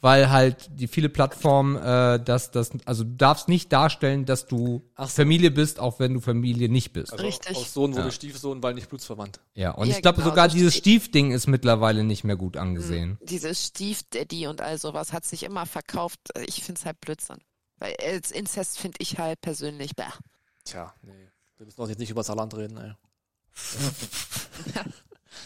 [0.00, 4.82] Weil halt die viele Plattformen, äh, dass das, also du darfst nicht darstellen, dass du
[4.96, 5.14] Ach so.
[5.22, 7.12] Familie bist, auch wenn du Familie nicht bist.
[7.12, 7.56] also Richtig.
[7.56, 8.10] Aus Sohn wurde Ja.
[8.10, 9.38] Stiefsohn, weil nicht blutsverwandt.
[9.54, 12.56] Ja, und Ja, ich glaube genau, sogar so dieses Stiefding ist mittlerweile nicht mehr gut
[12.56, 13.16] angesehen.
[13.22, 16.18] Dieses Stiefdaddy und all sowas hat sich immer verkauft.
[16.46, 17.38] Ich finde es halt Blödsinn.
[17.78, 20.02] Weil als Inzest finde ich halt persönlich, bäh.
[20.64, 21.28] Tja, nee.
[21.58, 22.92] Wir müssen doch jetzt nicht über Saarland reden, ey.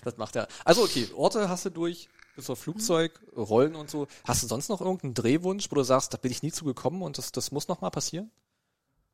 [0.04, 0.46] das macht ja.
[0.64, 4.06] Also okay, Orte hast du durch, bis auf Flugzeug, Rollen und so.
[4.24, 7.02] Hast du sonst noch irgendeinen Drehwunsch, wo du sagst, da bin ich nie zu gekommen
[7.02, 8.30] und das, das muss noch mal passieren?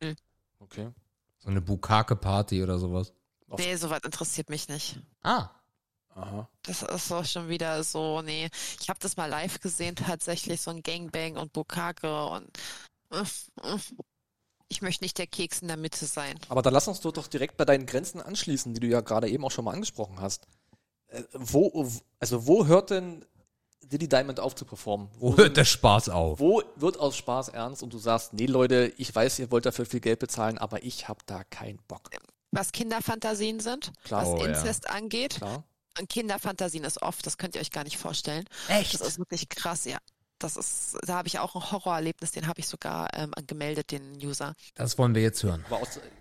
[0.00, 0.14] Nö.
[0.58, 0.90] Okay.
[1.38, 3.12] So eine Bukake-Party oder sowas.
[3.58, 5.00] Nee, sowas interessiert mich nicht.
[5.22, 5.50] Ah.
[6.14, 6.48] Aha.
[6.62, 8.48] Das ist doch schon wieder so, nee.
[8.80, 12.50] Ich habe das mal live gesehen, tatsächlich so ein Gangbang und Bukake und
[14.68, 16.38] ich möchte nicht der Keks in der Mitte sein.
[16.48, 19.28] Aber dann lass uns doch, doch direkt bei deinen Grenzen anschließen, die du ja gerade
[19.28, 20.46] eben auch schon mal angesprochen hast.
[21.32, 21.86] Wo,
[22.18, 23.24] also wo hört denn
[23.82, 25.08] Diddy Diamond auf zu performen?
[25.18, 26.38] Wo hört der Spaß auf?
[26.38, 29.86] Wo wird aus Spaß ernst und du sagst, nee Leute, ich weiß, ihr wollt dafür
[29.86, 32.10] viel Geld bezahlen, aber ich hab da keinen Bock.
[32.52, 34.22] Was Kinderfantasien sind, Klar.
[34.22, 34.46] was Oh, ja.
[34.46, 35.36] Inzest angeht.
[35.36, 35.64] Klar.
[35.98, 38.44] Und Kinderfantasien ist oft, das könnt ihr euch gar nicht vorstellen.
[38.68, 38.94] Echt?
[38.94, 39.98] Das ist wirklich krass, ja.
[40.38, 44.16] Das ist, da habe ich auch ein Horrorerlebnis, den habe ich sogar ähm, gemeldet, den
[44.24, 44.54] User.
[44.74, 45.64] Das wollen wir jetzt hören.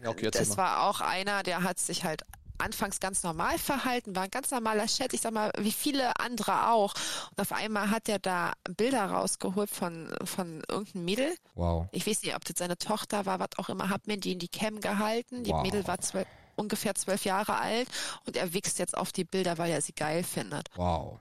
[0.03, 2.23] Ja, okay, Das war auch einer, der hat sich halt
[2.59, 6.69] anfangs ganz normal verhalten, war ein ganz normaler Chat, ich sag mal, wie viele andere
[6.69, 6.93] auch.
[7.31, 11.35] Und auf einmal hat er da Bilder rausgeholt von, von irgendeinem Mädel.
[11.55, 11.87] Wow.
[11.91, 14.39] Ich weiß nicht, ob das seine Tochter war, was auch immer, hat mir die in
[14.39, 15.43] die Cam gehalten.
[15.43, 15.63] Die Wow.
[15.63, 17.87] Mädel war zwölf, ungefähr zwölf Jahre alt
[18.25, 20.67] und er wichst jetzt auf die Bilder, weil er sie geil findet.
[20.75, 21.19] Wow.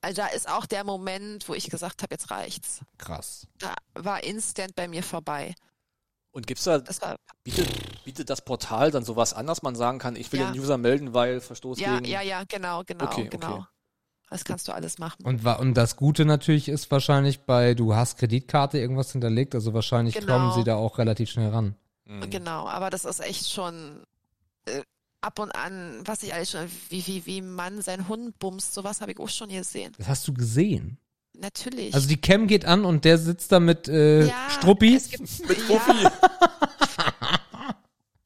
[0.00, 2.80] Also da ist auch der Moment, wo ich gesagt habe, jetzt reicht's.
[2.98, 3.46] Krass.
[3.58, 5.54] Da war instant bei mir vorbei.
[6.34, 7.68] Und gibt's da, Das war bietet,
[8.04, 10.50] bietet das Portal dann sowas an, dass man sagen kann, ich will Ja.
[10.50, 12.10] den User melden, weil Verstoß ja, gegen...
[12.10, 13.54] ja, ja, genau, genau, Okay, genau.
[13.54, 13.64] okay.
[14.30, 15.24] Das kannst du alles machen.
[15.24, 20.16] Und, und das Gute natürlich ist wahrscheinlich bei, du hast Kreditkarte irgendwas hinterlegt, also wahrscheinlich
[20.16, 20.32] Genau.
[20.32, 21.76] kommen sie da auch relativ schnell ran.
[22.06, 22.28] Mhm.
[22.30, 24.02] Genau, aber das ist echt schon
[24.66, 24.82] äh,
[25.20, 28.74] ab und an, was ich alles schon, wie, wie, wie ein Mann seinen Hund bumst,
[28.74, 29.92] sowas habe ich auch schon gesehen.
[29.98, 30.98] Das hast du gesehen.
[31.36, 31.94] Natürlich.
[31.94, 34.94] Also die Cam geht an und der sitzt da mit äh, ja, Struppi.
[34.94, 35.80] Es gibt, mit ja,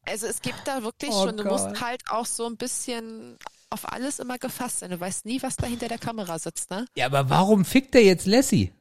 [0.06, 1.52] also es gibt da wirklich Oh schon, du Gott.
[1.52, 3.36] musst halt auch so ein bisschen
[3.70, 4.90] auf alles immer gefasst sein.
[4.90, 6.86] Du weißt nie, was da hinter der Kamera sitzt, ne?
[6.96, 8.72] Ja, aber warum fickt der jetzt Lassie?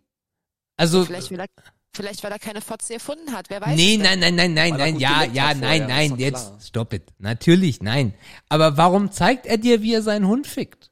[0.77, 1.47] Also, Vielleicht, will er,
[1.93, 3.75] vielleicht weil er keine Fotze erfunden hat, wer weiß.
[3.75, 7.03] nee, nein, nein, nein, nein, nein, ja, ja, nein, nein, jetzt, stopp it.
[7.17, 8.13] Natürlich, nein.
[8.47, 10.91] Aber warum zeigt er dir, wie er seinen Hund fickt?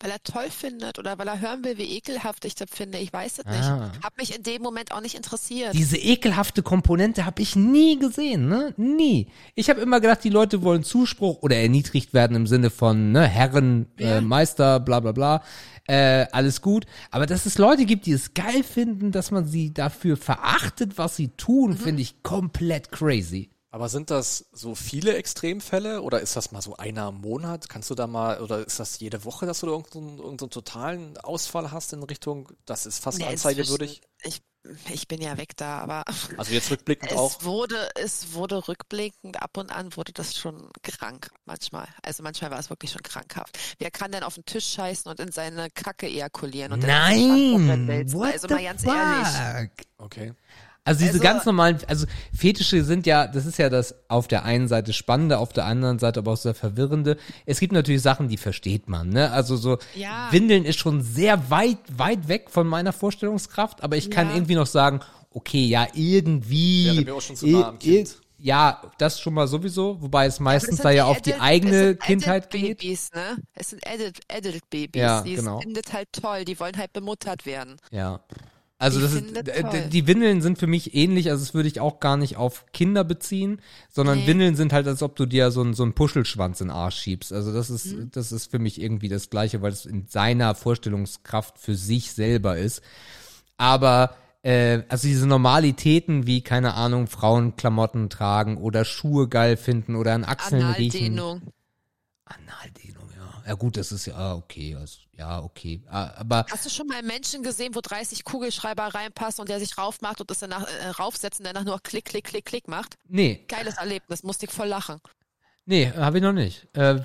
[0.00, 2.98] Weil er toll findet oder weil er hören will, wie ekelhaft ich das finde.
[2.98, 3.64] Ich weiß es nicht.
[3.64, 3.90] Ah.
[4.02, 5.74] Hab mich in dem Moment auch nicht interessiert.
[5.74, 8.74] Diese ekelhafte Komponente habe ich nie gesehen, ne?
[8.76, 9.26] Nie.
[9.56, 13.26] Ich habe immer gedacht, die Leute wollen Zuspruch oder erniedrigt werden im Sinne von ne,
[13.26, 14.20] Herren, äh, Ja.
[14.20, 15.42] Meister, bla bla bla.
[15.88, 16.84] Äh, alles gut.
[17.10, 21.16] Aber dass es Leute gibt, die es geil finden, dass man sie dafür verachtet, was
[21.16, 23.50] sie tun, finde ich komplett crazy.
[23.70, 27.68] Aber sind das so viele Extremfälle oder ist das mal so einer im Monat?
[27.68, 31.18] Kannst du da mal, oder ist das jede Woche, dass du da irgendeinen, irgendeinen totalen
[31.18, 34.00] Ausfall hast in Richtung, das ist fast Nee, anzeigewürdig?
[34.22, 34.40] Ich
[34.90, 36.02] Ich bin ja weg da, aber
[36.38, 37.38] Also jetzt rückblickend auch.
[37.38, 41.86] es wurde, es wurde rückblickend ab und an wurde das schon krank manchmal.
[42.02, 43.58] Also manchmal war es wirklich schon krankhaft.
[43.78, 47.86] Wer kann denn auf den Tisch scheißen und in seine Kacke ejakulieren und Nein!
[48.14, 49.28] What Also the mal ganz ehrlich.
[49.28, 49.86] fuck?
[49.98, 50.32] Okay.
[50.88, 52.06] Also diese Also- ganz normalen, also
[52.36, 55.98] Fetische sind ja, das ist ja das auf der einen Seite Spannende, auf der anderen
[55.98, 57.16] Seite aber auch sehr Verwirrende.
[57.46, 59.30] Es gibt natürlich Sachen, die versteht man, ne?
[59.30, 60.28] Also so Ja.
[60.30, 64.34] Windeln ist schon sehr weit, weit weg von meiner Vorstellungskraft, aber ich kann Ja.
[64.34, 65.00] irgendwie noch sagen,
[65.30, 66.86] okay, ja, irgendwie.
[66.86, 68.16] Wäre mir auch schon zu nah am Kind.
[68.40, 71.86] Ja, das schon mal sowieso, wobei es meistens da sind ja auf die eigene es
[71.88, 72.62] sind Kindheit geht.
[72.80, 73.36] Adult-Babys, ne?
[73.52, 75.00] Es sind Adult, Adult Babys.
[75.02, 75.60] Ja, die genau.
[75.60, 76.44] findet halt toll.
[76.44, 77.76] Die wollen halt bemuttert werden.
[77.90, 78.20] Ja.
[78.80, 79.88] Also das ist, toll.
[79.92, 83.02] die Windeln sind für mich ähnlich, also das würde ich auch gar nicht auf Kinder
[83.02, 84.26] beziehen, sondern Nee.
[84.28, 86.96] Windeln sind halt, als ob du dir so einen, so einen Puschelschwanz in den Arsch
[87.00, 87.32] schiebst.
[87.32, 88.10] Also das ist, Mhm.
[88.12, 92.56] das ist für mich irgendwie das Gleiche, weil es in seiner Vorstellungskraft für sich selber
[92.56, 92.80] ist.
[93.56, 99.96] Aber äh, also diese Normalitäten wie, keine Ahnung, Frauen Klamotten tragen oder Schuhe geil finden
[99.96, 101.18] oder an Achseln riechen.
[101.18, 101.42] Analdehnung.
[103.48, 103.52] Ja.
[103.52, 104.74] Ja gut, das ist ja ah, okay.
[104.74, 105.82] Also, ja, okay.
[105.88, 109.58] Ah, Aber Hast du schon mal einen Menschen gesehen, wo 30 Kugelschreiber reinpassen und der
[109.58, 112.96] sich raufmacht und das danach äh, raufsetzt und danach nur Klick, Klick, Klick, Klick macht?
[113.08, 115.00] nee, Geiles Erlebnis, musste ich voll lachen.
[115.64, 116.68] nee, habe ich noch nicht.
[116.76, 117.00] Äh,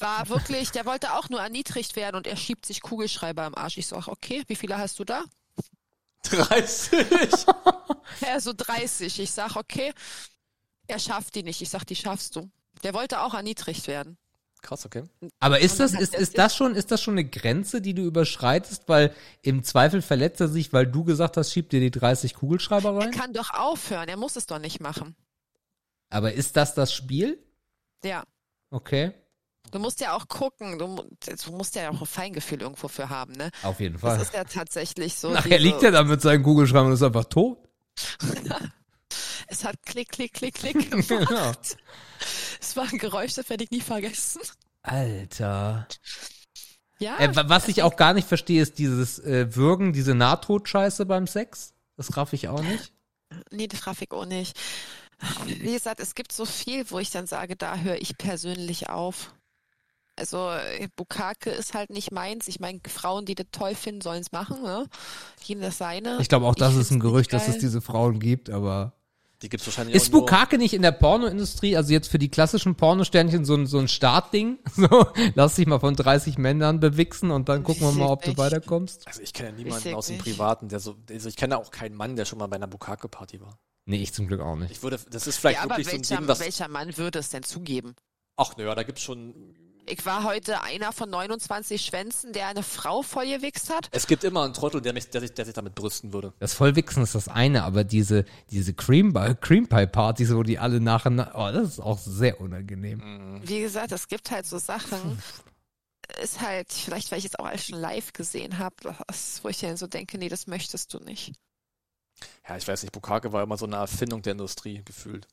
[0.00, 3.78] War wirklich, der wollte auch nur erniedrigt werden und er schiebt sich Kugelschreiber im Arsch.
[3.78, 5.24] Ich sag, okay, wie viele hast du da?
[6.24, 7.46] 30.
[8.20, 9.18] Er so 30.
[9.20, 9.92] Ich sag, okay,
[10.86, 11.60] er schafft die nicht.
[11.62, 12.50] Ich sag, die schaffst du.
[12.82, 14.18] Der wollte auch erniedrigt werden.
[14.68, 15.04] Krass, okay.
[15.40, 18.02] Aber ist das, ist, er ist das schon, ist das schon eine Grenze, die du
[18.02, 18.82] überschreitest?
[18.86, 22.90] Weil im Zweifel verletzt er sich, weil du gesagt hast, schieb dir die 30 Kugelschreiber
[22.90, 23.10] Er rein?
[23.10, 25.16] kann doch aufhören, er muss es doch nicht machen.
[26.10, 27.38] Aber ist das das Spiel?
[28.04, 28.24] Ja.
[28.70, 29.14] Okay.
[29.70, 30.86] Du musst ja auch gucken, du,
[31.46, 33.50] du musst ja auch ein Feingefühl irgendwo für haben, ne?
[33.62, 34.20] Auf jeden Das Fall.
[34.20, 35.30] ist ja tatsächlich so.
[35.30, 37.56] Nachher liegt er da mit seinen Kugelschreibern und ist einfach tot.
[39.50, 41.08] Es hat Klick, Klick, Klick, Klick gemacht.
[41.08, 41.52] Genau.
[42.60, 44.40] Es war ein Geräusch, das werde ich nie vergessen.
[44.82, 45.86] Alter.
[46.98, 51.06] Ja, Äh, wa- was ich auch gar nicht verstehe, ist dieses äh, Würgen, diese Nahtodscheiße
[51.06, 51.72] beim Sex.
[51.96, 52.92] Das raff ich auch nicht.
[53.50, 54.58] nee, das raff ich auch nicht.
[55.46, 59.34] Wie gesagt, es gibt so viel, wo ich dann sage, da höre ich persönlich auf.
[60.16, 62.48] Also äh, Bukake ist halt nicht meins.
[62.48, 64.62] Ich meine, Frauen, die das toll finden, sollen es machen.
[64.62, 64.86] Ne?
[65.44, 66.18] Jedem das seine.
[66.20, 68.92] Ich glaube auch, das Ich ist ein Gerücht, dass es diese Frauen gibt, aber.
[69.42, 73.44] Die gibt's wahrscheinlich Ist Bukake nicht in der Pornoindustrie, also jetzt für die klassischen Pornosternchen,
[73.44, 74.58] so ein, so ein Startding?
[74.74, 78.30] So, lass dich mal von 30 Männern bewichsen und dann gucken wir mal, ob du
[78.30, 78.38] Nicht.
[78.38, 79.06] weiterkommst.
[79.06, 80.24] Also ich kenne ja niemanden aus dem nicht.
[80.24, 83.40] Privaten, der so, also ich kenne auch keinen Mann, der schon mal bei einer Bukake-Party
[83.40, 83.58] war.
[83.86, 84.70] Nee, ich zum Glück auch nicht.
[84.72, 86.96] Ich würde, das ist vielleicht Ja, aber wirklich so ein welcher, Ding, was, welcher Mann
[86.96, 87.94] würde es denn zugeben?
[88.36, 89.34] ach naja, da gibt's schon,
[89.90, 93.88] Ich war heute einer von 29 Schwänzen, der eine Frau vollgewichst hat.
[93.90, 96.34] es gibt immer einen Trottel, der, mich, der, sich, der sich damit brüsten würde.
[96.40, 100.80] Das Vollwichsen ist das eine, aber diese, diese Cream, Cream Pie Partys, wo die alle
[100.80, 103.40] nacheinander, oh, das ist auch sehr unangenehm.
[103.44, 105.22] Wie gesagt, es gibt halt so Sachen.
[106.22, 108.76] Ist halt, vielleicht weil ich es auch alles schon live gesehen habe,
[109.42, 111.32] wo ich dann so denke, nee, das möchtest du nicht.
[112.48, 115.28] Ja, ich weiß nicht, Bukake war immer so eine Erfindung der Industrie gefühlt.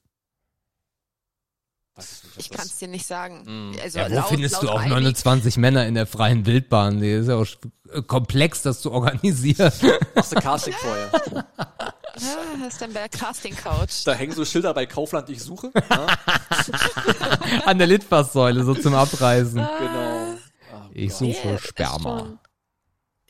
[2.37, 3.43] Ich kann es dir nicht sagen.
[3.71, 3.75] Mm.
[3.81, 6.99] Also Ja, wo laut, findest laut du auch einigen- 29 Männer in der freien Wildbahn?
[6.99, 7.45] Die ist ja auch
[7.93, 9.71] äh, komplex, das zu organisieren.
[10.15, 11.09] Machst du Casting vorher.
[12.17, 14.05] Ja, das ist dann bei der Casting Couch.
[14.05, 15.71] Da hängen so Schilder bei Kaufland, ich suche.
[15.89, 16.07] Ja,
[17.65, 19.55] An der Litfaßsäule, so zum Abreißen.
[19.55, 20.35] genau.
[20.73, 22.19] Ah, Ich suche ist Sperma.
[22.19, 22.39] schon-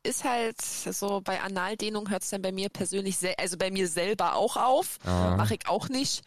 [0.03, 4.35] Ist halt so, bei Analdehnung hört es dann bei mir persönlich, also bei mir selber
[4.35, 4.99] auch auf.
[5.05, 5.35] Ja.
[5.35, 6.21] Mache ich auch nicht.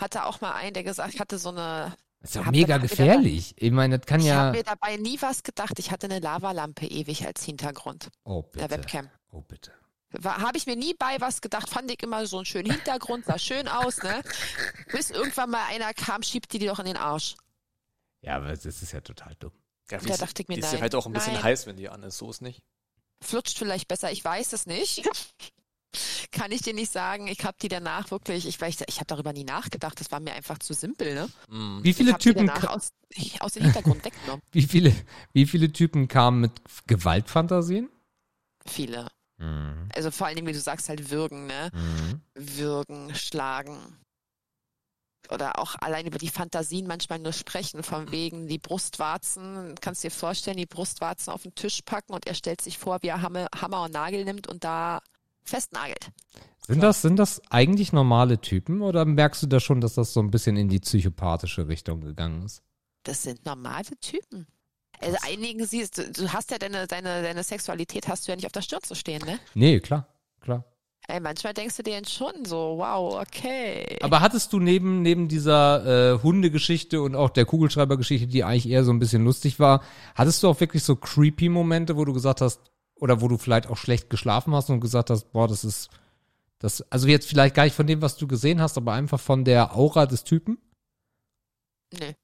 [0.00, 2.78] Hatte auch mal einen, der gesagt, ich hatte so eine Das ist ja Hab mega
[2.78, 3.54] gefährlich.
[3.56, 4.36] Ich meine, das kann Ich ja.
[4.36, 5.78] habe mir dabei nie was gedacht.
[5.78, 8.70] Ich hatte eine Lavalampe ewig als Hintergrund Oh, der bitte.
[8.70, 9.10] Webcam.
[9.30, 9.72] Oh, bitte.
[10.24, 13.38] Habe ich mir nie bei was gedacht, fand ich immer so einen schönen Hintergrund, sah
[13.38, 14.22] schön aus, ne?
[14.90, 17.36] Bis irgendwann mal einer kam, schiebt die die doch in den Arsch.
[18.22, 19.52] Ja, aber das ist ja total dumm.
[19.88, 21.44] Ja, Da dachte ich mir, die ist ja nein, halt auch ein bisschen nein.
[21.44, 22.60] heiß, wenn die an ist, so ist nicht.
[23.22, 25.08] Flutscht vielleicht besser, ich weiß es nicht.
[26.30, 27.26] Kann ich dir nicht sagen.
[27.26, 30.32] Ich habe die danach wirklich, ich, weiß, ich habe darüber nie nachgedacht, das war mir
[30.32, 31.28] einfach zu simpel, ne?
[31.48, 31.82] Mm.
[31.82, 32.92] Wie viele ich hab die Typen, aus,
[33.40, 34.42] aus dem Hintergrund weggenommen.
[34.52, 34.94] wie viele,
[35.32, 36.52] wie viele Typen kamen mit
[36.86, 37.90] Gewaltfantasien?
[38.66, 39.08] Viele.
[39.38, 39.88] Mhm.
[39.94, 41.70] Also vor allen Dingen, wie du sagst, halt würgen, ne?
[41.72, 42.20] Mhm.
[42.34, 43.78] würgen, schlagen.
[45.30, 50.10] Oder auch allein über die Fantasien manchmal nur sprechen, von wegen die Brustwarzen, kannst dir
[50.10, 53.46] vorstellen, die Brustwarzen auf den Tisch packen und er stellt sich vor, wie er Hammer,
[53.54, 55.00] Hammer und Nagel nimmt und da
[55.50, 56.10] festnagelt.
[56.66, 60.20] Sind das, sind das eigentlich normale Typen oder merkst du da schon, dass das so
[60.20, 62.62] ein bisschen in die psychopathische Richtung gegangen ist?
[63.02, 64.46] Das sind normale Typen.
[65.00, 68.46] Also einigen siehst du, du hast ja deine, deine, deine Sexualität hast du ja nicht
[68.46, 69.38] auf der Stirn zu stehen, ne?
[69.54, 70.06] Nee, klar,
[70.40, 70.64] klar.
[71.08, 73.98] Ey, manchmal denkst du dir schon so, wow, okay.
[74.02, 78.84] Aber hattest du neben, neben dieser äh, Hundegeschichte und auch der Kugelschreibergeschichte, die eigentlich eher
[78.84, 79.82] so ein bisschen lustig war,
[80.14, 82.60] hattest du auch wirklich so creepy Momente, wo du gesagt hast,
[83.00, 85.90] oder wo du vielleicht auch schlecht geschlafen hast und gesagt hast, boah, das ist,
[86.58, 89.44] das, also jetzt vielleicht gar nicht von dem, was du gesehen hast, aber einfach von
[89.44, 90.58] der Aura des Typen?
[91.98, 92.14] nee.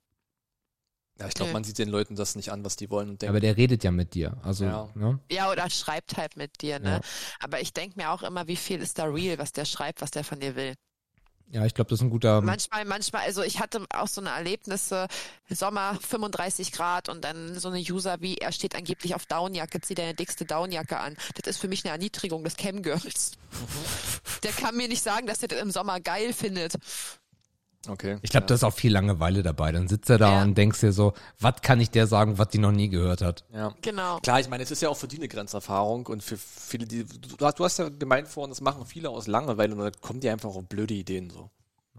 [1.18, 3.30] Ja, ich glaube, man sieht den Leuten das nicht an, was die wollen und denken.
[3.30, 4.36] Aber der redet ja mit dir.
[4.42, 4.90] Also, Ja.
[4.94, 5.18] ne?
[5.30, 6.90] Ja, oder schreibt halt mit dir, ne?
[6.90, 7.00] Ja.
[7.40, 10.10] Aber ich denke mir auch immer, wie viel ist da real, was der schreibt, was
[10.10, 10.74] der von dir will.
[11.50, 12.40] Ja, ich glaube, das ist ein guter.
[12.40, 15.06] Manchmal, manchmal, also ich hatte auch so eine Erlebnisse,
[15.48, 19.98] Sommer 35 Grad und dann so eine User wie, er steht angeblich auf Downjacke, zieht
[19.98, 21.16] deine dickste Downjacke an.
[21.34, 23.32] Das ist für mich eine Erniedrigung des Camgirls.
[24.42, 26.74] Der kann mir nicht sagen, dass er das im Sommer geil findet.
[27.88, 28.18] Okay.
[28.22, 29.72] Ich glaube, da ist auch viel Langeweile dabei.
[29.72, 30.42] Dann sitzt er da Ja.
[30.42, 33.44] und denkst dir so, was kann ich der sagen, was die noch nie gehört hat?
[33.52, 33.74] Ja.
[33.82, 34.18] Genau.
[34.20, 37.04] Klar, ich meine, es ist ja auch für die eine Grenzerfahrung und für viele, die,
[37.04, 40.28] du, du hast ja gemeint vorhin, das machen viele aus Langeweile und da kommen die
[40.30, 41.50] einfach auf blöde Ideen so.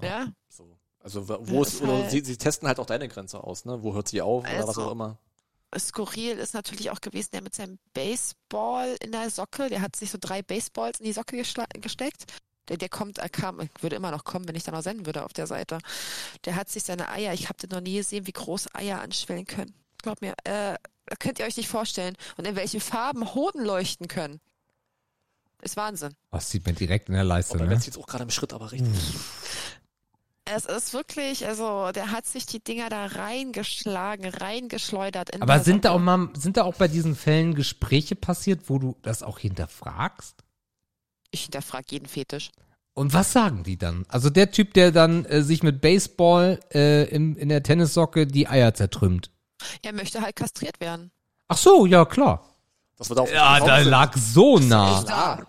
[0.02, 0.28] Ja.
[0.50, 0.66] so.
[1.00, 3.82] Also wo Ja, ist oder halt- sie, sie testen halt auch deine Grenze aus, ne?
[3.82, 5.18] Wo hört sie auf oder was Also- auch immer.
[5.78, 10.10] Skurril ist natürlich auch gewesen, der mit seinem Baseball in der Socke, der hat sich
[10.12, 12.24] so drei Baseballs in die Socke gesteckt.
[12.70, 15.24] Der, der kommt, er kam, würde immer noch kommen, wenn ich da noch senden würde
[15.24, 15.78] auf der Seite.
[16.46, 19.46] Der hat sich seine Eier, ich habe den noch nie gesehen, wie groß Eier anschwellen
[19.46, 19.74] können.
[20.02, 20.76] Glaub mir, äh,
[21.20, 22.16] könnt ihr euch nicht vorstellen.
[22.38, 24.40] Und in welchen Farben Hoden leuchten können.
[25.62, 26.14] Ist Wahnsinn.
[26.32, 27.74] Oh, das sieht man direkt in der Leiste, Aber ne?
[27.74, 28.94] jetzt jetzt auch gerade im Schritt, aber richtig.
[30.50, 35.32] Es ist wirklich, also der hat sich die Dinger da reingeschlagen, reingeschleudert.
[35.32, 38.80] In Aber sind da auch mal, sind da auch bei diesen Fällen Gespräche passiert, wo
[38.80, 40.44] du das auch hinterfragst?
[41.32, 42.52] Ich hinterfrage jeden Fetisch.
[42.94, 44.06] Und was sagen die dann?
[44.10, 48.48] Also der Typ, der dann äh, sich mit Baseball äh, im, in der Tennissocke die
[48.48, 49.30] Eier zertrümmt.
[49.84, 51.12] Er möchte halt kastriert werden.
[51.48, 52.44] Ach so, ja klar.
[52.98, 55.00] Das wird auch Ja, da lag so nah.
[55.00, 55.48] Ich sag,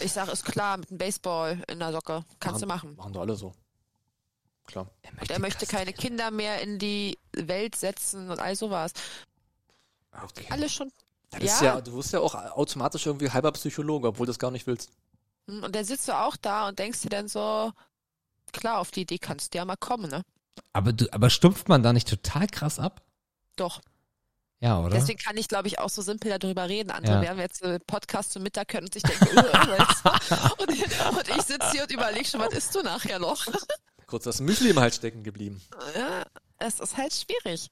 [0.00, 2.24] ich sag, ist klar, mit einem Baseball in der Socke.
[2.40, 2.96] Kannst du machen.
[2.96, 3.52] Machen doch alle so.
[4.66, 4.90] Klar.
[5.20, 8.92] Und er möchte keine Kinder mehr in die Welt setzen und all sowas.
[10.12, 10.46] Okay.
[10.50, 10.90] Alles schon.
[11.30, 11.74] Das ist Ja.
[11.76, 14.90] ja, du wirst ja auch automatisch irgendwie halber Psychologe, obwohl du das gar nicht willst.
[15.48, 17.72] Hm, Und dann sitzt du auch da und denkst dir dann so,
[18.52, 20.22] klar, auf die Idee kannst du ja mal kommen, ne?
[20.72, 23.02] Aber, du, aber stumpft man da nicht total krass ab?
[23.56, 23.80] Doch.
[24.60, 24.96] Ja, oder?
[24.96, 26.90] Deswegen kann ich, glaube ich, auch so simpel darüber reden.
[26.90, 27.22] Andere Ja.
[27.22, 30.52] werden jetzt äh, Podcast zum Mittag können und sich denken, äh, was?
[30.58, 30.68] und,
[31.18, 33.46] und ich sitze hier und überlege schon, was isst du nachher noch?
[34.08, 35.60] Kurz das Müsli im Hals stecken geblieben.
[35.94, 36.24] ja,
[36.58, 37.70] es ist halt schwierig.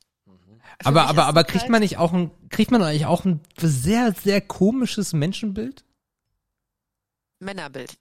[0.81, 3.40] Für aber, aber, aber kriegt halt- man nicht auch ein, kriegt man eigentlich auch ein
[3.59, 5.82] sehr, sehr komisches Menschenbild?
[7.38, 7.94] Männerbild.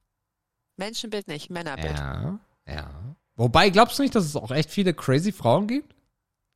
[0.77, 1.97] Menschenbild nicht, Männerbild.
[1.97, 3.15] Ja, ja.
[3.35, 5.93] Wobei, glaubst du nicht, dass es auch echt viele crazy Frauen gibt?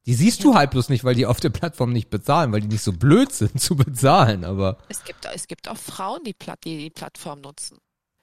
[0.05, 2.67] Die siehst du halt bloß nicht, weil die auf der Plattform nicht bezahlen, weil die
[2.67, 4.77] nicht so blöd sind zu bezahlen, aber.
[4.87, 7.77] Es gibt, es gibt auch Frauen, die, Platt, die die Plattform nutzen.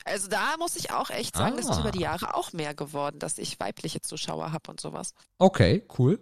[0.04, 1.80] Also da muss ich auch echt sagen, das ist Ah.
[1.80, 5.14] über die Jahre auch mehr geworden, dass ich weibliche Zuschauer habe und sowas.
[5.38, 6.18] Okay, cool.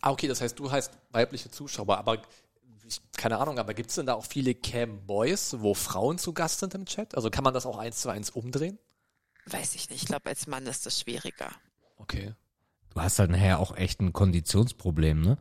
[0.00, 2.22] Ah, okay, das heißt, du heißt weibliche Zuschauer, aber
[2.88, 6.60] ich, keine Ahnung, aber gibt es denn da auch viele Cam-Boys, wo Frauen zu Gast
[6.60, 7.14] sind im Chat?
[7.14, 8.78] Also kann man das auch eins zu eins umdrehen?
[9.46, 10.02] Weiß ich nicht.
[10.02, 11.50] Ich glaube, als Mann ist das schwieriger.
[11.96, 12.34] Okay.
[12.90, 15.38] Du hast halt nachher auch echt ein Konditionsproblem, ne?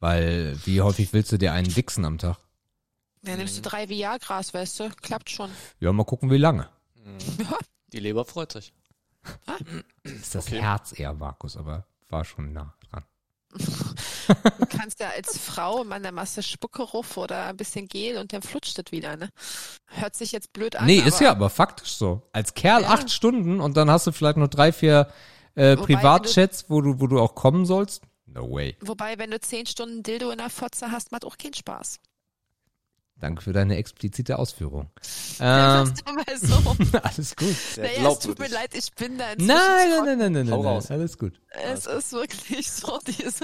[0.00, 2.38] Weil, wie häufig willst du dir einen wichsen am Tag?
[3.22, 4.90] Dann nimmst du drei Viagras, weißt du?
[5.00, 5.50] Klappt schon.
[5.80, 6.68] Ja, mal gucken, wie lange.
[7.92, 8.72] Die Leber freut sich.
[10.02, 10.60] Ist das Okay.
[10.60, 13.04] Herz eher, Markus, aber war schon nah dran.
[14.26, 18.32] Du kannst ja als Frau mal eine Masse Spucke ruf oder ein bisschen Gel und
[18.32, 19.28] dann flutscht es wieder, ne?
[19.86, 20.86] Hört sich jetzt blöd an.
[20.86, 22.22] Nee, ist ja aber faktisch so.
[22.32, 22.88] Als Kerl Ja.
[22.88, 25.08] acht Stunden und dann hast du vielleicht noch drei, vier
[25.54, 28.02] äh, Wobei, Privatchats, wo du, wo du auch kommen sollst.
[28.26, 28.76] No way.
[28.80, 31.98] Wobei, wenn du zehn Stunden Dildo in der Fotze hast, macht auch keinen Spaß.
[33.20, 34.90] Danke für deine explizite Ausführung.
[35.38, 35.94] Ja, Ähm,
[36.40, 36.54] so.
[37.02, 37.54] alles gut.
[37.76, 40.50] Naja, es tut mir leid, ich bin da Nein, inzwischen nein, nein, nein, nein, nein,
[40.50, 40.72] Hau nein.
[40.72, 40.90] raus.
[40.90, 41.40] Alles gut.
[41.50, 43.40] Es ist wirklich so dieses.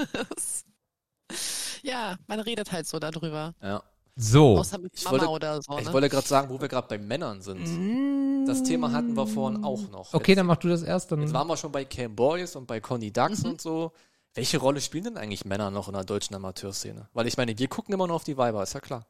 [1.83, 3.53] Ja, man redet halt so darüber.
[3.61, 3.83] Ja.
[4.15, 4.57] So.
[4.57, 5.77] Außer mit Ich Mama wollte- oder so.
[5.77, 5.93] Ich Ne?
[5.93, 8.45] wollte gerade sagen, wo wir gerade bei Männern sind.
[8.47, 10.13] Das Thema hatten wir vorhin auch noch.
[10.13, 11.11] Okay, jetzt, dann mach du das erst.
[11.11, 13.51] Dann jetzt waren wir schon bei Cam Boys und bei Conny Ducks Mhm.
[13.51, 13.93] und so.
[14.33, 17.07] Welche Rolle spielen denn eigentlich Männer noch in der deutschen Amateurszene?
[17.13, 19.05] Weil ich meine, wir gucken immer nur auf die Weiber, ist ja klar.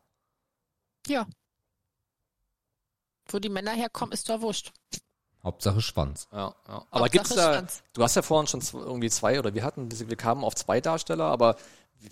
[1.07, 1.27] Ja.
[3.27, 4.71] Wo die Männer herkommen, ist doch wurscht.
[5.43, 6.27] Hauptsache Schwanz.
[6.31, 6.85] Ja, ja.
[6.89, 7.83] Aber Hauptsache gibt's da, Schwanz.
[7.93, 11.25] du hast ja vorhin schon irgendwie zwei oder wir hatten, wir kamen auf zwei Darsteller,
[11.25, 11.55] aber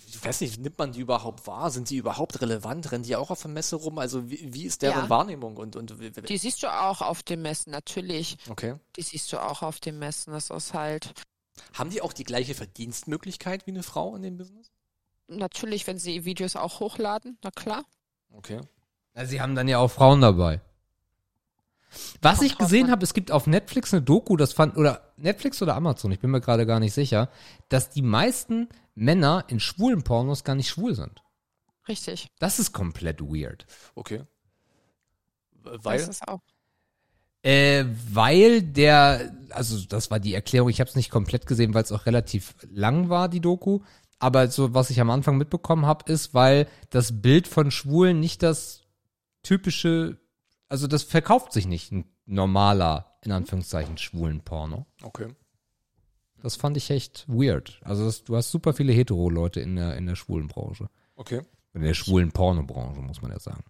[0.06, 1.70] ich weiß nicht, nimmt man die überhaupt wahr?
[1.70, 2.92] Sind die überhaupt relevant?
[2.92, 3.98] Rennen die auch auf der Messe rum?
[3.98, 5.08] Also wie, wie ist deren Ja.
[5.08, 5.56] Wahrnehmung?
[5.56, 5.94] Und, und
[6.28, 8.36] Die siehst du auch auf dem Messen, natürlich.
[8.50, 8.76] okay.
[8.96, 10.32] Die siehst du auch auf dem Messen.
[10.32, 11.12] Das ist halt,
[11.74, 14.70] Haben die auch die gleiche Verdienstmöglichkeit wie eine Frau in dem Business?
[15.30, 17.84] natürlich, wenn sie Videos auch hochladen, na klar.
[18.32, 18.60] Okay.
[19.18, 20.60] Ja, sie haben dann ja auch Frauen dabei.
[22.22, 25.74] Was ich gesehen habe, es gibt auf Netflix eine Doku, das fand, oder Netflix oder
[25.74, 27.28] Amazon, ich bin mir gerade gar nicht sicher,
[27.68, 31.22] dass die meisten Männer in schwulen Pornos gar nicht schwul sind.
[31.88, 32.28] Richtig.
[32.38, 33.66] Das ist komplett weird.
[33.96, 34.22] Okay.
[35.64, 36.40] Das Weil, ist auch.
[37.42, 41.82] Äh, weil der, also das war die Erklärung, ich habe es nicht komplett gesehen, weil
[41.82, 43.80] es auch relativ lang war, die Doku.
[44.20, 48.42] Aber so, was ich am Anfang mitbekommen habe, ist, weil das Bild von Schwulen nicht
[48.44, 48.82] das
[49.48, 50.18] typische,
[50.68, 54.86] also das verkauft sich nicht, ein normaler, in Anführungszeichen, schwulen Porno.
[55.02, 55.28] okay.
[56.40, 57.80] Das fand ich echt weird.
[57.82, 60.88] Also das, du hast super viele Hetero-Leute in der, in der schwulen Branche.
[61.16, 61.42] Okay.
[61.74, 63.64] In der schwulen Pornobranche, muss man ja sagen.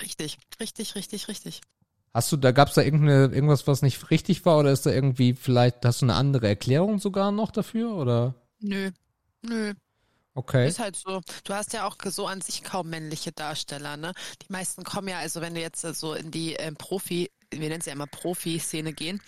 [0.00, 1.60] Richtig, richtig, richtig, richtig.
[2.12, 5.34] Hast du, da gab's da irgendeine, irgendwas, was nicht richtig war, oder ist da irgendwie,
[5.34, 8.34] vielleicht, hast du eine andere Erklärung sogar noch dafür, oder?
[8.58, 8.90] Nö.
[9.42, 9.74] Nö.
[10.34, 10.66] Okay.
[10.66, 11.20] Ist halt so.
[11.44, 14.14] Du hast ja auch so an sich kaum männliche Darsteller, ne?
[14.42, 17.68] Die meisten kommen ja, also wenn du jetzt äh, so in die ähm, Profi, wir
[17.68, 19.20] nennen es ja immer Profi-Szene gehen,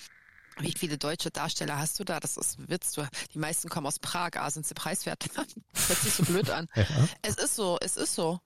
[0.58, 2.20] wie viele deutsche Darsteller hast du da?
[2.20, 2.92] Das ist Witz.
[2.92, 5.26] Du, die meisten kommen aus Prag, ah, sind sie preiswert.
[5.36, 6.68] Hört sich so blöd an.
[6.74, 6.86] Ja.
[7.22, 8.40] Es ist so, es ist so.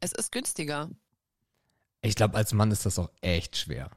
[0.00, 0.90] Es ist günstiger.
[2.02, 3.90] Ich glaube, als Mann ist das auch echt schwer.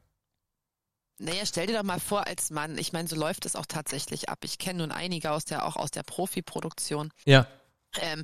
[1.20, 4.30] Naja, stell dir doch mal vor, als Mann, ich meine, so läuft es auch tatsächlich
[4.30, 4.40] ab.
[4.44, 7.14] Ich kenne nun einige aus der, auch aus der Profi-Produktion.
[7.26, 7.46] Ja.
[7.98, 8.24] Ähm,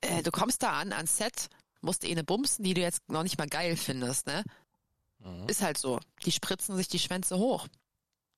[0.00, 1.48] äh, du kommst da an, ans Set,
[1.80, 4.44] musst eh eine bumsen, die du jetzt noch nicht mal geil findest, ne?
[5.48, 6.00] Ist halt so.
[6.24, 7.66] Die spritzen sich die Schwänze hoch.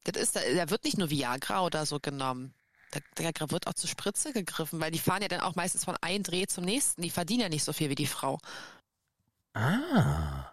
[0.05, 2.55] Das ist, da, da wird nicht nur Viagra oder so genommen.
[2.91, 5.97] Da, da wird auch zur Spritze gegriffen, weil die fahren ja dann auch meistens von
[6.01, 7.03] einem Dreh zum nächsten.
[7.03, 8.39] Die verdienen ja nicht so viel wie die Frau.
[9.53, 10.51] Ah.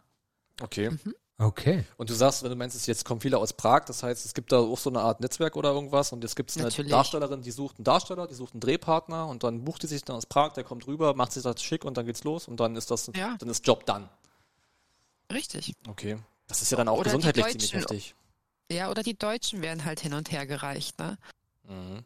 [0.60, 0.98] Okay.
[1.38, 1.84] Okay.
[1.98, 4.34] Und du sagst, wenn du meinst, es jetzt kommen viele aus Prag, das heißt, es
[4.34, 6.92] gibt da auch so eine Art Netzwerk oder irgendwas und jetzt gibt es eine Natürlich.
[6.92, 10.16] Darstellerin, die sucht einen Darsteller, die sucht einen Drehpartner und dann bucht die sich dann
[10.16, 12.78] aus Prag, der kommt rüber, macht sich das schick und dann geht's los und dann
[12.78, 13.36] ist das, Ja.
[13.38, 14.08] dann ist Job dann.
[15.32, 15.74] Richtig.
[15.90, 16.18] Okay.
[16.48, 18.16] Das ist ja dann auch Oder gesundheitlich ziemlich heftig.
[18.72, 21.18] Ja, oder die Deutschen werden halt hin und her gereicht, ne?
[21.64, 22.06] Mhm.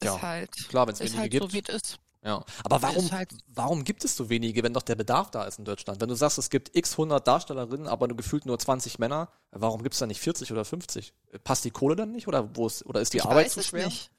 [0.00, 1.42] Ist Ja, halt, Klar, wenn es wenige halt gibt.
[1.44, 1.98] so, wie es ist.
[2.26, 5.60] Ja, aber warum, halt- warum gibt es so wenige, wenn doch der Bedarf da ist
[5.60, 6.00] in Deutschland?
[6.00, 9.82] Wenn du sagst, es gibt x 100 Darstellerinnen, aber nur gefühlt nur 20 Männer, warum
[9.84, 11.14] gibt es da nicht 40 oder 50?
[11.44, 13.86] Passt die Kohle dann nicht oder wo ist, oder ist die ich Arbeit zu schwer?
[13.86, 14.10] nicht.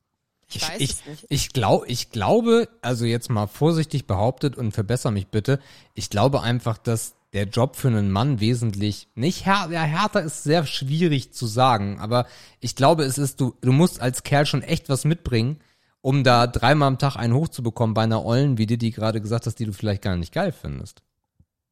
[0.50, 1.26] Ich weiß ich, es nicht.
[1.28, 5.60] Ich, glaub, ich glaube, also jetzt mal vorsichtig behauptet und verbessere mich bitte,
[5.94, 10.44] ich glaube einfach, dass der Job für einen Mann wesentlich nicht här ja, härter ist
[10.44, 12.26] sehr schwierig zu sagen, aber
[12.62, 15.60] ich glaube, es ist du du musst als Kerl schon echt was mitbringen,
[16.08, 19.46] um da dreimal am Tag einen hochzubekommen bei einer Ollen, wie dir die gerade gesagt
[19.46, 21.02] hast, die du vielleicht gar nicht geil findest.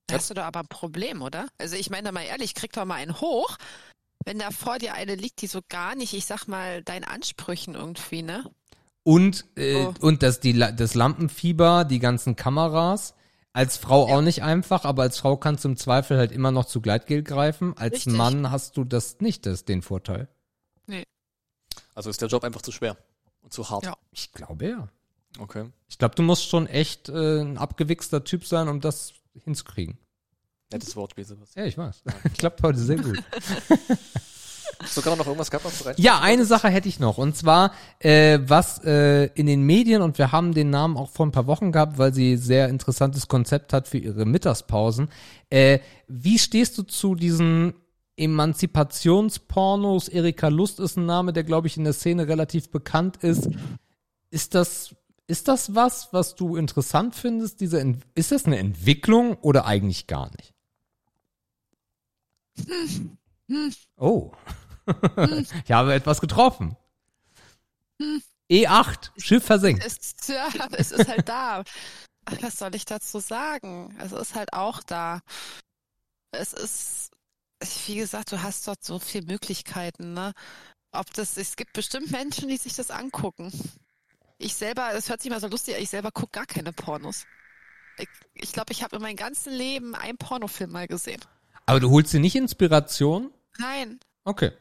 [0.07, 1.47] Da hast du doch aber ein Problem, oder?
[1.57, 3.55] Also ich meine mal ehrlich, krieg doch mal einen hoch,
[4.25, 7.75] wenn da vor dir eine liegt, die so gar nicht, ich sag mal, deinen Ansprüchen
[7.75, 8.43] irgendwie, ne?
[9.03, 9.93] Und äh, Oh.
[10.01, 13.13] und das die das Lampenfieber, die ganzen Kameras.
[13.53, 14.15] Als Frau Ja.
[14.17, 17.23] auch nicht einfach, aber als Frau kannst du im Zweifel halt immer noch zu Gleitgel
[17.23, 17.73] greifen.
[17.77, 18.13] Als Richtig.
[18.13, 20.27] Mann hast du das nicht, das den Vorteil.
[21.93, 22.97] Also ist der Job einfach zu schwer
[23.45, 23.85] und zu hart.
[23.85, 23.95] Ja.
[24.11, 24.89] Ich glaube ja.
[25.39, 25.69] Okay.
[25.87, 29.13] Ich glaube, du musst schon echt äh, ein abgewichster Typ sein, um das
[29.43, 29.97] hinzukriegen.
[30.71, 31.63] Nettes Wortspiel, Sebastian.
[31.63, 32.03] Ja, ich weiß.
[32.37, 33.21] Klappt heute sehr gut.
[34.79, 35.95] Hast du gerade noch irgendwas gehabt, was du rein?
[35.97, 37.17] Ja, eine Sache hätte ich noch.
[37.17, 41.25] Und zwar, äh, was äh, in den Medien, und wir haben den Namen auch vor
[41.25, 45.09] ein paar Wochen gehabt, weil sie sehr interessantes Konzept hat für ihre Mittagspausen.
[45.49, 47.75] Äh, wie stehst du zu diesen
[48.17, 50.07] Emanzipationspornos?
[50.09, 53.49] Erika Lust ist ein Name, der, glaube ich, in der Szene relativ bekannt ist.
[54.29, 54.95] Ist das,
[55.27, 57.61] ist das was, was du interessant findest?
[57.61, 60.53] Diese, ist das eine Entwicklung oder eigentlich gar nicht?
[63.97, 64.31] Oh.
[65.65, 66.75] ich habe etwas getroffen.
[68.51, 69.83] E8, Schiff versenkt.
[69.85, 71.63] Es, ja, es ist halt da.
[72.41, 73.95] Was soll ich dazu sagen?
[73.99, 75.21] Es ist halt auch da.
[76.31, 77.11] Es ist,
[77.87, 80.33] wie gesagt, du hast dort so viele Möglichkeiten, ne?
[80.91, 83.51] Ob das, es gibt bestimmt Menschen, die sich das angucken.
[84.37, 87.25] Ich selber, das hört sich mal so lustig an, ich selber gucke gar keine Pornos.
[87.97, 91.21] Ich glaube, ich, glaub, ich habe in meinem ganzen Leben einen Pornofilm mal gesehen.
[91.65, 93.31] Aber du holst dir nicht Inspiration?
[93.57, 93.99] Nein.
[94.25, 94.51] Okay.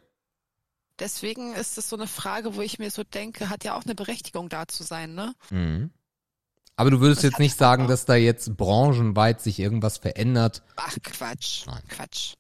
[1.00, 3.96] Deswegen ist es so eine Frage, wo ich mir so denke, hat ja auch eine
[3.96, 5.34] Berechtigung da zu sein, ne?
[5.50, 5.90] Mhm.
[6.76, 10.62] Aber du würdest Das jetzt nicht auch- sagen, dass da jetzt branchenweit sich irgendwas verändert.
[10.76, 11.82] Ach Quatsch, Nein.
[11.88, 12.34] Quatsch.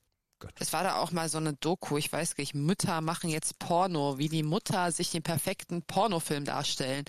[0.44, 0.54] Gut.
[0.58, 4.18] Es war da auch mal so eine Doku, ich weiß nicht, Mütter machen jetzt Porno,
[4.18, 7.04] wie die Mutter sich den perfekten Pornofilm darstellen.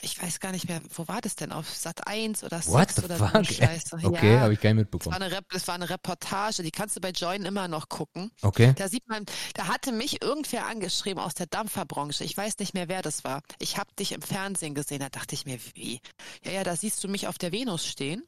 [0.00, 1.52] Ich weiß gar nicht mehr, wo war das denn?
[1.52, 3.46] Auf Sat 1 oder 6 What the oder fuck?
[3.46, 3.98] Scheiße.
[4.02, 5.22] Okay, ja, habe ich gar nicht das war, mitbekommen.
[5.22, 8.30] eine das war eine Reportage, die kannst du bei Join immer noch gucken.
[8.42, 8.74] Okay.
[8.76, 9.24] Da sieht man,
[9.54, 12.24] da hatte mich irgendwer angeschrieben aus der Dampferbranche.
[12.24, 13.42] Ich weiß nicht mehr, wer das war.
[13.58, 15.00] Ich habe dich im Fernsehen gesehen.
[15.00, 16.00] Da dachte ich mir, wie?
[16.44, 18.24] Ja, ja, da siehst du mich auf der Venus stehen.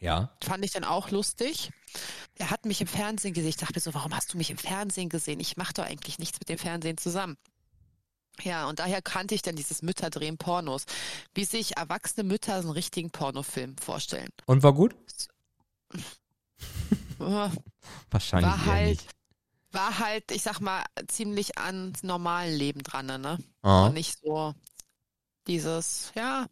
[0.00, 0.30] Ja.
[0.42, 1.70] Fand ich dann auch lustig.
[2.36, 3.50] Er hat mich im Fernsehen gesehen.
[3.50, 5.40] Ich dachte mir so, warum hast du mich im Fernsehen gesehen?
[5.40, 7.36] Ich mache doch eigentlich nichts mit dem Fernsehen zusammen.
[8.42, 10.86] Ja, und daher kannte ich dann dieses Mütterdrehen Pornos.
[11.34, 14.30] Wie sich erwachsene Mütter so einen richtigen Pornofilm vorstellen.
[14.46, 14.94] Und war gut?
[17.18, 17.50] Äh,
[18.10, 19.10] Wahrscheinlich War halt, nicht.
[19.72, 23.38] war halt, ich sag mal, ziemlich ans normalen Leben dran, ne?
[23.60, 23.86] Ah.
[23.86, 24.54] Und nicht so
[25.46, 26.46] dieses, ja,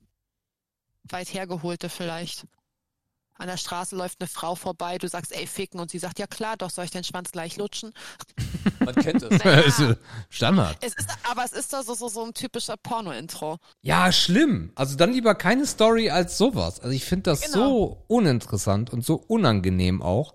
[1.05, 2.47] weit hergeholte vielleicht.
[3.39, 6.27] An der Straße läuft eine Frau vorbei, du sagst, ey, ficken, und sie sagt, ja
[6.27, 7.93] klar, doch, soll ich den Schwanz gleich lutschen?
[8.81, 9.31] Man kennt es.
[9.45, 9.95] Naja, Ist, äh,
[10.29, 10.77] Standard.
[10.81, 13.59] es ist, aber es ist doch so, so, so ein typischer Porno-Intro.
[13.83, 14.73] Ja, schlimm.
[14.75, 16.81] Also dann lieber keine Story als sowas.
[16.81, 17.55] Also ich finde das Genau.
[17.55, 20.35] so uninteressant und so unangenehm auch.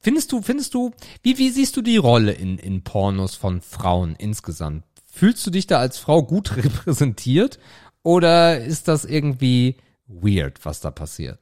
[0.00, 0.90] Findest du, findest du,
[1.22, 4.84] wie, wie siehst du die Rolle in, in Pornos von Frauen insgesamt?
[5.06, 7.58] Fühlst du dich da als Frau gut repräsentiert
[8.02, 9.76] oder ist das irgendwie
[10.06, 11.38] weird, was da passiert?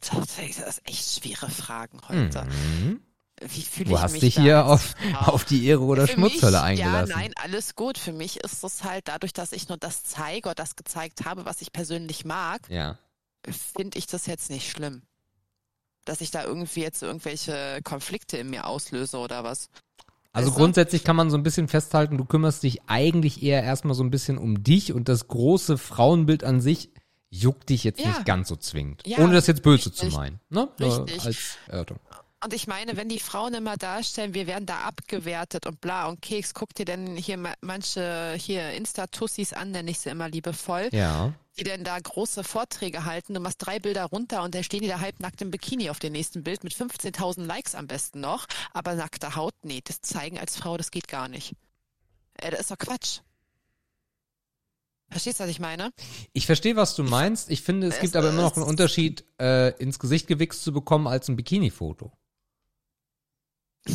[0.00, 0.38] Das
[0.76, 2.44] ist echt schwere Fragen heute.
[2.44, 3.00] Mhm.
[3.40, 6.06] Wie fühle Du ich hast mich dich da hier als auf, auf die Ehre oder
[6.06, 7.10] Für Schmutzhölle mich, eingelassen.
[7.10, 7.98] Ja, nein, alles gut.
[7.98, 11.44] Für mich ist es halt dadurch, dass ich nur das zeige oder das gezeigt habe,
[11.44, 12.98] was ich persönlich mag, Ja.
[13.48, 15.02] finde ich das jetzt nicht schlimm.
[16.04, 19.68] Dass ich da irgendwie jetzt irgendwelche Konflikte in mir auslöse oder was.
[20.32, 20.56] Also du?
[20.56, 24.10] grundsätzlich kann man so ein bisschen festhalten, du kümmerst dich eigentlich eher erstmal so ein
[24.10, 26.90] bisschen um dich und das große Frauenbild an sich
[27.30, 28.08] juckt dich jetzt Ja.
[28.08, 29.02] nicht ganz so zwingend.
[29.06, 30.10] Ja, Ohne das jetzt böse richtig.
[30.10, 30.40] zu meinen.
[30.48, 30.68] Ne?
[30.80, 31.24] Richtig.
[31.24, 32.00] Als Erörterung.
[32.44, 36.20] Und ich meine, wenn die Frauen immer darstellen, wir werden da abgewertet und bla und
[36.22, 40.90] Keks, guck dir denn hier ma- manche hier Insta-Tussis an, nenne ich sie immer liebevoll,
[40.92, 41.32] Ja.
[41.58, 43.32] die denn da große Vorträge halten.
[43.34, 46.12] Du machst drei Bilder runter und dann stehen die da halbnackt im Bikini auf dem
[46.12, 48.46] nächsten Bild mit 15.000 Likes am besten noch.
[48.74, 51.54] Aber nackte Haut, nee, das zeigen als Frau, das geht gar nicht.
[52.34, 53.20] Äh, das ist doch Quatsch.
[55.10, 55.90] Verstehst du, was ich meine?
[56.32, 57.50] Ich verstehe, was du meinst.
[57.50, 60.72] Ich finde, es Es gibt aber immer noch einen Unterschied, äh, ins Gesicht gewichst zu
[60.72, 62.12] bekommen als ein Bikini-Foto.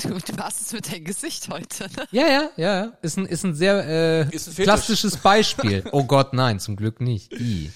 [0.00, 2.06] Du, du hast es mit deinem Gesicht heute, ne?
[2.12, 2.98] Ja, ja, ja, ja.
[3.02, 5.82] Ist ein, ist ein sehr äh, Ist ein plastisches Beispiel.
[5.90, 7.32] Oh Gott, nein, zum Glück nicht.
[7.32, 7.72] I.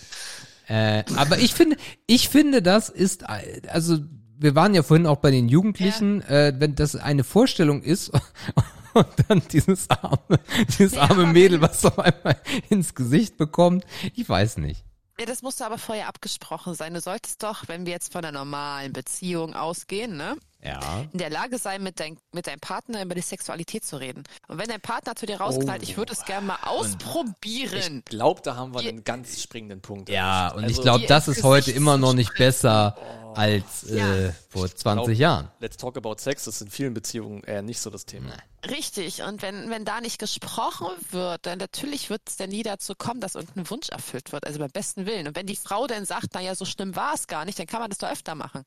[0.69, 1.77] Äh, aber ich finde,
[2.07, 3.25] ich finde, das ist,
[3.69, 3.99] also
[4.39, 8.13] wir waren ja vorhin auch bei den Jugendlichen, äh, wenn das eine Vorstellung ist
[8.95, 10.39] und dann dieses arme,
[10.79, 14.85] dieses arme Mädel, was auf einmal ins Gesicht bekommt, ich weiß nicht.
[15.19, 16.95] Ja, das musste aber vorher abgesprochen sein.
[16.95, 21.05] Du solltest doch, wenn wir jetzt von einer normalen Beziehung ausgehen, ne, Ja.
[21.13, 24.23] in der Lage sein, mit, dein, mit deinem Partner über die Sexualität zu reden.
[24.49, 25.85] Und wenn dein Partner zu dir rausknallt, Oh.
[25.89, 27.99] ich würde es gerne mal ausprobieren.
[27.99, 30.09] Ich glaube, da haben wir Die- einen ganz springenden Punkt.
[30.09, 30.57] Ja, erwischt.
[30.57, 32.97] und Also, ich glaube, das ist heute immer noch nicht besser
[33.35, 34.33] als äh, Ja.
[34.51, 35.49] vor 20 glaub- Jahren.
[35.61, 38.31] Let's talk about sex, das ist in vielen Beziehungen eher nicht so das Thema.
[38.69, 39.23] Richtig.
[39.23, 43.21] Und wenn, wenn da nicht gesprochen wird, dann natürlich wird es dann nie dazu kommen,
[43.21, 44.47] dass irgendein Wunsch erfüllt wird.
[44.47, 45.27] Also beim besten Willen.
[45.29, 47.81] Und wenn die Frau dann sagt, naja, so schlimm war es gar nicht, dann kann
[47.81, 48.65] man das doch öfter machen.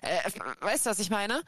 [0.00, 1.42] Äh, weißt du, was ich meine?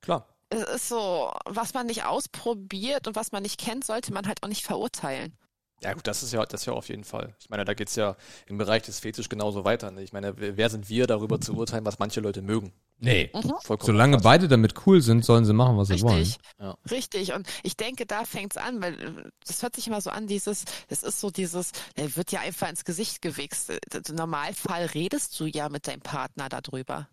[0.00, 0.26] Klar.
[0.50, 4.42] Es ist so, was man nicht ausprobiert und was man nicht kennt, sollte man halt
[4.42, 5.36] auch nicht verurteilen.
[5.82, 7.34] Ja gut, das ist ja, das ist ja auf jeden Fall.
[7.40, 8.16] Ich meine, da geht's ja
[8.46, 9.90] im Bereich des Fetisch genauso weiter.
[9.90, 10.02] Ne?
[10.02, 12.72] Ich meine, wer sind wir, darüber zu urteilen, was manche Leute mögen?
[12.98, 13.30] Nee.
[13.64, 14.22] Vollkommen Solange Quatsch.
[14.22, 16.18] beide damit cool sind, sollen sie machen, was sie wollen.
[16.18, 16.38] Richtig.
[16.60, 16.76] Ja.
[16.88, 17.32] Richtig.
[17.32, 20.66] Und ich denke, da fängt's an, weil äh, das hört sich immer so an, dieses,
[20.88, 23.70] das ist so dieses, der wird ja einfach ins Gesicht gewichst.
[23.70, 27.08] Äh, Im Normalfall redest du ja mit deinem Partner darüber.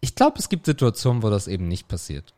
[0.00, 2.34] Ich glaube, es gibt Situationen, wo das eben nicht passiert.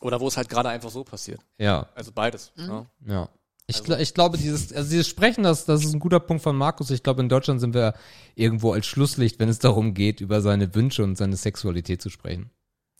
[0.00, 1.40] Oder wo es halt gerade einfach so passiert.
[1.58, 2.52] Ja, Also beides.
[2.56, 2.68] Mhm.
[2.68, 2.86] Ja.
[3.06, 3.28] ja.
[3.66, 6.42] Ich, Also- gl- ich glaube, dieses, also dieses Sprechen, das, das ist ein guter Punkt
[6.42, 6.90] von Markus.
[6.90, 7.92] Ich glaube, in Deutschland sind wir
[8.34, 12.50] irgendwo als Schlusslicht, wenn es darum geht, über seine Wünsche und seine Sexualität zu sprechen.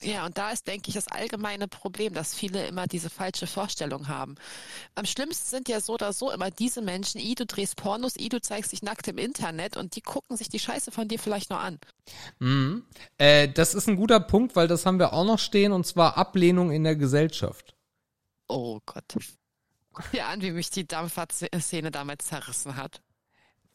[0.00, 4.06] Ja, und da ist, denke ich, das allgemeine Problem, dass viele immer diese falsche Vorstellung
[4.06, 4.36] haben.
[4.94, 8.28] Am schlimmsten sind ja so oder so immer diese Menschen, i, du drehst Pornos, i,
[8.28, 11.50] du zeigst dich nackt im Internet und die gucken sich die Scheiße von dir vielleicht
[11.50, 11.80] nur an.
[12.38, 12.84] Mhm.
[13.16, 16.16] Äh, das ist ein guter Punkt, weil das haben wir auch noch stehen, und zwar
[16.16, 17.74] Ablehnung in der Gesellschaft.
[18.46, 19.16] Oh Gott.
[19.92, 23.02] Guck dir an, wie mich die Dampfer-Szene damals zerrissen hat.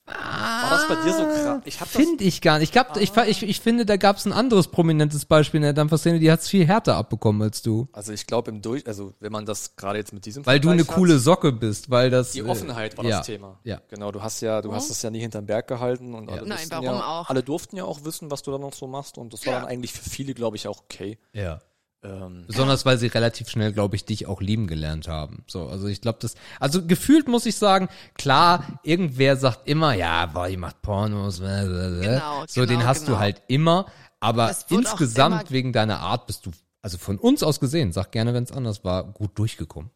[0.05, 1.61] War das bei dir so krass?
[1.63, 2.69] Ich das, Finde ich gar nicht.
[2.69, 5.73] Ich, glaub, ich, ich, ich finde, da gab es ein anderes prominentes Beispiel in der
[5.73, 7.87] Dampferszene, die hat es viel härter abbekommen als du.
[7.93, 10.69] also ich glaube im Durch, also wenn man das gerade jetzt mit diesem Weil du
[10.69, 12.33] eine Vergleich hat, coole Socke bist, weil das.
[12.33, 13.59] Die äh, Offenheit war ja, das Thema.
[13.63, 13.79] Ja.
[13.89, 16.67] Genau, du hast ja, du hast es ja nie hinterm Berg gehalten und alle Nein,
[16.69, 17.29] warum ja, auch?
[17.29, 19.59] alle durften ja auch wissen, was du da noch so machst und das war Ja.
[19.61, 21.17] dann eigentlich für viele, glaube ich, auch okay.
[21.31, 21.59] Ja.
[22.03, 25.43] Ähm, Besonders weil sie relativ schnell, glaube ich, dich auch lieben gelernt haben.
[25.47, 30.25] So, also ich glaube, das, also gefühlt muss ich sagen, klar, irgendwer sagt immer, ja,
[30.25, 31.39] boah, ihr macht Pornos.
[31.39, 33.19] Genau, so, den genau, hast du genau.
[33.19, 33.85] halt immer,
[34.19, 36.51] aber insgesamt immer- wegen deiner Art bist du,
[36.81, 39.89] also von uns aus gesehen, sag gerne, wenn es anders war, gut durchgekommen.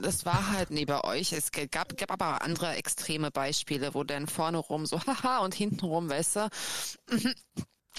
[0.00, 1.34] Das war halt nie bei euch.
[1.34, 5.84] Es gab, gab aber andere extreme Beispiele, wo dann vorne rum so haha und hinten
[5.84, 6.48] rum, weißt du,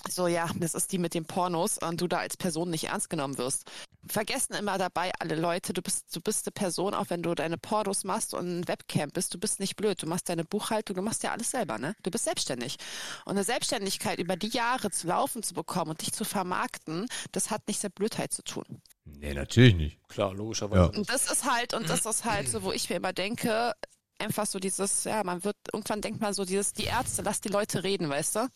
[0.09, 3.09] so ja, das ist die mit den Pornos und du da als Person nicht ernst
[3.09, 3.69] genommen wirst.
[4.07, 7.57] Vergessen immer dabei alle Leute, du bist, du bist eine Person, auch wenn du deine
[7.57, 10.01] Pornos machst und ein Webcam bist, du bist nicht blöd.
[10.01, 11.95] Du machst deine Buchhaltung, du machst ja alles selber, ne?
[12.03, 12.77] Du bist selbstständig.
[13.25, 17.49] Und eine Selbstständigkeit über die Jahre zu laufen zu bekommen und dich zu vermarkten, das
[17.49, 18.81] hat nichts mit Blödheit zu tun.
[19.05, 20.07] Nee, natürlich nicht.
[20.07, 20.91] Klar, logischerweise.
[20.91, 23.73] Und das ist halt, und das ist halt so, wo ich mir immer denke,
[24.19, 27.49] einfach so dieses, ja, man wird, irgendwann denkt man so dieses, die Ärzte, lass die
[27.49, 28.47] Leute reden, weißt du?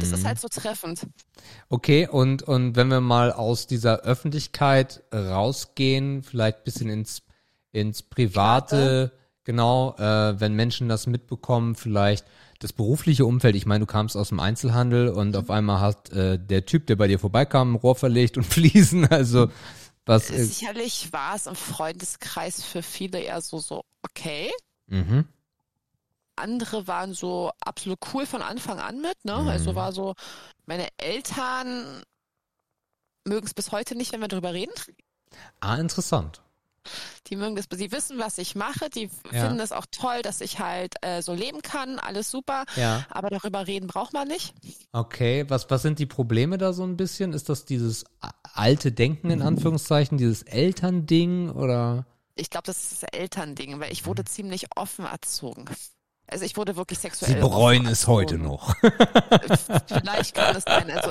[0.00, 1.06] Das ist halt so treffend.
[1.68, 7.22] Okay, und, und wenn wir mal aus dieser Öffentlichkeit rausgehen, vielleicht ein bisschen ins,
[7.72, 9.12] ins Private,
[9.44, 12.26] genau, äh, wenn Menschen das mitbekommen, vielleicht
[12.58, 16.38] das berufliche Umfeld, ich meine, du kamst aus dem Einzelhandel und auf einmal hat äh,
[16.38, 19.48] der Typ, der bei dir vorbeikam, ein Rohr verlegt und Fliesen, also
[20.04, 24.50] was äh, Sicherlich war es im Freundeskreis für viele eher so, so, okay.
[24.86, 25.26] Mhm.
[26.34, 29.34] Andere waren so absolut cool von Anfang an mit, ne?
[29.34, 30.14] Also war so,
[30.64, 32.02] meine Eltern
[33.24, 34.72] mögen es bis heute nicht, wenn wir drüber reden.
[35.60, 36.42] Ah, interessant.
[37.28, 39.46] Die mögen das, sie wissen, was ich mache, die Ja.
[39.46, 42.64] finden es auch toll, dass ich halt äh, so leben kann, alles super.
[42.76, 43.06] Ja.
[43.08, 44.52] Aber darüber reden braucht man nicht.
[44.90, 47.34] Okay, was, was sind die Probleme da so ein bisschen?
[47.34, 48.04] Ist das dieses
[48.54, 52.04] alte Denken in Anführungszeichen, dieses Elternding oder?
[52.34, 54.06] Ich glaube, das ist das Elternding, weil ich Mhm.
[54.06, 55.66] wurde ziemlich offen erzogen.
[56.28, 57.34] Also ich wurde wirklich sexuell.
[57.34, 58.74] Sie bereuen es heute noch.
[59.86, 60.90] Vielleicht kann es sein.
[60.90, 61.10] Also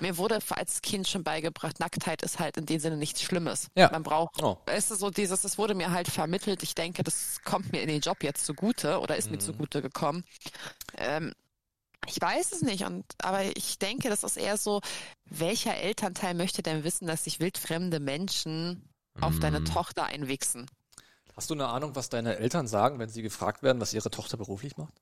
[0.00, 3.68] mir wurde als Kind schon beigebracht, Nacktheit ist halt in dem Sinne nichts Schlimmes.
[3.76, 3.90] Ja.
[3.90, 4.56] Man braucht, Oh.
[4.66, 6.62] weißt du, so dieses, das wurde mir halt vermittelt.
[6.62, 10.24] Ich denke, das kommt mir in den Job jetzt zugute oder ist mir zugute gekommen.
[10.96, 11.34] Ähm,
[12.06, 14.80] ich weiß es nicht, und aber ich denke, das ist eher so,
[15.24, 18.88] welcher Elternteil möchte denn wissen, dass sich wildfremde Menschen
[19.20, 20.66] auf deine Tochter einwichsen?
[21.36, 24.36] Hast du eine Ahnung, was deine Eltern sagen, wenn sie gefragt werden, was ihre Tochter
[24.36, 24.94] beruflich macht?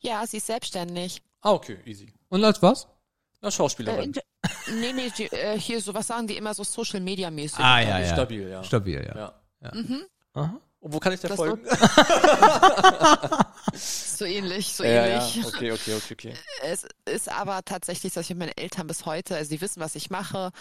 [0.00, 1.22] Ja, sie ist selbstständig.
[1.40, 2.12] Ah, okay, easy.
[2.28, 2.88] Und als was?
[3.40, 4.12] Na, Äh, Schauspielerin.
[4.68, 7.58] in- nee, nee, die, äh, hier, so was sagen die immer so Social Media mäßig.
[7.58, 8.12] Ah, ja, ja.
[8.12, 8.64] Stabil, ja.
[8.64, 9.32] Stabil, ja.
[9.60, 9.74] ja.
[9.74, 10.04] Mhm.
[10.34, 10.60] Aha.
[10.80, 11.62] Und wo kann ich dir Das folgen?
[13.76, 15.36] So ähnlich, so ja, ähnlich.
[15.36, 16.34] ja, okay, okay, okay, okay.
[16.62, 19.94] Es ist aber tatsächlich, dass ich mit meinen Eltern bis heute, also sie wissen, was
[19.96, 20.52] ich mache.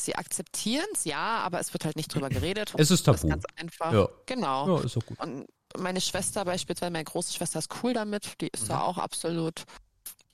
[0.00, 2.72] Sie akzeptieren es, ja, aber es wird halt nicht drüber geredet.
[2.78, 3.28] Es ist Das tabu.
[3.28, 3.92] ganz einfach.
[3.92, 4.08] Ja.
[4.26, 4.78] Genau.
[4.78, 5.18] Ja, ist doch gut.
[5.20, 5.46] Und
[5.76, 8.40] meine Schwester beispielsweise, meine große Schwester ist cool damit.
[8.40, 8.68] Die ist Mhm.
[8.68, 9.64] da auch absolut,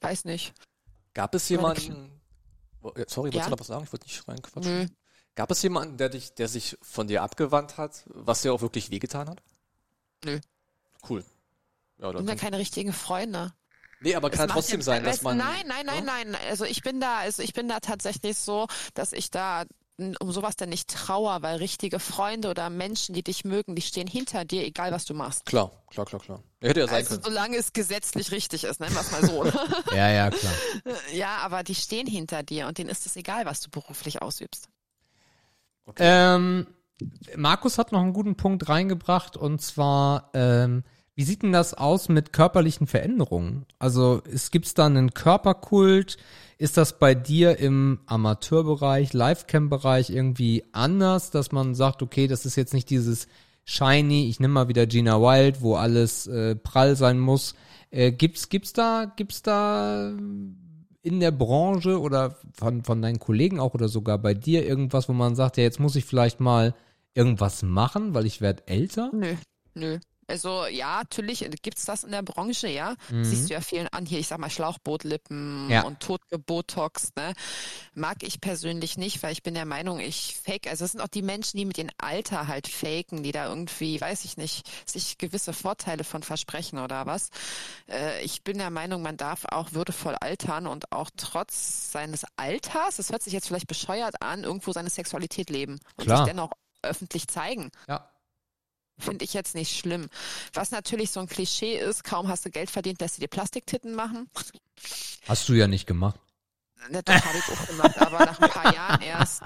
[0.00, 0.52] weiß nicht.
[1.14, 2.20] Gab es Meine jemanden,
[2.96, 3.44] ja, sorry, wolltest Ja?
[3.44, 3.84] du noch was sagen?
[3.84, 4.78] Ich wollte nicht reinquatschen.
[4.82, 4.86] Nö.
[5.36, 8.90] Gab es jemanden, der dich, der sich von dir abgewandt hat, was dir auch wirklich
[8.90, 9.42] wehgetan hat?
[10.24, 10.38] Nö.
[11.08, 11.24] Cool.
[11.98, 13.52] Ja, Ich bin ja keine richtigen Freunde.
[14.04, 15.36] Nee, aber kann trotzdem ja- sein, dass man.
[15.36, 16.36] Nein, nein, nein, nein.
[16.48, 19.64] Also ich bin da, also ich bin da tatsächlich so, dass ich da
[19.96, 24.08] um sowas dann nicht trauer, weil richtige Freunde oder Menschen, die dich mögen, die stehen
[24.08, 25.46] hinter dir, egal was du machst.
[25.46, 26.42] Klar, klar, klar, klar.
[26.60, 27.22] Ja, hätte ja sein Also können.
[27.22, 29.44] solange es gesetzlich richtig ist, nennen wir es mal so.
[29.94, 30.52] Ja, ja, klar.
[31.12, 34.68] ja, aber die stehen hinter dir und denen ist es egal, was du beruflich ausübst.
[35.98, 36.66] Ähm,
[37.36, 40.82] Markus hat noch einen guten Punkt reingebracht und zwar, ähm,
[41.16, 43.66] wie sieht denn das aus mit körperlichen Veränderungen?
[43.78, 46.16] Also es gibt's da einen Körperkult?
[46.58, 52.56] Ist das bei dir im Amateurbereich, Livecam-Bereich irgendwie anders, dass man sagt, okay, das ist
[52.56, 53.28] jetzt nicht dieses
[53.64, 57.54] shiny, ich nehme mal wieder Gina Wild, wo alles äh, prall sein muss.
[57.90, 60.12] Äh, gibt's gibt's da gibt's da
[61.02, 65.12] in der Branche oder von, von deinen Kollegen auch oder sogar bei dir irgendwas, wo
[65.12, 66.74] man sagt, ja, jetzt muss ich vielleicht mal
[67.14, 69.10] irgendwas machen, weil ich werde älter?
[69.12, 69.34] Nö,
[69.74, 69.98] nö.
[70.26, 72.94] Also ja, natürlich gibt's das in der Branche, ja.
[73.10, 75.82] Siehst du ja vielen an hier, ich sag mal Schlauchbootlippen Ja.
[75.82, 77.34] und totgebotox, ne?
[77.94, 81.08] Mag ich persönlich nicht, weil ich bin der Meinung, ich fake, also es sind auch
[81.08, 85.18] die Menschen, die mit dem Alter halt faken, die da irgendwie, weiß ich nicht, sich
[85.18, 87.28] gewisse Vorteile von versprechen oder was.
[87.88, 92.96] Äh, ich bin der Meinung, man darf auch würdevoll altern und auch trotz seines Alters,
[92.96, 96.18] das hört sich jetzt vielleicht bescheuert an, irgendwo seine Sexualität leben und Klar.
[96.18, 96.50] sich dennoch
[96.82, 97.70] öffentlich zeigen.
[97.88, 98.08] Ja.
[98.98, 100.08] Finde ich jetzt nicht schlimm.
[100.52, 103.94] Was natürlich so ein Klischee ist, kaum hast du Geld verdient, lässt du dir Plastiktitten
[103.94, 104.28] machen.
[105.26, 106.20] Hast du ja nicht gemacht.
[106.90, 109.42] Ne, Das habe ich auch gemacht, aber nach ein paar Jahren erst.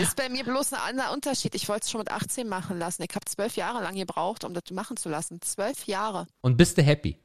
[0.00, 1.54] Ist bei mir bloß ein anderer Unterschied.
[1.54, 3.02] Ich wollte es schon mit 18 machen lassen.
[3.02, 5.40] Ich habe zwölf Jahre lang gebraucht, um das machen zu lassen.
[5.42, 6.26] Zwölf Jahre.
[6.42, 7.18] Und bist du happy?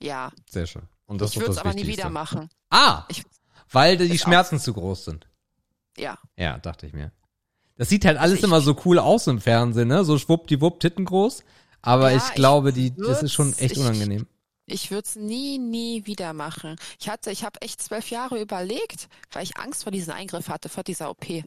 [0.00, 0.30] Ja.
[0.50, 0.82] Sehr schön.
[1.06, 2.48] Und das ich würde es aber nie wieder machen.
[2.70, 3.24] Ah, Ich-
[3.70, 5.26] weil die Ist auch- Schmerzen zu groß sind.
[5.96, 6.18] Ja.
[6.36, 7.12] Ja, dachte ich mir.
[7.76, 10.04] Das sieht halt alles ich- immer so cool aus im Fernsehen, ne?
[10.04, 11.42] So schwuppdiwupp, Titten groß.
[11.82, 14.26] Aber Ja, ich ich glaube, die, das ist schon echt ich- unangenehm.
[14.66, 16.76] Ich würde es nie, nie wieder machen.
[16.98, 20.70] Ich hatte, ich habe echt zwölf Jahre überlegt, weil ich Angst vor diesem Eingriff hatte,
[20.70, 21.44] vor dieser OP.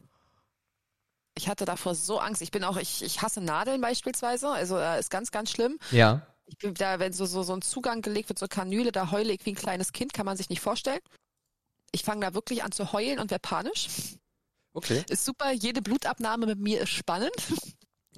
[1.36, 2.42] Ich hatte davor so Angst.
[2.42, 4.48] Ich bin auch, ich, ich hasse Nadeln beispielsweise.
[4.50, 5.78] Also äh, ist ganz, ganz schlimm.
[5.90, 6.22] Ja.
[6.46, 9.32] Ich bin da, wenn so, so, so ein Zugang gelegt wird, so Kanüle, da heule
[9.32, 11.00] ich wie ein kleines Kind, kann man sich nicht vorstellen.
[11.90, 13.88] Ich fange da wirklich an zu heulen und werde panisch.
[14.72, 17.32] Okay, Ist super, jede Blutabnahme mit mir ist spannend.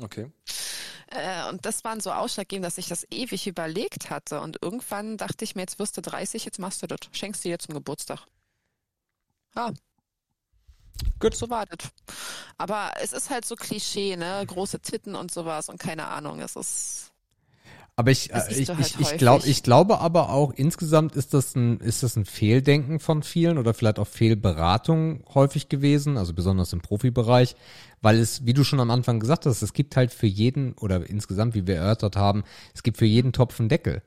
[0.01, 0.31] okay.
[1.09, 4.41] Äh, und das waren so ausschlaggebend, dass ich das ewig überlegt hatte.
[4.41, 7.01] Und irgendwann dachte ich mir, jetzt wirst du 30, jetzt machst du das.
[7.12, 8.27] Schenkst du dir zum Geburtstag.
[9.57, 9.73] Ja.
[11.19, 11.35] Gut.
[11.35, 11.91] So war das.
[12.59, 14.45] Aber es ist halt so Klischee, ne?
[14.47, 16.41] Große Titten und sowas und keine Ahnung.
[16.41, 17.10] Es ist.
[17.97, 21.55] Aber ich, äh, ich, halt ich, ich, glaub, ich glaube aber auch, insgesamt ist das,
[21.55, 26.73] ein, ist das ein Fehldenken von vielen oder vielleicht auch Fehlberatung häufig gewesen, also besonders
[26.73, 27.57] im Profibereich,
[28.01, 31.09] weil es, wie du schon am Anfang gesagt hast, es gibt halt für jeden oder
[31.09, 32.44] insgesamt, wie wir erörtert haben,
[32.75, 34.02] es gibt für jeden Topf einen Deckel.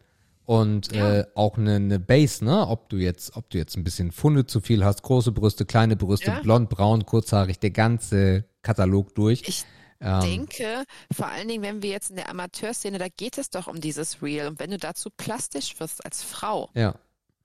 [0.46, 1.20] Und Ja.
[1.20, 2.68] äh, auch eine, eine Base, ne?
[2.68, 5.96] Ob du jetzt, ob du jetzt ein bisschen Funde zu viel hast, große Brüste, kleine
[5.96, 6.40] Brüste, Ja.
[6.42, 9.44] blond, braun, kurzhaarig, der ganze Katalog durch.
[9.48, 9.64] Ich
[10.04, 10.84] Ähm, denke,
[11.14, 14.22] vor allen Dingen, wenn wir jetzt in der Amateurszene, da geht es doch um dieses
[14.22, 14.48] Real.
[14.48, 16.96] Und wenn du dazu plastisch wirst als Frau, ja,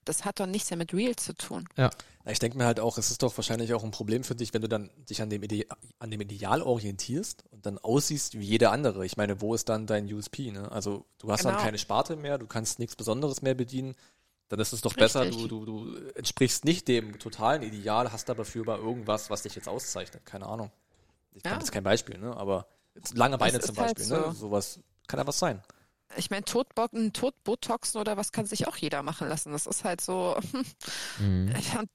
[0.05, 1.69] das hat doch nichts mehr mit Real zu tun.
[1.77, 1.91] ja.
[2.25, 4.53] Na, Ich denke mir halt auch, es ist doch wahrscheinlich auch ein Problem für dich,
[4.55, 5.67] wenn du dann dich an dem, Ide
[5.99, 9.05] an dem Ideal orientierst und dann aussiehst wie jeder andere.
[9.07, 10.51] Ich meine, wo ist dann dein USP?
[10.51, 10.71] Ne?
[10.73, 11.65] Also du hast dann Genau.
[11.65, 13.95] keine Sparte mehr, du kannst nichts Besonderes mehr bedienen.
[14.49, 15.49] Dann ist es doch besser, du, Richtig.
[15.51, 20.25] du, du entsprichst nicht dem totalen Ideal, hast aber für irgendwas, was dich jetzt auszeichnet.
[20.25, 20.71] Keine Ahnung.
[21.39, 21.53] Ich Ja.
[21.53, 22.37] kann jetzt kein Beispiel, ne?
[22.37, 22.67] aber
[23.15, 24.17] lange Beine zum halt Beispiel.
[24.17, 24.25] Ne?
[24.27, 24.33] so.
[24.33, 25.63] Sowas kann ja was sein.
[26.17, 29.53] Ich meine, Totbocken, Totbotoxen oder was kann sich auch jeder machen lassen.
[29.53, 30.37] Das ist halt so.
[31.21, 31.53] Mhm.
[31.79, 31.89] Und,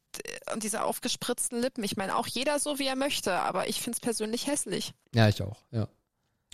[0.54, 1.84] und diese aufgespritzten Lippen.
[1.84, 4.94] Ich meine, auch jeder so, wie er möchte, aber ich finde es persönlich hässlich.
[5.16, 5.88] Ja, ich auch, ja.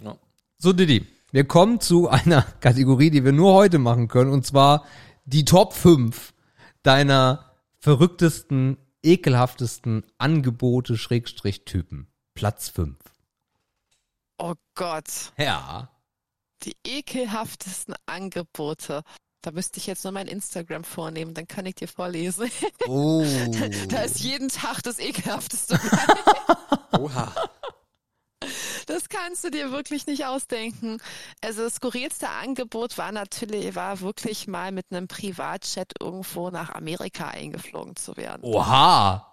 [0.02, 0.16] Ja.
[0.60, 4.86] So, Didi, wir kommen zu einer Kategorie, die wir nur heute machen können, und zwar
[5.26, 6.34] die Top 5
[6.84, 12.08] deiner verrücktesten, ekelhaftesten Angebote, Schrägstrich Typen.
[12.40, 12.96] Platz 5.
[14.38, 15.34] Oh Gott.
[15.38, 15.90] Ja.
[16.64, 19.04] Die ekelhaftesten Angebote.
[19.42, 22.50] Da müsste ich jetzt nur mein Instagram vornehmen, dann kann ich dir vorlesen.
[22.88, 23.26] Oh.
[23.90, 25.78] Da ist jeden Tag das ekelhafteste.
[26.98, 27.34] Oha.
[28.88, 31.02] Das kannst du dir wirklich nicht ausdenken.
[31.42, 37.28] Also das skurrilste Angebot war natürlich, war wirklich mal mit einem Privatjet irgendwo nach Amerika
[37.28, 38.44] eingeflogen zu werden.
[38.44, 39.29] Oha.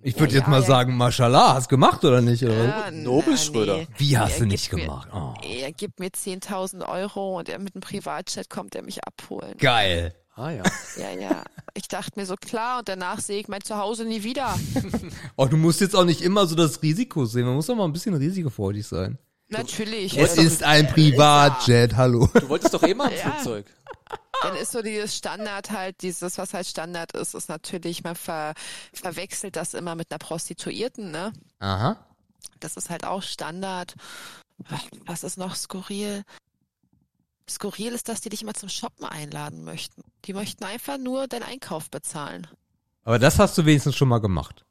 [0.00, 0.66] Ich würde Ja, jetzt mal ja.
[0.66, 2.44] sagen, Mashallah, hast gemacht oder nicht?
[2.44, 2.64] Oder?
[2.64, 3.80] Ja, Nobel, na, Schröder.
[3.96, 5.08] Wie hast Er du nicht gibt mir- gemacht?
[5.12, 5.34] Oh.
[5.44, 9.54] Er gibt mir 10.000 Euro und er mit einem Privatjet kommt er mich abholen.
[9.58, 10.14] Geil.
[10.36, 10.62] Ah ja.
[10.96, 11.42] Ja, ja.
[11.74, 14.54] Ich dachte mir so, klar, und danach sehe ich mein Zuhause nie wieder.
[15.36, 17.44] Oh, du musst jetzt auch nicht immer so das Risiko sehen.
[17.46, 19.18] Man muss auch mal ein bisschen risikofreudig sein.
[19.48, 20.16] Natürlich.
[20.18, 22.28] Es ist ein Privatjet, hallo.
[22.34, 23.30] Du wolltest doch eh mal ein Ja.
[23.32, 23.66] Flugzeug.
[24.42, 28.54] Dann ist so dieses Standard halt, dieses, was halt Standard ist, ist natürlich, man ver,
[28.92, 31.32] verwechselt das immer mit einer Prostituierten, ne?
[31.58, 31.96] Aha.
[32.60, 33.94] Das ist halt auch Standard.
[35.06, 36.24] Was ist noch skurril?
[37.48, 40.02] Skurril ist, dass die dich immer zum Shoppen einladen möchten.
[40.24, 42.46] Die möchten einfach nur deinen Einkauf bezahlen.
[43.04, 44.64] Aber das hast du wenigstens schon mal gemacht.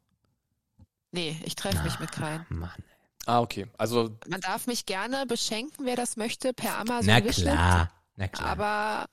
[1.11, 2.45] Nee, ich treffe mich mit keinem.
[2.49, 2.83] Mann.
[3.25, 3.67] Ah, okay.
[3.77, 7.91] Also Man darf mich gerne beschenken, wer das möchte, per Amazon Na klar.
[8.15, 8.49] Na klar.
[8.49, 9.05] aber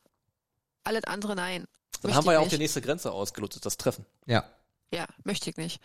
[0.85, 1.65] alles andere nein.
[1.65, 2.53] dann Möchte haben wir ja auch nicht.
[2.53, 4.07] die nächste Grenze ausgelotet, das Treffen.
[4.27, 4.45] ja.
[4.93, 5.81] Ja, möchte ich nicht.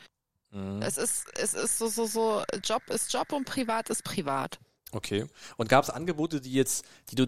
[0.52, 0.84] Mhm.
[0.84, 4.60] Es ist, es ist so, so, so, Job ist Job und privat ist privat.
[4.92, 5.26] Okay.
[5.58, 7.26] Und gab es Angebote, die jetzt, die du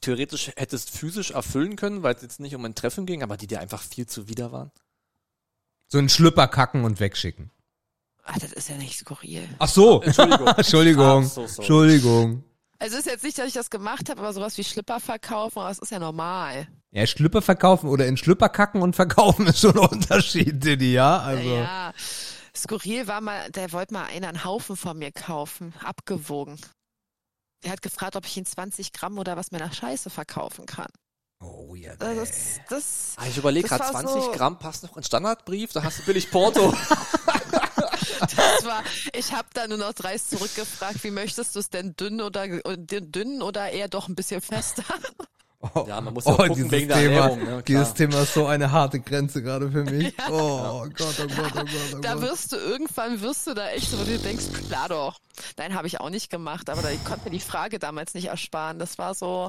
[0.00, 3.46] theoretisch hättest physisch erfüllen können, weil es jetzt nicht um ein Treffen ging, aber die
[3.46, 4.70] dir einfach viel zuwider waren?
[5.88, 7.50] So einen Schlüpper kacken und wegschicken.
[8.24, 9.48] Ah, das ist ja nicht skurril.
[9.58, 10.02] Ach so.
[10.02, 10.46] Entschuldigung.
[10.56, 11.24] Entschuldigung.
[11.24, 11.58] Ach, so sorry.
[11.58, 12.44] Entschuldigung.
[12.78, 15.60] Also es ist jetzt nicht, dass ich das gemacht habe, aber sowas wie Schlipper verkaufen,
[15.62, 16.66] das ist ja normal.
[16.90, 21.18] Ja, Schlüpper verkaufen oder in Schlüpper kacken und verkaufen ist schon ein Unterschied, Didi, ja?
[21.20, 21.48] Also.
[21.48, 21.92] Ja.
[22.56, 26.56] Skurril war mal, der wollte mal einer einen Haufen von mir kaufen, abgewogen.
[27.64, 30.88] Er hat gefragt, ob ich ihn 20 Gramm oder was meiner Scheiße verkaufen kann.
[31.42, 31.96] Oh ja.
[31.96, 35.82] Das, das, Ah, ich überlege gerade, war 20 so- Gramm passt noch in Standardbrief, da
[35.82, 36.72] hast du billig Porto.
[38.20, 42.20] das war, ich habe da nur noch dreist zurückgefragt, wie möchtest du es denn dünn
[42.20, 44.84] oder dünn oder eher doch ein bisschen fester?
[45.74, 47.62] Oh, Ja, man muss ja auch gucken dieses wegen der Thema, Ernährung, ne.
[47.66, 50.12] Dieses Thema ist so eine harte Grenze gerade für mich.
[50.30, 52.22] Oh Gott, oh Gott, oh Gott, oh Da Gott.
[52.22, 55.18] wirst du irgendwann wirst du da echt so, wo du denkst, klar doch.
[55.56, 58.26] Nein, habe ich auch nicht gemacht, aber da, ich konnte mir die Frage damals nicht
[58.26, 58.78] ersparen.
[58.78, 59.48] Das war so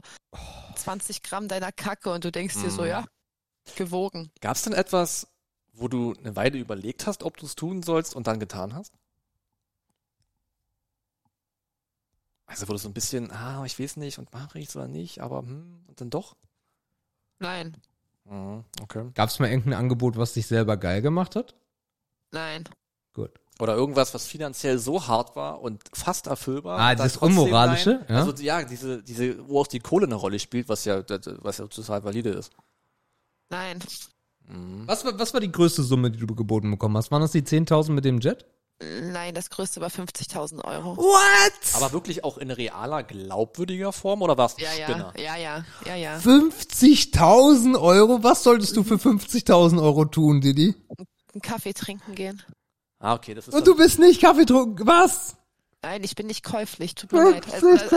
[0.75, 2.87] 20 Gramm deiner Kacke und du denkst dir so, Mhm.
[2.87, 3.05] ja,
[3.75, 4.31] gewogen.
[4.39, 5.27] Gab es denn etwas,
[5.75, 8.93] wo du eine Weile überlegt hast, ob du es tun sollst und dann getan hast?
[12.47, 14.87] Also wo du so ein bisschen, ah, ich weiß nicht und mache ich es oder
[14.87, 16.35] nicht, aber hm, und dann doch?
[17.39, 17.75] Nein,
[18.27, 19.11] Mhm, okay.
[19.13, 21.53] Gab es mal irgendein Angebot, was dich selber geil gemacht hat?
[22.31, 22.63] nein.
[23.13, 23.31] Gut.
[23.59, 26.79] Oder irgendwas, was finanziell so hart war und fast erfüllbar.
[26.79, 28.05] Ah, trotzdem Unmoralische, rein.
[28.09, 28.15] ja.
[28.25, 31.67] Also ja, diese, diese, wo auch die Kohle eine Rolle spielt, was ja, was ja
[31.67, 32.51] total valide ist.
[33.49, 33.79] Nein.
[34.85, 37.11] Was war, was war die größte Summe, die du geboten bekommen hast?
[37.11, 38.45] Waren das die 10.000 mit dem Jet?
[39.01, 40.97] Nein, das größte war 50.000 Euro.
[40.97, 41.75] What?
[41.75, 45.13] Aber wirklich auch in realer, glaubwürdiger Form oder war es ein Ja, ja, Spinner?
[45.17, 46.17] ja, ja, ja, ja.
[46.17, 48.21] 50.000 Euro?
[48.23, 50.75] Was solltest du für 50.000 Euro tun, Didi?
[51.33, 52.41] Einen Kaffee trinken gehen.
[52.99, 54.85] Ah, okay, das ist Und du bist nicht Kaffee trunken.
[54.85, 55.35] Was?
[55.85, 57.45] Nein, ich bin nicht käuflich, tut mir leid.
[57.53, 57.91] Also, das ist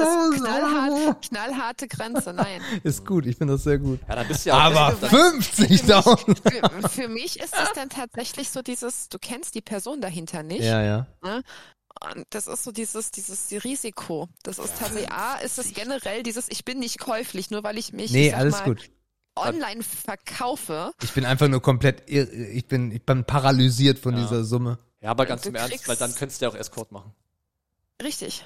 [0.45, 2.61] knallhart, knallharte Grenze, nein.
[2.85, 3.99] Ist gut, ich finde das sehr gut.
[4.07, 6.83] ja, dann bist du ja auch Aber dann, 50.000?
[6.83, 10.65] Für, für mich ist das dann tatsächlich so dieses, du kennst die Person dahinter nicht.
[10.65, 11.07] Ja, ja.
[11.23, 11.43] Ne?
[12.15, 14.29] Und das ist so dieses, dieses Risiko.
[14.43, 17.95] Das ist tatsächlich, A, ist es generell dieses, ich bin nicht käuflich, nur weil ich
[17.95, 18.91] mich Nee, ich sag alles mal, gut.
[19.35, 20.93] online verkaufe.
[21.03, 24.21] Ich bin einfach nur komplett, irr- ich bin, ich bin paralysiert von Ja.
[24.23, 24.79] dieser Summe.
[25.01, 27.15] ja, aber ganz Du im Ernst, weil dann könntest du ja auch Escort machen.
[28.03, 28.45] Richtig.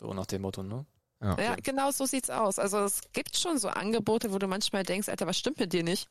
[0.00, 0.86] So nach dem Motto, ne?
[1.20, 2.60] Ja, genau so sieht's aus.
[2.60, 5.82] Also es gibt schon so Angebote, wo du manchmal denkst, Alter, was stimmt mit dir
[5.82, 6.08] nicht?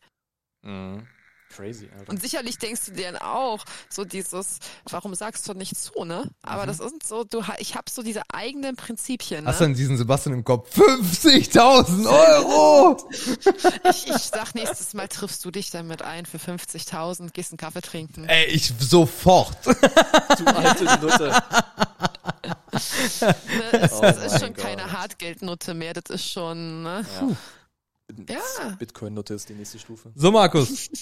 [0.64, 1.08] Mhm.
[1.50, 2.10] Crazy, Alter.
[2.12, 4.60] Und sicherlich denkst du dir dann auch, so dieses,
[4.90, 6.30] warum sagst du nicht zu, ne?
[6.42, 6.68] Aber Mhm.
[6.68, 9.70] das ist so, du, ich habe so diese eigenen Prinzipien, Hast du ne?
[9.70, 10.78] denn diesen Sebastian im Kopf?
[10.78, 13.10] 50.000 Euro!
[13.90, 17.82] Ich, ich sag nächstes Mal triffst du dich damit ein für 50.000, gehst einen Kaffee
[17.82, 18.26] trinken.
[18.28, 19.56] Ey, ich sofort.
[19.66, 21.44] du alte Nutte.
[23.22, 23.36] Ne?
[23.82, 24.92] Es, Oh das ist schon keine Gott.
[24.92, 27.06] Hartgeldnutte mehr, das ist schon, ne?
[27.20, 27.36] Ja.
[28.30, 28.76] Ja.
[28.80, 30.12] Bitcoin-Nutte ist die nächste Stufe.
[30.16, 30.90] So, Markus.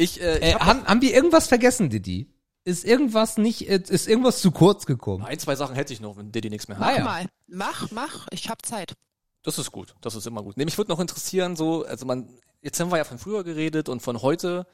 [0.00, 2.32] Ich, äh, ich Äh, hab haben, haben wir irgendwas vergessen, Didi?
[2.62, 5.24] Ist irgendwas nicht, äh, ist irgendwas zu kurz gekommen?
[5.24, 6.86] ein, zwei Sachen hätte ich noch, wenn Diddy nichts mehr hat.
[6.86, 7.04] Ah, Mach ja.
[7.04, 8.94] mal, mach, mach, ich hab Zeit.
[9.42, 10.56] Das ist gut, das ist immer gut.
[10.56, 12.28] Nämlich würde noch interessieren, so, also man,
[12.62, 14.68] jetzt haben wir ja von früher geredet und von heute.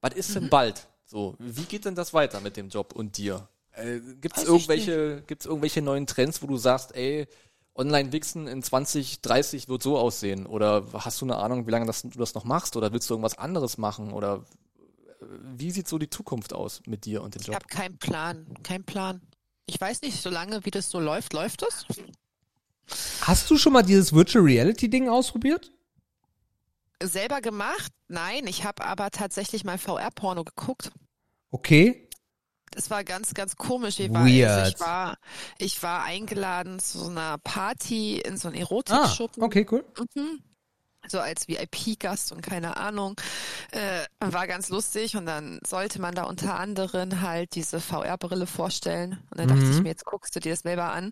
[0.00, 0.34] Was ist Mhm.
[0.34, 0.88] denn bald?
[1.04, 3.46] So, wie geht denn das weiter mit dem Job und dir?
[3.72, 7.26] Äh, gibt's Weiß ich irgendwelche, gibt's irgendwelche neuen Trends, wo du sagst, ey,
[7.74, 10.46] Online-Wichsen in 2030 wird so aussehen?
[10.46, 12.76] Oder hast du eine Ahnung, wie lange das, du das noch machst?
[12.76, 14.12] Oder willst du irgendwas anderes machen?
[14.12, 14.44] Oder
[15.20, 15.24] äh,
[15.56, 17.56] wie sieht so die Zukunft aus mit dir und dem Ich Job?
[17.56, 19.22] habe keinen Plan, keinen Plan.
[19.66, 21.86] Ich weiß nicht, solange wie das so läuft, läuft es.
[23.22, 25.72] Hast du schon mal dieses Virtual Reality Ding ausprobiert?
[27.02, 27.90] Selber gemacht?
[28.08, 30.92] Nein, ich habe aber tatsächlich mal VR-Porno geguckt.
[31.50, 32.01] Okay.
[32.72, 33.98] Das war ganz, ganz komisch.
[34.00, 34.50] Ich war, Weird.
[34.50, 35.16] Also ich war,
[35.58, 39.42] ich war eingeladen zu so einer Party in so einem Ah, Erotikschuppen.
[39.42, 39.84] okay, cool.
[40.14, 40.42] Mhm.
[41.08, 43.20] So als VIP-Gast und keine Ahnung.
[43.72, 49.18] Äh, war ganz lustig und dann sollte man da unter anderem halt diese VR-Brille vorstellen.
[49.30, 49.72] Und dann dachte Mhm.
[49.72, 51.10] ich mir, jetzt guckst du dir das selber an.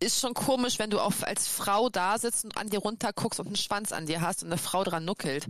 [0.00, 3.38] Ist schon komisch, wenn du auch als Frau da sitzt und an dir runter guckst
[3.38, 5.46] und einen Schwanz an dir hast und eine Frau dran nuckelt.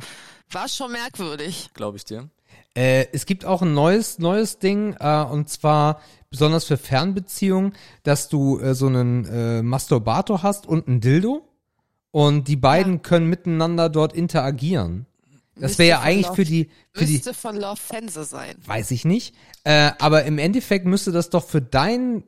[0.50, 1.70] War schon merkwürdig.
[1.72, 2.28] Glaube ich dir.
[2.74, 8.28] Äh, es gibt auch ein neues, neues Ding, äh, und zwar besonders für Fernbeziehungen, dass
[8.28, 11.46] du äh, so einen äh, Masturbator hast und ein Dildo
[12.10, 15.06] und die beiden können miteinander dort interagieren.
[15.56, 18.54] Das wäre ja eigentlich Love- für die, für die, Müsste von Love Fense sein.
[18.64, 19.34] weiß ich nicht,
[19.64, 22.24] äh, aber im Endeffekt müsste das doch für dein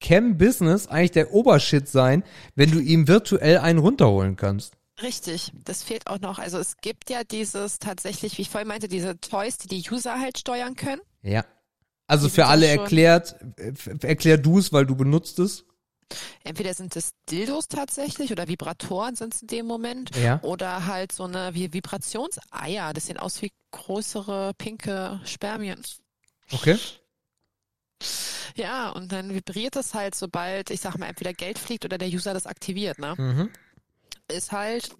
[0.00, 2.22] Cam-Business eigentlich der Obershit sein,
[2.54, 4.75] wenn du ihm virtuell einen runterholen kannst.
[5.02, 6.38] Richtig, das fehlt auch noch.
[6.38, 10.18] Also es gibt ja dieses tatsächlich, wie ich vorhin meinte, diese Toys, die die User
[10.18, 11.02] halt steuern können.
[11.22, 11.44] Ja.
[12.06, 13.36] Also Die für alle erklärt,
[14.00, 15.64] erklär du es, weil du benutzt es.
[16.44, 20.14] Entweder sind es Dildos tatsächlich oder Vibratoren sind es in dem Moment.
[20.16, 20.40] Ja.
[20.42, 22.92] Oder halt so eine wie Vibrationseier.
[22.94, 25.82] Das sehen aus wie größere pinke Spermien.
[26.52, 26.78] Okay.
[28.54, 32.08] Ja, und dann vibriert es halt, sobald, ich sag mal, entweder Geld fliegt oder der
[32.08, 33.14] User das aktiviert, ne?
[33.18, 33.50] Mhm.
[34.28, 34.90] Ist halt,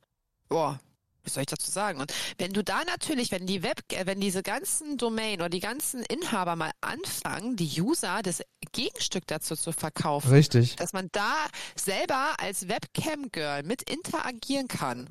[0.48, 0.78] boah,
[1.24, 2.00] was soll ich dazu sagen?
[2.00, 5.60] Und wenn du da natürlich, wenn die Web, äh, wenn diese ganzen Domain oder die
[5.60, 10.76] ganzen Inhaber mal anfangen, die User das Gegenstück dazu zu verkaufen, Richtig.
[10.76, 11.34] dass man da
[11.74, 15.08] selber als Webcam-Girl mit interagieren kann.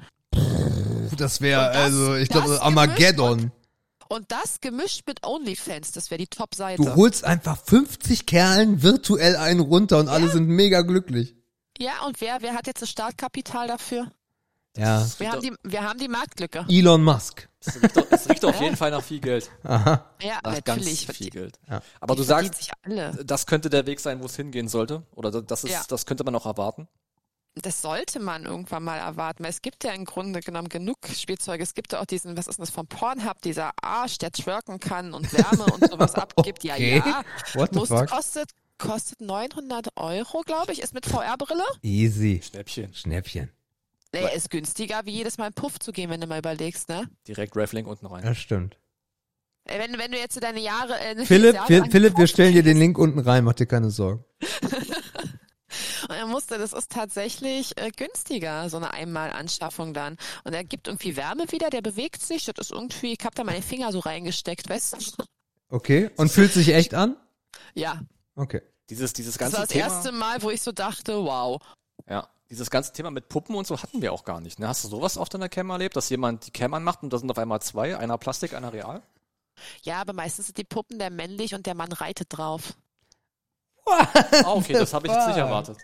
[1.17, 3.51] Das wäre, also, ich glaube, Armageddon.
[4.07, 6.81] Und das gemischt mit OnlyFans, das wäre die Top-Seite.
[6.81, 11.35] Du holst einfach 50 Kerlen virtuell einen runter und alle sind mega glücklich.
[11.79, 14.11] Ja, und wer, wer hat jetzt das Startkapital dafür?
[14.77, 15.05] Ja.
[15.19, 16.65] Wir haben die, wir haben die Marktlücke.
[16.69, 17.47] Elon Musk.
[17.61, 19.49] Es riecht, doch- es riecht auf jeden Fall nach viel Geld.
[19.63, 20.05] Aha.
[20.21, 21.07] Ja, Nach natürlich.
[21.07, 21.59] ganz viel Geld.
[21.69, 21.81] Ja.
[22.01, 23.11] Aber Die du sagst, sich alle.
[23.23, 25.03] das könnte der Weg sein, wo es hingehen sollte.
[25.15, 25.81] Oder das ist, Ja.
[25.87, 26.87] das könnte man auch erwarten.
[27.55, 31.63] Das sollte man irgendwann mal erwarten, weil es gibt ja im Grunde genommen genug Spielzeuge.
[31.63, 34.81] Es gibt ja auch diesen, was ist denn das von Pornhub, dieser Arsch, der twerken
[34.81, 36.65] kann und Wärme und sowas abgibt.
[36.65, 36.97] Ja, Okay.
[37.05, 37.23] ja.
[37.53, 38.09] What the Muss, fuck?
[38.09, 41.63] kostet, kostet 900 Euro, glaube ich, ist mit VR-Brille.
[41.81, 42.41] Easy.
[42.43, 42.93] Schnäppchen.
[42.93, 43.51] Schnäppchen.
[44.13, 47.09] Nee, ist günstiger, wie jedes Mal in Puff zu gehen, wenn du mal überlegst, ne?
[47.27, 48.23] Direkt Raffling unten rein.
[48.23, 48.77] Das stimmt.
[49.65, 50.97] Wenn, wenn du jetzt deine Jahre.
[50.99, 53.65] Äh, Philipp, Jahre Phil- lang Philipp, wir stellen dir den Link unten rein, mach dir
[53.65, 54.23] keine Sorgen.
[56.07, 60.17] Und er musste, das ist tatsächlich äh, günstiger, so eine Einmalanschaffung dann.
[60.43, 62.45] Und er gibt irgendwie Wärme wieder, der bewegt sich.
[62.45, 65.23] Das ist irgendwie, ich hab da meine Finger so reingesteckt, weißt du?
[65.69, 66.11] Okay.
[66.15, 67.17] Und fühlt sich echt an?
[67.73, 67.99] Ja,
[68.35, 68.61] Okay.
[68.89, 69.85] Dieses, dieses das ganze war das Thema.
[69.85, 71.61] erste Mal, wo ich so dachte, wow.
[72.07, 74.59] Ja, dieses ganze Thema mit Puppen und so hatten wir auch gar nicht.
[74.59, 74.67] Ne?
[74.67, 77.31] Hast du sowas auf deiner Cam erlebt, dass jemand die Cam anmacht und da sind
[77.31, 79.01] auf einmal zwei, einer Plastik, einer real?
[79.83, 82.73] Ja, aber meistens sind die Puppen der männlich und der Mann reitet drauf.
[83.87, 84.07] Ah,
[84.53, 85.77] okay, das habe ich jetzt nicht erwartet.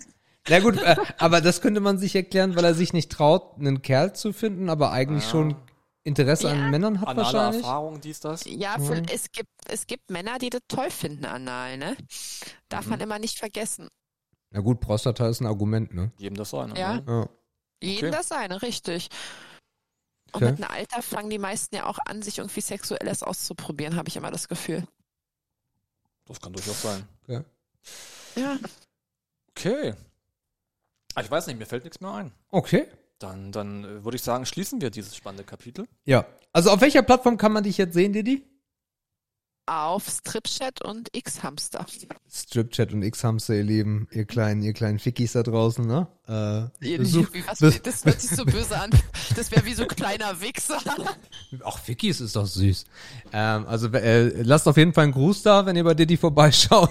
[0.49, 3.81] Na gut, äh, aber das könnte man sich erklären, weil er sich nicht traut, einen
[3.83, 5.29] Kerl zu finden, aber eigentlich Ah.
[5.29, 5.55] schon
[6.03, 6.53] Interesse Ja.
[6.53, 7.61] an Männern hat Anale wahrscheinlich.
[7.63, 8.43] Erfahrung, dies, das.
[8.45, 8.85] Ja, Mhm.
[8.85, 11.95] für, es gibt es gibt Männer, die das toll finden anal, ne?
[12.69, 12.89] Darf Mhm.
[12.91, 13.87] man immer nicht vergessen.
[14.49, 16.11] Na gut, Prostata ist ein Argument, ne?
[16.17, 16.75] Jedem das sein.
[16.75, 16.95] Ja.
[16.95, 17.03] Ne?
[17.07, 17.29] Ja.
[17.87, 18.17] Jedem Okay.
[18.17, 19.09] das seine, richtig.
[20.33, 20.51] Und Okay.
[20.51, 24.15] mit einem Alter fangen die meisten ja auch an, sich irgendwie Sexuelles auszuprobieren, habe ich
[24.15, 24.85] immer das Gefühl.
[26.25, 27.07] Das kann durchaus sein.
[27.23, 27.43] Okay.
[28.35, 28.57] Ja.
[29.51, 29.93] Okay.
[31.15, 32.31] Ah, Ich weiß nicht, mir fällt nichts mehr ein.
[32.49, 32.87] okay.
[33.21, 35.87] Dann, dann äh, würde ich sagen, schließen wir dieses spannende Kapitel.
[36.05, 36.25] Ja.
[36.53, 38.43] Also auf welcher Plattform kann man dich jetzt sehen, Didi?
[39.67, 41.85] Auf Stripchat und X-Hamster.
[42.29, 46.07] Stripchat und X-Hamster, ihr Lieben, ihr kleinen, ihr kleinen Fickis da draußen, ne?
[46.31, 48.89] Äh, Wie, besuch, was, das hört sich so böse an.
[49.35, 50.77] Das wäre wie so ein kleiner Wichser.
[51.65, 52.85] Ach, Fickis ist doch süß.
[53.33, 56.89] Ähm, also äh, lasst auf jeden Fall einen Gruß da, wenn ihr bei Didi vorbeischaut.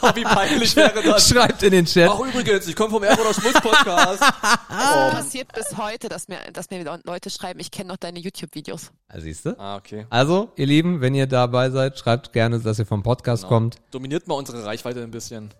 [0.00, 1.28] Oh, wie peinlich wäre das.
[1.28, 2.08] Schreibt in den Chat.
[2.10, 4.20] Ach, übrigens, ich komme vom Erb oder Schmutz Podcast.
[4.20, 8.92] Das passiert bis heute, dass mir, dass mir Leute schreiben, ich kenne noch deine YouTube-Videos.
[9.08, 9.58] Ah, siehst du?
[9.60, 10.06] ah, okay.
[10.08, 13.48] Also, ihr Lieben, wenn ihr dabei seid, schreibt gerne, dass ihr vom Podcast Genau.
[13.56, 13.76] kommt.
[13.90, 15.50] Dominiert mal unsere Reichweite ein bisschen.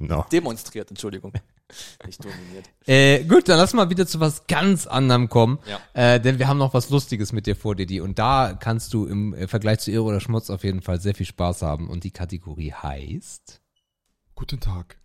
[0.00, 0.24] No.
[0.30, 1.32] Demonstriert, Entschuldigung.
[2.06, 2.70] Nicht dominiert.
[2.86, 5.58] Äh, gut, dann lass mal wieder zu was ganz anderem kommen.
[5.66, 5.80] Ja.
[5.92, 8.00] Äh, denn wir haben noch was Lustiges mit dir vor, Didi.
[8.00, 11.14] Und da kannst du im äh, Vergleich zu Irre oder Schmutz auf jeden Fall sehr
[11.14, 11.90] viel Spaß haben.
[11.90, 13.60] Und die Kategorie heißt.
[14.34, 14.98] Guten Tag.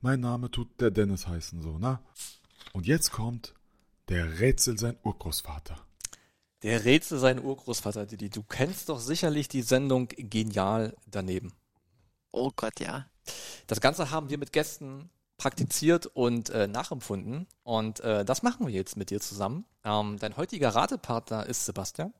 [0.00, 2.00] Mein Name tut der Dennis heißen, so, na?
[2.72, 3.54] Und jetzt kommt
[4.08, 5.76] der Rätsel sein Urgroßvater.
[6.62, 8.30] Der Rätsel sein Urgroßvater, Didi.
[8.30, 11.52] Du kennst doch sicherlich die Sendung Genial daneben.
[12.30, 13.06] Oh Gott, ja.
[13.66, 17.46] Das Ganze haben wir mit Gästen praktiziert und äh, nachempfunden.
[17.62, 19.64] Und äh, das machen wir jetzt mit dir zusammen.
[19.84, 22.14] Ähm, dein heutiger Ratepartner ist Sebastian.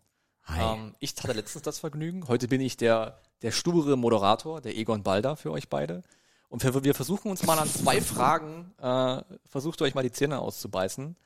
[0.55, 2.28] Ähm, ich hatte letztens das Vergnügen.
[2.28, 6.02] Heute bin ich der, der sture Moderator, der Egon Balder für euch beide.
[6.49, 10.39] Und wir, wir versuchen uns mal an zwei Fragen, äh, versucht euch mal die Zähne
[10.39, 11.17] auszubeißen.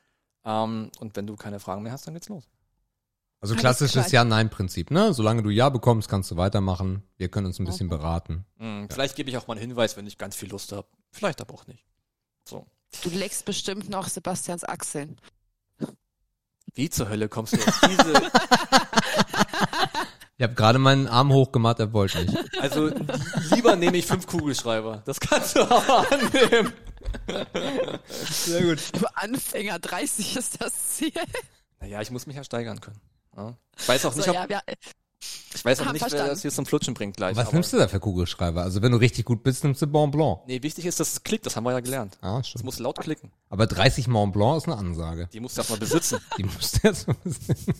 [0.43, 2.49] Ähm, und wenn du keine Fragen mehr hast, dann geht's los.
[3.41, 4.11] Also Alles klassisches.
[4.11, 5.13] Ja-Nein-Prinzip, ne?
[5.15, 7.01] Solange du Ja bekommst, kannst du weitermachen.
[7.17, 7.97] Wir können uns ein bisschen Okay.
[7.97, 8.45] beraten.
[8.57, 10.87] Hm, Vielleicht gebe ich auch mal einen Hinweis, wenn ich ganz viel Lust habe.
[11.11, 11.83] Vielleicht aber auch nicht.
[12.47, 12.67] So.
[13.03, 15.19] Du leckst bestimmt noch Sebastians Achseln.
[16.75, 18.13] Wie zur Hölle kommst du auf diese
[20.37, 22.37] Ich habe gerade meinen Arm hochgemacht, er wollte nicht.
[22.61, 22.91] Also
[23.53, 25.01] lieber nehme ich fünf Kugelschreiber.
[25.05, 26.73] Das kannst du aber annehmen.
[28.31, 28.79] Sehr gut.
[28.79, 31.11] Für Anfänger 30 ist das Ziel.
[31.79, 32.99] Naja, ich muss mich ja steigern können.
[33.37, 33.55] Ja.
[33.79, 34.61] Ich weiß auch nicht, So, ob, ja, ja,
[35.53, 36.29] ich weiß auch Ah, nicht wer verstanden.
[36.33, 37.35] das hier zum Flutschen bringt gleich.
[37.35, 38.63] Was aber- nimmst du da für Kugelschreiber?
[38.63, 40.39] Also wenn du richtig gut bist, nimmst du Mont Blanc.
[40.47, 41.45] Nee, wichtig ist, dass es klickt.
[41.45, 42.17] Das haben wir ja gelernt.
[42.21, 42.63] Ah, Es stimmt.
[42.65, 43.31] muss laut klicken.
[43.49, 45.29] Aber 30 Mont Blanc ist eine Ansage.
[45.31, 46.19] Die musst du erstmal besitzen.
[46.37, 47.75] Die musst du jetzt mal sehen.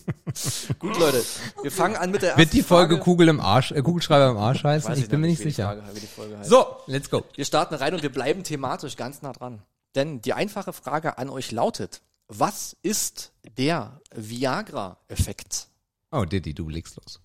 [0.78, 1.22] Gut, Leute.
[1.62, 3.04] Wir fangen an mit der ersten Wird die Folge Frage.
[3.04, 4.90] Kugel im Arsch, äh, Kugelschreiber im Arsch heißen?
[4.90, 5.64] Weiß Ich bin mir nicht sicher.
[5.64, 6.48] Frage- wie die Folge heißt.
[6.48, 7.24] So, let's go.
[7.34, 9.62] Wir starten rein und wir bleiben thematisch ganz nah dran.
[9.96, 15.68] Denn die einfache Frage an euch lautet, was ist der Viagra-Effekt?
[16.10, 17.20] Oh, Diddy, du legst los.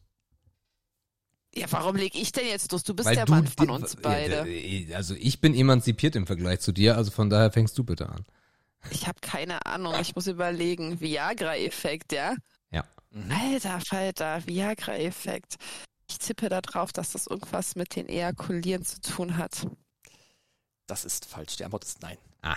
[1.56, 2.84] ja, warum leg ich denn jetzt los?
[2.84, 4.48] Du bist Weil der du Mann von uns beide.
[4.48, 8.08] äh, Also ich bin emanzipiert im Vergleich zu dir, also von daher fängst du bitte
[8.10, 8.26] an.
[8.92, 9.96] Ich habe keine Ahnung.
[10.00, 11.02] Ich muss überlegen.
[11.02, 12.36] Viagra-Effekt, ja?
[12.72, 12.86] Ja.
[13.30, 15.56] Alter Falter, Viagra-Effekt.
[16.10, 19.68] Ich tippe da drauf, dass das irgendwas mit den Ejakulieren zu tun hat.
[20.86, 21.58] Das ist falsch.
[21.58, 22.18] Die Antwort ist nein.
[22.42, 22.56] Ah.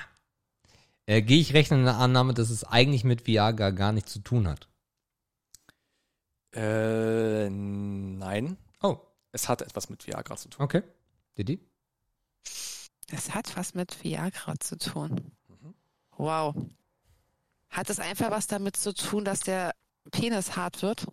[1.11, 4.21] Äh, Gehe ich rechnen in der Annahme, dass es eigentlich mit Viagra gar nichts zu
[4.21, 4.69] tun hat.
[6.53, 8.57] Äh, nein.
[8.81, 8.99] Oh,
[9.33, 10.63] Es hat etwas mit Viagra zu tun.
[10.65, 10.83] okay.
[11.37, 11.59] Diddy?
[13.09, 15.33] Das hat was mit Viagra zu tun.
[15.49, 15.75] Mhm.
[16.17, 16.55] Wow.
[17.71, 19.75] Hat es einfach was damit zu tun, dass der
[20.13, 21.07] Penis hart wird?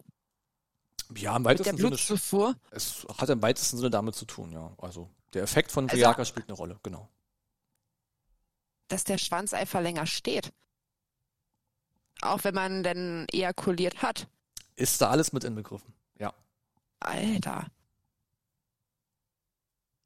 [1.15, 1.89] Ja, im Mit der weitesten Sinne.
[1.89, 2.55] Blutzufuhr?
[2.69, 4.71] Es hat im weitesten Sinne damit zu tun, ja.
[4.77, 7.09] Also der Effekt von Also- Viagra spielt eine Rolle, genau.
[8.87, 10.53] Dass der Schwanz einfach länger steht.
[12.21, 14.27] Auch wenn man denn ejakuliert hat.
[14.75, 15.93] Ist da alles mit inbegriffen?
[16.19, 16.33] Ja.
[16.99, 17.67] Alter.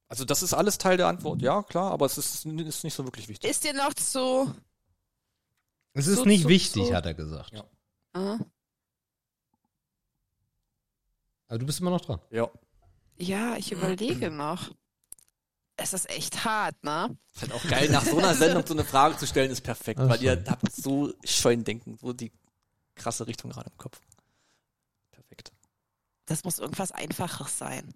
[0.08, 3.06] Also das ist alles Teil der Antwort, ja, klar, aber es ist, ist nicht so
[3.06, 3.50] wirklich wichtig.
[3.50, 4.53] Ist dir noch zu.
[5.93, 6.93] Es ist So, nicht so, wichtig, so.
[6.93, 7.53] hat er gesagt.
[7.53, 7.64] Ja.
[8.14, 8.40] Äh?
[11.48, 12.19] Aber du bist immer noch dran.
[12.30, 12.50] Ja.
[13.18, 14.72] Ja, ich überlege noch.
[15.84, 17.18] Es ist echt hart, ne?
[17.34, 20.00] Ist halt auch geil, nach so einer Sendung so eine Frage zu stellen, ist perfekt,
[20.00, 20.48] Ach, weil ihr schon.
[20.48, 22.32] habt so scheuen Denken, so die
[22.95, 24.00] krasse Richtung gerade im Kopf.
[25.11, 25.51] Perfekt.
[26.27, 27.93] Das muss irgendwas Einfaches sein.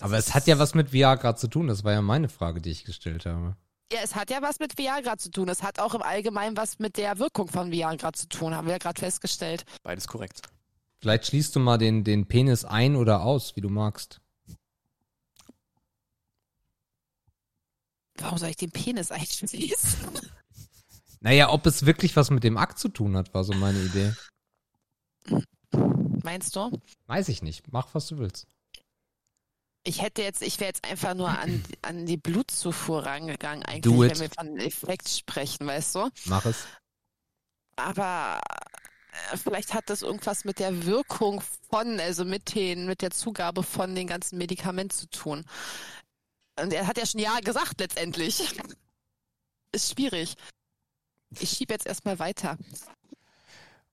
[0.00, 1.66] Aber es hat ja was mit Viagra zu tun.
[1.66, 3.56] Das war ja meine Frage, die ich gestellt habe.
[3.92, 5.48] Ja, es hat ja was mit Viagra zu tun.
[5.48, 8.72] Es hat auch im Allgemeinen was mit der Wirkung von Viagra zu tun, haben wir
[8.72, 9.64] ja gerade festgestellt.
[9.82, 10.42] Beides korrekt.
[11.00, 14.20] Vielleicht schließt du mal den, den Penis ein oder aus, wie du magst.
[18.20, 20.00] Warum soll ich den Penis einschließen?
[21.22, 24.14] Naja, ob es wirklich was mit dem Akt zu tun hat, war so meine Idee.
[26.22, 26.80] Meinst du?
[27.06, 27.70] Weiß ich nicht.
[27.70, 28.46] Mach, was du willst.
[29.84, 34.18] Ich hätte jetzt, ich wäre jetzt einfach nur an, an die Blutzufuhr rangegangen, eigentlich, wenn
[34.18, 36.08] wir von Effekt sprechen, weißt du?
[36.26, 36.66] Mach es.
[37.76, 38.40] Aber
[39.32, 43.62] äh, vielleicht hat das irgendwas mit der Wirkung von, also mit den, mit der Zugabe
[43.62, 45.44] von den ganzen Medikamenten zu tun.
[46.62, 48.54] Und er hat ja schon ja gesagt letztendlich.
[49.72, 50.34] Ist schwierig.
[51.38, 52.58] Ich schiebe jetzt erstmal weiter.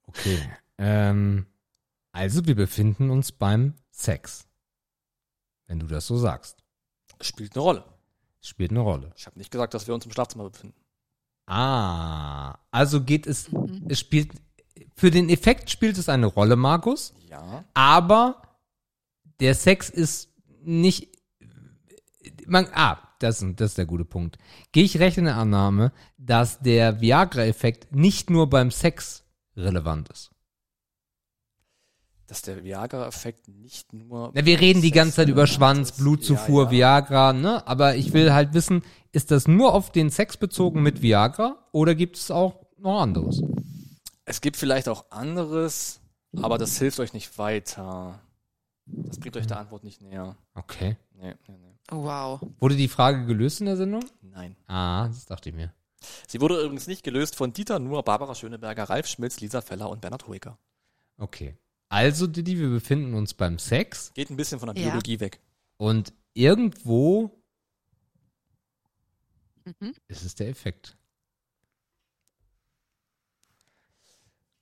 [0.06, 0.38] Okay.
[0.78, 1.46] Ähm,
[2.12, 4.46] also, wir befinden uns beim Sex.
[5.66, 6.56] Wenn du das so sagst.
[7.20, 7.84] Spielt eine Rolle.
[8.40, 9.12] Spielt eine Rolle.
[9.16, 10.74] Ich habe nicht gesagt, dass wir uns im Schlafzimmer befinden.
[11.46, 13.86] Ah, also geht es, Mhm.
[13.88, 14.32] es spielt,
[14.96, 17.64] für den Effekt spielt es eine Rolle, Markus, Ja.
[17.74, 18.42] aber
[19.40, 20.30] der Sex ist
[20.60, 21.17] nicht,
[22.48, 24.38] man, ah, das, das ist der gute Punkt.
[24.72, 29.24] Gehe ich recht in der Annahme, dass der Viagra-Effekt nicht nur beim Sex
[29.56, 30.30] relevant ist.
[32.26, 34.32] Dass der Viagra-Effekt nicht nur.
[34.34, 35.96] Na, wir reden die Sex ganze Zeit über Schwanz, ist.
[35.96, 36.70] Blutzufuhr, Ja, ja.
[36.70, 37.66] Viagra, ne?
[37.66, 41.94] Aber ich will halt wissen, ist das nur auf den Sex bezogen mit Viagra oder
[41.94, 43.42] gibt es auch noch anderes?
[44.26, 46.00] Es gibt vielleicht auch anderes,
[46.42, 48.20] aber das hilft euch nicht weiter.
[48.84, 50.36] Das bringt euch der Antwort nicht näher.
[50.54, 50.96] Okay.
[51.14, 51.77] Nee, nee, nee.
[51.90, 52.40] Wow.
[52.58, 54.04] Wurde die Frage gelöst in der Sendung?
[54.20, 54.56] Nein.
[54.66, 55.72] Ah, das dachte ich mir.
[56.28, 60.00] Sie wurde übrigens nicht gelöst von Dieter Nuhr, Barbara Schöneberger, Ralf Schmitz, Lisa Feller und
[60.00, 60.58] Bernhard Hoeker.
[61.16, 61.56] Okay.
[61.88, 64.90] Also, Didi, wir befinden uns beim Sex Geht ein bisschen von der Ja.
[64.90, 65.40] Biologie weg.
[65.78, 67.30] und irgendwo
[69.64, 69.94] Mhm.
[70.08, 70.96] ist es der Effekt.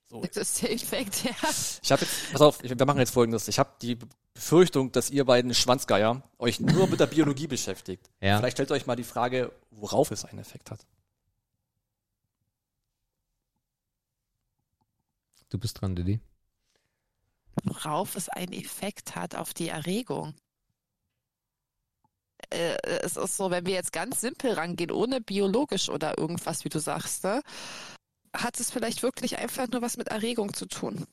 [0.09, 1.31] So, Das ist der Effekt, ja.
[1.83, 3.47] ich habe jetzt, pass auf, wir machen jetzt folgendes.
[3.49, 3.97] Ich habe die
[4.33, 8.09] Befürchtung, dass ihr beiden Schwanzgeier euch nur mit der Biologie beschäftigt.
[8.21, 8.37] Ja.
[8.37, 10.79] Vielleicht stellt euch mal die Frage, worauf es einen Effekt hat.
[15.49, 16.19] Du bist dran, Didi.
[17.63, 20.35] Worauf es einen Effekt hat auf die Erregung.
[22.49, 26.69] Äh, es ist so, wenn wir jetzt ganz simpel rangehen, ohne biologisch oder irgendwas, wie
[26.69, 27.41] du sagst, ne,
[28.33, 31.05] hat es vielleicht wirklich einfach nur was mit Erregung zu tun.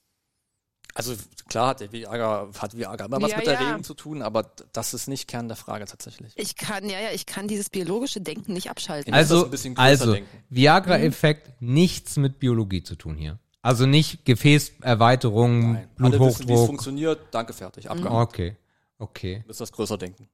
[0.96, 1.14] Also
[1.48, 3.60] klar hat der Viagra, hat Viagra immer was Ja, mit der ja.
[3.62, 6.32] Erregung zu tun, aber das ist nicht Kern der Frage tatsächlich.
[6.36, 9.10] Ich kann, ja, ja, ich kann dieses biologische Denken nicht abschalten.
[9.12, 10.44] Das Also, ein bisschen größer also denken.
[10.50, 13.38] Viagra-Effekt, nichts mit Biologie zu tun hier.
[13.60, 15.88] Also nicht Gefäßerweiterung, Nein.
[15.98, 16.66] Alle wissen, wie es Bluthochdruck.
[16.66, 17.20] funktioniert.
[17.32, 17.90] Danke, fertig.
[17.90, 18.14] Abgehakt.
[18.14, 18.56] Okay,
[18.98, 20.28] okay, Ihr müsst das größer denken.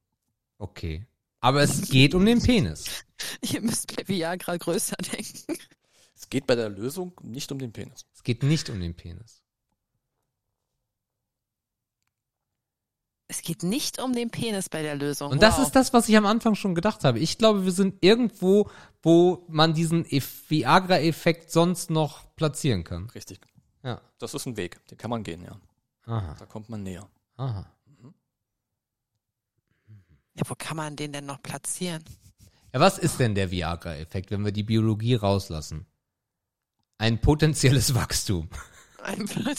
[0.59, 1.05] okay.
[1.43, 2.85] Aber es geht um den Penis.
[3.41, 5.57] Ihr müsst bei Viagra größer denken.
[6.21, 8.05] Es geht bei der Lösung nicht um den Penis.
[8.13, 9.41] Es geht nicht um den Penis.
[13.27, 15.31] Es geht nicht um den Penis bei der Lösung.
[15.31, 15.65] Und das wow.
[15.65, 17.17] ist das, was ich am Anfang schon gedacht habe.
[17.19, 18.69] Ich glaube, wir sind irgendwo,
[19.01, 23.09] wo man diesen Eff- Viagra-Effekt sonst noch platzieren kann.
[23.11, 23.39] Richtig.
[23.83, 24.01] Ja.
[24.19, 24.85] Das ist ein Weg.
[24.87, 25.59] Den kann man gehen, ja.
[26.05, 27.09] Aha, Da kommt man näher.
[27.37, 27.65] aha.
[30.33, 32.03] Ja, wo kann man den denn noch platzieren?
[32.73, 35.85] Ja, was ist denn der Viagra-Effekt, wenn wir die Biologie rauslassen?
[37.01, 38.47] Ein potenzielles Wachstum.
[39.01, 39.41] Einfach-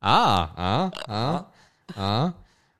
[0.00, 1.52] Ah, ah, ah,
[1.96, 2.32] ah.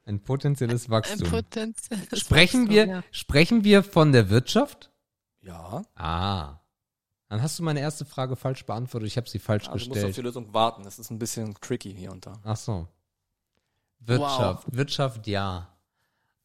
[0.06, 1.28] Ein potenzielles Ein Wachstum.
[1.28, 3.02] potenzielles Sprechen Wachstum, wir, ja.
[3.10, 4.92] sprechen wir von der Wirtschaft?
[5.40, 5.82] Ja.
[5.97, 6.60] Ah.
[7.28, 9.08] Dann hast du meine erste Frage falsch beantwortet.
[9.08, 10.16] Ich habe sie falsch Aber du musst auf gestellt.
[10.16, 10.84] die Lösung warten.
[10.84, 12.34] Das ist ein bisschen tricky hier und da.
[12.44, 12.86] Ach so.
[13.98, 15.68] Wirtschaft, Wirtschaft, ja.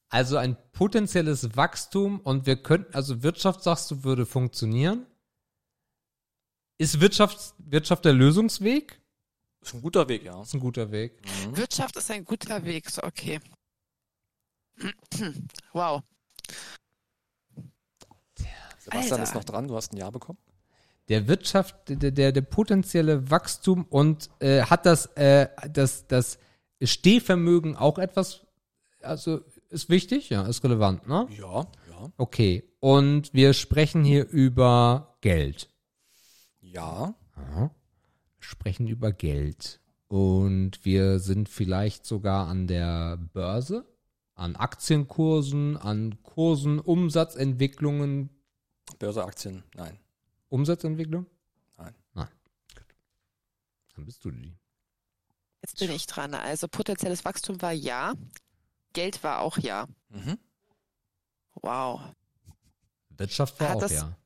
[0.07, 5.05] Also ein potenzielles Wachstum und wir könnten, also Wirtschaft, sagst du, würde funktionieren.
[6.79, 9.01] Ist Wirtschaft, Wirtschaft der Lösungsweg?
[9.61, 10.37] Ist ein guter Weg, ja.
[10.37, 11.21] Das ist ein guter Weg.
[11.45, 11.57] Mhm.
[11.57, 13.39] Wirtschaft ist ein guter Weg, so okay.
[15.73, 16.01] Wow.
[18.77, 19.23] Sebastian Alter.
[19.23, 19.67] ist noch dran.
[19.67, 20.39] Du hast ein Ja bekommen.
[21.09, 26.39] Der Wirtschaft, der, der, der potenzielle Wachstum und äh, hat das, äh, das, das
[26.81, 28.45] Stehvermögen auch etwas,
[29.01, 31.27] also ist wichtig, ja, ist relevant, ne?
[31.37, 32.11] Ja, ja.
[32.15, 32.63] Okay.
[32.79, 35.67] Und wir sprechen hier über Geld.
[36.71, 37.13] Ja.
[37.35, 37.71] Aha.
[38.37, 39.79] Wir sprechen über Geld.
[40.07, 43.85] und wir sind vielleicht sogar an der Börse,
[44.33, 48.29] an Aktienkursen, an Kursen, Umsatzentwicklungen.
[48.97, 49.99] Börseaktien, nein.
[50.49, 51.27] Umsatzentwicklung?
[51.77, 51.93] Nein.
[52.15, 52.27] Nein.
[52.75, 52.85] Gut.
[53.95, 54.55] Dann bist du die.
[55.61, 56.33] Jetzt bin ich dran.
[56.33, 58.13] Also potenzielles Wachstum war ja.
[58.93, 59.85] Geld war auch ja.
[60.09, 60.39] Mhm.
[61.61, 62.01] Wow.
[63.09, 64.17] Wirtschaft war Hat auch, das- ja.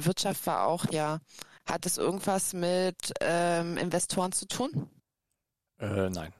[0.00, 1.20] Wirtschaft war auch ja.
[1.66, 4.88] Hat es irgendwas mit ähm, Investoren zu tun?
[5.78, 6.32] Äh, nein.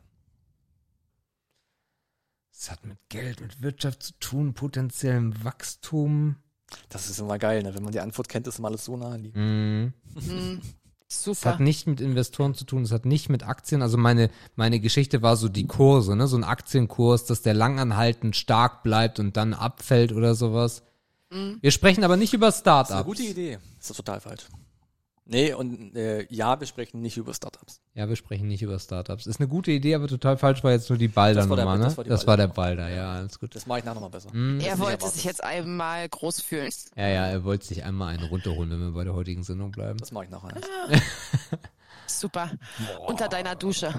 [2.52, 6.36] Es hat mit Geld, mit Wirtschaft zu tun, potenziellem Wachstum.
[6.88, 7.74] Das ist immer geil, ne?
[7.74, 9.36] Wenn man die Antwort kennt, ist immer alles so naheliegend.
[9.36, 9.92] Mhm.
[10.14, 10.60] Hm,
[11.08, 11.52] Es super.
[11.54, 13.82] hat nicht mit Investoren zu tun, es hat nicht mit Aktien.
[13.82, 16.26] Also meine, meine Geschichte war so die Kurse, ne?
[16.28, 20.82] So ein Aktienkurs, dass der langanhaltend stark bleibt und dann abfällt oder sowas.
[21.32, 21.58] Hm.
[21.62, 22.92] Wir sprechen aber nicht über Das ist Startups.
[22.92, 23.58] eine gute Idee.
[23.78, 24.46] Das ist total falsch.
[25.32, 27.80] Nee, und äh, ja, wir sprechen nicht über Startups.
[27.94, 29.26] Ja, wir sprechen nicht über Startups.
[29.26, 31.64] Ist eine gute Idee, aber total falsch war jetzt nur die Balder Das war der-
[31.66, 31.84] Nummer, ne?
[31.84, 32.86] das war Das war der Balder-Nummer.
[32.90, 33.54] Balder, ja, alles gut.
[33.54, 34.32] Das mache ich nachher nochmal besser.
[34.32, 34.58] Hm.
[34.58, 35.14] er wollte erwartet.
[35.14, 36.72] sich jetzt einmal groß fühlen.
[36.96, 39.98] Ja, ja, er wollte sich einmal einen runterholen, wenn wir bei der heutigen Sendung bleiben.
[39.98, 40.56] Das mache ich nachher.
[42.06, 42.50] Super.
[43.06, 43.94] Unter deiner Dusche.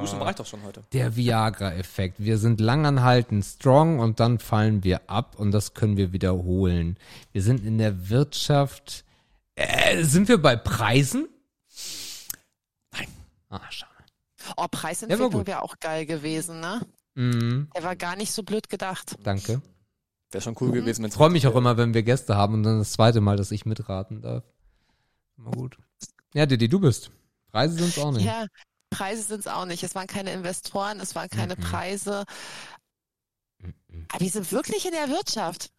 [0.00, 0.82] Duschen mache ich doch schon heute.
[0.94, 2.14] Der Viagra-Effekt.
[2.18, 6.96] Wir sind langanhaltend strong und dann fallen wir ab und das können wir wiederholen.
[7.32, 9.04] Wir sind in der Wirtschaft.
[9.58, 11.28] Äh, sind wir bei Preisen?
[12.92, 13.08] Nein.
[13.48, 13.92] Ah, schade.
[14.56, 16.80] Oh, Preisentwicklung wäre auch geil gewesen, ne?
[17.14, 19.16] Mhm, Der war gar nicht so blöd gedacht.
[19.24, 19.60] danke.
[20.30, 22.62] Wäre schon cool gewesen, wenn Ich freue mich auch immer, wenn wir Gäste haben und
[22.62, 24.44] dann das zweite Mal, dass ich mitraten darf.
[25.38, 25.76] Immer gut.
[26.34, 27.10] Ja, Didi, du bist.
[27.50, 28.24] Preise sind es auch nicht.
[28.26, 28.46] Ja,
[28.90, 29.82] Preise sind es auch nicht.
[29.82, 31.60] Es waren keine Investoren, es waren keine Mhm.
[31.62, 32.24] Preise.
[33.58, 34.06] Mhm.
[34.10, 35.70] Aber die sind wirklich in der Wirtschaft.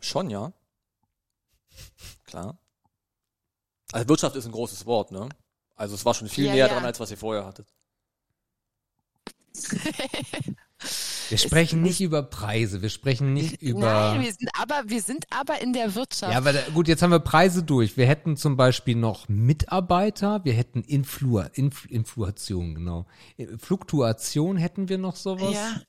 [0.00, 0.52] Schon, ja.
[2.24, 2.58] Klar.
[3.92, 5.28] Also Wirtschaft ist ein großes Wort, ne?
[5.74, 6.72] Also es war schon viel Ja, näher ja.
[6.72, 7.68] dran, als was ihr vorher hattet.
[11.28, 14.12] Wir sprechen nicht über Preise, wir sprechen nicht über.
[14.12, 16.30] Nein, wir sind aber, wir sind aber in der Wirtschaft.
[16.30, 17.96] Ja, aber da, gut, jetzt haben wir Preise durch.
[17.96, 23.06] Wir hätten zum Beispiel noch Mitarbeiter, wir hätten Influ Inf Influation, genau.
[23.38, 25.54] Äh, Fluktuation hätten wir noch sowas.
[25.54, 25.80] Ja.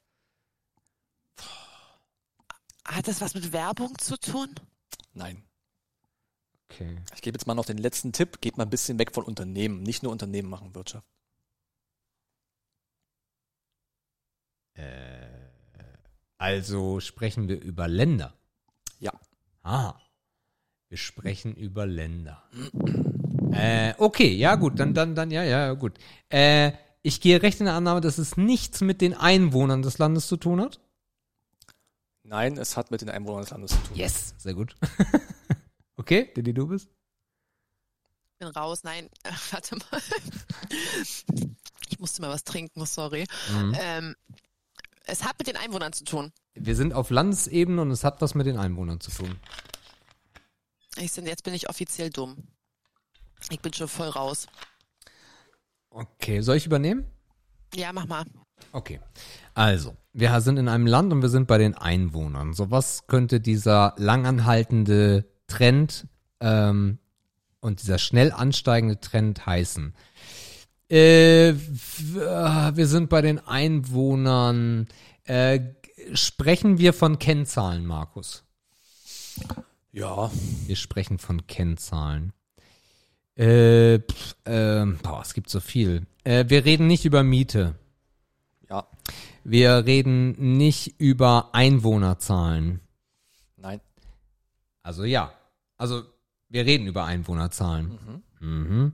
[2.86, 4.48] Hat das was mit Werbung zu tun?
[5.14, 5.44] Nein.
[6.74, 6.98] Okay.
[7.16, 8.42] Ich gebe jetzt mal noch den letzten Tipp.
[8.42, 9.84] Geht mal ein bisschen weg von Unternehmen.
[9.84, 11.08] Nicht nur Unternehmen machen Wirtschaft.
[16.44, 18.34] Also sprechen wir über Länder.
[19.00, 19.14] Ja.
[19.62, 19.94] Ah.
[20.90, 22.44] Wir sprechen über Länder.
[23.54, 25.98] Äh, okay, ja gut, dann, dann, dann, ja, ja, gut.
[26.28, 30.28] Äh, ich gehe recht in der Annahme, dass es nichts mit den Einwohnern des Landes
[30.28, 30.82] zu tun hat.
[32.24, 33.96] Nein, es hat mit den Einwohnern des Landes zu tun.
[33.96, 34.76] Yes, sehr gut.
[35.98, 36.90] okay, Didi, du bist?
[38.40, 38.84] Bin raus.
[38.84, 40.02] Nein, äh, warte mal.
[41.90, 43.26] Ich musste mal was trinken, sorry.
[43.52, 43.78] Mhm.
[43.80, 44.16] Ähm,
[45.06, 46.32] es hat mit den Einwohnern zu tun.
[46.56, 49.40] Wir sind auf Landesebene und es hat was mit den Einwohnern zu tun.
[50.98, 52.48] Ich sind, jetzt bin ich offiziell dumm.
[53.50, 54.48] Ich bin schon voll raus.
[55.90, 57.06] Okay, soll ich übernehmen?
[57.76, 58.26] Ja, mach mal.
[58.72, 59.00] Okay.
[59.54, 62.54] Also, wir sind in einem Land und wir sind bei den Einwohnern.
[62.54, 66.08] So, was könnte dieser langanhaltende Trend
[66.40, 66.98] ähm,
[67.60, 69.94] und dieser schnell ansteigende Trend heißen?
[70.90, 71.56] Äh, äh,
[72.16, 74.88] wir sind bei den Einwohnern.
[75.26, 75.60] Äh,
[76.14, 78.44] sprechen wir von Kennzahlen, Markus?
[79.92, 80.32] Ja,
[80.66, 82.34] Wir sprechen von Kennzahlen.
[83.36, 86.06] Äh, pf, ähm, boah, es gibt so viel.
[86.24, 87.76] Äh, wir reden nicht über Miete.
[88.70, 88.86] ja,
[89.44, 92.80] Wir reden nicht über Einwohnerzahlen.
[94.84, 95.34] Also ja.
[95.78, 96.04] Also
[96.50, 98.24] wir reden über Einwohnerzahlen.
[98.40, 98.48] Mhm.
[98.48, 98.94] Mhm.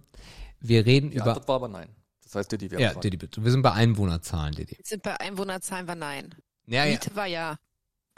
[0.62, 1.28] Wir reden Die über.
[1.28, 1.90] Antwort war aber nein.
[2.24, 2.94] Das heißt, Didi wäre Ja.
[2.94, 3.44] Didi, bitte.
[3.44, 4.78] Wir sind bei Einwohnerzahlen, Didi.
[4.84, 6.36] Sind bei Einwohnerzahlen war nein.
[6.68, 6.92] Ja, ja.
[6.92, 7.58] Miete war ja.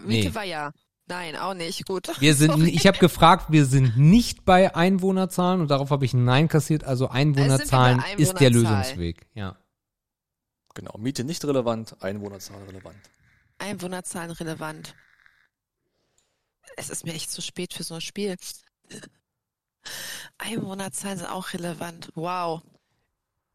[0.03, 0.35] Miete Nee.
[0.35, 0.72] war ja.
[1.08, 1.85] Nein, auch nicht.
[1.85, 2.09] Gut.
[2.19, 2.69] Wir sind, Sorry.
[2.69, 6.83] ich habe gefragt, wir sind nicht bei Einwohnerzahlen und darauf habe ich ein Nein kassiert.
[6.83, 8.50] Also Einwohnerzahlen bei ist der.
[8.50, 9.27] Lösungsweg.
[9.33, 9.58] Ja.
[10.74, 12.95] Genau, Miete nicht relevant, Einwohnerzahl relevant.
[13.59, 14.95] Einwohnerzahlen relevant.
[16.77, 18.35] Es ist mir echt zu spät für so ein Spiel.
[20.38, 22.11] Einwohnerzahlen sind auch relevant.
[22.16, 22.61] Wow.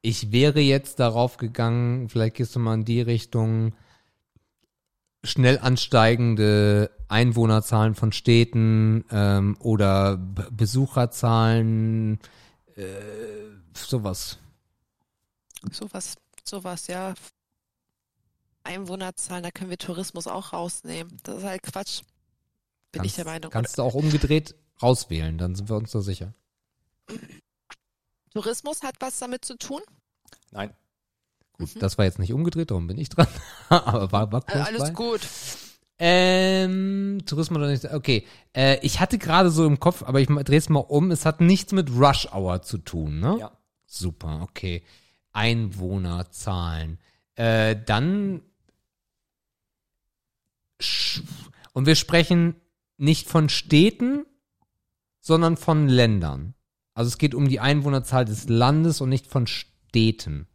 [0.03, 3.75] Ich wäre jetzt darauf gegangen, vielleicht gehst du mal in die Richtung,
[5.25, 12.21] schnell ansteigende Einwohnerzahlen von Städten ähm, oder B Besucherzahlen,
[12.77, 12.85] äh,
[13.75, 14.39] sowas.
[15.73, 16.15] Sowas,
[16.45, 17.15] sowas, ja.
[18.63, 21.17] Einwohnerzahlen, da können wir Tourismus auch rausnehmen.
[21.23, 22.03] Das ist halt Quatsch.
[22.97, 23.51] Bin ich der Meinung.
[23.51, 26.35] Kannst du auch umgedreht rauswählen, dann sind wir uns da sicher.
[28.33, 29.81] Tourismus hat was damit zu tun?
[30.51, 30.75] Nein.
[31.53, 33.29] Gut, das war jetzt nicht umgedreht, darum bin ich dran.
[33.71, 34.93] Aber war, war Äh, alles by.
[34.93, 35.21] gut.
[35.99, 37.85] Ähm, Tourismus oder nicht?
[37.93, 38.27] Okay.
[38.55, 41.11] Äh, ich hatte gerade so im Kopf, aber ich drehe es mal um.
[41.11, 43.39] Es hat nichts mit Rush Hour zu tun, ne?
[43.41, 43.53] Ja.
[43.87, 44.83] Super, okay.
[45.33, 46.99] Einwohnerzahlen.
[47.37, 48.43] Äh, dann
[51.73, 52.57] und wir sprechen
[52.97, 54.27] nicht von Städten,
[55.21, 56.55] sondern von Ländern.
[56.95, 60.47] Also es geht um die Einwohnerzahl des Landes und nicht von Städten.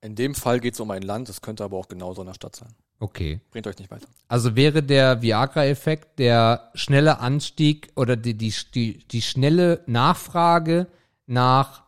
[0.00, 2.34] In dem Fall geht es um ein Land, das könnte aber auch genauso in der
[2.34, 2.74] Stadt sein.
[3.00, 3.40] Okay.
[3.50, 4.08] Bringt euch nicht weiter.
[4.26, 10.88] Also wäre der Viagra-Effekt der schnelle Anstieg oder die, die, die, die schnelle Nachfrage
[11.26, 11.84] nach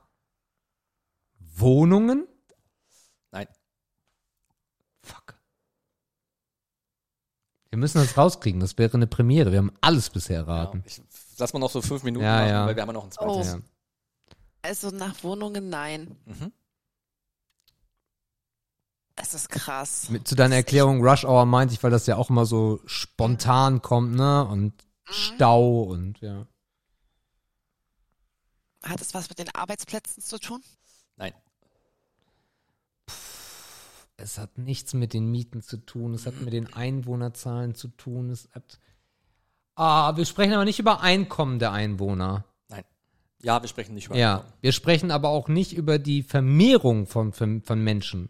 [1.56, 2.26] Wohnungen?
[3.32, 3.48] Nein.
[5.02, 5.34] Fuck.
[7.70, 8.60] Wir müssen das rauskriegen.
[8.60, 9.52] Das wäre eine Premiere.
[9.52, 10.82] Wir haben alles bisher Ja, erraten.
[10.86, 11.00] ich
[11.38, 12.66] lass mal noch so fünf Minuten Ja, machen, ja.
[12.66, 13.54] weil wir haben ja noch ein zweites.
[13.54, 13.56] Oh.
[13.56, 13.60] Ja.
[14.62, 16.16] Also nach Wohnungen nein.
[16.26, 16.52] Mhm.
[19.16, 20.08] Es ist krass.
[20.10, 23.82] Mit, zu deiner Erklärung, Rush Hour meinte ich, weil das ja auch immer so spontan
[23.82, 24.46] kommt, ne?
[24.46, 24.72] Und
[25.04, 26.46] Stau und ja.
[28.82, 30.62] Hat es was mit den Arbeitsplätzen zu tun?
[31.16, 31.34] Nein.
[34.22, 38.30] Es hat nichts mit den Mieten zu tun, es hat mit den Einwohnerzahlen zu tun,
[38.30, 38.78] es hat.
[39.76, 42.44] Ah, wir sprechen aber nicht über Einkommen der Einwohner.
[42.68, 42.84] Nein.
[43.42, 44.52] Ja, wir sprechen nicht über Ja, Einkommen.
[44.60, 48.28] wir sprechen aber auch nicht über die Vermehrung von, von, von Menschen.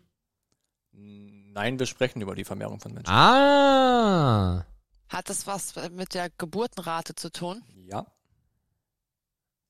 [0.93, 3.11] Nein, wir sprechen über die Vermehrung von Menschen.
[3.13, 4.65] Ah,
[5.09, 7.63] Hat es was mit der Geburtenrate zu tun?
[7.75, 8.07] Ja.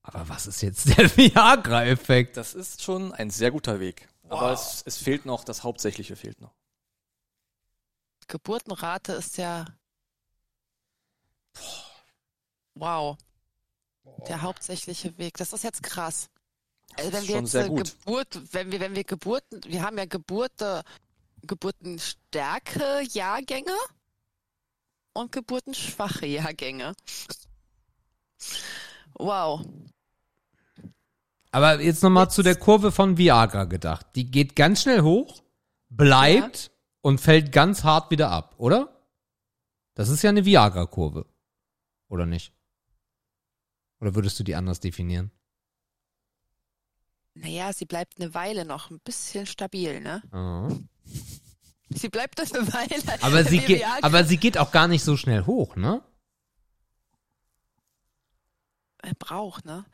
[0.02, 2.36] aber was ist jetzt der Viagra-Effekt?
[2.36, 4.06] Das ist schon ein sehr guter Weg.
[4.30, 6.54] Aber es, es fehlt noch, das Hauptsächliche fehlt noch.
[8.28, 9.64] Geburtenrate ist ja.
[12.74, 13.18] Wow.
[14.28, 15.36] Der hauptsächliche Weg.
[15.36, 16.30] Das ist jetzt krass.
[16.96, 17.98] Also wenn ist wir schon jetzt sehr äh, gut.
[17.98, 20.84] Geburt, wenn wir, wenn wir Geburten, wir haben ja Geburte,
[21.42, 23.76] Geburtenstärke Jahrgänge
[25.12, 26.94] und geburtenschwache Jahrgänge.
[29.14, 29.64] Wow.
[31.52, 34.06] Aber jetzt nochmal zu der Kurve von Viagra gedacht.
[34.14, 35.42] Die geht ganz schnell hoch,
[35.88, 36.70] bleibt
[37.00, 38.96] und fällt ganz hart wieder ab, oder?
[39.94, 41.26] Das ist ja eine Viagra-Kurve.
[42.08, 42.52] Oder nicht?
[44.00, 45.30] Oder würdest du die anders definieren?
[47.34, 50.22] Naja, sie bleibt eine Weile noch ein bisschen stabil, ne?
[50.32, 50.68] Ah.
[51.90, 53.02] Sie bleibt eine Weile.
[53.22, 56.02] Aber, sie geht, aber sie geht auch gar nicht so schnell hoch, ne?
[59.02, 59.84] er braucht, ne?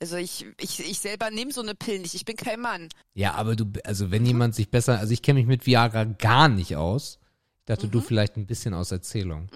[0.00, 2.14] Also ich, ich, ich selber nehme so eine Pille nicht.
[2.14, 2.88] Ich bin kein Mann.
[3.14, 6.48] Ja, aber du, also wenn jemand sich besser, also ich kenne mich mit Viagra gar
[6.48, 7.18] nicht aus.
[7.60, 7.90] Ich dachte, Mhm.
[7.92, 9.48] du vielleicht ein bisschen aus Erzählung.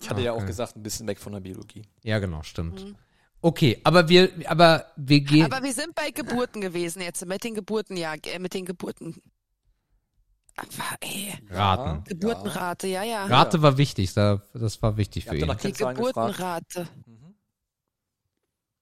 [0.00, 0.46] Ich hatte ja auch Okay.
[0.46, 1.82] gesagt, ein bisschen weg von der Biologie.
[2.02, 2.94] Ja, genau, stimmt.
[3.40, 5.44] Okay, aber wir, aber wir gehen.
[5.50, 9.14] Aber wir sind bei Geburten gewesen jetzt, mit den Geburten, ja, äh, mit den Geburten.
[10.56, 10.68] Aber,
[11.00, 12.02] ey, Raten.
[12.04, 13.26] Geburtenrate, ja, ja.
[13.26, 15.58] Rate war wichtig, da- das war wichtig Ihr für ja ihn.
[15.62, 15.72] Die.
[15.72, 16.88] Geburtenrate.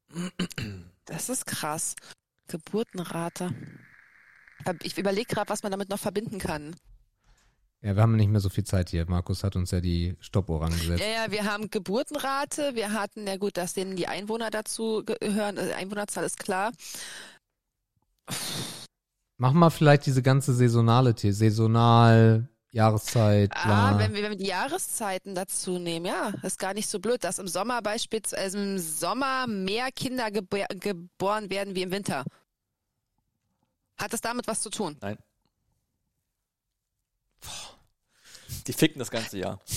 [1.05, 1.95] Das ist krass.
[2.49, 3.51] Geburtenrate.
[4.83, 6.75] Ich überlege gerade, was man damit noch verbinden kann.
[7.83, 9.05] Ja, wir haben nicht mehr so viel Zeit hier.
[9.07, 11.03] Markus hat uns ja die Stoppuhr angesetzt.
[11.03, 15.59] Ja, ja, wir haben Geburtenrate, wir hatten, ja gut, dass denen die Einwohner dazu gehören,
[15.59, 16.73] äh, Einwohnerzahl ist klar.
[19.37, 23.93] Mach mal vielleicht diese ganze saisonale, saisonal, Jahreszeit, bla.
[23.93, 27.23] Ah, wenn wir, wenn wir die Jahreszeiten dazu nehmen, ja, ist gar nicht so blöd,
[27.23, 32.25] dass im Sommer beispielsweise im Sommer mehr Kinder gebor geboren werden wie im Winter.
[33.97, 34.97] Hat das damit was zu tun?
[35.01, 35.19] Nein.
[38.67, 39.61] Die ficken das ganze Jahr.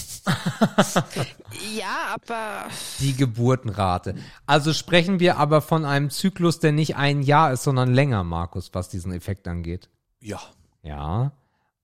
[1.74, 2.68] Ja, aber
[3.00, 4.16] die Geburtenrate.
[4.46, 8.72] Also sprechen wir aber von einem Zyklus, der nicht ein Jahr ist, sondern länger, Markus,
[8.74, 9.90] was diesen Effekt angeht.
[10.20, 10.42] Ja.
[10.84, 11.32] Ja.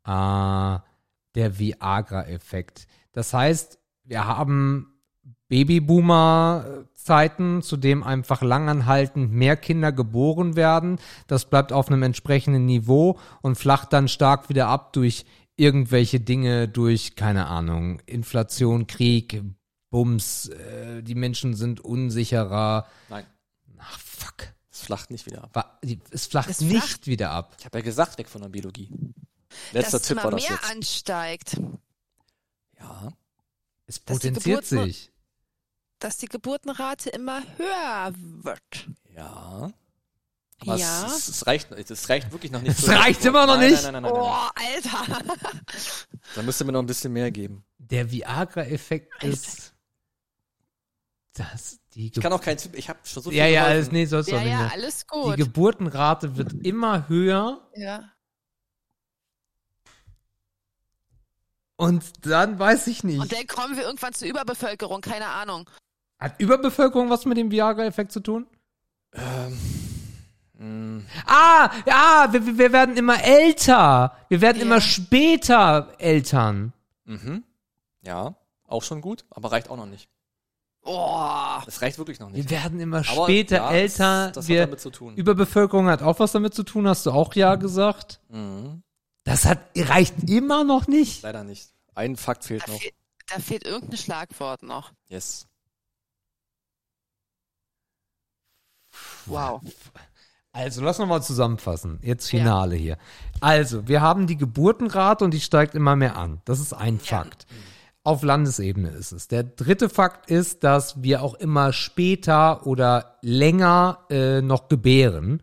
[0.05, 0.92] Äh,
[1.35, 2.87] der Viagra-Effekt.
[3.11, 4.89] Das heißt, wir haben
[5.49, 10.99] Babyboomer-Zeiten, zu dem einfach langanhaltend mehr Kinder geboren werden.
[11.27, 16.67] Das bleibt auf einem entsprechenden Niveau und flacht dann stark wieder ab durch irgendwelche Dinge,
[16.67, 19.43] durch, keine Ahnung, Inflation, Krieg,
[19.91, 22.87] Bums, äh, die Menschen sind unsicherer.
[23.09, 23.25] Nein.
[23.77, 24.47] Ach, fuck.
[24.71, 25.79] Es flacht nicht wieder ab.
[26.09, 27.05] Es flacht Es nicht flacht.
[27.05, 27.55] wieder ab.
[27.59, 28.89] Ich habe ja gesagt, weg von der Biologie.
[29.71, 30.71] Letzter dass Tipp immer war das mehr jetzt.
[30.71, 31.57] ansteigt,
[32.79, 33.13] Ja.
[33.85, 35.11] Es Dass die potenziert sich.
[35.99, 38.87] dass die Geburtenrate immer höher wird.
[39.15, 39.71] Ja.
[40.59, 41.05] Aber Ja.
[41.07, 42.77] es, es, es, reicht, es reicht wirklich noch nicht.
[42.79, 43.83] Es die reicht immer noch nein, nicht?
[43.83, 44.23] Nein, nein, nein, nein, nein.
[44.23, 45.35] Oh, Alter.
[46.35, 47.65] Da müsste mir noch ein bisschen mehr geben.
[47.77, 49.73] Der Viagra-Effekt ist,
[51.33, 53.91] dass Die Ich kann auch keinen Tipp, ich habe schon so viel ja, ja, alles,
[53.91, 55.37] nee, sollst du Ja, auch nicht ja, alles Die gut.
[55.37, 58.12] Geburtenrate wird immer höher Ja.
[61.75, 63.19] Und dann weiß ich nicht.
[63.19, 65.69] Und dann kommen wir irgendwann zur Überbevölkerung, keine Ahnung.
[66.19, 68.47] Hat Überbevölkerung was mit dem Viagra-Effekt zu tun?
[69.13, 69.59] Ähm,
[70.57, 74.15] mh, Ah, ja, wir, wir werden immer älter.
[74.29, 74.63] Wir werden Ja.
[74.65, 76.73] immer später Eltern.
[77.05, 77.43] mhm.
[78.05, 78.35] Ja,
[78.67, 80.09] auch schon gut, aber reicht auch noch nicht.
[80.85, 82.49] Oh, Das reicht wirklich noch nicht.
[82.49, 84.25] Wir werden immer Aber später ja, älter.
[84.27, 85.15] Das, das wir, hat damit zu tun.
[85.15, 88.19] Überbevölkerung hat auch was damit zu tun, hast du auch ja gesagt.
[88.29, 88.83] Mhm.
[89.23, 91.23] Das hat, reicht immer noch nicht.
[91.23, 91.69] Leider nicht.
[91.95, 92.79] Ein Fakt fehlt da, noch.
[92.79, 92.91] fehl,
[93.27, 94.91] da fehlt irgendein Schlagwort noch.
[95.07, 95.47] Yes.
[99.25, 99.61] Wow.
[100.51, 101.99] Also, lass nochmal zusammenfassen.
[102.03, 102.97] Jetzt Finale hier.
[103.41, 106.41] Also, wir haben die Geburtenrate und die steigt immer mehr an.
[106.45, 107.47] Das ist ein Fakt.
[108.03, 109.29] Auf Landesebene ist es.
[109.29, 115.41] Der dritte Fakt ist, dass wir auch immer später oder länger äh, noch gebären.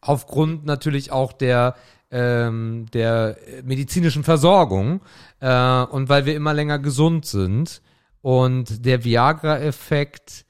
[0.00, 1.74] Aufgrund natürlich auch der,
[2.12, 5.00] ähm, der medizinischen Versorgung
[5.40, 7.82] äh, und weil wir immer länger gesund sind.
[8.20, 10.44] Und der Viagra-Effekt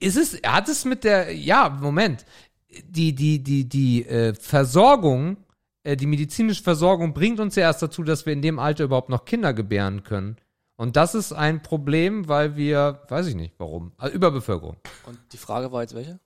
[0.00, 2.24] ist es, hat es mit der, ja, Moment,
[2.84, 5.36] die, die, die, die äh, Versorgung,
[5.84, 9.10] äh, die medizinische Versorgung bringt uns ja erst dazu, dass wir in dem Alter überhaupt
[9.10, 10.36] noch Kinder gebären können.
[10.76, 14.76] Und das ist ein Problem, weil wir, weiß ich nicht, warum, also Überbevölkerung.
[15.06, 16.18] Und die Frage war jetzt welche?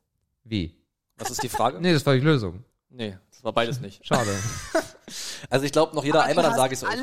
[0.45, 0.77] Wie?
[1.17, 1.81] Was ist die Frage?
[1.81, 2.65] Nee, das war die Lösung.
[2.97, 4.07] Nee, das war beides nicht.
[4.07, 4.35] Schade.
[5.51, 6.99] Also ich glaube noch jeder Aber einmal, dann sage ich es euch.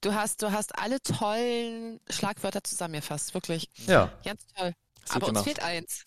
[0.00, 3.68] Du hast, du hast alle tollen Schlagwörter zusammengefasst, wirklich.
[3.86, 4.10] ja.
[4.24, 4.72] Ganz toll.
[5.10, 5.44] Aber uns gemacht.
[5.44, 6.04] fehlt eins.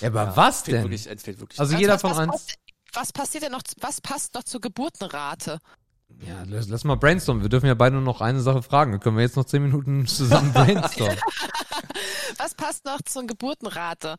[0.00, 0.82] ja aber Ja, was denn?
[0.82, 1.60] Wirklich, es fehlt wirklich.
[1.60, 2.28] Also Was- jeder was, von was, uns.
[2.32, 2.46] Was,
[2.94, 5.60] was passiert denn noch, was passt noch zur Geburtenrate?
[6.26, 7.42] Ja, lass, lass mal brainstormen.
[7.42, 8.90] Wir dürfen ja beide nur noch eine Sache fragen.
[8.92, 11.18] Dann können wir jetzt noch zehn Minuten zusammen brainstormen.
[12.38, 14.16] Was passt noch zur Geburtenrate?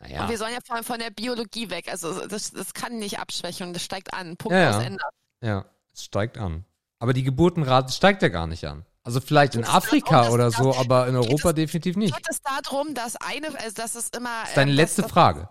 [0.00, 0.22] Naja.
[0.22, 1.88] Und wir sollen ja von, von der Biologie weg.
[1.90, 4.36] Also das, das kann nicht Abschwächung, das steigt an.
[4.36, 4.82] Punkt Ja, aus ja.
[4.82, 5.04] Ende.
[5.42, 6.64] Ja, es steigt an.
[6.98, 8.84] Aber die Geburtenrate steigt ja gar nicht an.
[9.02, 12.14] Also vielleicht in darum, Afrika dass- oder so, aber in Europa es- definitiv nicht.
[12.14, 14.40] Geht es darum, dass eine, also dass es immer.
[14.40, 15.48] Das ist deine ähm, letzte dass, Frage.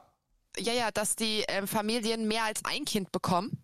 [0.57, 3.63] Ja, ja, dass die ähm, Familien mehr als ein Kind bekommen.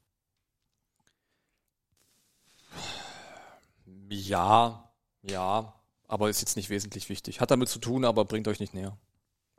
[4.09, 4.91] Ja,
[5.23, 5.73] ja,
[6.07, 7.41] aber ist jetzt nicht wesentlich wichtig.
[7.41, 8.97] Hat damit zu tun, aber bringt euch nicht näher.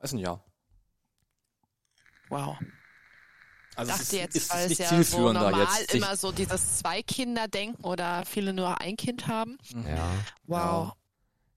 [0.01, 0.41] Ist ein Ja.
[2.29, 2.57] Wow.
[3.77, 5.95] Also es dachte ist, jetzt, ist, weil es nicht ja so normal jetzt.
[5.95, 9.59] immer so dieses Zwei-Kinder-Denken oder viele nur ein Kind haben.
[9.75, 9.87] Mhm.
[9.87, 10.11] Ja,
[10.47, 10.93] Wow.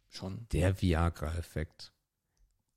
[0.10, 0.48] Schon.
[0.52, 1.94] der Viagra-Effekt.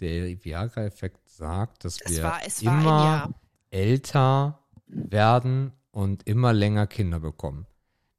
[0.00, 3.34] Der Viagra-Effekt sagt, dass Es wir war, immer
[3.70, 7.66] älter werden und immer länger Kinder bekommen.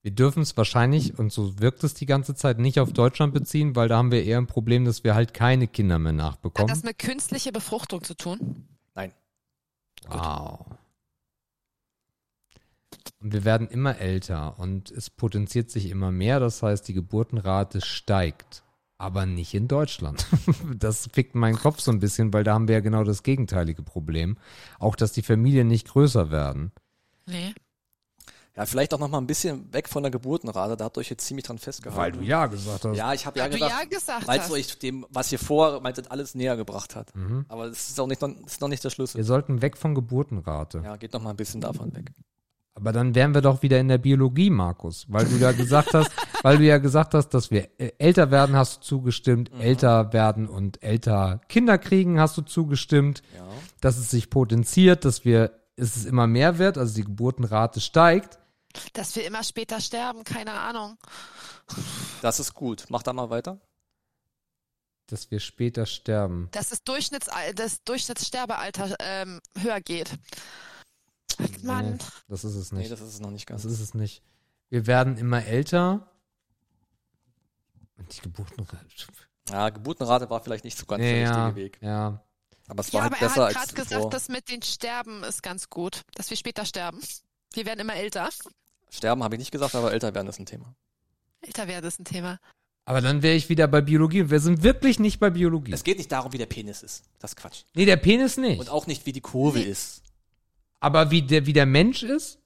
[0.02, 3.76] Wir dürfen es wahrscheinlich, und so wirkt es die ganze Zeit, nicht auf Deutschland beziehen,
[3.76, 6.68] weil da haben wir eher ein Problem, dass wir halt keine Kinder mehr Hat nachbekommen.
[6.68, 8.68] das mit künstlicher Befruchtung zu tun?
[8.96, 9.14] Nein.
[10.10, 10.66] Wow.
[13.20, 16.40] Und wir werden immer älter und es potenziert sich immer mehr.
[16.40, 18.64] Das heißt, die Geburtenrate steigt.
[18.98, 20.28] Aber nicht in Deutschland.
[20.78, 23.84] Das fickt meinen Kopf so ein bisschen, weil da haben wir ja genau das gegenteilige
[23.84, 24.38] Problem.
[24.80, 26.72] Auch, dass die Familien nicht größer werden.
[27.26, 27.54] Nee.
[28.56, 30.78] Ja, vielleicht auch noch mal ein bisschen weg von der Geburtenrate.
[30.78, 32.22] Da habt ihr euch jetzt ziemlich dran festgehalten.
[32.24, 32.96] ja gesagt hast.
[32.96, 34.52] Ja, ich habe ja Weil du gesagt, ja gesagt weil es hast.
[34.52, 37.16] euch dem, was ihr vor meintet, alles näher gebracht hat.
[37.16, 37.46] Mhm.
[37.48, 39.24] Aber das ist auch nicht, ist noch nicht der Wir Schlüssel.
[39.24, 40.82] sollten weg von Geburtenrate.
[40.84, 42.12] Ja, geht noch mal ein bisschen davon weg.
[42.76, 46.12] Aber dann wären wir doch wieder in der Biologie, Markus, weil du ja gesagt hast,
[46.44, 49.62] weil du ja gesagt hast, dass wir äh, älter werden, hast du zugestimmt, Mhm.
[49.62, 53.46] älter werden und älter Kinder kriegen, hast du zugestimmt, Ja.
[53.82, 58.38] dass es sich potenziert, dass wir dass es immer mehr wird, also die Geburtenrate steigt.
[58.94, 60.98] Dass wir immer später sterben, keine Ahnung.
[62.22, 62.86] Das ist gut.
[62.90, 63.60] Mach da mal weiter.
[65.08, 66.50] dass wir später sterben.
[66.52, 70.18] Dass das, Durchschnitts das Durchschnittssterbealter ähm, höher geht.
[71.62, 72.92] Mann, Nee, das ist es Nee, nicht.
[72.92, 73.64] das ist es noch nicht ganz.
[73.64, 74.22] das ist es nicht.
[74.70, 76.10] Wir werden immer älter.
[77.98, 78.80] Und die Geburtenrate.
[79.50, 81.80] Ja, Geburtenrate war vielleicht nicht so ganz der ja, richtige Weg.
[81.82, 82.24] ja.
[82.68, 84.62] Aber es ja, war aber halt er besser hat als gerade gesagt, das mit den
[84.62, 87.02] Sterben ist ganz gut, dass wir später sterben.
[87.54, 88.30] Wir werden immer älter.
[88.94, 90.76] Sterben habe ich nicht gesagt, aber älter werden ist ein Thema.
[91.42, 92.40] Älter werden ist ein Thema.
[92.86, 94.22] Aber dann wäre ich wieder bei Biologie.
[94.22, 95.72] Und wir sind wirklich nicht bei Biologie.
[95.74, 97.06] Es geht nicht darum, wie der Penis ist.
[97.20, 97.64] Das ist Quatsch.
[97.74, 98.60] nee, der Penis nicht.
[98.60, 99.66] Und auch nicht, wie die Kurve Nee.
[99.66, 100.04] ist.
[100.80, 102.40] Aber wie der, wie der Mensch ist?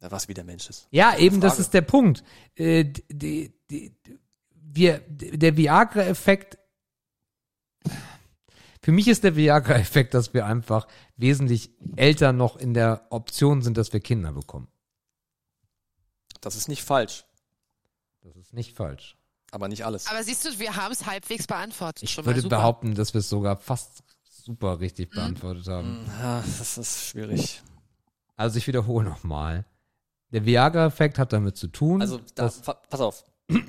[0.00, 0.88] Ja, was wie der Mensch ist.
[0.90, 2.24] Ja, eben, das ist der Punkt.
[2.56, 3.94] Äh, die, die,
[4.54, 6.58] wir, der Viagra-Effekt.
[8.82, 13.76] Für mich ist der Viagra-Effekt, dass wir einfach wesentlich älter noch in der Option sind,
[13.76, 14.68] dass wir Kinder bekommen.
[16.40, 17.24] Das ist nicht falsch.
[18.22, 19.16] Das ist nicht falsch.
[19.50, 20.06] Aber nicht alles.
[20.06, 22.02] Aber siehst du, wir haben es halbwegs beantwortet.
[22.04, 26.06] Ich Schon würde behaupten, dass wir es sogar fast super richtig beantwortet haben.
[26.20, 27.62] Ja, das ist schwierig.
[28.36, 29.64] Also ich wiederhole nochmal.
[30.32, 32.00] Der Viagra-Effekt hat damit zu tun.
[32.00, 33.24] Also, da, dass, fa- pass auf.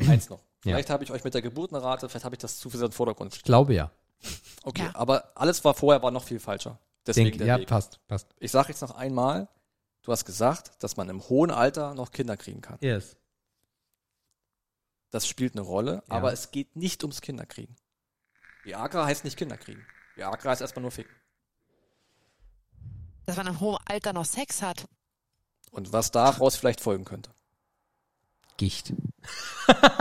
[0.07, 0.39] Eins noch.
[0.63, 0.73] Ja.
[0.75, 2.91] Vielleicht habe ich euch mit der Geburtenrate, vielleicht habe ich das zu sehr in den
[2.91, 3.89] Vordergrund ich glaube ja.
[4.63, 4.91] Okay, Ja.
[4.93, 6.77] aber alles war vorher war noch viel falscher.
[7.07, 7.67] Deswegen Denk, der ja, Weg.
[7.67, 8.27] passt, passt.
[8.37, 9.47] Ich sage jetzt noch einmal,
[10.03, 12.77] du hast gesagt, dass man im hohen Alter noch Kinder kriegen kann.
[12.81, 13.15] Yes.
[15.11, 16.15] Das spielt eine Rolle, Ja.
[16.15, 17.75] aber es geht nicht ums Kinderkriegen.
[18.63, 19.85] Viagra heißt nicht Kinderkriegen.
[20.15, 21.13] Viagra heißt erstmal nur ficken.
[23.25, 24.85] Dass man im hohen Alter noch Sex hat.
[25.71, 27.31] Und was daraus vielleicht folgen könnte.
[28.57, 28.93] Gicht.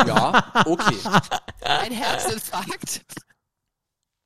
[0.07, 0.97] Ja, okay.
[1.61, 3.05] Ein Herzinfarkt.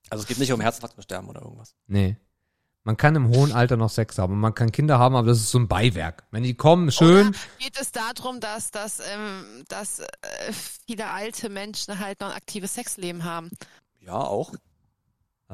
[0.09, 1.75] Also es geht nicht um Herzinfarktsterben oder irgendwas.
[1.87, 2.17] Nee.
[2.87, 5.39] Man kann im hohen Alter noch Sex haben und man kann Kinder haben, aber das
[5.39, 6.25] ist so ein Beiwerk.
[6.31, 7.29] Wenn die kommen, schön.
[7.29, 10.07] Oder geht es darum, dass, dass, ähm, dass äh,
[10.87, 13.51] viele alte Menschen halt noch ein aktives Sexleben haben?
[14.01, 14.53] Ja, auch.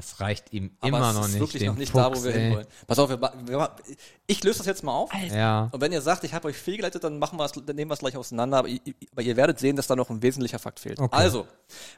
[0.01, 1.41] Das reicht ihm Aber immer es noch ist nicht.
[1.41, 2.41] wirklich dem noch nicht Fuchs, da, wo wir ey.
[2.41, 2.67] hinwollen.
[2.87, 3.77] Pass auf, wir, wir,
[4.27, 5.13] ich löse das jetzt mal auf.
[5.13, 5.37] Alter.
[5.37, 5.69] Ja.
[5.73, 7.95] Und wenn ihr sagt, ich habe euch fehlgeleitet, dann machen wir es, dann nehmen wir
[7.95, 8.59] es gleich auseinander.
[8.59, 8.81] Aber ihr,
[9.13, 10.99] aber ihr werdet sehen, dass da noch ein wesentlicher Fakt fehlt.
[10.99, 11.15] Okay.
[11.15, 11.47] Also,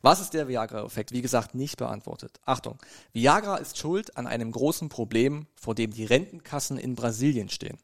[0.02, 1.12] was ist der Viagra-Effekt?
[1.12, 2.40] Wie gesagt, nicht beantwortet.
[2.44, 2.78] Achtung,
[3.12, 7.78] Viagra ist schuld an einem großen Problem, vor dem die Rentenkassen in Brasilien stehen.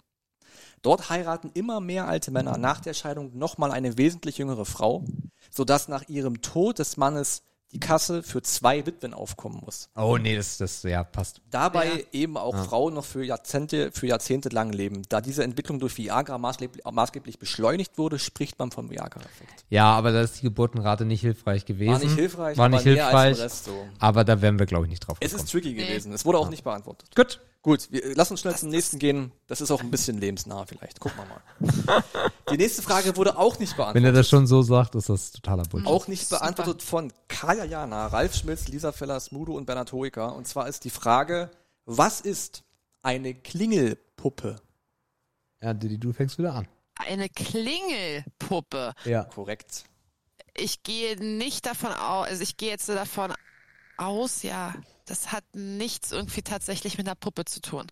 [0.82, 5.05] Dort heiraten immer mehr alte Männer nach der Scheidung nochmal eine wesentlich jüngere Frau,
[5.50, 9.90] sodass nach ihrem Tod des Mannes die Kasse für zwei Witwen aufkommen muss.
[9.94, 11.42] Oh nee, das, das ja passt.
[11.50, 11.98] Dabei Ja.
[12.12, 15.02] eben auch Frauen noch für Jahrzehnte, für Jahrzehnte lang leben.
[15.10, 19.64] Da diese Entwicklung durch Viagra maßgeblich, maßgeblich beschleunigt wurde, spricht man vom Viagra-Effekt.
[19.68, 21.92] Ja, aber da ist die Geburtenrate nicht hilfreich gewesen.
[21.92, 23.44] War nicht hilfreich, War aber nicht mehr als hilfreich.
[23.44, 23.86] Rest so.
[23.98, 25.44] Aber da wären wir, glaube ich, nicht drauf Es gekommen.
[25.44, 26.12] ist tricky gewesen.
[26.14, 27.14] Es wurde auch nicht beantwortet.
[27.14, 27.40] Gut.
[27.68, 29.30] Gut, wir, lass uns schnell zum nächsten gehen.
[29.47, 31.00] Das ist auch ein bisschen lebensnah vielleicht.
[31.00, 32.02] Gucken wir mal.
[32.50, 34.05] Die nächste Frage wurde auch nicht Wenn beantwortet.
[34.06, 35.86] er das schon so sagt, ist das totaler Bullshit.
[35.86, 40.34] Auch nicht beantwortet von Kaya Jana, Ralf Schmitz, Lisa Feller, Smudo und Bernhard Hoeker.
[40.34, 41.50] Und zwar ist die Frage,
[41.84, 42.64] was ist
[43.02, 44.56] eine Klingelpuppe?
[45.60, 46.68] Ja, Didi, du fängst wieder an.
[46.94, 48.94] Eine Klingelpuppe.
[49.05, 49.24] Ja.
[49.24, 49.84] Korrekt.
[50.55, 53.34] Ich gehe nicht davon aus, also ich gehe jetzt davon
[53.98, 54.72] aus, ja,
[55.08, 57.86] das hat nichts irgendwie tatsächlich mit einer Puppe zu tun.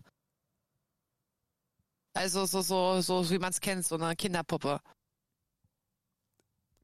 [2.13, 4.79] Also so, so, so wie man es kennt, so eine Kinderpuppe.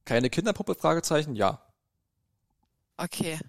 [0.06, 0.76] Keine Kinderpuppe?
[0.76, 1.36] Fragezeichen?
[1.36, 1.62] Ja.
[2.98, 3.40] Okay.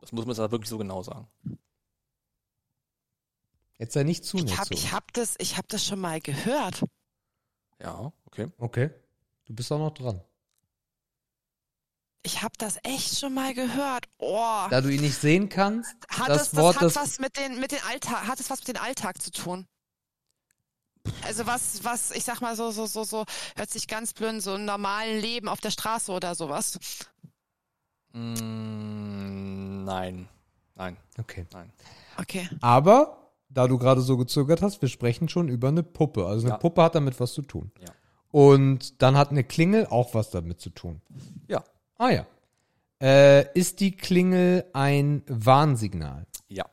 [0.00, 1.28] Das muss man jetzt aber wirklich so genau sagen.
[3.78, 4.74] Jetzt sei nicht zu Ich nett habe so.
[4.74, 6.84] ich hab das, ich hab das schon mal gehört.
[7.80, 8.48] Ja, okay.
[8.58, 8.90] Okay.
[9.46, 10.22] Du bist auch noch dran.
[12.22, 14.04] Ich habe das echt schon mal gehört.
[14.18, 14.66] Oh.
[14.68, 17.36] Da du ihn nicht sehen kannst, Hat das das, das Wort, hat das- was mit
[17.38, 19.66] den mit den Alltag hat es was mit dem Alltag zu tun?
[21.24, 23.24] Also was was ich sag mal so so so so
[23.56, 26.78] hört sich ganz blöd an, so ein normalen Leben auf der Straße oder sowas.
[28.12, 30.28] Mm, nein.
[30.74, 31.46] Nein, Okay.
[31.52, 31.70] nein.
[32.16, 32.48] Okay.
[32.62, 36.26] Aber, da du gerade so gezögert hast, wir sprechen schon über eine Puppe.
[36.26, 36.58] Also eine Ja.
[36.58, 37.70] Puppe hat damit was zu tun.
[37.80, 37.88] Ja.
[38.30, 41.02] Und dann hat eine Klingel auch was damit zu tun.
[41.48, 41.62] Ja.
[42.00, 42.26] Ah ja.
[43.02, 46.26] Äh, ist die Klingel ein Warnsignal?
[46.48, 46.64] Ja.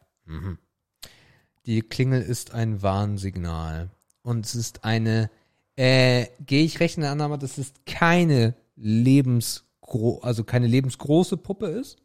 [1.65, 3.89] Die Klingel ist ein Warnsignal.
[4.21, 5.29] Und es ist eine,
[5.75, 11.67] äh, gehe ich recht in der Annahme, dass es keine lebensgro also keine lebensgroße Puppe
[11.67, 11.97] ist?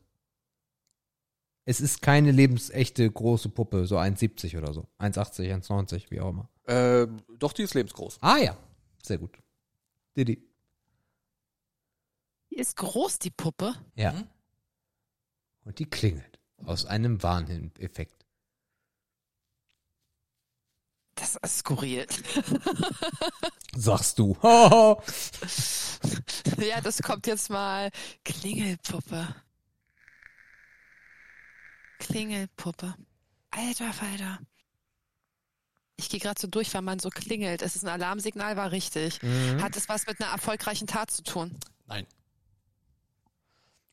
[1.65, 4.89] Es ist keine lebensechte große Puppe, so 1,70 oder so.
[4.99, 6.49] 1,80, 1,90, wie auch immer.
[6.65, 7.07] Äh,
[7.39, 8.19] doch, die ist lebensgroß.
[8.21, 8.57] Ah ja,
[9.01, 9.39] sehr gut.
[10.17, 10.52] Didi.
[12.53, 13.75] Die ist groß die Puppe.
[13.95, 14.13] Ja.
[14.13, 14.29] Mhm.
[15.65, 16.39] Und die klingelt.
[16.67, 18.27] Aus einem Warneffekt.
[21.15, 22.07] Das ist skurril.
[23.75, 24.37] Sagst du.
[26.59, 27.91] ja, das kommt jetzt mal
[28.23, 29.35] Klingelpuppe.
[32.01, 32.95] Klingelpuppe.
[33.51, 34.41] Alter Falter.
[35.97, 37.63] Ich gehe gerade so durch, weil man so klingelt.
[37.63, 39.23] Es ist ein Alarmsignal, war richtig.
[39.23, 39.63] Mhm.
[39.63, 41.57] Hat es was mit einer erfolgreichen Tat zu tun?
[41.87, 42.07] Nein.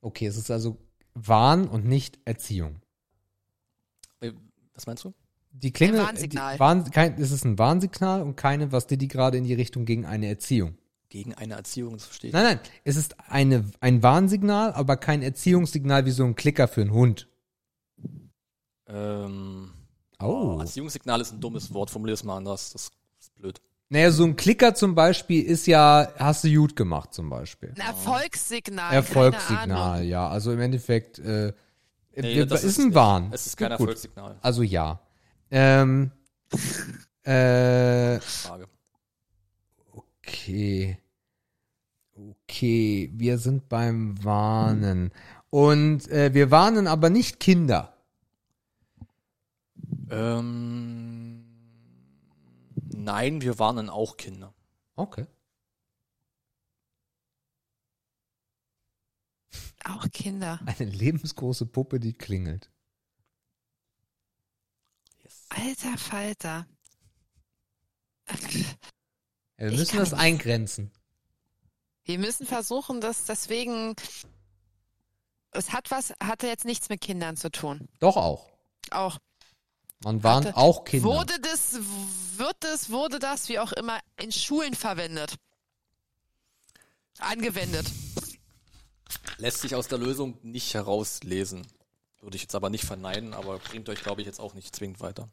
[0.02, 0.78] Okay, es ist also
[1.14, 2.82] Warn und nicht Erziehung.
[4.22, 4.32] Äh,
[4.74, 5.14] Was meinst du?
[5.52, 6.54] Die Klingel, Ein Warnsignal.
[6.56, 9.86] Die, Warn, kein, es ist ein Warnsignal und keine, was Didi gerade in die Richtung
[9.86, 10.78] gegen eine Erziehung.
[11.10, 12.34] Gegen eine Erziehung, das verstehe ich.
[12.34, 16.82] Nein, nein, es ist eine, ein Warnsignal, aber kein Erziehungssignal wie so ein Klicker für
[16.82, 17.28] einen Hund.
[18.88, 19.72] Ähm,
[20.22, 20.58] Oh.
[20.60, 22.72] Erziehungssignal ist ein dummes Wort, formulier es mal anders.
[22.72, 23.62] Das ist blöd.
[23.92, 27.74] Naja, so ein Klicker zum Beispiel ist ja, hast du gut gemacht zum Beispiel.
[27.76, 28.94] Ein Erfolgssignal.
[28.94, 30.28] Erfolgssignal, ja.
[30.30, 31.54] Also im Endeffekt, äh,
[32.16, 32.96] Nee, das ist, ist ein nicht.
[32.96, 33.30] Warn.
[33.32, 33.80] Es ist kein Gut.
[33.80, 34.38] Erfolgssignal.
[34.42, 35.00] Also ja.
[35.52, 36.12] Ähm,
[37.24, 38.68] äh, Frage.
[39.94, 40.98] okay.
[42.44, 45.12] Okay, wir sind beim Warnen.
[45.50, 47.94] Und äh, wir warnen aber nicht Kinder.
[50.12, 51.09] Ähm,
[53.04, 54.54] nein, wir warnen auch Kinder.
[54.96, 55.28] Okay.
[59.86, 60.60] Auch Kinder.
[60.66, 62.70] Eine lebensgroße Puppe, die klingelt.
[65.50, 66.68] Alter Falter.
[69.58, 70.92] Ja, wir müssen das eingrenzen.
[72.04, 73.96] Wir müssen versuchen, dass deswegen.
[75.52, 77.88] Es hat was, hatte jetzt nichts mit Kindern zu tun.
[78.00, 78.48] Doch auch.
[78.92, 79.18] Auch.
[80.04, 81.06] Man warnt Hatte- auch Kinder.
[81.10, 81.74] Wurde das,
[82.38, 85.36] wird es, wurde das, wie auch immer, in Schulen verwendet?
[87.20, 87.86] Angewendet.
[89.38, 91.68] Lässt sich aus der Lösung nicht herauslesen.
[92.22, 95.00] Würde ich jetzt aber nicht verneinen, aber bringt euch, glaube ich, jetzt auch nicht zwingend
[95.02, 95.30] weiter.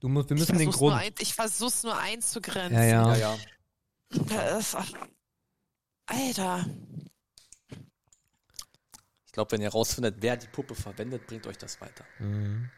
[0.00, 1.02] Du musst, wir Ich müssen den versuch's, nur Grund.
[1.02, 2.76] ein, ich versuch's nur einzugrenzen.
[2.76, 3.16] Ja, ja.
[3.16, 3.38] Ja, ja.
[4.28, 4.76] Das ist,
[6.06, 6.66] Alter.
[9.26, 12.04] Ich glaube, wenn ihr rausfindet, wer die Puppe verwendet, bringt euch das weiter.
[12.18, 12.70] Mhm.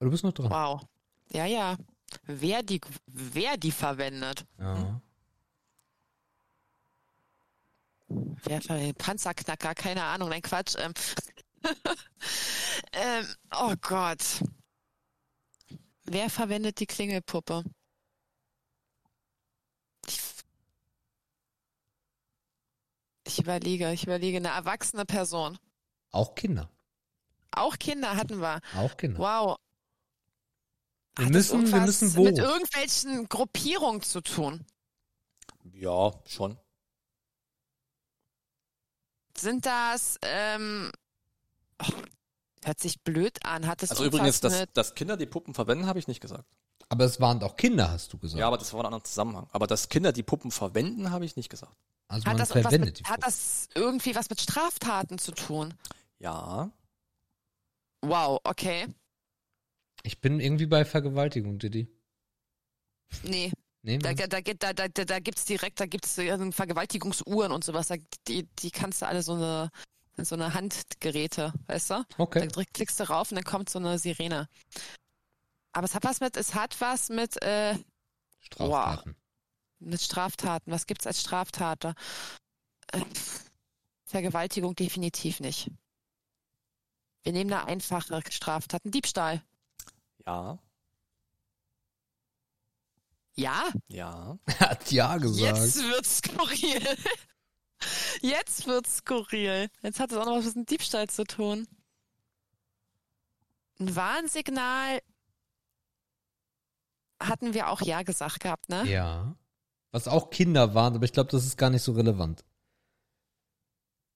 [0.00, 0.50] Du bist noch dran.
[0.50, 0.82] Wow.
[1.30, 1.76] Ja, ja.
[2.26, 4.44] Wer die, wer die verwendet.
[4.58, 5.00] Ja.
[8.08, 8.98] Wer verwendet?
[8.98, 10.76] Panzerknacker, keine Ahnung, nein, Quatsch.
[10.78, 10.92] Ähm,
[12.92, 13.26] ähm,
[13.58, 14.42] oh Gott.
[16.04, 17.64] Wer verwendet die Klingelpuppe?
[20.06, 20.20] Ich,
[23.26, 25.58] ich überlege, ich überlege, eine erwachsene Person.
[26.10, 26.70] Auch Kinder.
[27.52, 28.60] Auch Kinder hatten wir.
[28.76, 29.18] Auch Kinder.
[29.18, 29.56] Wow.
[31.16, 32.24] Wir Hat das müssen- wir irgendwas müssen wo?
[32.24, 34.66] mit irgendwelchen Gruppierungen zu tun?
[35.72, 36.58] Ja, schon.
[39.36, 40.90] Sind das, ähm,
[41.82, 41.86] oh,
[42.64, 45.86] hört sich blöd an, hat es Also übrigens, dass, mit, dass Kinder die Puppen verwenden,
[45.86, 46.44] habe ich nicht gesagt.
[46.88, 48.38] Aber es warnt auch Kinder, hast du gesagt.
[48.38, 49.48] Ja, aber das war ein anderer Zusammenhang.
[49.52, 51.76] Aber dass Kinder die Puppen verwenden, habe ich nicht gesagt.
[52.08, 55.74] also hat man das, verwendet mit, die hat das irgendwie was mit Straftaten zu tun?
[56.18, 56.70] Ja,
[58.02, 58.86] Wow, okay.
[60.04, 61.88] Ich bin irgendwie bei Vergewaltigung, Didi.
[63.22, 63.52] Nee,
[63.86, 64.16] Nee, da, was?
[64.16, 68.70] da, da, da, da, da gibt's direkt, da gibt's Vergewaltigungsuhren und sowas, da, die, die
[68.70, 69.70] kannst du alle so eine,
[70.16, 71.94] so eine Handgeräte, weißt du?
[71.94, 72.48] Da okay.
[72.48, 74.48] drück, klickst du rauf und dann kommt so eine Sirene.
[75.72, 77.76] Aber es hat was mit, es hat was mit, äh,
[78.40, 79.16] Straftaten.
[79.80, 80.72] mit Straftaten.
[80.72, 81.84] Was gibt's als Straftat?
[81.84, 81.92] Äh,
[84.06, 85.70] Vergewaltigung definitiv nicht.
[87.22, 88.82] Wir nehmen eine einfache Straftat.
[88.86, 89.42] Ein Diebstahl.
[90.26, 90.58] Ja,
[93.36, 94.38] Ja, ja.
[94.46, 95.58] Er hat ja gesagt.
[95.58, 96.82] jetzt wird's skurril.
[98.22, 99.68] Jetzt wird's skurril.
[99.82, 101.66] Jetzt hat es auch noch was mit dem Diebstahl zu tun.
[103.78, 105.02] Ein Warnsignal
[107.20, 108.84] hatten wir auch ja gesagt gehabt, ne?
[108.86, 109.36] Ja.
[109.90, 112.44] Was auch Kinder warnt, aber ich glaube, das ist gar nicht so relevant.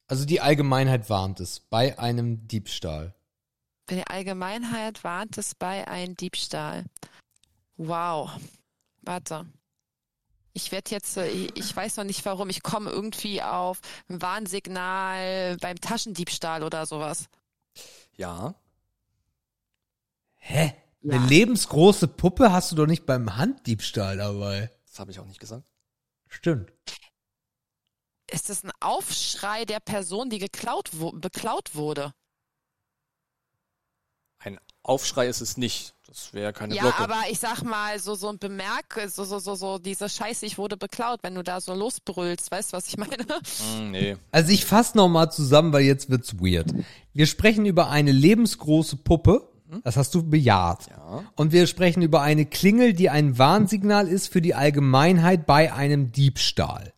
[0.07, 3.15] Also die Allgemeinheit warnt es bei einem Diebstahl.
[3.89, 6.85] Bei der Allgemeinheit warnt es bei einem Diebstahl.
[7.77, 8.31] Wow.
[9.03, 9.47] Warte.
[10.53, 14.23] Ich werde jetzt, äh, ich ich weiß noch nicht warum, ich komme irgendwie auf ein
[14.23, 17.29] Warnsignal beim Taschendiebstahl oder sowas.
[18.17, 18.55] Ja,
[20.49, 20.73] Hä?
[21.03, 21.15] Ja.
[21.15, 24.71] Eine lebensgroße Puppe hast du doch nicht beim Handdiebstahl dabei.
[24.87, 25.65] das habe ich auch nicht gesagt.
[26.27, 26.73] Stimmt.
[28.31, 32.13] Ist das ein Aufschrei der Person, die geklaut, wo, beklaut wurde?
[34.89, 35.95] Aufschrei ist es nicht.
[36.07, 37.01] Das wäre keine ja, Glocke.
[37.01, 40.57] aber ich sag mal, so, so ein Bemerk, so, so, so, so, diese Scheiße, ich
[40.57, 43.17] wurde beklaut, wenn du da so losbrüllst, weißt du, was ich meine?
[43.77, 44.17] Hm, nee.
[44.31, 46.73] Also ich fasse nochmal zusammen, weil jetzt wird's weird.
[47.13, 49.53] Wir sprechen über eine lebensgroße Puppe.
[49.85, 50.87] Das hast du bejaht.
[50.89, 51.25] Ja.
[51.37, 56.11] Und wir sprechen über eine Klingel, die ein Warnsignal ist für die Allgemeinheit bei einem
[56.11, 56.95] Diebstahl.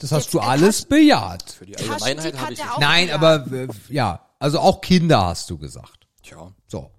[0.00, 1.52] Das hast Jetzt, du alles bejaht.
[1.52, 3.14] Für die Allgemeinheit hat habe ich ja Nein, ja.
[3.14, 6.08] aber äh, ja, also auch Kinder hast du gesagt.
[6.24, 6.90] Tja, So,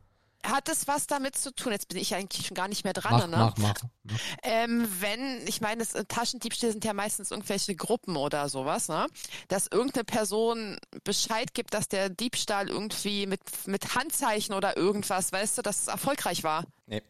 [0.47, 1.71] Hat es was damit zu tun?
[1.71, 3.37] Jetzt bin ich eigentlich schon gar nicht mehr dran, mach, ne?
[3.37, 4.19] mach, mach, mach.
[4.43, 9.07] Ähm, wenn, ich meine, das, äh, Taschendiebstähle sind ja meistens irgendwelche Gruppen oder sowas, ne?
[9.47, 15.57] Dass irgendeine Person Bescheid gibt, dass der Diebstahl irgendwie mit, mit Handzeichen oder irgendwas, weißt
[15.57, 16.65] du, dass es erfolgreich war.
[16.85, 17.01] nee.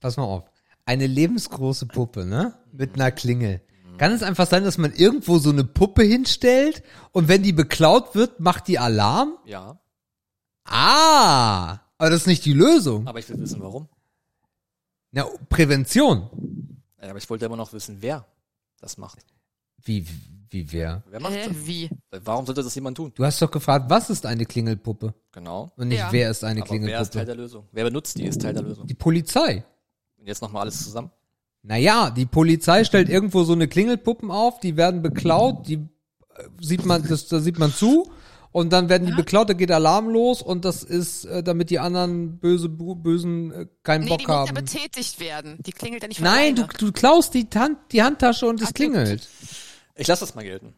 [0.00, 0.44] Pass mal auf.
[0.84, 2.54] Eine lebensgroße Puppe, ne?
[2.70, 3.62] Mit einer Klingel.
[3.98, 6.82] Kann es einfach sein, dass man irgendwo so eine Puppe hinstellt
[7.12, 9.38] und wenn die beklaut wird, macht die Alarm?
[9.46, 9.80] Ja,
[10.66, 13.06] Ah, aber das ist nicht die Lösung.
[13.06, 13.88] aber ich will wissen, warum.
[15.12, 16.28] Na, Prävention.
[17.02, 18.26] Ja, aber ich wollte immer noch wissen, wer
[18.80, 19.24] das macht.
[19.82, 20.04] Wie,
[20.50, 21.02] wie wer?
[21.08, 21.66] Wer macht Hä, das?
[21.66, 21.88] wie?
[22.10, 23.12] Warum sollte das jemand tun?
[23.14, 25.14] Du hast doch gefragt, was ist eine Klingelpuppe?
[25.32, 25.70] Genau.
[25.76, 26.08] Und nicht, Ja.
[26.10, 27.24] wer ist eine Aber wer ist Teil Klingelpuppe?
[27.26, 27.64] der Lösung?
[27.72, 28.86] Wer benutzt die, ist Teil der Lösung.
[28.86, 29.64] Die Polizei.
[30.18, 31.10] Und jetzt nochmal alles zusammen.
[31.62, 36.84] Naja, die Polizei stellt irgendwo so eine Klingelpuppen auf, die werden beklaut, die äh, sieht
[36.84, 38.10] man, das, da sieht man zu
[38.56, 41.78] und dann werden die beklaut, da geht Alarm los und das ist, äh, damit die
[41.78, 44.54] anderen böse, bösen äh, keinen Nee, Bock die muss ja haben.
[44.54, 45.58] betätigt werden.
[45.60, 48.68] Die klingelt ja nicht von Nein, du, du klaust die, Hand, die Handtasche und es
[48.68, 49.28] Ach, klingelt.
[49.94, 50.74] Ich lasse das mal gelten.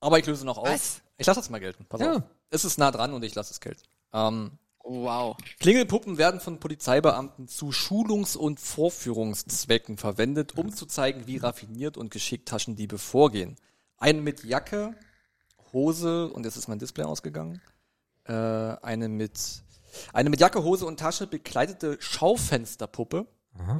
[0.00, 0.66] Aber ich löse noch auf.
[0.68, 1.00] Was?
[1.18, 1.86] Ich lasse das mal gelten.
[1.88, 2.16] Pass Ja.
[2.16, 2.22] auf.
[2.50, 3.82] Es ist nah dran und ich lasse es gelten.
[4.12, 4.50] Ähm,
[4.82, 5.36] Wow.
[5.60, 12.10] Klingelpuppen werden von Polizeibeamten zu Schulungs- und Vorführungszwecken verwendet, um zu zeigen, wie raffiniert und
[12.10, 13.54] geschickt Taschendiebe vorgehen.
[13.98, 14.94] Eine mit Jacke,
[15.72, 17.60] Hose, und jetzt ist mein Display ausgegangen.
[18.24, 19.62] Äh, eine mit
[20.12, 23.26] eine mit Jacke, Hose und Tasche bekleidete Schaufensterpuppe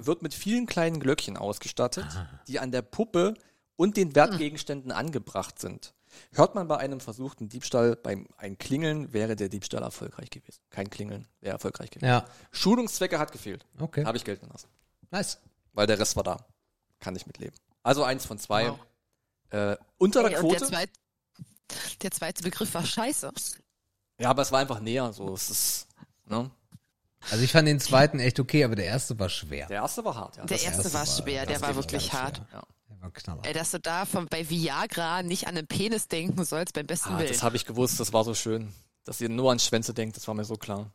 [0.03, 2.07] wird mit vielen kleinen Glöckchen ausgestattet,
[2.49, 3.35] die an der Puppe
[3.77, 5.95] und den Wertgegenständen angebracht sind.
[6.33, 10.61] Hört man bei einem versuchten Diebstahl beim ein Klingeln, wäre der Diebstahl erfolgreich gewesen.
[10.71, 12.09] Kein Klingeln wäre erfolgreich gewesen.
[12.09, 13.67] Ja, Schulungszwecke hat gefehlt.
[13.79, 14.05] okay.
[14.05, 14.69] Habe ich gelten lassen.
[15.11, 15.39] Nice.
[15.75, 16.39] Weil der Rest war da.
[16.99, 17.55] Kann ich mitleben.
[17.83, 18.71] Also eins von zwei.
[18.71, 18.79] Wow.
[19.51, 20.67] Äh, unter der Ey, und der, Quote.
[20.67, 20.91] zweit,
[22.03, 23.31] der zweite Begriff war scheiße.
[24.19, 25.13] Ja, aber es war einfach näher.
[25.13, 25.87] So, es ist,
[26.27, 26.51] ne?
[27.31, 29.67] Also ich fand den zweiten echt okay, aber der erste war schwer.
[29.67, 30.37] Der erste war hart.
[30.37, 32.43] Ja, Der Das- erste erste war schwer, das der war wirklich hart.
[32.53, 32.63] ja.
[32.91, 33.43] Der war Knaller.
[33.45, 37.11] Ey, dass du da von, bei Viagra nicht an den Penis denken sollst, beim besten
[37.15, 37.29] Ah, Willen.
[37.29, 37.99] das habe ich gewusst.
[38.01, 38.73] Das war so schön.
[39.05, 40.91] Dass ihr nur an Schwänze denkt, das war mir so klar.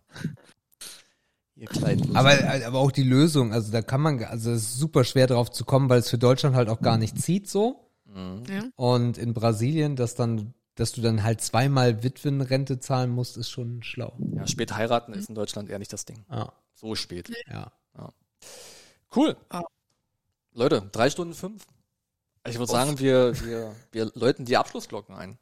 [1.56, 2.32] Ihr kleinen Aber,
[2.66, 5.66] aber auch die Lösung, also da kann man, also es ist super schwer drauf zu
[5.66, 7.80] kommen, weil es für Deutschland halt auch gar nicht zieht so.
[8.48, 8.64] Ja.
[8.76, 13.84] Und in Brasilien, dass dann, dass du dann halt zweimal Witwenrente zahlen musst, ist schon
[13.84, 14.18] schlau.
[14.36, 16.26] Ja, spät heiraten ist in Deutschland eher nicht das Ding.
[16.30, 17.32] Ja, So spät.
[17.48, 17.72] ja.
[19.16, 19.38] Cool.
[19.50, 19.62] Ah.
[20.54, 21.66] Leute, drei Stunden fünf.
[22.48, 25.38] Ich würde sagen, wir, wir, wir läuten die Abschlussglocken ein.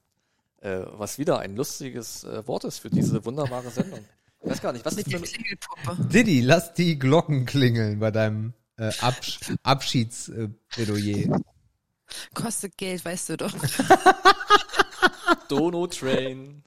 [0.58, 4.06] Äh, was wieder ein lustiges äh, Wort ist für diese wunderbare Sendung.
[4.44, 6.04] Ich weiß gar nicht, was ist Die für eine, Klingelpuppe.
[6.10, 11.40] Diddy, lass die Glocken klingeln bei deinem äh, Absch Abschiedsplädoyer.
[12.34, 13.54] Kostet Geld, weißt du doch.
[15.48, 16.64] Dono Train?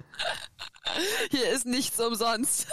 [1.31, 2.67] Hier ist nichts umsonst.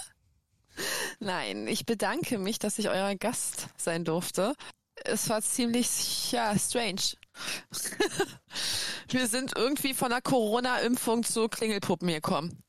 [1.19, 4.55] Nein, ich bedanke mich, dass ich euer Gast sein durfte.
[4.95, 7.01] Es war ziemlich, ja, strange.
[9.09, 12.63] Wir sind irgendwie von der Corona-Impfung zu Klingelpuppen gekommen.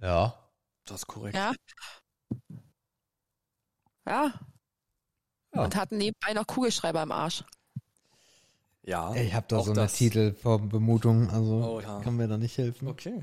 [0.00, 0.38] Ja.
[0.84, 1.34] Das ist korrekt.
[1.34, 1.54] Ja?
[4.06, 4.32] Ja.
[5.54, 5.64] Ja.
[5.64, 7.44] Und hatten nebenbei noch Kugelschreiber im Arsch.
[8.86, 9.14] Ja.
[9.14, 9.86] Ich habe da auch so eine.
[9.86, 12.00] Titelvermutung, also Oh ja.
[12.00, 12.88] kann mir da nicht helfen.
[12.88, 13.22] Okay.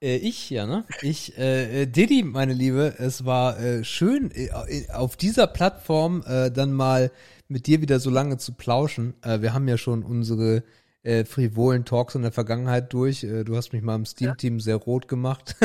[0.00, 0.84] Äh, ich, ja, ne?
[1.02, 6.22] Ich, äh, äh, Diddy, meine Liebe, es war äh, schön, äh, äh, auf dieser Plattform
[6.26, 7.10] äh, dann mal
[7.48, 9.14] mit dir wieder so lange zu plauschen.
[9.22, 10.62] Äh, wir haben ja schon unsere
[11.02, 13.24] äh, frivolen Talks in der Vergangenheit durch.
[13.24, 15.56] Äh, du hast mich mal im Steam-Team sehr rot gemacht.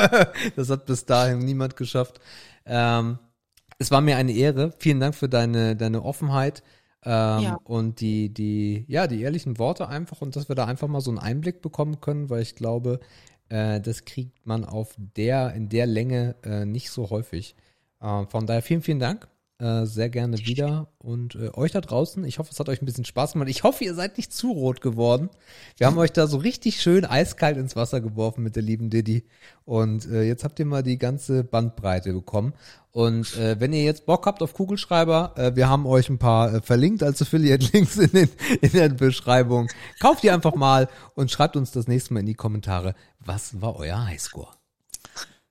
[0.56, 2.20] das hat bis dahin niemand geschafft.
[2.66, 3.18] Ähm,
[3.78, 4.74] es war mir eine Ehre.
[4.78, 6.62] Vielen Dank für deine, deine Offenheit.
[7.04, 7.58] Ähm, Ja.
[7.64, 11.10] Und die, die, ja, die ehrlichen Worte einfach und dass wir da einfach mal so
[11.10, 13.00] einen Einblick bekommen können, weil ich glaube,
[13.48, 17.54] äh, das kriegt man auf der, in der Länge äh, nicht so häufig.
[18.00, 19.28] Äh, von daher vielen, vielen Dank.
[19.60, 20.86] Äh, sehr gerne wieder.
[20.98, 23.48] Und äh, euch da draußen, ich hoffe, es hat euch ein bisschen Spaß gemacht.
[23.48, 25.30] Ich hoffe, ihr seid nicht zu rot geworden.
[25.76, 29.24] Wir haben euch da so richtig schön eiskalt ins Wasser geworfen mit der lieben Diddy.
[29.64, 32.54] Und äh, jetzt habt ihr mal die ganze Bandbreite bekommen.
[32.92, 36.54] Und äh, wenn ihr jetzt Bock habt auf Kugelschreiber, äh, wir haben euch ein paar
[36.54, 38.30] äh, verlinkt als Affiliate-Links in, den,
[38.60, 39.68] in der Beschreibung.
[39.98, 43.74] Kauft die einfach mal und schreibt uns das nächste Mal in die Kommentare, was war
[43.74, 44.52] euer Highscore?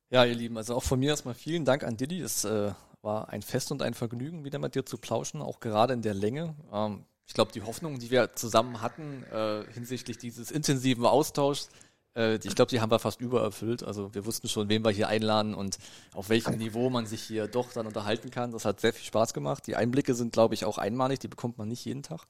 [0.09, 2.21] Ja, ihr Lieben, also auch von mir erstmal vielen Dank an Diddy.
[2.21, 2.71] Es äh,
[3.07, 6.13] war ein Fest und ein Vergnügen, wieder mit dir zu plauschen, auch gerade in der
[6.13, 6.53] Länge.
[6.71, 11.69] Ähm, ich glaube, die Hoffnungen, die wir zusammen hatten äh, hinsichtlich dieses intensiven Austauschs,
[12.15, 13.83] äh, ich glaube, die haben wir fast übererfüllt.
[13.83, 15.77] Also wir wussten schon, wen wir hier einladen und
[16.13, 18.51] auf welchem Niveau man sich hier doch dann unterhalten kann.
[18.51, 19.65] Das hat sehr viel Spaß gemacht.
[19.67, 22.27] Die Einblicke sind, glaube ich, auch einmalig, die bekommt man nicht jeden Tag.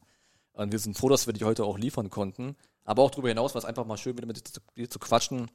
[0.53, 2.55] Und wir sind froh, dass wir die heute auch liefern konnten.
[2.83, 4.99] Aber auch darüber hinaus war es einfach mal schön, wieder mit dir zu, dir zu
[4.99, 5.49] quatschen.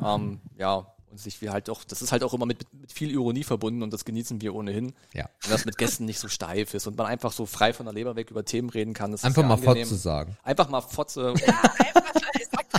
[0.00, 3.10] Ähm, ja, und sich wie halt auch, das ist halt auch immer mit, mit viel
[3.10, 4.94] Ironie verbunden und das genießen wir ohnehin.
[5.14, 5.28] Ja.
[5.44, 7.94] Und das mit Gästen nicht so steif ist und man einfach so frei von der
[7.94, 9.12] Leber weg über Themen reden kann.
[9.12, 9.84] Das ist Einfach sehr mal angenehm.
[9.84, 10.36] Fotze sagen.
[10.42, 11.42] Einfach mal Fotze, und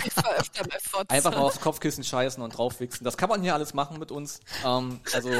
[0.02, 1.10] Einfach öfter mal Fotze.
[1.10, 3.04] einfach mal aufs Kopfkissen scheißen und draufwichsen.
[3.04, 4.40] Das kann man hier alles machen mit uns.
[4.64, 5.30] Ähm, also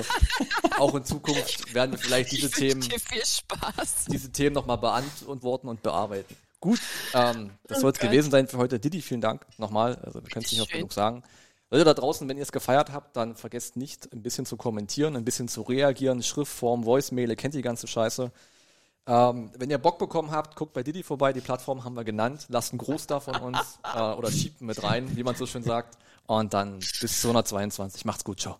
[0.78, 4.07] auch in Zukunft werden wir vielleicht diese Themen, dir viel Spaß.
[4.10, 6.36] diese Themen nochmal beantworten und bearbeiten.
[6.60, 6.81] Gut,
[7.15, 8.78] ähm, das Oh soll es gewesen sein für heute.
[8.78, 9.97] Didi, vielen Dank nochmal.
[10.02, 11.23] Also wir können es nicht oft genug sagen.
[11.70, 15.16] Leute da draußen, wenn ihr es gefeiert habt, dann vergesst nicht, ein bisschen zu kommentieren,
[15.16, 18.32] ein bisschen zu reagieren, Schriftform, Voicemail, ihr kennt die ganze Scheiße.
[19.07, 22.47] Ähm, wenn ihr Bock bekommen habt, guckt bei Didi vorbei, die Plattform haben wir genannt.
[22.49, 25.62] Lasst einen Gruß da von uns äh, oder schiebt mit rein, wie man so schön
[25.62, 25.97] sagt.
[26.26, 28.05] Und dann bis zu 122.
[28.05, 28.58] Macht's gut, ciao.